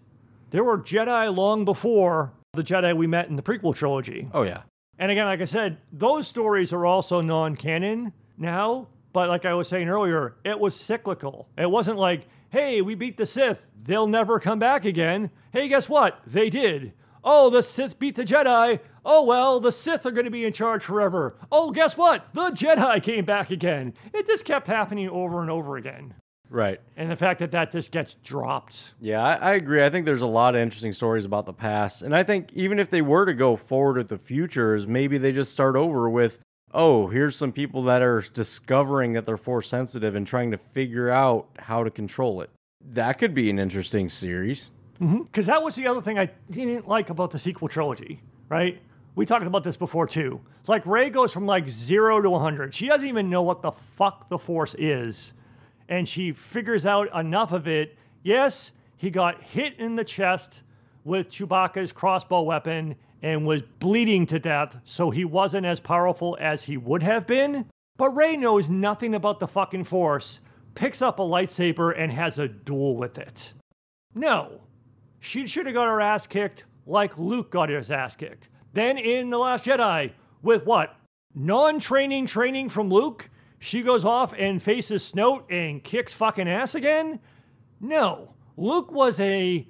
There 0.51 0.63
were 0.63 0.79
Jedi 0.79 1.35
long 1.35 1.65
before 1.65 2.33
the 2.53 2.63
Jedi 2.63 2.97
we 2.97 3.07
met 3.07 3.29
in 3.29 3.37
the 3.37 3.43
prequel 3.43 3.75
trilogy. 3.75 4.29
Oh 4.33 4.43
yeah. 4.43 4.63
And 4.99 5.11
again, 5.11 5.27
like 5.27 5.41
I 5.41 5.45
said, 5.45 5.79
those 5.93 6.27
stories 6.27 6.73
are 6.73 6.85
also 6.85 7.21
non 7.21 7.57
canon 7.57 8.13
now. 8.37 8.89
But 9.13 9.29
like 9.29 9.45
I 9.45 9.55
was 9.55 9.69
saying 9.69 9.89
earlier, 9.89 10.37
it 10.45 10.59
was 10.59 10.75
cyclical. 10.75 11.49
It 11.57 11.71
wasn't 11.71 11.99
like, 11.99 12.29
hey, 12.51 12.81
we 12.83 12.95
beat 12.95 13.17
the 13.17 13.27
Sith. 13.27 13.71
They'll 13.77 14.07
never 14.07 14.39
come 14.39 14.59
back 14.59 14.85
again. 14.85 15.31
Hey, 15.53 15.69
guess 15.69 15.89
what? 15.89 16.21
They 16.27 16.51
did. 16.51 16.93
Oh, 17.25 17.51
the 17.51 17.63
Sith 17.63 17.99
beat 17.99 18.17
the 18.17 18.25
Jedi. 18.25 18.81
Oh, 19.05 19.25
well, 19.25 19.61
the 19.61 19.73
Sith 19.73 20.05
are 20.05 20.11
going 20.11 20.27
to 20.27 20.31
be 20.31 20.45
in 20.45 20.53
charge 20.53 20.85
forever. 20.85 21.37
Oh, 21.51 21.71
guess 21.71 21.97
what? 21.97 22.27
The 22.33 22.51
Jedi 22.51 23.03
came 23.03 23.25
back 23.25 23.51
again. 23.51 23.95
It 24.13 24.27
just 24.27 24.45
kept 24.45 24.67
happening 24.67 25.09
over 25.09 25.41
and 25.41 25.51
over 25.51 25.77
again. 25.77 26.15
Right. 26.51 26.81
And 26.97 27.11
the 27.11 27.17
fact 27.17 27.41
that 27.41 27.51
that 27.51 27.71
just 27.71 27.91
gets 27.91 28.15
dropped. 28.25 28.95
Yeah, 29.01 29.23
I, 29.23 29.35
I 29.35 29.55
agree. 29.55 29.85
I 29.85 29.91
think 29.91 30.07
there's 30.07 30.23
a 30.23 30.27
lot 30.27 30.55
of 30.55 30.61
interesting 30.61 30.93
stories 30.93 31.25
about 31.25 31.47
the 31.47 31.53
past. 31.53 32.03
And 32.03 32.17
I 32.17 32.23
think 32.23 32.53
even 32.55 32.79
if 32.79 32.91
they 32.91 33.03
were 33.03 33.27
to 33.27 33.35
go 33.35 33.57
forward 33.57 33.97
with 33.97 34.09
the 34.09 34.19
futures, 34.19 34.87
maybe 34.87 35.19
they 35.19 35.33
just 35.33 35.53
start 35.53 35.77
over 35.77 36.09
with, 36.09 36.39
oh, 36.73 37.09
here's 37.09 37.37
some 37.37 37.53
people 37.53 37.83
that 37.83 38.03
are 38.03 38.21
discovering 38.33 39.13
that 39.13 39.27
they're 39.27 39.37
force 39.37 39.69
sensitive 39.69 40.15
and 40.15 40.27
trying 40.27 40.51
to 40.51 40.59
figure 40.59 41.11
out 41.11 41.49
how 41.59 41.85
to 41.85 41.91
control 41.91 42.41
it. 42.41 42.51
That 42.81 43.19
could 43.19 43.35
be 43.35 43.51
an 43.51 43.59
interesting 43.59 44.09
series. 44.09 44.71
Mm-hmm. 45.01 45.23
Because 45.23 45.47
that 45.47 45.63
was 45.63 45.75
the 45.75 45.87
other 45.87 46.01
thing 46.01 46.19
I 46.19 46.31
didn't 46.51 46.89
like 46.89 47.11
about 47.11 47.31
the 47.31 47.39
sequel 47.39 47.69
trilogy, 47.69 48.23
right? 48.49 48.81
We 49.15 49.27
talked 49.27 49.47
about 49.47 49.65
this 49.65 49.77
before 49.77 50.07
too. 50.07 50.41
It's 50.61 50.69
like 50.69 50.87
Rey 50.87 51.11
goes 51.11 51.33
from 51.33 51.45
like 51.45 51.69
zero 51.69 52.23
to 52.23 52.31
100. 52.31 52.73
She 52.73 52.87
doesn't 52.87 53.07
even 53.07 53.29
know 53.29 53.43
what 53.43 53.63
the 53.63 53.73
fuck 53.73 54.29
the 54.29 54.39
Force 54.39 54.75
is. 54.79 55.33
And 55.89 56.09
she 56.09 56.33
figures 56.33 56.85
out 56.85 57.15
enough 57.19 57.53
of 57.53 57.67
it. 57.67 57.97
Yes, 58.23 58.73
he 58.97 59.11
got 59.11 59.43
hit 59.43 59.79
in 59.79 59.97
the 59.97 60.05
chest 60.05 60.63
with 61.05 61.31
Chewbacca's 61.31 61.93
crossbow 61.93 62.43
weapon 62.43 62.97
and 63.23 63.47
was 63.47 63.63
bleeding 63.63 64.27
to 64.27 64.39
death, 64.39 64.79
so 64.85 65.11
he 65.11 65.25
wasn't 65.25 65.67
as 65.67 65.81
powerful 65.81 66.37
as 66.41 66.65
he 66.65 66.77
would 66.77 67.03
have 67.03 67.27
been. 67.27 67.67
But 67.97 68.11
Rey 68.11 68.37
knows 68.37 68.69
nothing 68.69 69.15
about 69.15 69.41
the 69.41 69.49
fucking 69.49 69.85
Force, 69.85 70.41
picks 70.75 71.03
up 71.03 71.19
a 71.19 71.23
lightsaber, 71.23 71.93
and 71.97 72.13
has 72.13 72.39
a 72.39 72.47
duel 72.47 72.97
with 72.97 73.19
it. 73.19 73.55
No. 74.15 74.61
She 75.21 75.47
should 75.47 75.67
have 75.67 75.75
got 75.75 75.89
her 75.89 76.01
ass 76.01 76.27
kicked 76.27 76.65
like 76.87 77.19
Luke 77.19 77.51
got 77.51 77.69
his 77.69 77.91
ass 77.91 78.17
kicked. 78.17 78.49
Then 78.73 78.99
in 78.99 79.31
The 79.31 79.39
Last 79.39 79.67
Jedi, 79.67 80.13
with 80.43 80.65
what? 80.65 80.97
Non 81.35 81.81
training 81.81 82.27
training 82.27 82.69
from 82.69 82.89
Luke? 82.89 83.29
She 83.59 83.83
goes 83.83 84.05
off 84.05 84.35
and 84.39 84.63
faces 84.63 85.13
Snoke 85.13 85.45
and 85.51 85.83
kicks 85.83 86.13
fucking 86.13 86.49
ass 86.49 86.75
again? 86.75 87.21
No. 87.81 88.35
Luke 88.57 88.93
was 88.93 89.19
a 89.21 89.67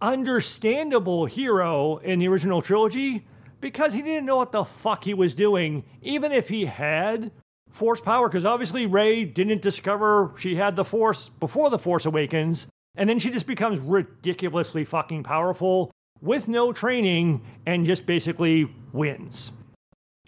understandable 0.00 1.26
hero 1.26 1.96
in 1.98 2.18
the 2.18 2.28
original 2.28 2.62
trilogy 2.62 3.26
because 3.60 3.92
he 3.92 4.02
didn't 4.02 4.26
know 4.26 4.36
what 4.36 4.52
the 4.52 4.64
fuck 4.64 5.04
he 5.04 5.14
was 5.14 5.34
doing, 5.34 5.84
even 6.02 6.32
if 6.32 6.48
he 6.48 6.66
had 6.66 7.32
force 7.70 8.00
power. 8.00 8.28
Because 8.28 8.44
obviously, 8.44 8.86
Rey 8.86 9.24
didn't 9.24 9.62
discover 9.62 10.32
she 10.38 10.56
had 10.56 10.76
the 10.76 10.84
force 10.84 11.30
before 11.40 11.70
The 11.70 11.78
Force 11.78 12.06
Awakens. 12.06 12.66
And 12.96 13.08
then 13.08 13.18
she 13.18 13.30
just 13.30 13.46
becomes 13.46 13.78
ridiculously 13.78 14.84
fucking 14.84 15.22
powerful 15.22 15.90
with 16.20 16.48
no 16.48 16.72
training 16.72 17.42
and 17.66 17.84
just 17.84 18.06
basically 18.06 18.70
wins. 18.92 19.52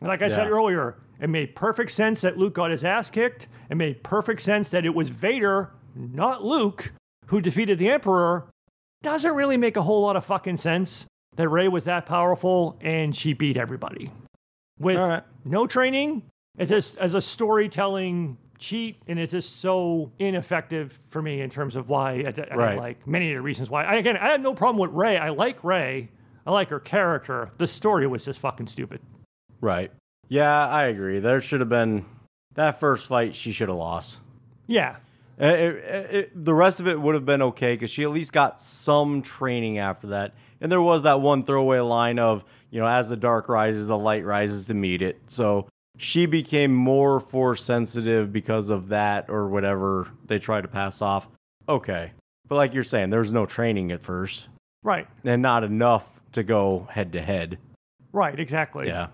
Like 0.03 0.23
I 0.23 0.29
said 0.29 0.51
earlier, 0.51 0.97
it 1.21 1.29
made 1.29 1.55
perfect 1.55 1.91
sense 1.91 2.21
that 2.21 2.39
Luke 2.39 2.55
got 2.55 2.71
his 2.71 2.85
ass 2.85 3.11
kicked. 3.11 3.49
It 3.71 3.77
made 3.77 4.03
perfect 4.03 4.41
sense 4.41 4.71
that 4.71 4.85
it 4.85 4.95
was 4.95 5.09
Vader, 5.09 5.73
not 5.95 6.45
Luke, 6.45 6.93
who 7.27 7.41
defeated 7.41 7.79
the 7.79 7.91
Emperor. 7.91 8.49
Doesn't 9.03 9.35
really 9.35 9.57
make 9.57 9.77
a 9.77 9.83
whole 9.83 10.03
lot 10.03 10.17
of 10.17 10.25
fucking 10.25 10.57
sense 10.57 11.07
that 11.37 11.49
Rey 11.49 11.69
was 11.69 11.85
that 11.85 12.07
powerful 12.07 12.79
and 12.81 13.15
she 13.15 13.33
beat 13.33 13.57
everybody. 13.57 14.11
With 14.79 14.97
right. 14.97 15.23
no 15.45 15.67
training, 15.67 16.23
it 16.57 16.67
just 16.67 16.97
as 16.99 17.15
a 17.15 17.21
storytelling 17.21 18.39
cheat, 18.59 19.01
and 19.07 19.19
it's 19.19 19.31
just 19.33 19.61
so 19.61 20.11
ineffective 20.19 20.93
for 20.93 21.23
me 21.23 21.41
in 21.41 21.51
terms 21.51 21.77
of 21.77 21.89
why 21.89 22.25
I, 22.27 22.35
I 22.51 22.57
Right. 22.57 22.79
like 22.79 23.07
many 23.07 23.31
of 23.33 23.37
the 23.37 23.43
reasons 23.43 23.71
why. 23.71 23.85
I, 23.85 23.97
again, 23.97 24.17
I 24.17 24.31
have 24.31 24.41
no 24.41 24.55
problem 24.55 24.79
with 24.79 24.91
Rey. 24.91 25.17
I 25.17 25.31
like 25.31 25.63
Rey. 25.63 26.11
I 26.47 26.51
like 26.51 26.71
her 26.71 26.81
character. 26.81 27.51
The 27.59 27.67
story 27.67 28.07
was 28.07 28.25
just 28.25 28.41
fucking 28.41 28.67
stupid. 28.67 29.01
Right. 29.61 29.93
Yeah, 30.29 30.67
I 30.69 30.85
agree. 30.85 31.21
There 31.21 31.41
should 31.41 31.61
have 31.61 31.69
been 31.69 32.05
that 32.55 32.81
first 32.81 33.07
fight. 33.07 33.35
She 33.35 33.53
should 33.53 33.69
have 33.69 33.79
lost. 33.79 34.19
Yeah, 34.67 34.97
it- 35.39 35.47
it- 35.61 36.15
it- 36.15 36.45
the 36.45 36.55
rest 36.55 36.81
of 36.81 36.87
it 36.87 37.01
would 37.01 37.15
have 37.15 37.25
been 37.25 37.41
okay 37.43 37.75
because 37.75 37.91
she 37.91 38.03
at 38.05 38.11
least 38.11 38.33
got 38.33 38.61
some 38.61 39.23
training 39.23 39.79
after 39.79 40.09
that. 40.09 40.35
And 40.61 40.71
there 40.71 40.83
was 40.83 41.03
that 41.05 41.21
one 41.21 41.45
throwaway 41.45 41.79
line 41.81 42.19
of, 42.19 42.45
you 42.71 42.81
know, 42.81 42.87
as 42.89 43.09
the 43.09 43.17
dark 43.17 43.49
rises, 43.49 43.87
the 43.87 43.97
light 43.97 44.25
rises 44.25 44.67
to 44.67 44.75
meet 44.75 45.01
it. 45.01 45.19
So 45.29 45.67
she 45.97 46.27
became 46.27 46.75
more 46.75 47.21
force 47.21 47.63
sensitive 47.63 48.33
because 48.33 48.69
of 48.69 48.89
that 48.89 49.27
or 49.31 49.49
whatever 49.49 50.09
they 50.27 50.39
tried 50.39 50.63
to 50.63 50.69
pass 50.69 51.01
off. 51.01 51.29
Okay. 51.69 52.13
But 52.49 52.57
like 52.57 52.75
you're 52.75 52.85
saying, 52.85 53.11
there's 53.11 53.33
no 53.33 53.47
training 53.47 53.91
at 53.93 54.03
first 54.03 54.49
right, 54.83 55.07
and 55.25 55.41
not 55.43 55.65
enough 55.65 56.23
to 56.33 56.43
go 56.43 56.89
head 56.91 57.13
to 57.13 57.21
head. 57.21 57.59
right, 58.13 58.39
exactly. 58.41 58.87
Yeah. 58.89 59.09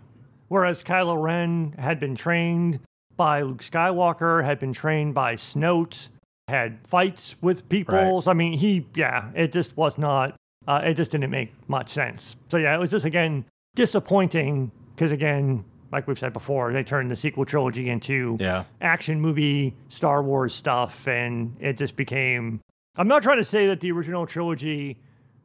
Whereas 0.54 0.84
Kylo 0.84 1.20
Ren 1.20 1.74
had 1.80 1.98
been 1.98 2.14
trained 2.14 2.78
by 3.16 3.42
Luke 3.42 3.60
Skywalker, 3.60 4.44
had 4.44 4.60
been 4.60 4.72
trained 4.72 5.12
by 5.12 5.34
Snoke, 5.34 6.10
had 6.46 6.86
fights 6.86 7.34
with 7.40 7.68
people. 7.68 7.96
Right. 7.96 8.22
So, 8.22 8.30
I 8.30 8.34
mean, 8.34 8.56
he, 8.56 8.86
yeah, 8.94 9.32
it 9.34 9.50
just 9.50 9.76
was 9.76 9.98
not, 9.98 10.36
uh, 10.68 10.80
it 10.84 10.94
just 10.94 11.10
didn't 11.10 11.30
make 11.32 11.52
much 11.66 11.88
sense. 11.88 12.36
So, 12.52 12.58
yeah, 12.58 12.72
it 12.72 12.78
was 12.78 12.92
just, 12.92 13.04
again, 13.04 13.44
disappointing 13.74 14.70
because, 14.94 15.10
again, 15.10 15.64
like 15.90 16.06
we've 16.06 16.20
said 16.20 16.32
before, 16.32 16.72
they 16.72 16.84
turned 16.84 17.10
the 17.10 17.16
sequel 17.16 17.44
trilogy 17.44 17.90
into 17.90 18.36
Yeah. 18.38 18.62
action 18.80 19.20
movie, 19.20 19.74
Star 19.88 20.22
Wars 20.22 20.54
stuff, 20.54 21.08
and 21.08 21.56
it 21.58 21.76
just 21.78 21.96
became. 21.96 22.60
I'm 22.94 23.08
not 23.08 23.24
trying 23.24 23.38
to 23.38 23.44
say 23.44 23.66
that 23.66 23.80
the 23.80 23.90
original 23.90 24.24
trilogy, 24.24 24.98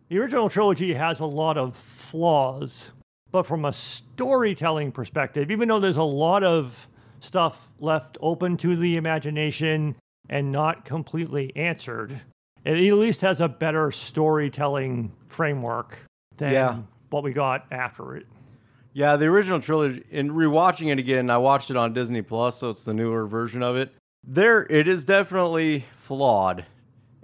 the 0.10 0.20
original 0.20 0.50
trilogy 0.50 0.94
has 0.94 1.20
a 1.20 1.26
lot 1.26 1.58
of 1.58 1.76
flaws, 1.76 2.92
but 3.32 3.44
from 3.44 3.66
a 3.66 3.74
storytelling 3.74 4.92
perspective, 4.92 5.52
even 5.52 5.68
though 5.70 5.80
there's 5.80 5.98
a 5.98 6.04
lot 6.04 6.44
of 6.44 6.88
stuff 7.20 7.72
left 7.80 8.18
open 8.22 8.58
to 8.58 8.76
the 8.76 8.96
imagination 8.98 9.96
and 10.30 10.52
not 10.52 10.86
completely 10.86 11.52
answered, 11.56 12.22
it 12.66 12.78
at 12.78 12.94
least 12.98 13.22
has 13.22 13.42
a 13.42 13.48
better 13.50 13.92
storytelling 13.92 15.12
framework 15.28 16.00
than 16.38 16.54
Yeah. 16.54 16.78
what 17.10 17.24
we 17.24 17.32
got 17.34 17.66
after 17.72 18.16
it. 18.16 18.26
Yeah, 18.94 19.16
the 19.16 19.26
original 19.28 19.60
trilogy. 19.60 20.04
In 20.10 20.32
rewatching 20.32 20.92
it 20.92 21.00
again, 21.00 21.30
I 21.30 21.38
watched 21.38 21.70
it 21.70 21.78
on 21.78 21.94
Disney 21.94 22.22
Plus, 22.22 22.58
so 22.58 22.70
it's 22.72 22.84
the 22.86 22.94
newer 22.94 23.26
version 23.28 23.62
of 23.62 23.76
it. 23.76 23.94
There, 24.26 24.66
it 24.70 24.88
is 24.88 25.06
definitely 25.06 25.86
flawed, 25.98 26.66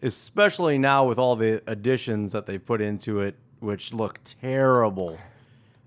especially 0.02 0.77
now 0.77 1.06
with 1.07 1.18
all 1.18 1.36
the 1.36 1.61
additions 1.68 2.32
that 2.34 2.45
they 2.45 2.57
put 2.57 2.82
into 2.82 3.19
it, 3.19 3.36
which 3.60 3.94
look 3.94 4.19
terrible 4.23 5.18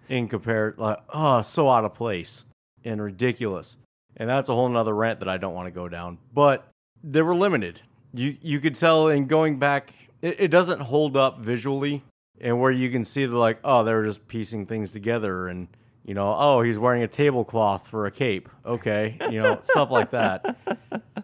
in 0.09 0.29
compare. 0.29 0.75
Like, 0.77 0.99
oh, 1.11 1.43
so 1.43 1.69
out 1.69 1.85
of 1.85 1.95
place 1.95 2.45
and 2.85 3.03
ridiculous. 3.03 3.77
And 4.17 4.29
that's 4.29 4.49
a 4.49 4.55
whole 4.55 4.69
nother 4.69 4.95
rant 4.95 5.21
that 5.21 5.29
I 5.29 5.37
don't 5.37 5.55
want 5.55 5.67
to 5.67 5.71
go 5.71 5.89
down. 5.89 6.19
But 6.33 6.69
they 7.03 7.23
were 7.23 7.35
limited. 7.35 7.81
You 8.13 8.37
you 8.41 8.61
could 8.61 8.75
tell 8.75 9.09
in 9.09 9.27
going 9.27 9.59
back, 9.59 9.93
it, 10.23 10.41
it 10.41 10.49
doesn't 10.49 10.81
hold 10.81 11.17
up 11.17 11.39
visually 11.39 12.03
and 12.41 12.61
where 12.61 12.71
you 12.71 12.91
can 12.91 13.05
see 13.05 13.27
the 13.27 13.37
like, 13.37 13.59
oh, 13.65 13.85
they're 13.85 14.05
just 14.05 14.27
piecing 14.29 14.67
things 14.67 14.93
together, 14.93 15.49
and 15.49 15.69
you 16.05 16.15
know, 16.15 16.35
oh, 16.37 16.63
he's 16.63 16.79
wearing 16.79 17.03
a 17.03 17.09
tablecloth 17.09 17.87
for 17.89 18.07
a 18.07 18.11
cape, 18.11 18.49
okay, 18.65 19.19
you 19.31 19.43
know, 19.43 19.61
stuff 19.63 19.91
like 19.91 20.11
that. 20.13 20.57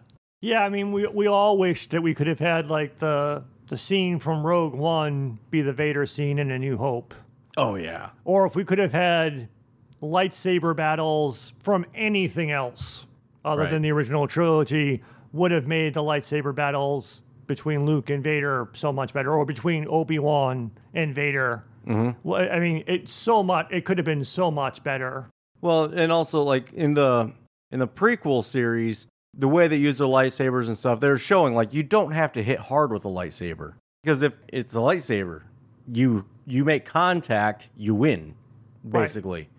Yeah, 0.45 0.63
I 0.63 0.69
mean, 0.69 0.91
we 0.91 1.07
we 1.07 1.25
all 1.25 1.57
wish 1.57 1.87
that 1.87 2.03
we 2.03 2.13
could 2.13 2.27
have 2.27 2.37
had 2.37 2.69
like 2.69 2.99
the 2.99 3.43
the 3.65 3.77
scene 3.77 4.19
from 4.19 4.45
Rogue 4.45 4.75
One 4.75 5.39
be 5.49 5.63
the 5.63 5.73
Vader 5.73 6.05
scene 6.05 6.37
in 6.37 6.51
A 6.51 6.59
New 6.59 6.77
Hope, 6.77 7.15
Oh 7.57 7.75
yeah. 7.75 8.09
or 8.23 8.45
if 8.45 8.55
we 8.55 8.63
could 8.65 8.79
have 8.79 8.91
had 8.91 9.47
lightsaber 10.01 10.75
battles 10.75 11.53
from 11.61 11.85
anything 11.95 12.51
else 12.51 13.05
other 13.43 13.61
Right. 13.63 13.71
than 13.71 13.81
the 13.81 13.91
original 13.91 14.27
trilogy, 14.27 15.01
would 15.31 15.51
have 15.51 15.67
made 15.67 15.93
the 15.93 16.01
lightsaber 16.01 16.53
battles 16.53 17.21
between 17.47 17.85
Luke 17.85 18.09
and 18.09 18.23
Vader 18.23 18.69
so 18.73 18.91
much 18.91 19.13
better, 19.13 19.31
or 19.33 19.45
between 19.45 19.85
Obi 19.87 20.17
Wan 20.17 20.71
and 20.95 21.13
Vader. 21.13 21.63
Mm-hmm. 21.87 22.17
Well, 22.27 22.47
I 22.51 22.59
mean, 22.59 22.83
it's 22.87 23.13
so 23.13 23.43
much. 23.43 23.67
It 23.69 23.85
could 23.85 23.99
have 23.99 24.05
been 24.05 24.23
so 24.23 24.49
much 24.49 24.83
better. 24.83 25.29
Well, 25.61 25.85
and 25.85 26.11
also 26.11 26.41
like 26.41 26.73
in 26.73 26.95
the 26.95 27.31
in 27.71 27.79
the 27.79 27.87
prequel 27.87 28.43
series, 28.43 29.05
the 29.37 29.47
way 29.47 29.67
they 29.67 29.77
use 29.77 29.99
the 29.99 30.07
lightsabers 30.07 30.67
and 30.67 30.75
stuff, 30.77 30.99
they're 30.99 31.17
showing 31.17 31.53
like 31.53 31.71
you 31.73 31.83
don't 31.83 32.11
have 32.11 32.33
to 32.33 32.41
hit 32.43 32.59
hard 32.59 32.91
with 32.91 33.05
a 33.05 33.09
lightsaber 33.09 33.73
because 34.03 34.23
if 34.23 34.35
it's 34.47 34.73
a 34.73 34.79
lightsaber, 34.79 35.43
you 35.91 36.25
you 36.45 36.63
make 36.65 36.85
contact, 36.85 37.69
you 37.77 37.95
win, 37.95 38.35
Right. 38.83 39.01
basically. 39.01 39.49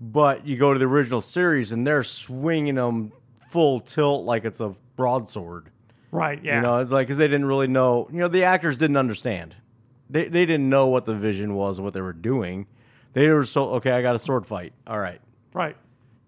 But 0.00 0.46
you 0.46 0.56
go 0.56 0.72
to 0.72 0.78
the 0.78 0.86
original 0.86 1.20
series 1.20 1.72
and 1.72 1.86
they're 1.86 2.02
swinging 2.02 2.74
them 2.76 3.12
full 3.48 3.80
tilt 3.80 4.24
like 4.24 4.44
it's 4.44 4.60
a 4.60 4.74
broadsword. 4.96 5.70
Right? 6.10 6.42
Yeah. 6.42 6.56
You 6.56 6.62
know, 6.62 6.78
it's 6.78 6.90
like 6.90 7.06
because 7.06 7.18
they 7.18 7.28
didn't 7.28 7.46
really 7.46 7.68
know. 7.68 8.08
You 8.10 8.18
know, 8.18 8.28
the 8.28 8.44
actors 8.44 8.76
didn't 8.78 8.96
understand. 8.96 9.54
They 10.10 10.24
they 10.28 10.44
didn't 10.44 10.68
know 10.68 10.88
what 10.88 11.06
the 11.06 11.14
vision 11.14 11.54
was 11.54 11.80
what 11.80 11.94
they 11.94 12.00
were 12.00 12.12
doing. 12.12 12.66
They 13.14 13.28
were 13.28 13.44
so 13.44 13.70
okay. 13.74 13.92
I 13.92 14.02
got 14.02 14.14
a 14.14 14.18
sword 14.18 14.46
fight. 14.46 14.72
All 14.86 14.98
right. 14.98 15.20
right. 15.54 15.76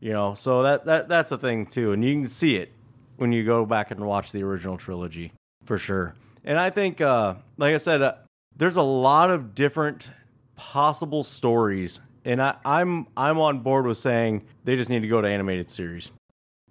You 0.01 0.13
know, 0.13 0.35
so 0.35 0.63
that 0.63 0.85
that 0.87 1.09
that's 1.09 1.33
a 1.33 1.39
thing 1.39 1.67
too, 1.67 1.93
and 1.93 2.05
you 2.05 2.15
can 2.15 2.29
see 2.29 2.57
it 2.57 2.73
when 3.17 3.33
you 3.33 3.45
go 3.45 3.65
back 3.67 3.91
and 3.91 4.01
watch 4.01 4.33
the 4.33 4.43
original 4.43 4.77
trilogy 4.77 5.33
for 5.65 5.79
sure. 5.79 6.15
And 6.45 6.59
I 6.59 6.71
think, 6.71 7.01
uh, 7.01 7.35
like 7.57 7.75
I 7.75 7.79
said, 7.79 8.03
uh, 8.03 8.15
there's 8.57 8.77
a 8.77 8.83
lot 8.83 9.31
of 9.31 9.55
different 9.55 10.11
possible 10.57 11.23
stories, 11.25 12.01
and 12.25 12.41
I, 12.41 12.57
I'm 12.65 13.07
I'm 13.17 13.39
on 13.39 13.61
board 13.61 13.87
with 13.87 13.99
saying 13.99 14.45
they 14.65 14.77
just 14.77 14.91
need 14.91 15.01
to 15.01 15.09
go 15.09 15.21
to 15.21 15.29
animated 15.29 15.71
series. 15.71 16.11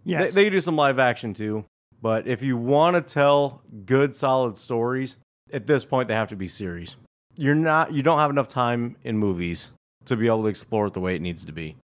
Yes. 0.03 0.33
They, 0.33 0.45
they 0.45 0.49
do 0.49 0.61
some 0.61 0.75
live 0.75 0.99
action 0.99 1.33
too, 1.33 1.65
but 2.01 2.27
if 2.27 2.41
you 2.41 2.57
want 2.57 2.95
to 2.95 3.01
tell 3.01 3.61
good, 3.85 4.15
solid 4.15 4.57
stories, 4.57 5.17
at 5.51 5.67
this 5.67 5.85
point 5.85 6.07
they 6.07 6.13
have 6.13 6.29
to 6.29 6.35
be 6.35 6.47
series. 6.47 6.95
You're 7.35 7.55
not, 7.55 7.93
you 7.93 8.03
don't 8.03 8.19
have 8.19 8.29
enough 8.29 8.47
time 8.47 8.95
in 9.03 9.17
movies 9.17 9.71
to 10.05 10.15
be 10.15 10.27
able 10.27 10.43
to 10.43 10.49
explore 10.49 10.87
it 10.87 10.93
the 10.93 10.99
way 10.99 11.15
it 11.15 11.21
needs 11.21 11.45
to 11.45 11.51
be. 11.51 11.77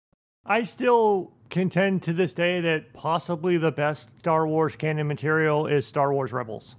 I 0.44 0.64
still 0.64 1.32
contend 1.51 2.02
to 2.05 2.12
this 2.12 2.32
day 2.32 2.60
that 2.62 2.93
possibly 2.93 3.56
the 3.56 3.70
best 3.70 4.09
Star 4.18 4.47
Wars 4.47 4.74
canon 4.74 5.06
material 5.06 5.66
is 5.66 5.86
Star 5.86 6.12
Wars 6.12 6.32
Rebels. 6.32 6.77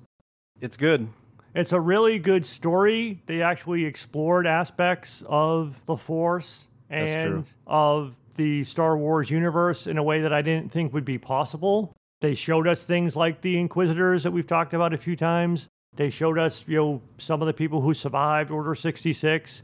It's 0.59 0.75
good. 0.75 1.07
It's 1.57 1.73
a 1.73 1.79
really 1.79 2.19
good 2.19 2.45
story. 2.45 3.19
They 3.25 3.41
actually 3.41 3.85
explored 3.85 4.45
aspects 4.45 5.23
of 5.25 5.83
the 5.87 5.97
Force 5.97 6.67
and 6.87 7.45
of 7.65 8.15
the 8.35 8.63
Star 8.63 8.95
Wars 8.95 9.31
universe 9.31 9.87
in 9.87 9.97
a 9.97 10.03
way 10.03 10.21
that 10.21 10.31
I 10.31 10.43
didn't 10.43 10.71
think 10.71 10.93
would 10.93 11.03
be 11.03 11.17
possible. 11.17 11.95
They 12.21 12.35
showed 12.35 12.67
us 12.67 12.83
things 12.83 13.15
like 13.15 13.41
the 13.41 13.57
Inquisitors 13.57 14.21
that 14.21 14.29
we've 14.29 14.45
talked 14.45 14.75
about 14.75 14.93
a 14.93 14.99
few 14.99 15.15
times. 15.15 15.67
They 15.95 16.11
showed 16.11 16.37
us, 16.37 16.63
you 16.67 16.77
know, 16.77 17.01
some 17.17 17.41
of 17.41 17.47
the 17.47 17.53
people 17.53 17.81
who 17.81 17.95
survived 17.95 18.51
Order 18.51 18.75
66. 18.75 19.63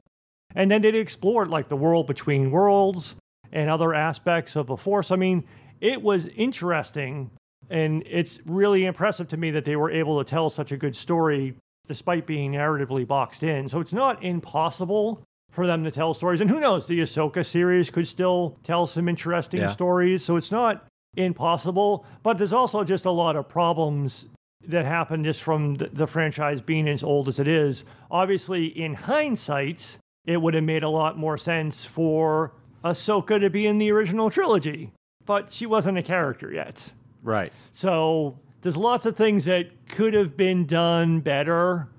And 0.56 0.72
then 0.72 0.82
they 0.82 0.90
explored 0.96 1.50
like 1.50 1.68
the 1.68 1.78
world 1.78 2.08
between 2.08 2.50
worlds 2.50 3.16
and 3.52 3.70
other 3.70 3.94
aspects 3.94 4.56
of 4.56 4.66
the 4.66 4.78
Force. 4.78 5.12
I 5.12 5.16
mean, 5.16 5.44
it 5.80 6.02
was 6.02 6.26
interesting 6.26 7.30
and 7.70 8.02
it's 8.08 8.40
really 8.46 8.86
impressive 8.86 9.28
to 9.28 9.38
me 9.38 9.52
that 9.52 9.64
they 9.64 9.76
were 9.76 9.92
able 9.92 10.24
to 10.24 10.28
tell 10.28 10.50
such 10.50 10.72
a 10.72 10.78
good 10.78 10.96
story 10.96 11.54
despite 11.88 12.26
being 12.26 12.54
narratively 12.54 13.06
boxed 13.08 13.44
in. 13.44 13.68
So 13.68 13.80
it's 13.80 13.94
not 13.94 14.24
impossible 14.24 15.22
for 15.52 15.68
them 15.68 15.84
to 15.84 15.92
tell 15.92 16.14
stories. 16.14 16.42
And 16.42 16.50
who 16.50 16.60
knows, 16.60 16.86
the 16.86 17.00
Ahsoka 17.00 17.46
series 17.46 17.90
could 17.90 18.08
still 18.08 18.58
tell 18.64 18.88
some 18.88 19.08
interesting 19.10 19.62
Yeah. 19.62 19.68
stories. 19.68 20.24
So 20.24 20.36
it's 20.36 20.52
not 20.52 20.86
impossible, 21.16 22.06
but 22.24 22.38
there's 22.38 22.54
also 22.54 22.84
just 22.84 23.06
a 23.06 23.12
lot 23.12 23.36
of 23.36 23.48
problems 23.48 24.26
that 24.68 24.86
happen 24.86 25.24
just 25.24 25.44
from 25.44 25.76
the, 25.76 25.90
the 25.90 26.08
franchise 26.08 26.62
being 26.62 26.88
as 26.88 27.04
old 27.04 27.28
as 27.28 27.38
it 27.38 27.48
is. 27.48 27.84
Obviously, 28.10 28.66
in 28.68 28.94
hindsight, 28.96 29.98
it 30.26 30.42
would 30.42 30.54
have 30.54 30.64
made 30.64 30.84
a 30.84 30.90
lot 30.90 31.18
more 31.18 31.38
sense 31.38 31.84
for 31.86 32.54
Ahsoka 32.84 33.40
to 33.42 33.50
be 33.50 33.68
in 33.68 33.78
the 33.78 33.92
original 33.92 34.30
trilogy, 34.30 34.92
but 35.26 35.52
she 35.52 35.66
wasn't 35.66 35.98
a 35.98 36.02
character 36.02 36.52
yet. 36.52 36.92
Right. 37.22 37.52
So 37.72 38.40
there's 38.64 38.78
lots 38.78 39.06
of 39.06 39.16
things 39.16 39.46
that 39.46 39.68
could 39.90 40.14
have 40.14 40.36
been 40.36 40.66
done 40.66 41.20
better 41.20 41.90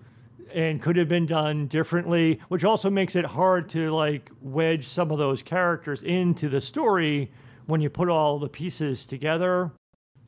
and 0.52 0.80
could 0.80 0.96
have 0.96 1.08
been 1.08 1.26
done 1.26 1.66
differently, 1.66 2.40
which 2.48 2.64
also 2.64 2.88
makes 2.88 3.16
it 3.16 3.26
hard 3.26 3.68
to 3.68 3.90
like 3.90 4.30
wedge 4.40 4.88
some 4.88 5.10
of 5.10 5.18
those 5.18 5.42
characters 5.42 6.02
into 6.02 6.48
the 6.48 6.60
story 6.60 7.30
when 7.66 7.80
you 7.80 7.90
put 7.90 8.08
all 8.08 8.38
the 8.38 8.48
pieces 8.48 9.04
together. 9.04 9.72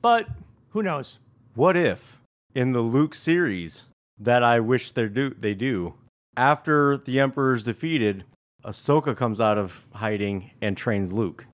But 0.02 0.28
who 0.70 0.82
knows? 0.82 1.20
What 1.54 1.76
if 1.76 2.20
in 2.54 2.72
the 2.72 2.80
Luke 2.82 3.14
series 3.14 3.84
that 4.18 4.42
I 4.42 4.60
wish 4.60 4.90
they 4.90 5.08
do 5.08 5.30
they 5.30 5.54
do 5.54 5.94
after 6.36 6.98
the 6.98 7.18
Emperor's 7.18 7.62
defeated, 7.62 8.24
Ahsoka 8.62 9.16
comes 9.16 9.40
out 9.40 9.56
of 9.56 9.86
hiding 9.94 10.50
and 10.60 10.76
trains 10.76 11.12
Luke. 11.12 11.46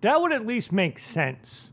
That 0.00 0.22
would 0.22 0.32
at 0.32 0.46
least 0.46 0.72
make 0.72 0.98
sense. 0.98 1.71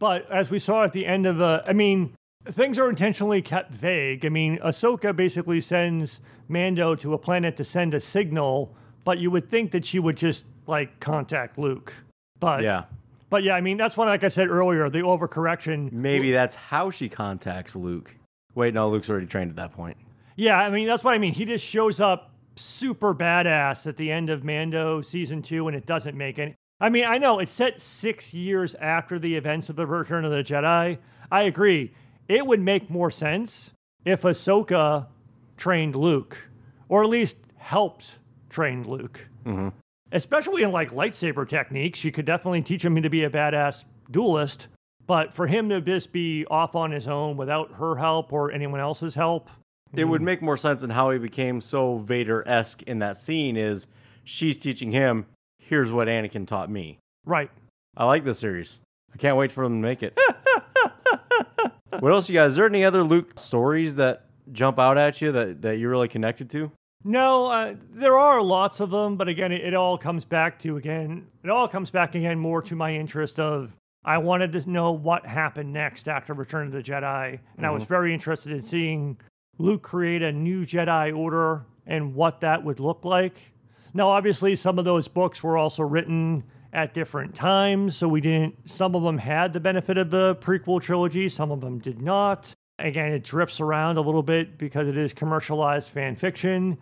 But 0.00 0.28
as 0.30 0.50
we 0.50 0.58
saw 0.58 0.82
at 0.82 0.92
the 0.92 1.06
end 1.06 1.26
of 1.26 1.36
the, 1.36 1.62
I 1.66 1.72
mean, 1.72 2.14
things 2.44 2.78
are 2.78 2.88
intentionally 2.88 3.42
kept 3.42 3.70
vague. 3.70 4.24
I 4.24 4.30
mean, 4.30 4.58
Ahsoka 4.58 5.14
basically 5.14 5.60
sends 5.60 6.20
Mando 6.48 6.96
to 6.96 7.14
a 7.14 7.18
planet 7.18 7.56
to 7.58 7.64
send 7.64 7.94
a 7.94 8.00
signal, 8.00 8.74
but 9.04 9.18
you 9.18 9.30
would 9.30 9.48
think 9.48 9.70
that 9.72 9.84
she 9.84 9.98
would 9.98 10.16
just 10.16 10.44
like 10.66 10.98
contact 11.00 11.58
Luke. 11.58 11.94
But 12.40 12.62
Yeah. 12.62 12.84
but 13.28 13.42
yeah, 13.42 13.54
I 13.54 13.60
mean, 13.60 13.76
that's 13.76 13.96
why, 13.96 14.06
like 14.06 14.24
I 14.24 14.28
said 14.28 14.48
earlier, 14.48 14.88
the 14.88 15.00
overcorrection. 15.00 15.92
Maybe 15.92 16.32
that's 16.32 16.54
how 16.54 16.90
she 16.90 17.08
contacts 17.10 17.76
Luke. 17.76 18.16
Wait, 18.54 18.72
no, 18.74 18.88
Luke's 18.88 19.10
already 19.10 19.26
trained 19.26 19.50
at 19.50 19.56
that 19.56 19.72
point. 19.72 19.98
Yeah, 20.34 20.58
I 20.58 20.70
mean, 20.70 20.88
that's 20.88 21.04
what 21.04 21.12
I 21.12 21.18
mean. 21.18 21.34
He 21.34 21.44
just 21.44 21.64
shows 21.64 22.00
up 22.00 22.32
super 22.56 23.14
badass 23.14 23.86
at 23.86 23.98
the 23.98 24.10
end 24.10 24.30
of 24.30 24.44
Mando 24.44 25.02
season 25.02 25.42
two, 25.42 25.68
and 25.68 25.76
it 25.76 25.84
doesn't 25.84 26.16
make 26.16 26.38
any. 26.38 26.54
I 26.80 26.88
mean, 26.88 27.04
I 27.04 27.18
know 27.18 27.38
it's 27.38 27.52
set 27.52 27.80
six 27.80 28.32
years 28.32 28.74
after 28.76 29.18
the 29.18 29.36
events 29.36 29.68
of 29.68 29.76
the 29.76 29.86
Return 29.86 30.24
of 30.24 30.30
the 30.30 30.42
Jedi. 30.42 30.98
I 31.30 31.42
agree. 31.42 31.92
It 32.28 32.46
would 32.46 32.60
make 32.60 32.88
more 32.88 33.10
sense 33.10 33.72
if 34.04 34.22
Ahsoka 34.22 35.06
trained 35.56 35.94
Luke, 35.94 36.48
or 36.88 37.02
at 37.04 37.10
least 37.10 37.36
helped 37.56 38.18
train 38.48 38.84
Luke. 38.84 39.28
Mm-hmm. 39.44 39.68
Especially 40.12 40.62
in 40.62 40.72
like 40.72 40.90
lightsaber 40.90 41.46
techniques, 41.46 41.98
she 41.98 42.10
could 42.10 42.24
definitely 42.24 42.62
teach 42.62 42.84
him 42.84 43.00
to 43.00 43.10
be 43.10 43.24
a 43.24 43.30
badass 43.30 43.84
duelist. 44.10 44.68
But 45.06 45.34
for 45.34 45.46
him 45.46 45.68
to 45.68 45.80
just 45.80 46.12
be 46.12 46.46
off 46.50 46.74
on 46.74 46.92
his 46.92 47.08
own 47.08 47.36
without 47.36 47.72
her 47.74 47.96
help 47.96 48.32
or 48.32 48.52
anyone 48.52 48.80
else's 48.80 49.14
help, 49.14 49.50
It 49.94 50.04
would 50.04 50.20
mm. 50.20 50.24
make 50.24 50.42
more 50.42 50.56
sense 50.56 50.82
in 50.82 50.90
how 50.90 51.10
he 51.10 51.18
became 51.18 51.60
so 51.60 51.98
Vader 51.98 52.46
esque 52.46 52.82
in 52.82 53.00
that 53.00 53.16
scene 53.16 53.56
is 53.56 53.86
she's 54.24 54.58
teaching 54.58 54.92
him, 54.92 55.26
here's 55.70 55.92
what 55.92 56.08
Anakin 56.08 56.46
taught 56.46 56.68
me. 56.68 56.98
right? 57.24 57.48
I 57.96 58.04
like 58.04 58.24
this 58.24 58.40
series. 58.40 58.80
I 59.14 59.16
can't 59.16 59.36
wait 59.36 59.52
for 59.52 59.64
them 59.64 59.80
to 59.80 59.88
make 59.88 60.02
it. 60.02 60.18
what 62.00 62.12
else 62.12 62.28
you 62.28 62.34
guys? 62.34 62.52
Is 62.52 62.56
there 62.56 62.66
any 62.66 62.84
other 62.84 63.04
Luke 63.04 63.38
stories 63.38 63.96
that 63.96 64.26
jump 64.52 64.80
out 64.80 64.98
at 64.98 65.20
you 65.20 65.30
that, 65.32 65.62
that 65.62 65.78
you're 65.78 65.90
really 65.90 66.08
connected 66.08 66.50
to? 66.50 66.72
No, 67.04 67.46
uh, 67.46 67.74
there 67.92 68.18
are 68.18 68.42
lots 68.42 68.80
of 68.80 68.90
them, 68.90 69.16
but 69.16 69.28
again, 69.28 69.52
it, 69.52 69.62
it 69.62 69.74
all 69.74 69.96
comes 69.96 70.24
back 70.24 70.58
to 70.60 70.76
again, 70.76 71.28
it 71.44 71.50
all 71.50 71.68
comes 71.68 71.90
back 71.90 72.14
again 72.16 72.38
more 72.38 72.60
to 72.62 72.74
my 72.74 72.92
interest 72.92 73.38
of 73.38 73.74
I 74.04 74.18
wanted 74.18 74.52
to 74.52 74.68
know 74.68 74.92
what 74.92 75.24
happened 75.24 75.72
next 75.72 76.08
after 76.08 76.34
Return 76.34 76.66
of 76.66 76.72
the 76.72 76.82
Jedi, 76.82 77.38
and 77.56 77.66
I 77.66 77.70
was 77.70 77.84
very 77.84 78.12
interested 78.12 78.52
in 78.52 78.62
seeing 78.62 79.18
Luke 79.58 79.82
create 79.82 80.22
a 80.22 80.32
new 80.32 80.66
Jedi 80.66 81.16
Order 81.16 81.64
and 81.86 82.14
what 82.14 82.40
that 82.40 82.64
would 82.64 82.80
look 82.80 83.04
like. 83.04 83.52
Now, 83.92 84.08
obviously, 84.08 84.56
some 84.56 84.78
of 84.78 84.84
those 84.84 85.08
books 85.08 85.42
were 85.42 85.56
also 85.56 85.82
written 85.82 86.44
at 86.72 86.94
different 86.94 87.34
times, 87.34 87.96
so 87.96 88.06
we 88.06 88.20
didn't. 88.20 88.68
Some 88.68 88.94
of 88.94 89.02
them 89.02 89.18
had 89.18 89.52
the 89.52 89.60
benefit 89.60 89.98
of 89.98 90.10
the 90.10 90.36
prequel 90.36 90.80
trilogy, 90.80 91.28
some 91.28 91.50
of 91.50 91.60
them 91.60 91.78
did 91.78 92.00
not. 92.00 92.54
Again, 92.78 93.12
it 93.12 93.24
drifts 93.24 93.60
around 93.60 93.98
a 93.98 94.00
little 94.00 94.22
bit 94.22 94.56
because 94.56 94.88
it 94.88 94.96
is 94.96 95.12
commercialized 95.12 95.88
fan 95.88 96.16
fiction 96.16 96.78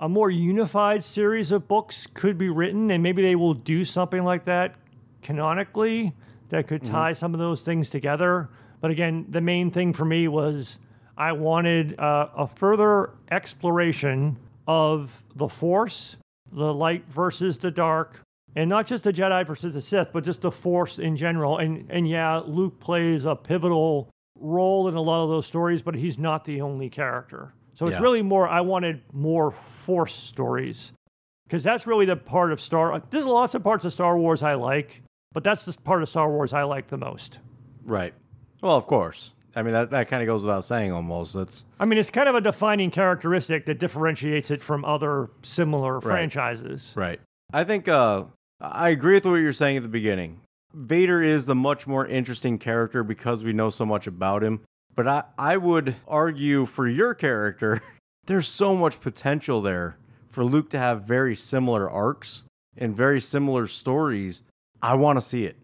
a 0.00 0.08
more 0.08 0.30
unified 0.30 1.02
series 1.02 1.52
of 1.52 1.66
books 1.66 2.06
could 2.14 2.38
be 2.38 2.48
written, 2.48 2.90
and 2.90 3.02
maybe 3.02 3.22
they 3.22 3.34
will 3.36 3.54
do 3.54 3.84
something 3.84 4.24
like 4.24 4.44
that 4.44 4.76
canonically 5.22 6.12
that 6.50 6.66
could 6.66 6.84
tie 6.84 7.12
some 7.12 7.34
of 7.34 7.40
those 7.40 7.62
things 7.62 7.90
together. 7.90 8.48
But 8.80 8.90
again, 8.90 9.26
the 9.28 9.40
main 9.40 9.70
thing 9.70 9.92
for 9.92 10.04
me 10.04 10.28
was 10.28 10.78
I 11.16 11.32
wanted 11.32 11.98
uh, 11.98 12.28
a 12.36 12.46
further 12.46 13.10
exploration 13.30 14.38
of 14.66 15.24
the 15.34 15.48
Force, 15.48 16.16
the 16.52 16.72
light 16.72 17.08
versus 17.08 17.58
the 17.58 17.70
dark, 17.70 18.20
and 18.56 18.68
not 18.68 18.86
just 18.86 19.04
the 19.04 19.12
Jedi 19.12 19.46
versus 19.46 19.74
the 19.74 19.80
Sith, 19.80 20.10
but 20.12 20.24
just 20.24 20.40
the 20.40 20.50
Force 20.50 20.98
in 20.98 21.16
general. 21.16 21.58
And 21.58 21.86
and 21.90 22.08
yeah, 22.08 22.38
Luke 22.44 22.80
plays 22.80 23.24
a 23.24 23.36
pivotal 23.36 24.08
role 24.40 24.88
in 24.88 24.94
a 24.94 25.00
lot 25.02 25.22
of 25.24 25.30
those 25.30 25.46
stories, 25.46 25.82
but 25.82 25.94
he's 25.94 26.18
not 26.18 26.44
the 26.44 26.60
only 26.60 26.88
character. 26.88 27.52
So 27.74 27.86
it's 27.86 27.96
Yeah. 27.96 28.02
really 28.02 28.22
more, 28.22 28.48
I 28.48 28.60
wanted 28.60 29.02
more 29.12 29.50
Force 29.50 30.14
stories 30.14 30.92
because 31.46 31.62
that's 31.62 31.86
really 31.86 32.06
the 32.06 32.16
part 32.16 32.52
of 32.52 32.60
Star. 32.60 33.00
There's 33.10 33.24
lots 33.24 33.54
of 33.54 33.62
parts 33.62 33.84
of 33.84 33.92
Star 33.92 34.18
Wars 34.18 34.42
I 34.42 34.54
like, 34.54 35.02
but 35.32 35.44
that's 35.44 35.64
the 35.64 35.72
part 35.82 36.02
of 36.02 36.08
Star 36.08 36.30
Wars 36.30 36.52
I 36.52 36.62
like 36.64 36.88
the 36.88 36.96
most. 36.98 37.38
Right. 37.84 38.14
Well, 38.62 38.76
of 38.76 38.86
course. 38.86 39.32
I 39.56 39.62
mean, 39.62 39.72
that, 39.72 39.90
that 39.90 40.08
kind 40.08 40.22
of 40.22 40.26
goes 40.26 40.42
without 40.42 40.64
saying 40.64 40.92
almost. 40.92 41.34
That's 41.34 41.64
I 41.80 41.84
mean, 41.84 41.98
it's 41.98 42.10
kind 42.10 42.28
of 42.28 42.34
a 42.34 42.40
defining 42.40 42.90
characteristic 42.90 43.66
that 43.66 43.78
differentiates 43.78 44.50
it 44.50 44.60
from 44.60 44.84
other 44.84 45.30
similar 45.42 46.00
franchises. 46.00 46.92
right. 46.94 47.20
I 47.52 47.64
think 47.64 47.88
uh, 47.88 48.24
I 48.60 48.90
agree 48.90 49.14
with 49.14 49.24
what 49.24 49.36
you're 49.36 49.52
saying 49.52 49.78
at 49.78 49.82
the 49.82 49.88
beginning. 49.88 50.40
Vader 50.74 51.22
is 51.22 51.46
the 51.46 51.54
much 51.54 51.86
more 51.86 52.06
interesting 52.06 52.58
character 52.58 53.02
because 53.02 53.42
we 53.42 53.52
know 53.52 53.70
so 53.70 53.86
much 53.86 54.06
about 54.06 54.44
him. 54.44 54.60
But 54.94 55.06
I, 55.06 55.24
I 55.38 55.56
would 55.56 55.96
argue 56.06 56.66
for 56.66 56.86
your 56.86 57.14
character, 57.14 57.80
there's 58.26 58.48
so 58.48 58.74
much 58.76 59.00
potential 59.00 59.62
there 59.62 59.96
for 60.28 60.44
Luke 60.44 60.70
to 60.70 60.78
have 60.78 61.02
very 61.02 61.34
similar 61.34 61.88
arcs 61.88 62.42
and 62.76 62.94
very 62.94 63.20
similar 63.20 63.66
stories. 63.66 64.42
I 64.82 64.94
want 64.94 65.16
to 65.16 65.20
see 65.20 65.44
it. 65.44 65.56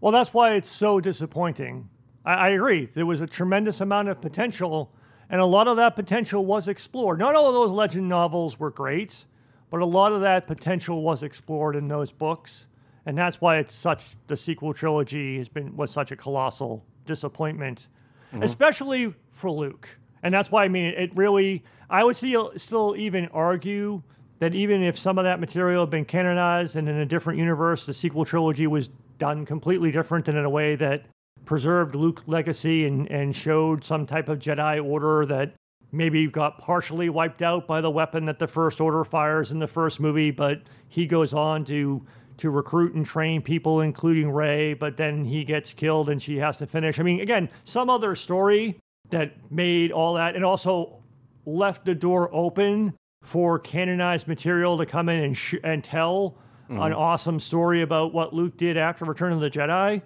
Well, 0.00 0.12
that's 0.12 0.34
why 0.34 0.54
it's 0.54 0.68
so 0.68 0.98
disappointing. 0.98 1.90
I, 2.24 2.34
I 2.34 2.48
agree. 2.50 2.86
There 2.86 3.06
was 3.06 3.20
a 3.20 3.26
tremendous 3.26 3.80
amount 3.80 4.08
of 4.08 4.20
potential, 4.20 4.92
and 5.28 5.40
a 5.40 5.46
lot 5.46 5.68
of 5.68 5.76
that 5.76 5.96
potential 5.96 6.44
was 6.44 6.68
explored. 6.68 7.18
Not 7.18 7.34
all 7.34 7.48
of 7.48 7.54
those 7.54 7.70
legend 7.70 8.08
novels 8.08 8.58
were 8.58 8.70
great, 8.70 9.24
but 9.70 9.80
a 9.80 9.86
lot 9.86 10.12
of 10.12 10.20
that 10.22 10.46
potential 10.46 11.02
was 11.02 11.22
explored 11.22 11.76
in 11.76 11.88
those 11.88 12.12
books, 12.12 12.66
and 13.06 13.16
that's 13.16 13.40
why 13.40 13.58
it's 13.58 13.74
such. 13.74 14.16
The 14.26 14.36
sequel 14.36 14.74
trilogy 14.74 15.38
has 15.38 15.48
been 15.48 15.76
was 15.76 15.90
such 15.90 16.12
a 16.12 16.16
colossal 16.16 16.84
disappointment, 17.06 17.86
mm-hmm. 18.32 18.42
especially 18.42 19.14
for 19.30 19.50
Luke. 19.50 19.88
And 20.22 20.34
that's 20.34 20.50
why 20.50 20.64
I 20.64 20.68
mean 20.68 20.92
it 20.96 21.16
really. 21.16 21.64
I 21.88 22.04
would 22.04 22.16
still 22.16 22.52
still 22.56 22.94
even 22.96 23.28
argue 23.28 24.02
that 24.38 24.54
even 24.54 24.82
if 24.82 24.98
some 24.98 25.18
of 25.18 25.24
that 25.24 25.38
material 25.38 25.82
had 25.82 25.90
been 25.90 26.04
canonized 26.04 26.76
and 26.76 26.88
in 26.88 26.96
a 26.96 27.06
different 27.06 27.38
universe, 27.38 27.86
the 27.86 27.94
sequel 27.94 28.24
trilogy 28.24 28.66
was 28.66 28.90
done 29.18 29.44
completely 29.44 29.90
different 29.90 30.28
and 30.28 30.36
in 30.36 30.44
a 30.44 30.50
way 30.50 30.76
that 30.76 31.04
preserved 31.44 31.94
Luke's 31.94 32.22
legacy 32.26 32.86
and, 32.86 33.10
and 33.10 33.34
showed 33.34 33.84
some 33.84 34.06
type 34.06 34.28
of 34.28 34.38
Jedi 34.38 34.84
order 34.84 35.26
that 35.26 35.54
maybe 35.92 36.26
got 36.26 36.58
partially 36.58 37.08
wiped 37.08 37.42
out 37.42 37.66
by 37.66 37.80
the 37.80 37.90
weapon 37.90 38.24
that 38.26 38.38
the 38.38 38.46
First 38.46 38.80
Order 38.80 39.04
fires 39.04 39.50
in 39.50 39.58
the 39.58 39.66
first 39.66 40.00
movie, 40.00 40.30
but 40.30 40.62
he 40.88 41.06
goes 41.06 41.34
on 41.34 41.64
to 41.66 42.04
to 42.38 42.48
recruit 42.48 42.94
and 42.94 43.04
train 43.04 43.42
people, 43.42 43.82
including 43.82 44.30
Rey, 44.30 44.72
but 44.72 44.96
then 44.96 45.26
he 45.26 45.44
gets 45.44 45.74
killed 45.74 46.08
and 46.08 46.22
she 46.22 46.38
has 46.38 46.56
to 46.56 46.66
finish. 46.66 46.98
I 46.98 47.02
mean, 47.02 47.20
again, 47.20 47.50
some 47.64 47.90
other 47.90 48.14
story 48.14 48.80
that 49.10 49.34
made 49.52 49.92
all 49.92 50.14
that 50.14 50.36
and 50.36 50.44
also 50.44 51.02
left 51.44 51.84
the 51.84 51.94
door 51.94 52.30
open 52.32 52.94
for 53.22 53.58
canonized 53.58 54.26
material 54.26 54.78
to 54.78 54.86
come 54.86 55.10
in 55.10 55.22
and, 55.22 55.36
sh- 55.36 55.56
and 55.62 55.84
tell 55.84 56.38
an 56.70 56.76
mm-hmm. 56.76 56.94
awesome 56.94 57.38
story 57.38 57.82
about 57.82 58.14
what 58.14 58.32
Luke 58.32 58.56
did 58.56 58.78
after 58.78 59.04
Return 59.04 59.32
of 59.32 59.40
the 59.40 59.50
Jedi. 59.50 60.00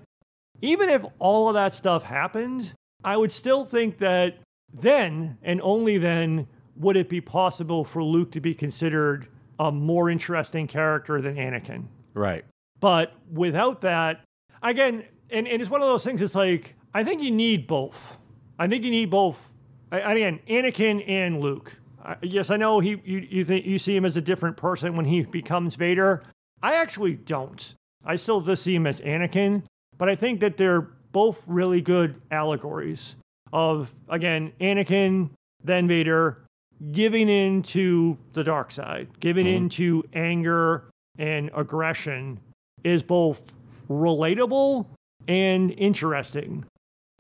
Even 0.64 0.88
if 0.88 1.04
all 1.18 1.48
of 1.48 1.54
that 1.54 1.74
stuff 1.74 2.02
happened, 2.02 2.72
I 3.04 3.16
would 3.18 3.30
still 3.30 3.64
think 3.66 3.98
that 3.98 4.38
then 4.72 5.36
and 5.42 5.60
only 5.62 5.98
then 5.98 6.46
would 6.76 6.96
it 6.96 7.08
be 7.08 7.20
possible 7.20 7.84
for 7.84 8.02
Luke 8.02 8.32
to 8.32 8.40
be 8.40 8.54
considered 8.54 9.28
a 9.58 9.70
more 9.70 10.08
interesting 10.08 10.66
character 10.66 11.20
than 11.20 11.36
Anakin. 11.36 11.84
Right. 12.14 12.44
But 12.80 13.12
without 13.30 13.82
that, 13.82 14.24
again, 14.62 15.04
and, 15.30 15.46
and 15.46 15.60
it's 15.60 15.70
one 15.70 15.82
of 15.82 15.88
those 15.88 16.02
things, 16.04 16.22
it's 16.22 16.34
like, 16.34 16.74
I 16.94 17.04
think 17.04 17.22
you 17.22 17.30
need 17.30 17.66
both. 17.66 18.16
I 18.58 18.66
think 18.66 18.84
you 18.84 18.90
need 18.90 19.10
both. 19.10 19.54
I- 19.92 20.12
Again, 20.12 20.40
Anakin 20.48 21.06
and 21.08 21.40
Luke. 21.40 21.78
I- 22.02 22.16
Yes, 22.22 22.50
I 22.50 22.56
know 22.56 22.80
he 22.80 23.00
you, 23.04 23.18
you 23.18 23.44
think 23.44 23.66
you 23.66 23.78
see 23.78 23.94
him 23.94 24.04
as 24.04 24.16
a 24.16 24.20
different 24.22 24.56
person 24.56 24.96
when 24.96 25.04
he 25.04 25.22
becomes 25.22 25.74
Vader. 25.76 26.22
I 26.62 26.74
actually 26.76 27.14
don't. 27.14 27.74
I 28.04 28.16
still 28.16 28.40
just 28.40 28.62
see 28.62 28.74
him 28.74 28.86
as 28.86 29.00
Anakin, 29.02 29.62
but 29.98 30.08
I 30.08 30.16
think 30.16 30.40
that 30.40 30.56
they're 30.56 30.88
both 31.12 31.44
really 31.46 31.80
good 31.80 32.20
allegories 32.30 33.16
of 33.52 33.94
again 34.08 34.52
Anakin, 34.60 35.30
then 35.62 35.86
Vader, 35.86 36.44
giving 36.92 37.28
in 37.28 37.62
to 37.62 38.18
the 38.32 38.44
dark 38.44 38.70
side, 38.70 39.08
giving 39.20 39.46
mm-hmm. 39.46 39.64
in 39.64 39.68
to 39.70 40.04
anger 40.12 40.84
and 41.18 41.50
aggression 41.54 42.40
is 42.82 43.02
both 43.02 43.54
relatable 43.88 44.86
and 45.28 45.70
interesting. 45.72 46.64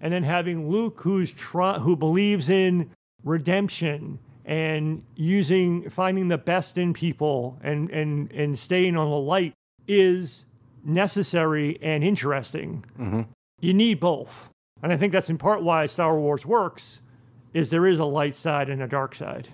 And 0.00 0.12
then 0.12 0.24
having 0.24 0.68
Luke, 0.68 1.00
who's 1.00 1.32
try- 1.32 1.78
who 1.78 1.96
believes 1.96 2.50
in 2.50 2.90
redemption 3.22 4.18
and 4.44 5.02
using 5.14 5.88
finding 5.88 6.28
the 6.28 6.36
best 6.36 6.76
in 6.76 6.92
people 6.92 7.58
and 7.62 7.88
and 7.90 8.30
and 8.32 8.58
staying 8.58 8.96
on 8.96 9.08
the 9.08 9.16
light 9.16 9.54
is 9.88 10.44
necessary 10.84 11.78
and 11.82 12.04
interesting. 12.04 12.84
Mm-hmm. 12.98 13.22
You 13.60 13.74
need 13.74 14.00
both, 14.00 14.50
and 14.82 14.92
I 14.92 14.96
think 14.96 15.12
that's 15.12 15.30
in 15.30 15.38
part 15.38 15.62
why 15.62 15.86
Star 15.86 16.18
Wars 16.18 16.44
works. 16.46 17.00
Is 17.52 17.70
there 17.70 17.86
is 17.86 18.00
a 18.00 18.04
light 18.04 18.34
side 18.34 18.68
and 18.68 18.82
a 18.82 18.88
dark 18.88 19.14
side 19.14 19.48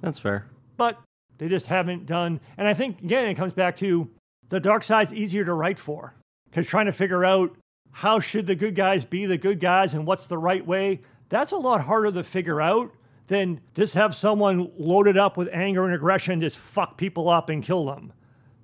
That's 0.00 0.18
fair. 0.18 0.46
but 0.78 0.98
they 1.36 1.48
just 1.48 1.66
haven't 1.66 2.06
done. 2.06 2.40
And 2.56 2.66
I 2.66 2.72
think 2.72 3.02
again, 3.02 3.28
it 3.28 3.34
comes 3.34 3.52
back 3.52 3.76
to 3.78 4.08
the 4.48 4.58
dark 4.58 4.84
side's 4.84 5.12
easier 5.12 5.44
to 5.44 5.52
write 5.52 5.78
for 5.78 6.14
because 6.48 6.66
trying 6.66 6.86
to 6.86 6.92
figure 6.94 7.24
out 7.26 7.54
how 7.90 8.20
should 8.20 8.46
the 8.46 8.54
good 8.54 8.74
guys 8.74 9.04
be 9.04 9.26
the 9.26 9.36
good 9.36 9.60
guys 9.60 9.92
and 9.92 10.06
what's 10.06 10.26
the 10.26 10.38
right 10.38 10.66
way. 10.66 11.02
That's 11.28 11.52
a 11.52 11.56
lot 11.58 11.82
harder 11.82 12.10
to 12.12 12.24
figure 12.24 12.60
out 12.62 12.94
than 13.26 13.60
just 13.74 13.92
have 13.94 14.14
someone 14.14 14.70
loaded 14.78 15.18
up 15.18 15.36
with 15.36 15.50
anger 15.52 15.84
and 15.84 15.94
aggression 15.94 16.40
just 16.40 16.56
fuck 16.56 16.96
people 16.96 17.28
up 17.28 17.50
and 17.50 17.62
kill 17.62 17.84
them. 17.84 18.14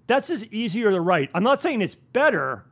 That's 0.08 0.28
just 0.28 0.44
easier 0.46 0.90
to 0.90 1.00
write. 1.00 1.30
I'm 1.34 1.44
not 1.44 1.62
saying 1.62 1.80
it's 1.82 1.94
better. 1.94 2.64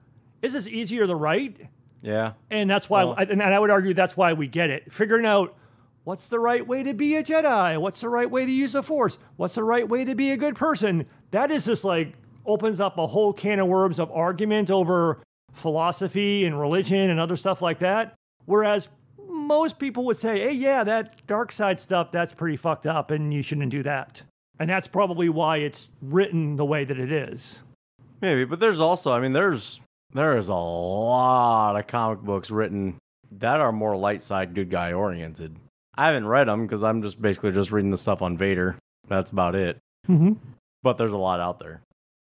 It's 0.43 0.55
just 0.55 0.67
easier 0.69 1.07
to 1.07 1.15
write. 1.15 1.69
Yeah. 2.03 2.33
And 2.51 2.69
that's 2.69 2.91
why, 2.91 3.05
Well- 3.05 3.17
and 3.17 3.43
I 3.43 3.59
would 3.59 3.71
argue 3.71 3.95
that's 3.95 4.17
why 4.17 4.33
we 4.33 4.49
get 4.49 4.71
it. 4.71 4.93
Figuring 4.93 5.25
out 5.27 5.55
what's 6.05 6.27
the 6.29 6.39
right 6.41 6.67
way 6.67 6.83
to 6.83 6.95
be 6.95 7.17
a 7.17 7.23
Jedi, 7.23 7.79
what's 7.81 8.01
the 8.01 8.09
right 8.09 8.31
way 8.31 8.45
to 8.47 8.51
use 8.53 8.73
the 8.73 8.83
Force, 8.83 9.19
what's 9.37 9.55
the 9.55 9.65
right 9.65 9.89
way 9.89 10.05
to 10.05 10.15
be 10.15 10.31
a 10.31 10.37
good 10.37 10.57
person. 10.57 11.07
That 11.31 11.51
is 11.51 11.65
just 11.67 11.85
like 11.85 12.15
opens 12.45 12.81
up 12.81 12.97
a 12.99 13.07
whole 13.07 13.33
can 13.33 13.59
of 13.59 13.67
worms 13.67 13.99
of 13.99 14.11
argument 14.11 14.71
over 14.71 15.21
philosophy 15.53 16.45
and 16.45 16.59
religion 16.59 17.11
and 17.11 17.19
other 17.19 17.37
stuff 17.37 17.61
like 17.61 17.81
that. 17.81 18.15
Whereas 18.45 18.89
most 19.29 19.79
people 19.79 20.05
would 20.07 20.17
say, 20.17 20.41
hey, 20.41 20.53
yeah, 20.53 20.85
that 20.85 21.27
dark 21.27 21.51
side 21.51 21.81
stuff, 21.81 22.13
that's 22.13 22.33
pretty 22.33 22.57
fucked 22.57 22.87
up 22.87 23.11
and 23.11 23.35
you 23.35 23.43
shouldn't 23.43 23.71
do 23.71 23.83
that. 23.83 24.23
And 24.59 24.71
that's 24.71 24.89
probably 24.89 25.29
why 25.29 25.59
it's 25.59 25.89
written 26.01 26.57
the 26.57 26.65
way 26.65 26.85
that 26.85 26.99
it 26.99 27.13
is. 27.13 27.63
Maybe, 28.21 28.45
but 28.45 28.61
there's 28.61 28.81
also, 28.81 29.13
I 29.13 29.21
mean, 29.21 29.33
there's 29.33 29.81
there 30.13 30.37
is 30.37 30.49
a 30.49 30.55
lot 30.55 31.77
of 31.77 31.87
comic 31.87 32.21
books 32.21 32.51
written 32.51 32.97
that 33.31 33.61
are 33.61 33.73
more 33.73 33.97
light 33.97 34.23
side 34.23 34.55
good 34.55 34.71
guy 34.71 34.93
oriented. 34.93 35.57
I 35.95 36.07
haven't 36.07 36.27
read 36.27 36.49
them 36.49 36.63
because 36.63 36.83
I'm 36.83 37.03
just 37.03 37.21
basically 37.21 37.53
just 37.53 37.71
reading 37.71 37.91
the 37.91 37.99
stuff 37.99 38.23
on 38.23 38.37
Vader. 38.37 38.77
That's 39.09 39.31
about 39.31 39.55
it. 39.55 39.79
Mm-hmm. 40.09 40.33
But 40.83 40.97
there's 40.97 41.13
a 41.13 41.19
lot 41.19 41.41
out 41.41 41.59
there. 41.59 41.83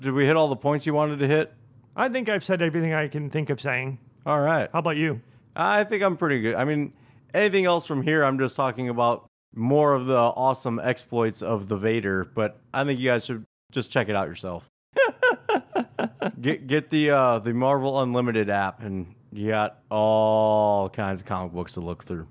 Did 0.00 0.12
we 0.12 0.26
hit 0.26 0.36
all 0.36 0.48
the 0.48 0.56
points 0.56 0.86
you 0.86 0.94
wanted 0.94 1.18
to 1.20 1.28
hit? 1.28 1.52
I 1.96 2.08
think 2.08 2.28
I've 2.28 2.44
said 2.44 2.62
everything 2.62 2.92
I 2.92 3.08
can 3.08 3.30
think 3.30 3.50
of 3.50 3.60
saying. 3.60 3.98
All 4.26 4.40
right. 4.40 4.68
How 4.72 4.78
about 4.78 4.96
you? 4.96 5.20
I 5.54 5.84
think 5.84 6.02
I'm 6.02 6.16
pretty 6.16 6.40
good. 6.40 6.54
I 6.54 6.64
mean, 6.64 6.92
anything 7.34 7.64
else 7.64 7.84
from 7.84 8.02
here, 8.02 8.24
I'm 8.24 8.38
just 8.38 8.56
talking 8.56 8.88
about 8.88 9.26
more 9.54 9.94
of 9.94 10.06
the 10.06 10.16
awesome 10.16 10.78
exploits 10.82 11.42
of 11.42 11.68
the 11.68 11.76
Vader. 11.76 12.24
But 12.24 12.58
I 12.72 12.84
think 12.84 13.00
you 13.00 13.08
guys 13.10 13.24
should 13.24 13.44
just 13.70 13.90
check 13.90 14.08
it 14.08 14.16
out 14.16 14.28
yourself. 14.28 14.68
get 16.40 16.66
get 16.66 16.90
the 16.90 17.10
uh, 17.10 17.38
the 17.38 17.52
Marvel 17.54 18.00
Unlimited 18.00 18.50
app, 18.50 18.82
and 18.82 19.14
you 19.32 19.48
got 19.48 19.78
all 19.90 20.88
kinds 20.88 21.20
of 21.20 21.26
comic 21.26 21.52
books 21.52 21.74
to 21.74 21.80
look 21.80 22.04
through. 22.04 22.26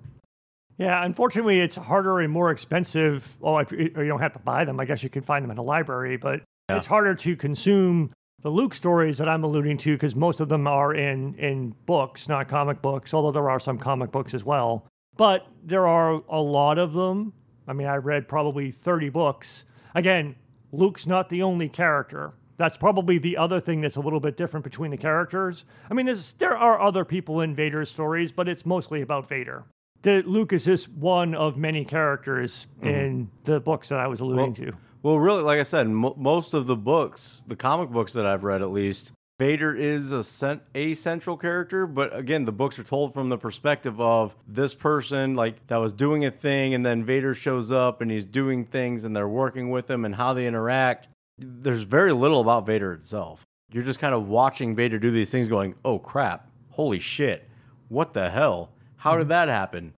Yeah, 0.77 1.03
unfortunately, 1.03 1.59
it's 1.59 1.75
harder 1.75 2.19
and 2.19 2.31
more 2.31 2.51
expensive. 2.51 3.37
Oh, 3.41 3.57
if 3.59 3.71
you 3.71 3.77
you 3.95 4.07
don't 4.07 4.21
have 4.21 4.33
to 4.33 4.39
buy 4.39 4.65
them, 4.65 4.79
I 4.79 4.85
guess 4.85 5.03
you 5.03 5.09
can 5.09 5.21
find 5.21 5.43
them 5.43 5.51
in 5.51 5.57
a 5.57 5.63
library, 5.63 6.17
but 6.17 6.41
Yeah. 6.69 6.77
it's 6.77 6.87
harder 6.87 7.13
to 7.15 7.35
consume 7.35 8.11
the 8.41 8.49
Luke 8.49 8.73
stories 8.73 9.19
that 9.19 9.29
I'm 9.29 9.43
alluding 9.43 9.77
to 9.79 9.93
because 9.93 10.15
most 10.15 10.39
of 10.39 10.49
them 10.49 10.65
are 10.67 10.93
in 10.93 11.35
in 11.35 11.75
books, 11.85 12.27
not 12.27 12.47
comic 12.47 12.81
books. 12.81 13.13
Although 13.13 13.31
there 13.31 13.49
are 13.49 13.59
some 13.59 13.77
comic 13.77 14.11
books 14.11 14.33
as 14.33 14.43
well, 14.43 14.87
but 15.17 15.47
there 15.63 15.87
are 15.87 16.23
a 16.29 16.41
lot 16.41 16.77
of 16.77 16.93
them. 16.93 17.33
I 17.67 17.73
mean, 17.73 17.87
I 17.87 17.97
read 17.97 18.27
probably 18.27 18.71
30 18.71 19.09
books. 19.09 19.65
Again, 19.93 20.35
Luke's 20.71 21.05
not 21.05 21.29
the 21.29 21.43
only 21.43 21.69
character. 21.69 22.33
That's 22.57 22.77
probably 22.77 23.17
the 23.17 23.37
other 23.37 23.59
thing 23.59 23.81
that's 23.81 23.95
a 23.95 24.01
little 24.01 24.19
bit 24.19 24.37
different 24.37 24.63
between 24.63 24.91
the 24.91 24.97
characters. 24.97 25.65
I 25.89 25.93
mean, 25.93 26.05
there's, 26.05 26.33
there 26.33 26.55
are 26.55 26.79
other 26.79 27.03
people 27.03 27.41
in 27.41 27.55
Vader's 27.55 27.89
stories, 27.89 28.31
but 28.31 28.47
it's 28.47 28.65
mostly 28.65 29.01
about 29.01 29.27
Vader. 29.27 29.65
The, 30.03 30.23
Luke 30.25 30.53
is 30.53 30.65
just 30.65 30.89
one 30.89 31.35
of 31.35 31.57
many 31.57 31.85
characters 31.85 32.67
mm-hmm. 32.77 32.87
in 32.87 33.31
the 33.43 33.59
books 33.59 33.89
that 33.89 33.99
I 33.99 34.07
was 34.07 34.19
alluding 34.19 34.53
to. 34.55 34.73
Well, 35.03 35.17
really, 35.17 35.41
like 35.41 35.59
I 35.59 35.63
said, 35.63 35.87
mo 35.87 36.13
most 36.17 36.53
of 36.53 36.67
the 36.67 36.75
books, 36.75 37.43
the 37.47 37.55
comic 37.55 37.89
books 37.89 38.13
that 38.13 38.25
I've 38.25 38.43
read 38.43 38.61
at 38.61 38.69
least, 38.69 39.11
Vader 39.41 39.73
is 39.73 40.11
a, 40.11 40.23
cent- 40.23 40.61
a 40.75 40.93
central 40.93 41.35
character, 41.35 41.87
but 41.87 42.15
again, 42.15 42.45
the 42.45 42.51
books 42.51 42.77
are 42.77 42.83
told 42.83 43.11
from 43.11 43.29
the 43.29 43.39
perspective 43.39 43.99
of 43.99 44.35
this 44.47 44.75
person, 44.75 45.35
like 45.35 45.65
that 45.65 45.77
was 45.77 45.93
doing 45.93 46.23
a 46.23 46.29
thing, 46.29 46.75
and 46.75 46.85
then 46.85 47.03
Vader 47.03 47.33
shows 47.33 47.71
up 47.71 48.01
and 48.01 48.11
he's 48.11 48.23
doing 48.23 48.65
things, 48.65 49.03
and 49.03 49.15
they're 49.15 49.27
working 49.27 49.71
with 49.71 49.89
him 49.89 50.05
and 50.05 50.13
how 50.13 50.35
they 50.35 50.45
interact. 50.45 51.07
There's 51.39 51.81
very 51.81 52.13
little 52.13 52.39
about 52.39 52.67
Vader 52.67 52.93
itself. 52.93 53.43
You're 53.71 53.81
just 53.81 53.99
kind 53.99 54.13
of 54.13 54.27
watching 54.27 54.75
Vader 54.75 54.99
do 54.99 55.09
these 55.09 55.31
things, 55.31 55.49
going, 55.49 55.73
"Oh 55.83 55.97
crap! 55.97 56.47
Holy 56.69 56.99
shit! 56.99 57.49
What 57.89 58.13
the 58.13 58.29
hell? 58.29 58.69
How 58.97 59.13
did 59.13 59.21
mm-hmm. 59.21 59.29
that 59.29 59.49
happen?" 59.49 59.93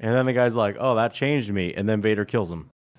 And 0.00 0.16
then 0.16 0.26
the 0.26 0.32
guy's 0.32 0.56
like, 0.56 0.74
"Oh, 0.80 0.96
that 0.96 1.14
changed 1.14 1.52
me," 1.52 1.72
and 1.72 1.88
then 1.88 2.02
Vader 2.02 2.24
kills 2.24 2.50
him. 2.50 2.70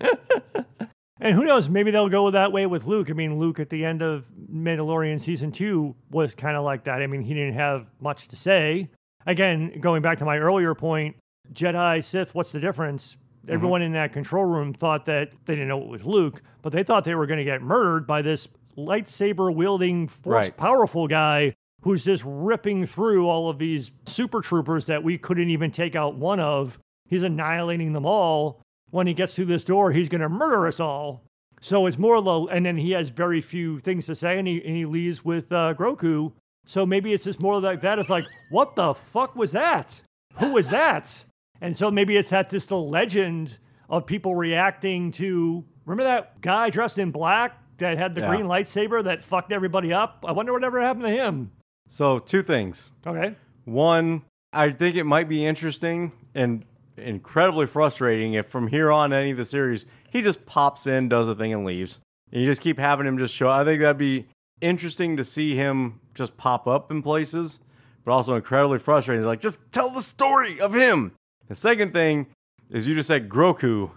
And 1.22 1.36
who 1.36 1.44
knows? 1.44 1.68
Maybe 1.68 1.92
they'll 1.92 2.08
go 2.08 2.32
that 2.32 2.50
way 2.50 2.66
with 2.66 2.84
Luke. 2.84 3.08
I 3.08 3.12
mean, 3.12 3.38
Luke 3.38 3.60
at 3.60 3.70
the 3.70 3.84
end 3.84 4.02
of 4.02 4.26
Mandalorian 4.52 5.20
season 5.20 5.52
two 5.52 5.94
was 6.10 6.34
kind 6.34 6.56
of 6.56 6.64
like 6.64 6.82
that. 6.84 7.00
I 7.00 7.06
mean, 7.06 7.22
he 7.22 7.32
didn't 7.32 7.54
have 7.54 7.86
much 8.00 8.26
to 8.28 8.36
say. 8.36 8.90
Again, 9.24 9.78
going 9.80 10.02
back 10.02 10.18
to 10.18 10.24
my 10.24 10.38
earlier 10.38 10.74
point, 10.74 11.14
Jedi, 11.52 12.02
Sith, 12.02 12.34
what's 12.34 12.50
the 12.50 12.58
difference? 12.58 13.16
Mm-hmm. 13.44 13.54
Everyone 13.54 13.82
in 13.82 13.92
that 13.92 14.12
control 14.12 14.44
room 14.44 14.74
thought 14.74 15.06
that 15.06 15.30
they 15.44 15.54
didn't 15.54 15.68
know 15.68 15.80
it 15.80 15.88
was 15.88 16.04
Luke, 16.04 16.42
but 16.60 16.72
they 16.72 16.82
thought 16.82 17.04
they 17.04 17.14
were 17.14 17.26
going 17.26 17.38
to 17.38 17.44
get 17.44 17.62
murdered 17.62 18.04
by 18.04 18.20
this 18.20 18.48
lightsaber 18.76 19.54
wielding, 19.54 20.08
force 20.08 20.34
Right. 20.34 20.56
powerful 20.56 21.06
guy 21.06 21.54
who's 21.82 22.04
just 22.04 22.24
ripping 22.26 22.84
through 22.84 23.28
all 23.28 23.48
of 23.48 23.58
these 23.58 23.92
super 24.06 24.40
troopers 24.40 24.86
that 24.86 25.04
we 25.04 25.18
couldn't 25.18 25.50
even 25.50 25.70
take 25.70 25.94
out 25.94 26.16
one 26.16 26.40
of. 26.40 26.80
He's 27.08 27.22
annihilating 27.22 27.92
them 27.92 28.06
all. 28.06 28.60
When 28.92 29.06
he 29.06 29.14
gets 29.14 29.34
through 29.34 29.46
this 29.46 29.64
door, 29.64 29.90
he's 29.90 30.08
going 30.08 30.20
to 30.20 30.28
murder 30.28 30.66
us 30.66 30.78
all. 30.78 31.24
So 31.60 31.86
it's 31.86 31.98
more 31.98 32.20
low, 32.20 32.46
and 32.46 32.64
then 32.66 32.76
he 32.76 32.90
has 32.92 33.08
very 33.10 33.40
few 33.40 33.78
things 33.78 34.06
to 34.06 34.14
say, 34.14 34.38
and 34.38 34.46
he 34.46 34.62
and 34.64 34.76
he 34.76 34.84
leaves 34.84 35.24
with 35.24 35.50
uh, 35.50 35.74
Groku. 35.74 36.32
So 36.66 36.84
maybe 36.84 37.12
it's 37.12 37.24
just 37.24 37.40
more 37.40 37.60
like 37.60 37.80
that. 37.80 37.98
It's 37.98 38.10
like, 38.10 38.26
what 38.50 38.76
the 38.76 38.94
fuck 38.94 39.34
was 39.34 39.52
that? 39.52 40.00
Who 40.34 40.52
was 40.52 40.68
that? 40.70 41.24
And 41.60 41.76
so 41.76 41.90
maybe 41.90 42.16
it's 42.16 42.30
that 42.30 42.50
just 42.50 42.68
the 42.68 42.78
legend 42.78 43.58
of 43.88 44.06
people 44.06 44.34
reacting 44.34 45.10
to. 45.12 45.64
Remember 45.86 46.04
that 46.04 46.40
guy 46.40 46.70
dressed 46.70 46.98
in 46.98 47.10
black 47.10 47.58
that 47.78 47.96
had 47.96 48.14
the 48.14 48.20
Yeah. 48.20 48.28
green 48.28 48.46
lightsaber 48.46 49.02
that 49.04 49.24
fucked 49.24 49.52
everybody 49.52 49.92
up? 49.92 50.24
I 50.26 50.32
wonder 50.32 50.52
whatever 50.52 50.80
happened 50.80 51.04
to 51.06 51.10
him. 51.10 51.50
So, 51.88 52.18
two 52.18 52.42
things. 52.42 52.92
Okay. 53.06 53.34
One, 53.64 54.22
I 54.52 54.70
think 54.70 54.96
it 54.96 55.04
might 55.04 55.28
be 55.28 55.44
interesting 55.46 56.12
and 56.34 56.64
incredibly 56.96 57.66
frustrating 57.66 58.34
if 58.34 58.46
from 58.46 58.68
here 58.68 58.90
on 58.90 59.12
any 59.12 59.30
of 59.30 59.36
the 59.36 59.44
series 59.44 59.86
he 60.10 60.22
just 60.22 60.46
pops 60.46 60.86
in, 60.86 61.08
does 61.08 61.28
a 61.28 61.34
thing, 61.34 61.52
and 61.52 61.64
leaves. 61.64 62.00
And 62.30 62.42
you 62.42 62.48
just 62.48 62.60
keep 62.60 62.78
having 62.78 63.06
him 63.06 63.18
just 63.18 63.34
show. 63.34 63.48
I 63.48 63.64
think 63.64 63.80
that'd 63.80 63.96
be 63.96 64.26
interesting 64.60 65.16
to 65.16 65.24
see 65.24 65.56
him 65.56 66.00
just 66.14 66.36
pop 66.36 66.66
up 66.66 66.90
in 66.90 67.02
places, 67.02 67.60
but 68.04 68.12
also 68.12 68.34
incredibly 68.34 68.78
frustrating. 68.78 69.22
It's 69.22 69.26
like 69.26 69.40
just 69.40 69.72
tell 69.72 69.90
the 69.90 70.02
story 70.02 70.60
of 70.60 70.74
him. 70.74 71.12
The 71.48 71.54
second 71.54 71.92
thing 71.92 72.26
is 72.70 72.86
you 72.86 72.94
just 72.94 73.08
said 73.08 73.28
Groku, 73.28 73.90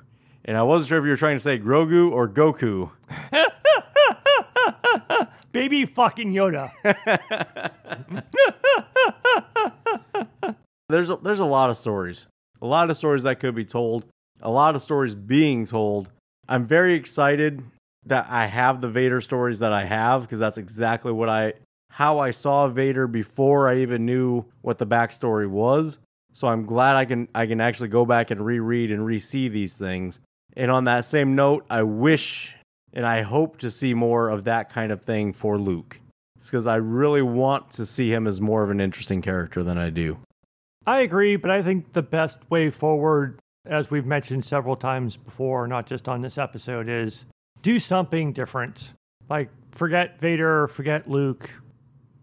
and 0.44 0.58
I 0.58 0.64
wasn't 0.64 0.90
sure 0.90 0.98
if 0.98 1.04
you 1.04 1.12
were 1.12 1.18
trying 1.18 1.36
to 1.36 1.40
say 1.40 1.60
Grogu 1.60 2.12
or 2.12 2.28
Goku. 2.28 2.92
Baby 5.52 5.86
fucking 5.86 6.34
Yoda. 6.34 6.72
there's 10.90 11.10
a, 11.10 11.16
there's 11.18 11.40
a 11.40 11.46
lot 11.46 11.70
of 11.70 11.78
stories, 11.78 12.28
a 12.61 12.68
lot 12.68 12.90
of 12.90 12.98
stories 12.98 13.23
that 13.23 13.40
could 13.40 13.56
be 13.56 13.65
told, 13.65 14.06
a 14.41 14.52
lot 14.52 14.76
of 14.76 14.82
stories 14.82 15.15
being 15.15 15.65
told. 15.65 16.10
I'm 16.48 16.64
very 16.64 16.94
excited 16.94 17.64
that 18.06 18.27
I 18.30 18.45
have 18.45 18.82
the 18.82 18.90
Vader 18.90 19.22
stories 19.22 19.60
that 19.60 19.73
I 19.73 19.86
have 19.86 20.22
because 20.22 20.40
that's 20.40 20.57
exactly 20.57 21.11
what 21.11 21.30
I 21.30 21.53
how 21.90 22.19
I 22.19 22.32
saw 22.32 22.68
Vader 22.68 23.07
before 23.07 23.69
I 23.69 23.77
even 23.77 24.06
knew 24.06 24.44
what 24.61 24.77
the 24.77 24.86
backstory 24.86 25.49
was. 25.49 25.98
So 26.34 26.48
I'm 26.48 26.65
glad 26.65 26.95
I 26.95 27.06
can 27.06 27.27
I 27.34 27.48
can 27.48 27.61
actually 27.61 27.90
go 27.90 28.06
back 28.06 28.32
and 28.32 28.45
reread 28.45 28.91
and 28.91 29.06
re-see 29.06 29.48
these 29.48 29.77
things. 29.77 30.19
And 30.57 30.69
on 30.69 30.84
that 30.86 31.06
same 31.06 31.36
note, 31.36 31.65
I 31.69 31.84
wish 31.84 32.56
and 32.94 33.06
I 33.06 33.22
hope 33.22 33.57
to 33.57 33.72
see 33.72 33.94
more 33.94 34.30
of 34.30 34.45
that 34.45 34.72
kind 34.72 34.91
of 34.91 35.02
thing 35.02 35.34
for 35.34 35.57
Luke. 35.57 35.99
It's 36.38 36.48
because 36.48 36.68
I 36.68 36.76
really 36.76 37.22
want 37.22 37.72
to 37.72 37.86
see 37.86 38.11
him 38.11 38.27
as 38.27 38.40
more 38.40 38.64
of 38.64 38.69
an 38.69 38.80
interesting 38.80 39.22
character 39.22 39.64
than 39.64 39.77
I 39.77 39.90
do. 39.90 40.19
I 40.88 41.02
agree, 41.02 41.36
but 41.36 41.49
I 41.49 41.64
think 41.64 41.94
the 41.94 42.03
best 42.03 42.40
way 42.49 42.70
forward, 42.70 43.40
as 43.66 43.90
we've 43.90 44.06
mentioned 44.06 44.45
several 44.45 44.76
times 44.76 45.18
before, 45.18 45.68
not 45.68 45.88
just 45.88 46.07
on 46.07 46.22
this 46.22 46.38
episode, 46.38 46.88
is 46.88 47.26
do 47.62 47.80
something 47.80 48.34
different. 48.34 48.94
Like, 49.28 49.49
forget 49.72 50.20
Vader, 50.20 50.68
forget 50.68 51.10
Luke. 51.10 51.49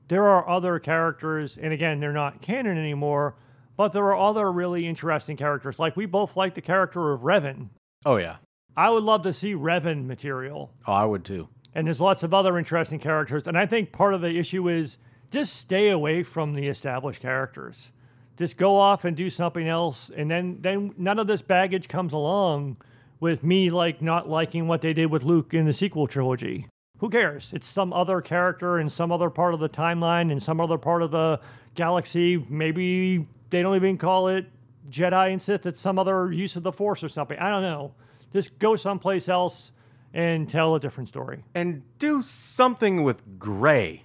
There 0.09 0.25
are 0.25 0.49
other 0.49 0.79
characters, 0.79 1.57
and 1.57 1.73
again, 1.73 1.99
they're 1.99 2.13
not 2.13 2.41
canon 2.41 2.79
anymore, 2.79 3.35
but 3.77 3.93
there 3.93 4.05
are 4.05 4.17
other 4.17 4.53
really 4.53 4.87
interesting 4.87 5.37
characters. 5.37 5.79
Like, 5.79 5.97
we 5.97 6.07
both 6.07 6.37
like 6.37 6.55
the 6.55 6.61
character 6.61 7.13
of 7.13 7.23
Revan. 7.23 7.71
Oh 8.05 8.17
yeah. 8.17 8.37
I 8.77 8.91
would 8.91 9.03
love 9.03 9.23
to 9.23 9.33
see 9.33 9.55
Revan 9.55 10.07
material. 10.07 10.73
Oh, 10.87 10.93
I 10.93 11.05
would 11.05 11.25
too. 11.25 11.49
And 11.75 11.87
there's 11.87 12.01
lots 12.01 12.23
of 12.23 12.33
other 12.33 12.59
interesting 12.59 12.99
characters. 12.99 13.47
And 13.47 13.59
I 13.59 13.67
think 13.67 13.93
part 13.93 14.15
of 14.15 14.21
the 14.21 14.39
issue 14.39 14.69
is 14.69 14.99
just 15.31 15.57
stay 15.57 15.89
away 15.89 16.23
from 16.23 16.55
the 16.55 16.69
established 16.69 17.21
characters. 17.21 17.93
Just 18.37 18.57
go 18.57 18.77
off 18.77 19.05
and 19.05 19.17
do 19.17 19.31
something 19.31 19.69
else. 19.69 20.11
And 20.15 20.31
then, 20.31 20.59
then 20.61 20.95
none 20.97 21.19
of 21.19 21.27
this 21.27 21.43
baggage 21.43 21.89
comes 21.89 22.13
along 22.13 22.79
with 23.21 23.45
me 23.45 23.71
like 23.71 24.03
not 24.03 24.29
liking 24.29 24.67
what 24.67 24.81
they 24.81 24.93
did 24.93 25.07
with 25.07 25.23
Luke 25.23 25.55
in 25.55 25.67
the 25.67 25.73
sequel 25.73 26.07
trilogy. 26.07 26.67
Who 26.99 27.11
cares? 27.11 27.53
It's 27.53 27.67
some 27.67 27.93
other 27.93 28.21
character 28.21 28.79
in 28.79 28.89
some 28.89 29.13
other 29.13 29.29
part 29.29 29.55
of 29.55 29.61
the 29.61 29.69
timeline, 29.69 30.31
in 30.31 30.41
some 30.41 30.61
other 30.61 30.79
part 30.79 31.03
of 31.03 31.11
the 31.11 31.41
galaxy. 31.75 32.45
Maybe 32.49 33.27
they 33.51 33.63
don't 33.63 33.77
even 33.77 33.99
call 33.99 34.29
it 34.29 34.47
Jedi 34.89 35.33
and 35.33 35.43
Sith. 35.43 35.67
It's 35.67 35.81
some 35.81 35.99
other 35.99 36.33
use 36.33 36.57
of 36.57 36.63
the 36.63 36.73
Force 36.73 37.03
or 37.03 37.09
something. 37.09 37.39
I 37.39 37.51
don't 37.51 37.63
know. 37.63 37.95
Just 38.33 38.59
go 38.59 38.77
someplace 38.77 39.29
else 39.29 39.73
and 40.15 40.49
tell 40.49 40.75
a 40.75 40.81
different 40.81 41.09
story. 41.09 41.43
And 41.55 41.83
do 41.99 42.23
something 42.23 43.03
with 43.03 43.39
gray. 43.39 44.05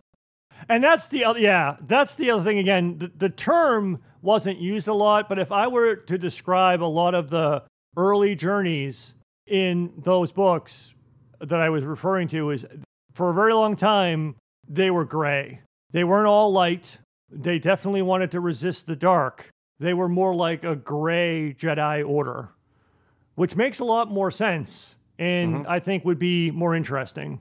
And 0.67 0.83
that's 0.83 1.07
the 1.07 1.23
other, 1.23 1.39
yeah, 1.39 1.77
that's 1.81 2.15
the 2.15 2.31
other 2.31 2.43
thing. 2.43 2.57
Again, 2.57 2.97
the, 2.97 3.11
the 3.15 3.29
term 3.29 4.01
wasn't 4.27 4.59
used 4.59 4.89
a 4.89 4.93
lot, 4.93 5.29
but 5.29 5.39
if 5.39 5.53
I 5.53 5.67
were 5.67 5.95
to 5.95 6.17
describe 6.17 6.83
a 6.83 6.85
lot 6.85 7.15
of 7.15 7.29
the 7.29 7.63
early 7.95 8.35
journeys 8.35 9.13
in 9.45 9.93
those 9.97 10.33
books 10.33 10.93
that 11.39 11.61
I 11.61 11.69
was 11.69 11.85
referring 11.85 12.27
to, 12.29 12.51
is 12.51 12.65
for 13.13 13.29
a 13.29 13.33
very 13.33 13.53
long 13.53 13.77
time, 13.77 14.35
they 14.67 14.91
were 14.91 15.05
gray. 15.05 15.61
They 15.91 16.03
weren't 16.03 16.27
all 16.27 16.51
light. 16.51 16.99
They 17.31 17.57
definitely 17.57 18.01
wanted 18.01 18.31
to 18.31 18.41
resist 18.41 18.85
the 18.85 18.97
dark. 18.97 19.49
They 19.79 19.93
were 19.93 20.09
more 20.09 20.35
like 20.35 20.65
a 20.65 20.75
gray 20.75 21.55
Jedi 21.57 22.05
Order, 22.05 22.49
which 23.35 23.55
makes 23.55 23.79
a 23.79 23.85
lot 23.85 24.11
more 24.11 24.29
sense 24.29 24.95
and 25.17 25.55
mm-hmm. 25.55 25.69
I 25.69 25.79
think 25.79 26.03
would 26.03 26.19
be 26.19 26.51
more 26.51 26.75
interesting. 26.75 27.39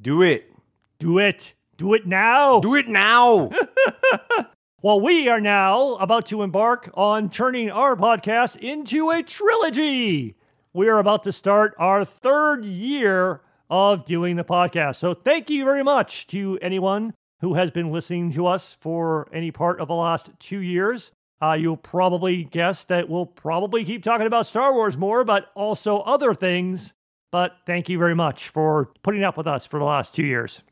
Do 0.00 0.22
it. 0.22 0.50
Do 0.98 1.18
it. 1.18 1.52
Do 1.76 1.92
it 1.92 2.06
now. 2.06 2.60
Do 2.60 2.74
it 2.74 2.88
now. 2.88 3.50
Well, 4.86 5.00
we 5.00 5.28
are 5.28 5.40
now 5.40 5.96
about 5.96 6.26
to 6.26 6.42
embark 6.42 6.90
on 6.94 7.28
turning 7.28 7.72
our 7.72 7.96
podcast 7.96 8.54
into 8.60 9.10
a 9.10 9.20
trilogy. 9.20 10.36
We 10.72 10.88
are 10.88 11.00
about 11.00 11.24
to 11.24 11.32
start 11.32 11.74
our 11.76 12.04
third 12.04 12.64
year 12.64 13.40
of 13.68 14.04
doing 14.04 14.36
the 14.36 14.44
podcast. 14.44 14.94
So, 14.94 15.12
thank 15.12 15.50
you 15.50 15.64
very 15.64 15.82
much 15.82 16.28
to 16.28 16.56
anyone 16.62 17.14
who 17.40 17.54
has 17.54 17.72
been 17.72 17.88
listening 17.88 18.30
to 18.34 18.46
us 18.46 18.76
for 18.80 19.28
any 19.32 19.50
part 19.50 19.80
of 19.80 19.88
the 19.88 19.94
last 19.96 20.30
two 20.38 20.60
years. 20.60 21.10
Uh, 21.42 21.56
you'll 21.58 21.76
probably 21.76 22.44
guess 22.44 22.84
that 22.84 23.08
we'll 23.08 23.26
probably 23.26 23.84
keep 23.84 24.04
talking 24.04 24.28
about 24.28 24.46
Star 24.46 24.72
Wars 24.72 24.96
more, 24.96 25.24
but 25.24 25.50
also 25.56 25.98
other 26.02 26.32
things. 26.32 26.94
But 27.32 27.56
thank 27.66 27.88
you 27.88 27.98
very 27.98 28.14
much 28.14 28.50
for 28.50 28.92
putting 29.02 29.24
up 29.24 29.36
with 29.36 29.48
us 29.48 29.66
for 29.66 29.80
the 29.80 29.84
last 29.84 30.14
two 30.14 30.24
years. 30.24 30.62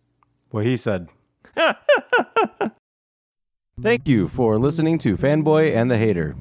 what 0.51 0.65
he 0.65 0.77
said. 0.77 1.09
Thank 3.81 4.07
you 4.09 4.29
for 4.29 4.59
listening 4.59 4.99
to 4.99 5.17
Fanboy 5.17 5.75
and 5.75 5.91
the 5.91 5.97
Hater. 5.99 6.37